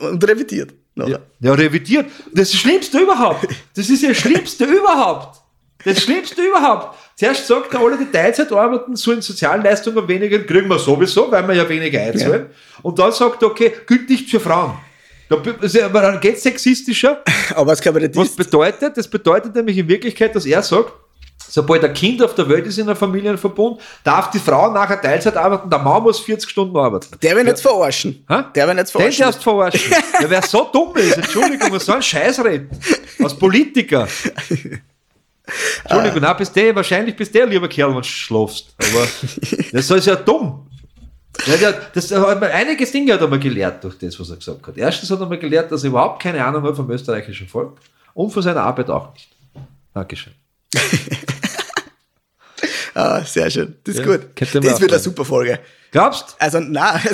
Und 0.00 0.22
revidiert. 0.26 0.74
Nachher. 0.98 1.20
Ja, 1.40 1.52
revidiert. 1.54 2.06
Das 2.32 2.48
ist 2.48 2.54
das 2.54 2.60
Schlimmste 2.60 2.98
überhaupt. 2.98 3.46
Das 3.74 3.88
ist 3.88 4.02
ja 4.02 4.08
das 4.10 4.18
Schlimmste 4.18 4.64
überhaupt. 4.64 5.40
Das 5.84 6.02
Schlimmste 6.02 6.42
überhaupt. 6.42 6.96
Zuerst 7.16 7.46
sagt 7.46 7.72
er, 7.72 7.80
alle, 7.80 7.96
die 7.96 8.10
Teilzeit 8.10 8.50
arbeiten, 8.52 8.96
sollen 8.96 9.22
Sozialleistungen 9.22 10.06
weniger, 10.08 10.38
kriegen 10.40 10.68
wir 10.68 10.78
sowieso, 10.78 11.30
weil 11.30 11.46
wir 11.46 11.54
ja 11.54 11.68
weniger 11.68 12.00
einzahlen. 12.00 12.46
Und 12.82 12.98
dann 12.98 13.12
sagt 13.12 13.42
er, 13.42 13.48
okay, 13.48 13.72
gilt 13.86 14.08
nicht 14.10 14.28
für 14.28 14.40
Frauen. 14.40 14.72
Da 15.28 15.36
geht 16.20 16.36
es 16.36 16.42
sexistischer. 16.42 17.22
Aber 17.54 17.72
Was 17.72 17.80
Kabarettist, 17.80 18.36
bedeutet? 18.36 18.96
Das 18.96 19.06
bedeutet 19.08 19.54
nämlich 19.54 19.76
in 19.78 19.86
Wirklichkeit, 19.86 20.34
dass 20.34 20.46
er 20.46 20.62
sagt, 20.62 20.92
sobald 21.50 21.84
ein 21.84 21.92
Kind 21.94 22.22
auf 22.22 22.34
der 22.34 22.48
Welt 22.48 22.66
ist 22.66 22.78
in 22.78 22.88
einem 22.88 22.96
Familienverbund, 22.96 23.80
darf 24.04 24.30
die 24.30 24.38
Frau 24.38 24.70
nachher 24.72 25.00
Teilzeit 25.00 25.36
arbeiten, 25.36 25.68
der 25.70 25.78
Mann 25.78 26.02
muss 26.02 26.18
40 26.20 26.48
Stunden 26.50 26.76
arbeiten. 26.76 27.08
der 27.22 27.36
will 27.36 27.44
nicht 27.44 27.60
verarschen. 27.60 28.24
Hä? 28.28 28.42
Der 28.54 28.66
will 28.68 28.74
nicht 28.74 28.88
Den 28.88 28.92
verarschen. 29.00 29.22
darfst 29.24 29.40
du 29.40 29.42
verarschen. 29.44 29.92
Ja, 30.20 30.30
wer 30.30 30.42
so 30.42 30.68
dumm 30.72 30.96
ist, 30.96 31.16
Entschuldigung, 31.16 31.72
was 31.72 31.86
so 31.86 31.92
ein 31.92 32.02
Scheiß 32.02 32.44
redet. 32.44 32.70
Als 33.22 33.36
Politiker. 33.36 34.08
Entschuldigung, 35.82 36.20
nein, 36.20 36.36
bist 36.36 36.54
der, 36.54 36.74
wahrscheinlich 36.74 37.16
bist 37.16 37.34
der 37.34 37.46
lieber 37.46 37.68
Kerl, 37.68 37.90
wenn 37.90 37.96
du 37.96 38.02
schlafst. 38.02 38.74
Aber 38.78 39.06
das 39.72 39.90
ist 39.90 40.06
ja 40.06 40.16
dumm. 40.16 40.66
Ja, 41.46 41.72
das 41.94 42.12
einiges 42.12 42.90
Dinge 42.90 43.12
hat 43.12 43.20
er 43.20 43.28
mal 43.28 43.38
gelehrt 43.38 43.84
durch 43.84 43.96
das, 43.98 44.18
was 44.18 44.30
er 44.30 44.36
gesagt 44.36 44.66
hat. 44.66 44.76
Erstens 44.76 45.10
hat 45.10 45.20
er 45.20 45.26
mal 45.26 45.38
gelehrt, 45.38 45.70
dass 45.70 45.84
er 45.84 45.90
überhaupt 45.90 46.20
keine 46.20 46.44
Ahnung 46.44 46.62
hat 46.64 46.76
vom 46.76 46.90
österreichischen 46.90 47.46
Volk 47.46 47.78
und 48.14 48.30
von 48.30 48.42
seiner 48.42 48.62
Arbeit 48.62 48.90
auch 48.90 49.12
nicht. 49.14 49.28
Dankeschön. 49.94 50.32
Ah, 52.98 53.22
sehr 53.24 53.48
schön. 53.48 53.76
Das 53.84 53.94
ist 53.94 54.00
Ja, 54.00 54.06
gut. 54.06 54.20
Das 54.34 54.52
wird 54.52 54.64
eine 54.64 54.74
aufnehmen. 54.74 54.98
super 54.98 55.24
Folge. 55.24 55.60
Glaubst 55.92 56.34
Also, 56.40 56.58
nein. 56.58 57.00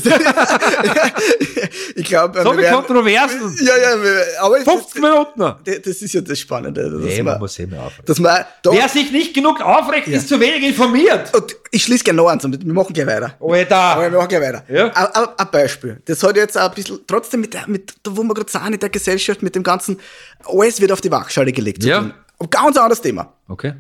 Ich 1.95 2.07
glaube, 2.07 2.43
So 2.43 2.57
wie 2.57 2.65
Kontroversen. 2.65 3.55
Ja, 3.61 3.77
ja, 3.77 3.95
aber 4.41 4.57
15 4.57 5.03
Minuten. 5.03 5.41
das, 5.65 5.83
das 5.83 6.03
ist 6.03 6.15
ja 6.15 6.23
das 6.23 6.39
Spannende. 6.41 6.91
Dass, 6.91 7.01
Nee, 7.03 7.23
man 7.23 7.39
muss 7.39 7.61
auf. 7.61 8.01
dass 8.05 8.19
man 8.19 8.45
da, 8.63 8.73
Wer 8.73 8.89
sich 8.89 9.13
nicht 9.13 9.35
genug 9.35 9.61
aufregt, 9.61 10.09
ist 10.09 10.29
zu 10.29 10.41
wenig 10.41 10.63
informiert. 10.71 11.35
und 11.37 11.55
ich 11.71 11.83
schließe 11.85 12.03
gerne 12.03 12.17
noch 12.17 12.29
eins, 12.29 12.45
wir 12.45 12.73
machen 12.73 12.95
gleich 12.95 13.07
weiter. 13.07 13.35
Aber 13.39 13.55
Alter. 13.55 14.01
wir 14.01 14.11
machen 14.19 14.29
gleich 14.29 14.43
weiter. 14.43 14.65
Ja. 14.69 14.87
Ein, 14.89 15.29
ein, 15.37 15.51
Beispiel. 15.53 16.01
Das 16.07 16.23
hat 16.23 16.37
jetzt 16.37 16.57
auch 16.59 16.69
ein 16.71 16.75
bisschen, 16.75 16.99
trotzdem 17.07 17.43
mit 17.43 17.53
der, 17.53 17.69
mit, 17.69 17.95
da 18.03 18.17
wo 18.17 18.23
wir 18.23 18.35
gerade 18.35 18.51
sind, 18.51 18.73
in 18.73 18.81
der 18.81 18.89
Gesellschaft, 18.89 19.43
mit 19.43 19.55
dem 19.55 19.63
ganzen, 19.63 20.01
alles 20.47 20.81
wird 20.81 20.93
auf 20.93 21.03
die 21.03 21.11
Waagschale 21.11 21.53
gelegt. 21.53 21.85
Ja. 21.85 21.99
Ein 22.01 22.51
ganz 22.51 22.77
anderes 22.77 23.03
Thema. 23.03 23.35
Okay. 23.49 23.75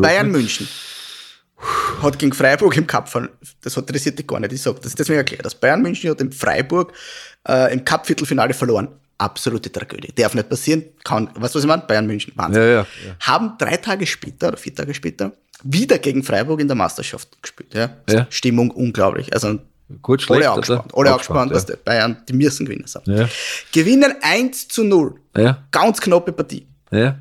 Bayern 0.00 0.30
München. 0.30 0.66
Hat 2.02 2.18
gegen 2.18 2.32
Freiburg 2.32 2.76
im 2.76 2.86
Cup 2.86 3.08
verloren. 3.08 3.32
Das 3.62 3.76
hat 3.76 3.84
interessiert 3.88 4.18
dich 4.18 4.26
gar 4.26 4.38
nicht. 4.40 4.52
Ich 4.52 4.62
sag, 4.62 4.76
das 4.76 4.86
ist 4.86 4.98
deswegen 4.98 5.18
erklärt. 5.18 5.44
Das 5.44 5.54
Bayern 5.54 5.82
München 5.82 6.10
hat 6.10 6.20
in 6.20 6.30
Freiburg 6.32 6.92
äh, 7.48 7.72
im 7.72 7.84
Cup-Viertelfinale 7.84 8.54
verloren. 8.54 8.88
Absolute 9.18 9.72
Tragödie. 9.72 10.12
Darf 10.14 10.34
nicht 10.34 10.48
passieren. 10.48 10.84
Kann, 11.02 11.26
weißt 11.34 11.54
du, 11.54 11.58
was 11.58 11.64
ich 11.64 11.68
meine? 11.68 11.82
Bayern 11.82 12.06
München. 12.06 12.32
Wahnsinn. 12.36 12.62
Ja, 12.62 12.68
ja, 12.68 12.74
ja. 12.80 12.86
Haben 13.20 13.54
drei 13.58 13.76
Tage 13.78 14.06
später 14.06 14.48
oder 14.48 14.56
vier 14.56 14.74
Tage 14.74 14.94
später 14.94 15.32
wieder 15.64 15.98
gegen 15.98 16.22
Freiburg 16.22 16.60
in 16.60 16.68
der 16.68 16.76
Meisterschaft 16.76 17.42
gespielt. 17.42 17.74
Ja? 17.74 17.96
Ja. 18.08 18.26
Stimmung 18.30 18.70
unglaublich. 18.70 19.32
Also 19.34 19.58
Gut, 20.02 20.22
schlecht. 20.22 20.42
alle 20.42 20.50
angespannt. 20.52 20.94
Alle 20.94 21.10
angespannt, 21.12 21.50
dass 21.52 21.66
die 21.66 21.72
Bayern, 21.84 22.22
die 22.28 22.34
müssen 22.34 22.66
gewinnen. 22.66 22.86
So. 22.86 23.00
Ja. 23.06 23.28
Gewinnen 23.72 24.14
1 24.20 24.68
zu 24.68 24.84
0. 24.84 25.14
Ja, 25.36 25.64
Ganz 25.72 26.00
knappe 26.00 26.30
Partie. 26.32 26.66
ja. 26.92 27.18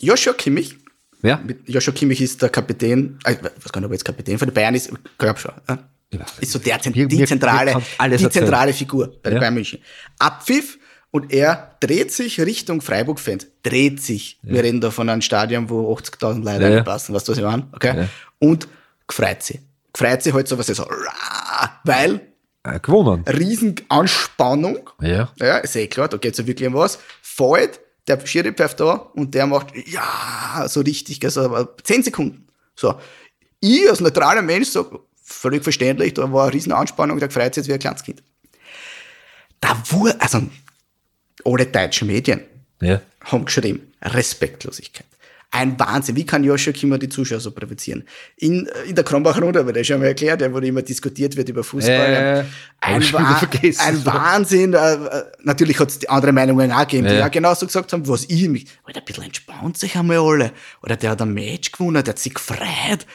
Joshua 0.00 0.32
Kimmich, 0.32 0.76
Ja. 1.22 1.40
mit 1.44 1.68
Joshua 1.68 1.92
Kimmich 1.94 2.20
ist 2.20 2.40
der 2.42 2.48
Kapitän, 2.48 3.18
äh, 3.24 3.32
ich 3.32 3.38
weiß 3.42 3.72
gar 3.72 3.80
nicht, 3.80 3.86
ob 3.86 3.90
er 3.90 3.94
jetzt 3.94 4.04
Kapitän 4.04 4.38
von 4.38 4.48
den 4.48 4.54
Bayern 4.54 4.74
ist, 4.74 4.90
glaube 5.18 5.38
schon. 5.38 5.52
Ja. 5.68 5.78
Ich 6.10 6.18
weiß 6.20 6.26
Ist 6.40 6.52
so 6.52 6.58
der, 6.58 6.78
die 6.78 6.90
mir- 7.06 7.26
zentrale, 7.26 7.74
mir 8.00 8.16
die 8.16 8.30
zentrale 8.30 8.72
Figur 8.72 9.12
bei 9.22 9.32
Ja. 9.32 9.38
Bayern 9.40 9.54
München. 9.54 9.80
Abpfiff 10.18 10.78
und 11.10 11.32
er 11.32 11.76
dreht 11.80 12.12
sich 12.12 12.40
Richtung 12.40 12.80
Freiburg-Fans. 12.80 13.46
Dreht 13.62 14.00
sich. 14.02 14.38
Wir 14.42 14.62
reden 14.62 14.80
da 14.80 14.90
von 14.90 15.08
einem 15.08 15.22
Stadion, 15.22 15.68
wo 15.68 15.92
80.000 15.94 16.44
Leute 16.44 16.62
Ja, 16.62 16.68
ja. 16.68 16.74
reinpassen, 16.76 17.14
weißt 17.14 17.26
du, 17.28 17.32
was 17.32 17.38
ich 17.38 17.44
meine? 17.44 17.66
Okay? 17.72 17.94
Ja. 18.02 18.08
Und 18.38 18.68
gefreut 19.06 19.42
sich. 19.42 19.60
Gefreut 19.92 20.22
sich 20.22 20.32
halt 20.32 20.48
so, 20.48 20.56
was 20.58 20.68
er 20.68 20.74
so, 20.76 20.86
weil 21.84 22.20
Äh, 22.64 22.80
gewonnen. 22.80 23.24
riesen 23.26 23.74
Anspannung, 23.88 24.90
Ja. 25.00 25.32
ja, 25.38 25.58
ist 25.58 25.76
eh 25.76 25.86
klar, 25.86 26.08
da 26.08 26.16
geht's 26.16 26.38
ja 26.38 26.46
wirklich 26.46 26.68
um 26.68 26.74
was. 26.74 26.98
Fällt, 27.22 27.80
der 28.08 28.24
Schiri 28.26 28.52
pfeift 28.52 28.80
da 28.80 28.92
und 29.14 29.34
der 29.34 29.46
macht, 29.46 29.68
ja, 29.86 30.64
so 30.68 30.80
richtig, 30.80 31.24
also 31.24 31.42
aber 31.42 31.76
10 31.82 32.02
Sekunden. 32.04 32.48
So. 32.74 32.98
Ich 33.60 33.88
als 33.88 34.00
neutraler 34.00 34.42
Mensch 34.42 34.68
sag, 34.68 34.86
völlig 35.22 35.62
verständlich, 35.62 36.14
da 36.14 36.32
war 36.32 36.44
eine 36.44 36.54
riesen 36.54 36.72
Anspannung, 36.72 37.18
der 37.18 37.30
freut 37.30 37.54
sich 37.54 37.62
jetzt 37.62 37.68
wie 37.68 37.74
ein 37.74 37.78
kleines 37.80 38.02
Kind. 38.02 38.22
Da 39.60 39.80
wurde, 39.90 40.20
also, 40.20 40.42
alle 41.44 41.66
deutschen 41.66 42.06
Medien 42.08 42.42
Ja. 42.80 43.00
haben 43.24 43.44
geschrieben, 43.44 43.92
Respektlosigkeit. 44.02 45.06
Ein 45.50 45.78
Wahnsinn. 45.80 46.14
Wie 46.14 46.26
kann 46.26 46.44
Joshua 46.44 46.74
Kimmer 46.74 46.98
die 46.98 47.08
Zuschauer 47.08 47.40
so 47.40 47.50
provozieren? 47.52 48.04
In, 48.36 48.68
in 48.86 48.94
der 48.94 49.02
Kronbacher 49.02 49.40
Runde, 49.40 49.60
aber 49.60 49.72
das 49.72 49.86
schon 49.86 49.98
mal 49.98 50.06
erklärt, 50.08 50.42
der, 50.42 50.52
wo 50.52 50.58
immer 50.58 50.82
diskutiert 50.82 51.34
wird 51.36 51.48
über 51.48 51.64
Fußball. 51.64 51.94
Äh, 51.94 52.44
ein, 52.80 53.02
Wa 53.12 53.40
ein 53.78 54.04
Wahnsinn. 54.04 54.74
Äh, 54.74 54.94
äh, 54.94 55.24
natürlich 55.42 55.80
hat 55.80 55.88
es 55.88 55.98
die 56.00 56.08
andere 56.10 56.32
Meinungen 56.32 56.70
auch 56.70 56.80
gegeben, 56.82 57.08
die 57.08 57.14
Ja. 57.14 57.26
auch 57.26 57.30
genauso 57.30 57.64
gesagt 57.66 57.90
haben, 57.94 58.06
was 58.06 58.26
ich 58.28 58.46
mich, 58.46 58.66
Alter, 58.84 59.00
ein 59.00 59.04
bisschen 59.06 59.24
entspannt 59.24 59.78
sich 59.78 59.96
einmal 59.96 60.18
alle. 60.18 60.52
Oder 60.82 60.96
der 60.96 61.10
hat 61.12 61.22
ein 61.22 61.32
Match 61.32 61.72
gewonnen, 61.72 62.04
der 62.04 62.12
hat 62.12 62.18
sich 62.18 62.34
gefreut. 62.34 63.06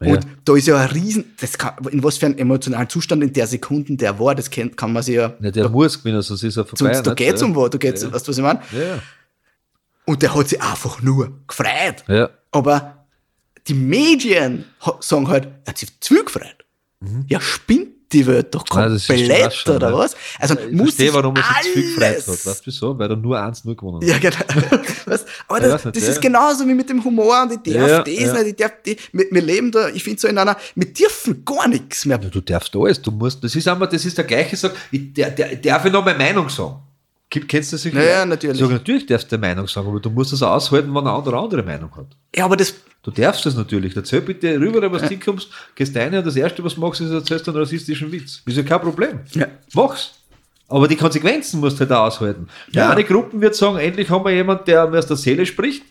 Und 0.00 0.08
Ja. 0.08 0.20
da 0.46 0.56
ist 0.56 0.66
ja 0.66 0.78
ein 0.78 0.88
Riesen, 0.88 1.34
das 1.40 1.58
kann, 1.58 1.74
in 1.90 2.02
was 2.02 2.16
für 2.16 2.26
einem 2.26 2.38
emotionalen 2.38 2.88
Zustand 2.88 3.22
in 3.22 3.32
der 3.34 3.46
Sekunden 3.46 3.98
der 3.98 4.18
war, 4.18 4.34
das 4.34 4.50
kann, 4.50 4.74
kann 4.74 4.92
man 4.94 5.02
sich 5.02 5.14
ja, 5.16 5.34
ja 5.40 5.50
der 5.50 5.68
muss 5.68 5.98
gewinnen, 5.98 6.22
sonst 6.22 6.42
ist 6.42 6.56
er 6.56 6.64
vorbei. 6.64 6.94
sonst, 6.94 7.06
da 7.06 7.12
geht's 7.14 7.40
ja. 7.42 7.46
um 7.46 7.54
was, 7.54 7.70
da 7.70 7.78
geht's, 7.78 8.02
Ja. 8.02 8.12
weißt 8.12 8.26
du, 8.26 8.30
was 8.30 8.38
ich 8.38 8.42
meine? 8.42 8.60
Ja. 8.72 9.02
Und 10.06 10.22
der 10.22 10.34
hat 10.34 10.48
sich 10.48 10.60
einfach 10.60 11.00
nur 11.02 11.32
gefreut. 11.46 12.04
Ja. 12.08 12.30
Aber 12.50 13.06
die 13.68 13.74
Medien 13.74 14.64
sagen 15.00 15.28
halt, 15.28 15.48
er 15.64 15.70
hat 15.70 15.78
sich 15.78 15.88
zu 16.00 16.14
viel 16.14 16.24
gefreut. 16.24 16.64
Ja, 17.28 17.40
spinnt 17.40 17.88
die 18.12 18.26
Welt 18.26 18.54
doch 18.54 18.62
Mhm. 18.64 18.68
komplett, 18.68 19.68
oder 19.68 19.88
ja. 19.90 19.96
was? 19.96 20.14
Also 20.38 20.54
Ich 20.54 20.72
muss 20.72 20.94
verstehe, 20.94 21.14
warum 21.14 21.34
er 21.34 21.42
sich 21.42 21.62
zu 21.62 21.68
viel 21.80 21.94
gefreut 21.94 22.18
hat. 22.18 22.28
Weißt 22.46 22.60
du 22.60 22.66
wieso? 22.66 22.98
Weil 22.98 23.10
er 23.10 23.16
nur 23.16 23.38
1-0 23.38 23.74
gewonnen 23.74 24.02
hat. 24.02 24.08
Ja, 24.08 24.18
genau. 24.18 24.36
Weißt, 25.06 25.26
aber 25.48 25.62
Ja, 25.62 25.68
das, 25.68 25.84
nicht, 25.86 25.96
das 25.96 26.02
ja. 26.04 26.08
ist 26.10 26.20
genauso 26.20 26.66
wie 26.68 26.74
mit 26.74 26.90
dem 26.90 27.02
Humor 27.02 27.42
und 27.42 27.52
ich 27.66 27.74
darf 27.74 27.88
Ja, 27.88 28.02
das 28.02 28.14
ja. 28.14 28.32
nicht, 28.34 28.46
ich 28.48 28.56
darf 28.56 28.72
die, 28.84 28.96
wir, 29.12 29.24
wir 29.30 29.40
leben 29.42 29.72
da, 29.72 29.88
ich 29.88 30.04
finde 30.04 30.20
so 30.20 30.28
in 30.28 30.36
einer, 30.36 30.56
wir 30.74 30.92
dürfen 30.92 31.42
gar 31.44 31.66
nichts 31.68 32.04
mehr. 32.04 32.20
Ja, 32.22 32.28
du 32.28 32.40
darfst 32.42 32.76
alles, 32.76 33.00
du 33.00 33.10
musst, 33.10 33.42
das 33.42 33.56
ist 33.56 33.66
einmal, 33.66 33.88
das 33.88 34.04
ist 34.04 34.18
der 34.18 34.24
gleiche 34.26 34.56
Sag, 34.56 34.74
ich, 34.90 35.14
der, 35.14 35.30
der, 35.30 35.56
darf 35.56 35.84
ich 35.86 35.92
noch 35.92 36.04
meine 36.04 36.18
Meinung 36.18 36.48
sagen? 36.50 36.76
Gibt- 37.32 37.48
Kennst 37.48 37.72
du 37.72 37.76
das? 37.76 37.84
Ja, 37.84 38.02
ja, 38.02 38.26
natürlich. 38.26 38.58
Sag, 38.58 38.68
natürlich 38.68 39.06
darfst 39.06 39.32
du 39.32 39.38
deine 39.38 39.54
Meinung 39.54 39.66
sagen, 39.66 39.88
aber 39.88 40.00
du 40.00 40.10
musst 40.10 40.34
es 40.34 40.42
aushalten, 40.42 40.94
wenn 40.94 41.04
ein 41.04 41.06
anderer 41.06 41.42
andere 41.42 41.62
Meinung 41.62 41.90
hat. 41.96 42.08
Ja, 42.36 42.44
aber 42.44 42.56
das, 42.56 42.74
Du 43.04 43.10
darfst 43.10 43.44
das 43.46 43.56
natürlich. 43.56 43.96
Erzähl 43.96 44.20
bitte 44.20 44.60
rüber, 44.60 44.92
was 44.92 45.02
du 45.02 45.08
hinkommst, 45.08 45.48
gehst 45.74 45.96
rein 45.96 46.14
und 46.14 46.24
das 46.24 46.36
Erste, 46.36 46.62
was 46.62 46.74
du 46.76 46.80
machst, 46.82 47.00
ist, 47.00 47.10
erzählst 47.10 47.46
du 47.46 47.50
einen 47.50 47.58
rassistischen 47.60 48.12
Witz. 48.12 48.42
Ist 48.46 48.56
ja 48.56 48.62
kein 48.62 48.80
Problem. 48.80 49.20
Ja. 49.32 49.46
Mach's. 49.74 50.12
Aber 50.68 50.86
die 50.86 50.94
Konsequenzen 50.94 51.58
musst 51.58 51.76
du 51.76 51.80
halt 51.80 51.90
auch 51.92 52.04
aushalten. 52.06 52.46
Die 52.72 52.76
Ja. 52.76 52.90
eine 52.90 53.02
Gruppe 53.02 53.40
wird 53.40 53.56
sagen, 53.56 53.78
endlich 53.78 54.08
haben 54.08 54.24
wir 54.24 54.30
jemanden, 54.32 54.66
der 54.66 54.86
mir 54.86 54.98
aus 54.98 55.06
der 55.06 55.16
Seele 55.16 55.44
spricht 55.46 55.82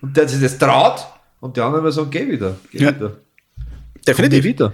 und 0.00 0.16
der 0.16 0.26
sich 0.26 0.40
das 0.40 0.58
traut 0.58 1.06
und 1.40 1.56
die 1.56 1.60
anderen 1.60 1.84
werden 1.84 1.92
sagen, 1.94 2.10
geh 2.10 2.26
wieder, 2.28 2.56
geh 2.72 2.78
Ja. 2.82 2.96
wieder. 2.96 3.12
Definitiv. 4.06 4.42
wieder. 4.42 4.72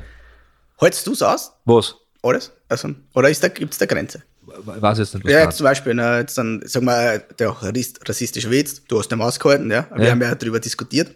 Hältst 0.78 1.06
du 1.06 1.12
es 1.12 1.20
aus? 1.22 1.52
Was? 1.66 1.96
Alles? 2.22 2.50
Also, 2.68 2.94
oder 3.14 3.30
da, 3.30 3.48
gibt's 3.48 3.76
da 3.76 3.84
Grenze? 3.84 4.22
Weiß 4.64 4.98
jetzt 4.98 5.14
nicht, 5.14 5.24
was 5.24 5.32
Ja, 5.32 5.40
jetzt 5.44 5.56
zum 5.56 5.64
Beispiel, 5.64 5.94
na, 5.94 6.18
jetzt 6.18 6.36
dann, 6.38 6.62
sag 6.64 6.82
mal, 6.82 7.22
der 7.38 7.50
rassist- 7.50 8.08
rassistische 8.08 8.50
Witz, 8.50 8.82
du 8.86 8.98
hast 8.98 9.08
den 9.08 9.20
ausgehalten, 9.20 9.70
ja. 9.70 9.86
Wir 9.94 10.04
Ja. 10.06 10.10
haben 10.12 10.22
ja 10.22 10.34
darüber 10.34 10.60
diskutiert. 10.60 11.10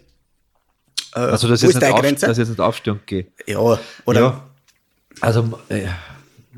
Äh, 1.15 1.19
Also, 1.19 1.47
dass 1.47 1.63
ist 1.63 1.73
jetzt, 1.73 1.81
nicht 1.81 1.91
auf, 1.93 2.01
dass 2.21 2.37
jetzt 2.37 2.49
nicht 2.49 2.59
aufstehen 2.59 2.99
gehe. 3.05 3.27
ja, 3.47 3.57
oder? 4.05 4.19
Ja. 4.19 4.43
Also, 5.21 5.59
äh, 5.69 5.87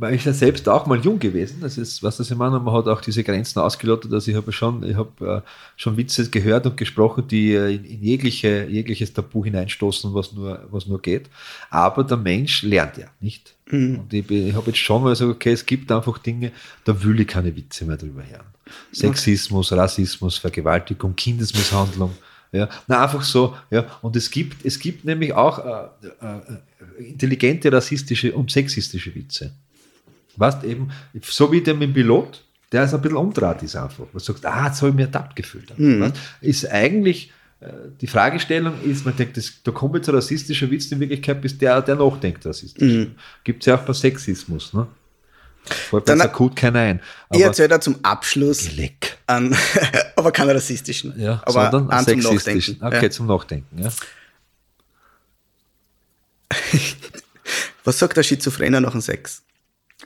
weil 0.01 0.15
ich 0.15 0.25
ja 0.25 0.33
selbst 0.33 0.67
auch 0.67 0.87
mal 0.87 0.99
jung 0.99 1.19
gewesen. 1.19 1.59
Das 1.61 1.77
ist, 1.77 2.01
was 2.01 2.17
das 2.17 2.31
ich 2.31 2.35
meine, 2.35 2.59
man 2.59 2.73
hat 2.73 2.87
auch 2.87 3.01
diese 3.01 3.23
Grenzen 3.23 3.59
ausgelotet. 3.59 4.11
Also 4.11 4.31
ich 4.31 4.35
habe 4.35 4.51
schon, 4.51 4.81
ich 4.83 4.95
habe 4.95 5.43
äh, 5.45 5.49
schon 5.75 5.95
Witze 5.95 6.27
gehört 6.27 6.65
und 6.65 6.75
gesprochen, 6.75 7.27
die 7.27 7.53
äh, 7.53 7.75
in, 7.75 8.01
jegliche, 8.01 8.65
jegliches 8.67 9.13
Tabu 9.13 9.45
hineinstoßen, 9.45 10.11
was 10.15 10.33
nur, 10.33 10.67
was 10.71 10.87
nur 10.87 10.99
geht. 10.99 11.29
Aber 11.69 12.03
der 12.03 12.17
Mensch 12.17 12.63
lernt 12.63 12.97
ja 12.97 13.05
nicht. 13.19 13.53
Und 13.71 14.11
ich, 14.11 14.29
ich 14.31 14.55
habe 14.55 14.71
jetzt 14.71 14.79
schon 14.79 15.03
mal 15.03 15.11
gesagt, 15.11 15.29
okay, 15.29 15.51
es 15.51 15.67
gibt 15.67 15.91
einfach 15.91 16.17
Dinge, 16.17 16.51
da 16.83 17.03
will 17.03 17.19
ich 17.19 17.27
keine 17.27 17.55
Witze 17.55 17.85
mehr 17.85 17.97
drüber 17.97 18.23
hören. 18.27 18.47
Sexismus, 18.91 19.71
Rassismus, 19.71 20.39
Vergewaltigung, 20.39 21.15
Kindesmisshandlung. 21.15 22.11
Ja, 22.51 22.67
na 22.87 23.03
einfach 23.03 23.21
so, 23.21 23.55
ja. 23.69 23.85
Und 24.01 24.15
es 24.15 24.31
gibt, 24.31 24.65
es 24.65 24.79
gibt 24.79 25.05
nämlich 25.05 25.31
auch 25.31 25.59
äh, 25.59 26.07
äh, 26.99 27.03
intelligente 27.03 27.71
rassistische 27.71 28.33
und 28.33 28.49
sexistische 28.49 29.13
Witze. 29.13 29.53
Weißt 30.41 30.63
eben, 30.63 30.89
so 31.21 31.51
wie 31.51 31.61
der 31.61 31.75
mit 31.75 31.89
dem 31.89 31.93
Pilot, 31.93 32.43
der 32.71 32.83
ist 32.85 32.93
ein 32.95 33.01
bisschen 33.01 33.17
umdraht 33.17 33.61
ist 33.63 33.75
einfach. 33.75 34.05
Man 34.11 34.19
sagt, 34.23 34.43
ah, 34.45 34.65
jetzt 34.67 34.81
habe 34.81 34.89
ich 34.89 34.95
mich 34.95 35.05
ertappt 35.05 35.35
gefühlt. 35.35 35.71
Weißt? 35.77 36.15
Ist 36.41 36.65
eigentlich, 36.71 37.31
äh, 37.59 37.67
die 38.01 38.07
Fragestellung 38.07 38.73
ist, 38.83 39.05
man 39.05 39.15
denkt, 39.15 39.37
das, 39.37 39.53
da 39.63 39.71
kommt 39.71 39.95
jetzt 39.95 40.09
ein 40.09 40.15
rassistischer 40.15 40.71
Witz, 40.71 40.91
in 40.91 40.99
Wirklichkeit 40.99 41.41
bis 41.41 41.57
der, 41.57 41.81
der 41.83 41.95
nachdenkt 41.95 42.43
rassistisch. 42.45 43.07
Gibt 43.43 43.61
es 43.61 43.67
ja 43.67 43.75
auch 43.75 43.83
bei 43.85 43.93
Sexismus, 43.93 44.73
ne? 44.73 44.87
Fällt 45.63 45.93
mir 45.93 46.01
Dann- 46.15 46.21
akut 46.21 46.55
keiner 46.55 46.79
ein. 46.79 47.01
Ich 47.31 47.41
erzähle 47.41 47.67
da 47.67 47.79
zum 47.79 47.97
Abschluss 48.03 48.75
leck. 48.75 49.17
an, 49.27 49.55
aber 50.15 50.31
keinen 50.31 50.49
rassistischen. 50.49 51.13
Ja, 51.19 51.39
aber 51.45 51.69
sondern 51.71 51.89
an 51.91 52.03
zum. 52.03 52.19
Nachdenken. 52.19 52.77
Okay, 52.83 53.03
Ja. 53.03 53.11
zum 53.11 53.27
Nachdenken. 53.27 53.77
Ja. 53.83 53.89
Was 57.83 57.99
sagt 57.99 58.17
der 58.17 58.23
Schizophrener 58.23 58.81
nach 58.81 58.91
dem 58.91 59.01
Sex? 59.01 59.43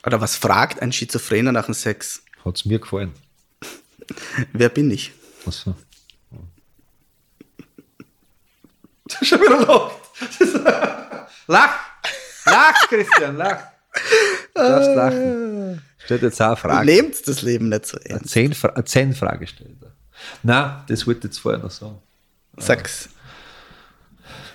Oder 0.06 0.22
was 0.22 0.36
fragt 0.36 0.82
ein 0.82 0.92
Schizophrener 0.92 1.52
nach 1.52 1.66
dem 1.66 1.74
Sex? 1.74 2.24
Hat 2.44 2.56
es 2.58 2.66
mir 2.66 2.80
gefallen. 2.80 3.14
Wer 4.54 4.70
bin 4.70 4.92
ich? 4.92 5.12
Achso. 5.46 5.76
Schon 9.22 9.40
wieder 9.42 9.60
lacht. 9.66 9.96
Lach! 11.48 11.80
Lach, 12.46 12.88
Christian, 12.90 13.38
lach! 13.38 13.64
Du 14.54 14.62
darfst 14.62 14.96
lachen. 14.96 15.82
Stellt 15.98 16.22
jetzt 16.24 16.42
auch 16.42 16.48
eine 16.48 16.58
Frage. 16.58 16.86
Lebt 16.86 17.28
das 17.28 17.42
Leben 17.42 17.70
nicht 17.70 17.86
so 17.86 17.98
ernst? 17.98 18.30
zehn, 18.30 18.54
Fra 18.54 18.84
zehn 18.86 19.14
Frage 19.14 19.48
stellt 19.48 19.82
er. 19.82 19.92
Nein, 20.44 20.84
das 20.88 21.06
wollte 21.08 21.20
ich 21.20 21.24
jetzt 21.26 21.40
vorher 21.40 21.62
noch 21.62 21.72
sagen. 21.72 22.02
Sag's. 22.58 23.10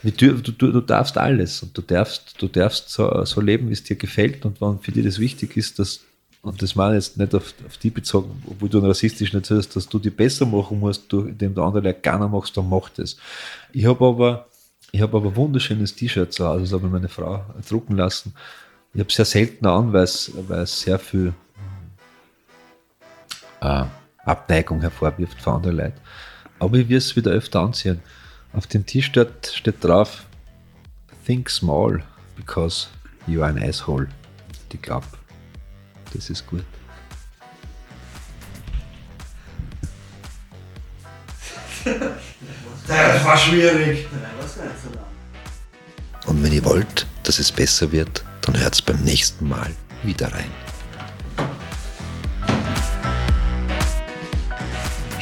Du, 0.03 0.33
du, 0.33 0.53
du, 0.53 0.81
darfst 0.81 1.19
alles 1.19 1.63
und 1.63 1.77
du 1.77 1.83
darfst, 1.83 2.35
du 2.39 2.49
darfst 2.49 2.89
so, 2.89 3.25
so 3.25 3.41
leben, 3.41 3.69
wie 3.69 3.75
es 3.75 3.83
dir 3.83 3.97
gefällt 3.97 4.45
und 4.47 4.61
wenn 4.61 4.79
für 4.79 4.93
dich 4.93 5.05
das 5.05 5.19
wichtig 5.19 5.57
ist, 5.57 5.79
dass, 5.79 6.01
und 6.43 6.63
das 6.63 6.75
meine 6.75 6.97
ich 6.97 7.05
jetzt 7.05 7.19
nicht 7.19 7.35
auf, 7.35 7.53
auf 7.67 7.77
die 7.77 7.91
bezogen, 7.91 8.43
obwohl 8.47 8.71
du 8.71 8.79
einen 8.79 8.87
rassistischen 8.87 9.41
erzählst, 9.41 9.77
dass 9.77 9.89
du 9.89 9.99
die 9.99 10.11
besser 10.11 10.47
machen 10.47 10.81
musst, 10.81 11.13
durch, 11.13 11.29
indem 11.29 11.55
du 11.55 11.63
andere 11.63 11.85
Leute 11.85 12.01
gerne 12.01 12.29
machst, 12.29 12.57
dann 12.57 12.69
mach 12.69 12.89
das. 12.89 13.17
Ich 13.73 13.85
habe 13.85 14.07
aber, 14.07 14.47
ich 14.91 15.03
habe 15.03 15.17
aber 15.19 15.29
ein 15.29 15.37
wunderschönes 15.37 15.95
T-Shirt 15.95 16.33
zu 16.33 16.47
Hause, 16.47 16.63
das 16.63 16.73
habe 16.73 16.87
ich 16.87 16.93
meine 16.93 17.09
Frau 17.09 17.45
drucken 17.69 17.97
lassen. 17.97 18.33
Ich 18.95 19.01
habe 19.01 19.13
sehr 19.13 19.27
selten 19.27 19.67
an, 19.67 19.93
weil 19.93 20.05
es, 20.05 20.33
weil 20.49 20.63
es 20.63 20.81
sehr 20.81 20.99
viel 20.99 21.35
äh, 23.61 23.85
Abneigung 24.25 24.81
hervorwirft 24.81 25.41
von 25.41 25.55
anderen 25.55 25.77
Leuten. 25.77 26.01
Aber 26.59 26.77
ich 26.77 26.89
will 26.89 26.97
es 26.97 27.15
wieder 27.17 27.31
öfter 27.31 27.61
anziehen. 27.61 28.01
Auf 28.53 28.67
dem 28.67 28.85
T-Shirt 28.85 29.53
steht 29.55 29.83
drauf, 29.83 30.25
think 31.25 31.49
small, 31.49 32.03
because 32.37 32.89
you 33.27 33.43
are 33.43 33.51
an 33.51 33.63
asshole. 33.63 34.09
Ich 34.73 34.83
glaube, 34.83 35.07
das 36.13 36.31
ist 36.31 36.47
gut. 36.47 36.65
Das 42.87 43.25
war 43.25 43.37
schwierig. 43.37 44.07
Und 46.27 46.43
wenn 46.43 46.53
ihr 46.53 46.65
wollt, 46.65 47.07
dass 47.23 47.39
es 47.39 47.53
besser 47.53 47.91
wird, 47.93 48.25
dann 48.43 48.59
hört 48.59 48.85
beim 48.85 49.03
nächsten 49.03 49.49
Mal 49.49 49.71
wieder 50.03 50.33
rein. 50.33 50.51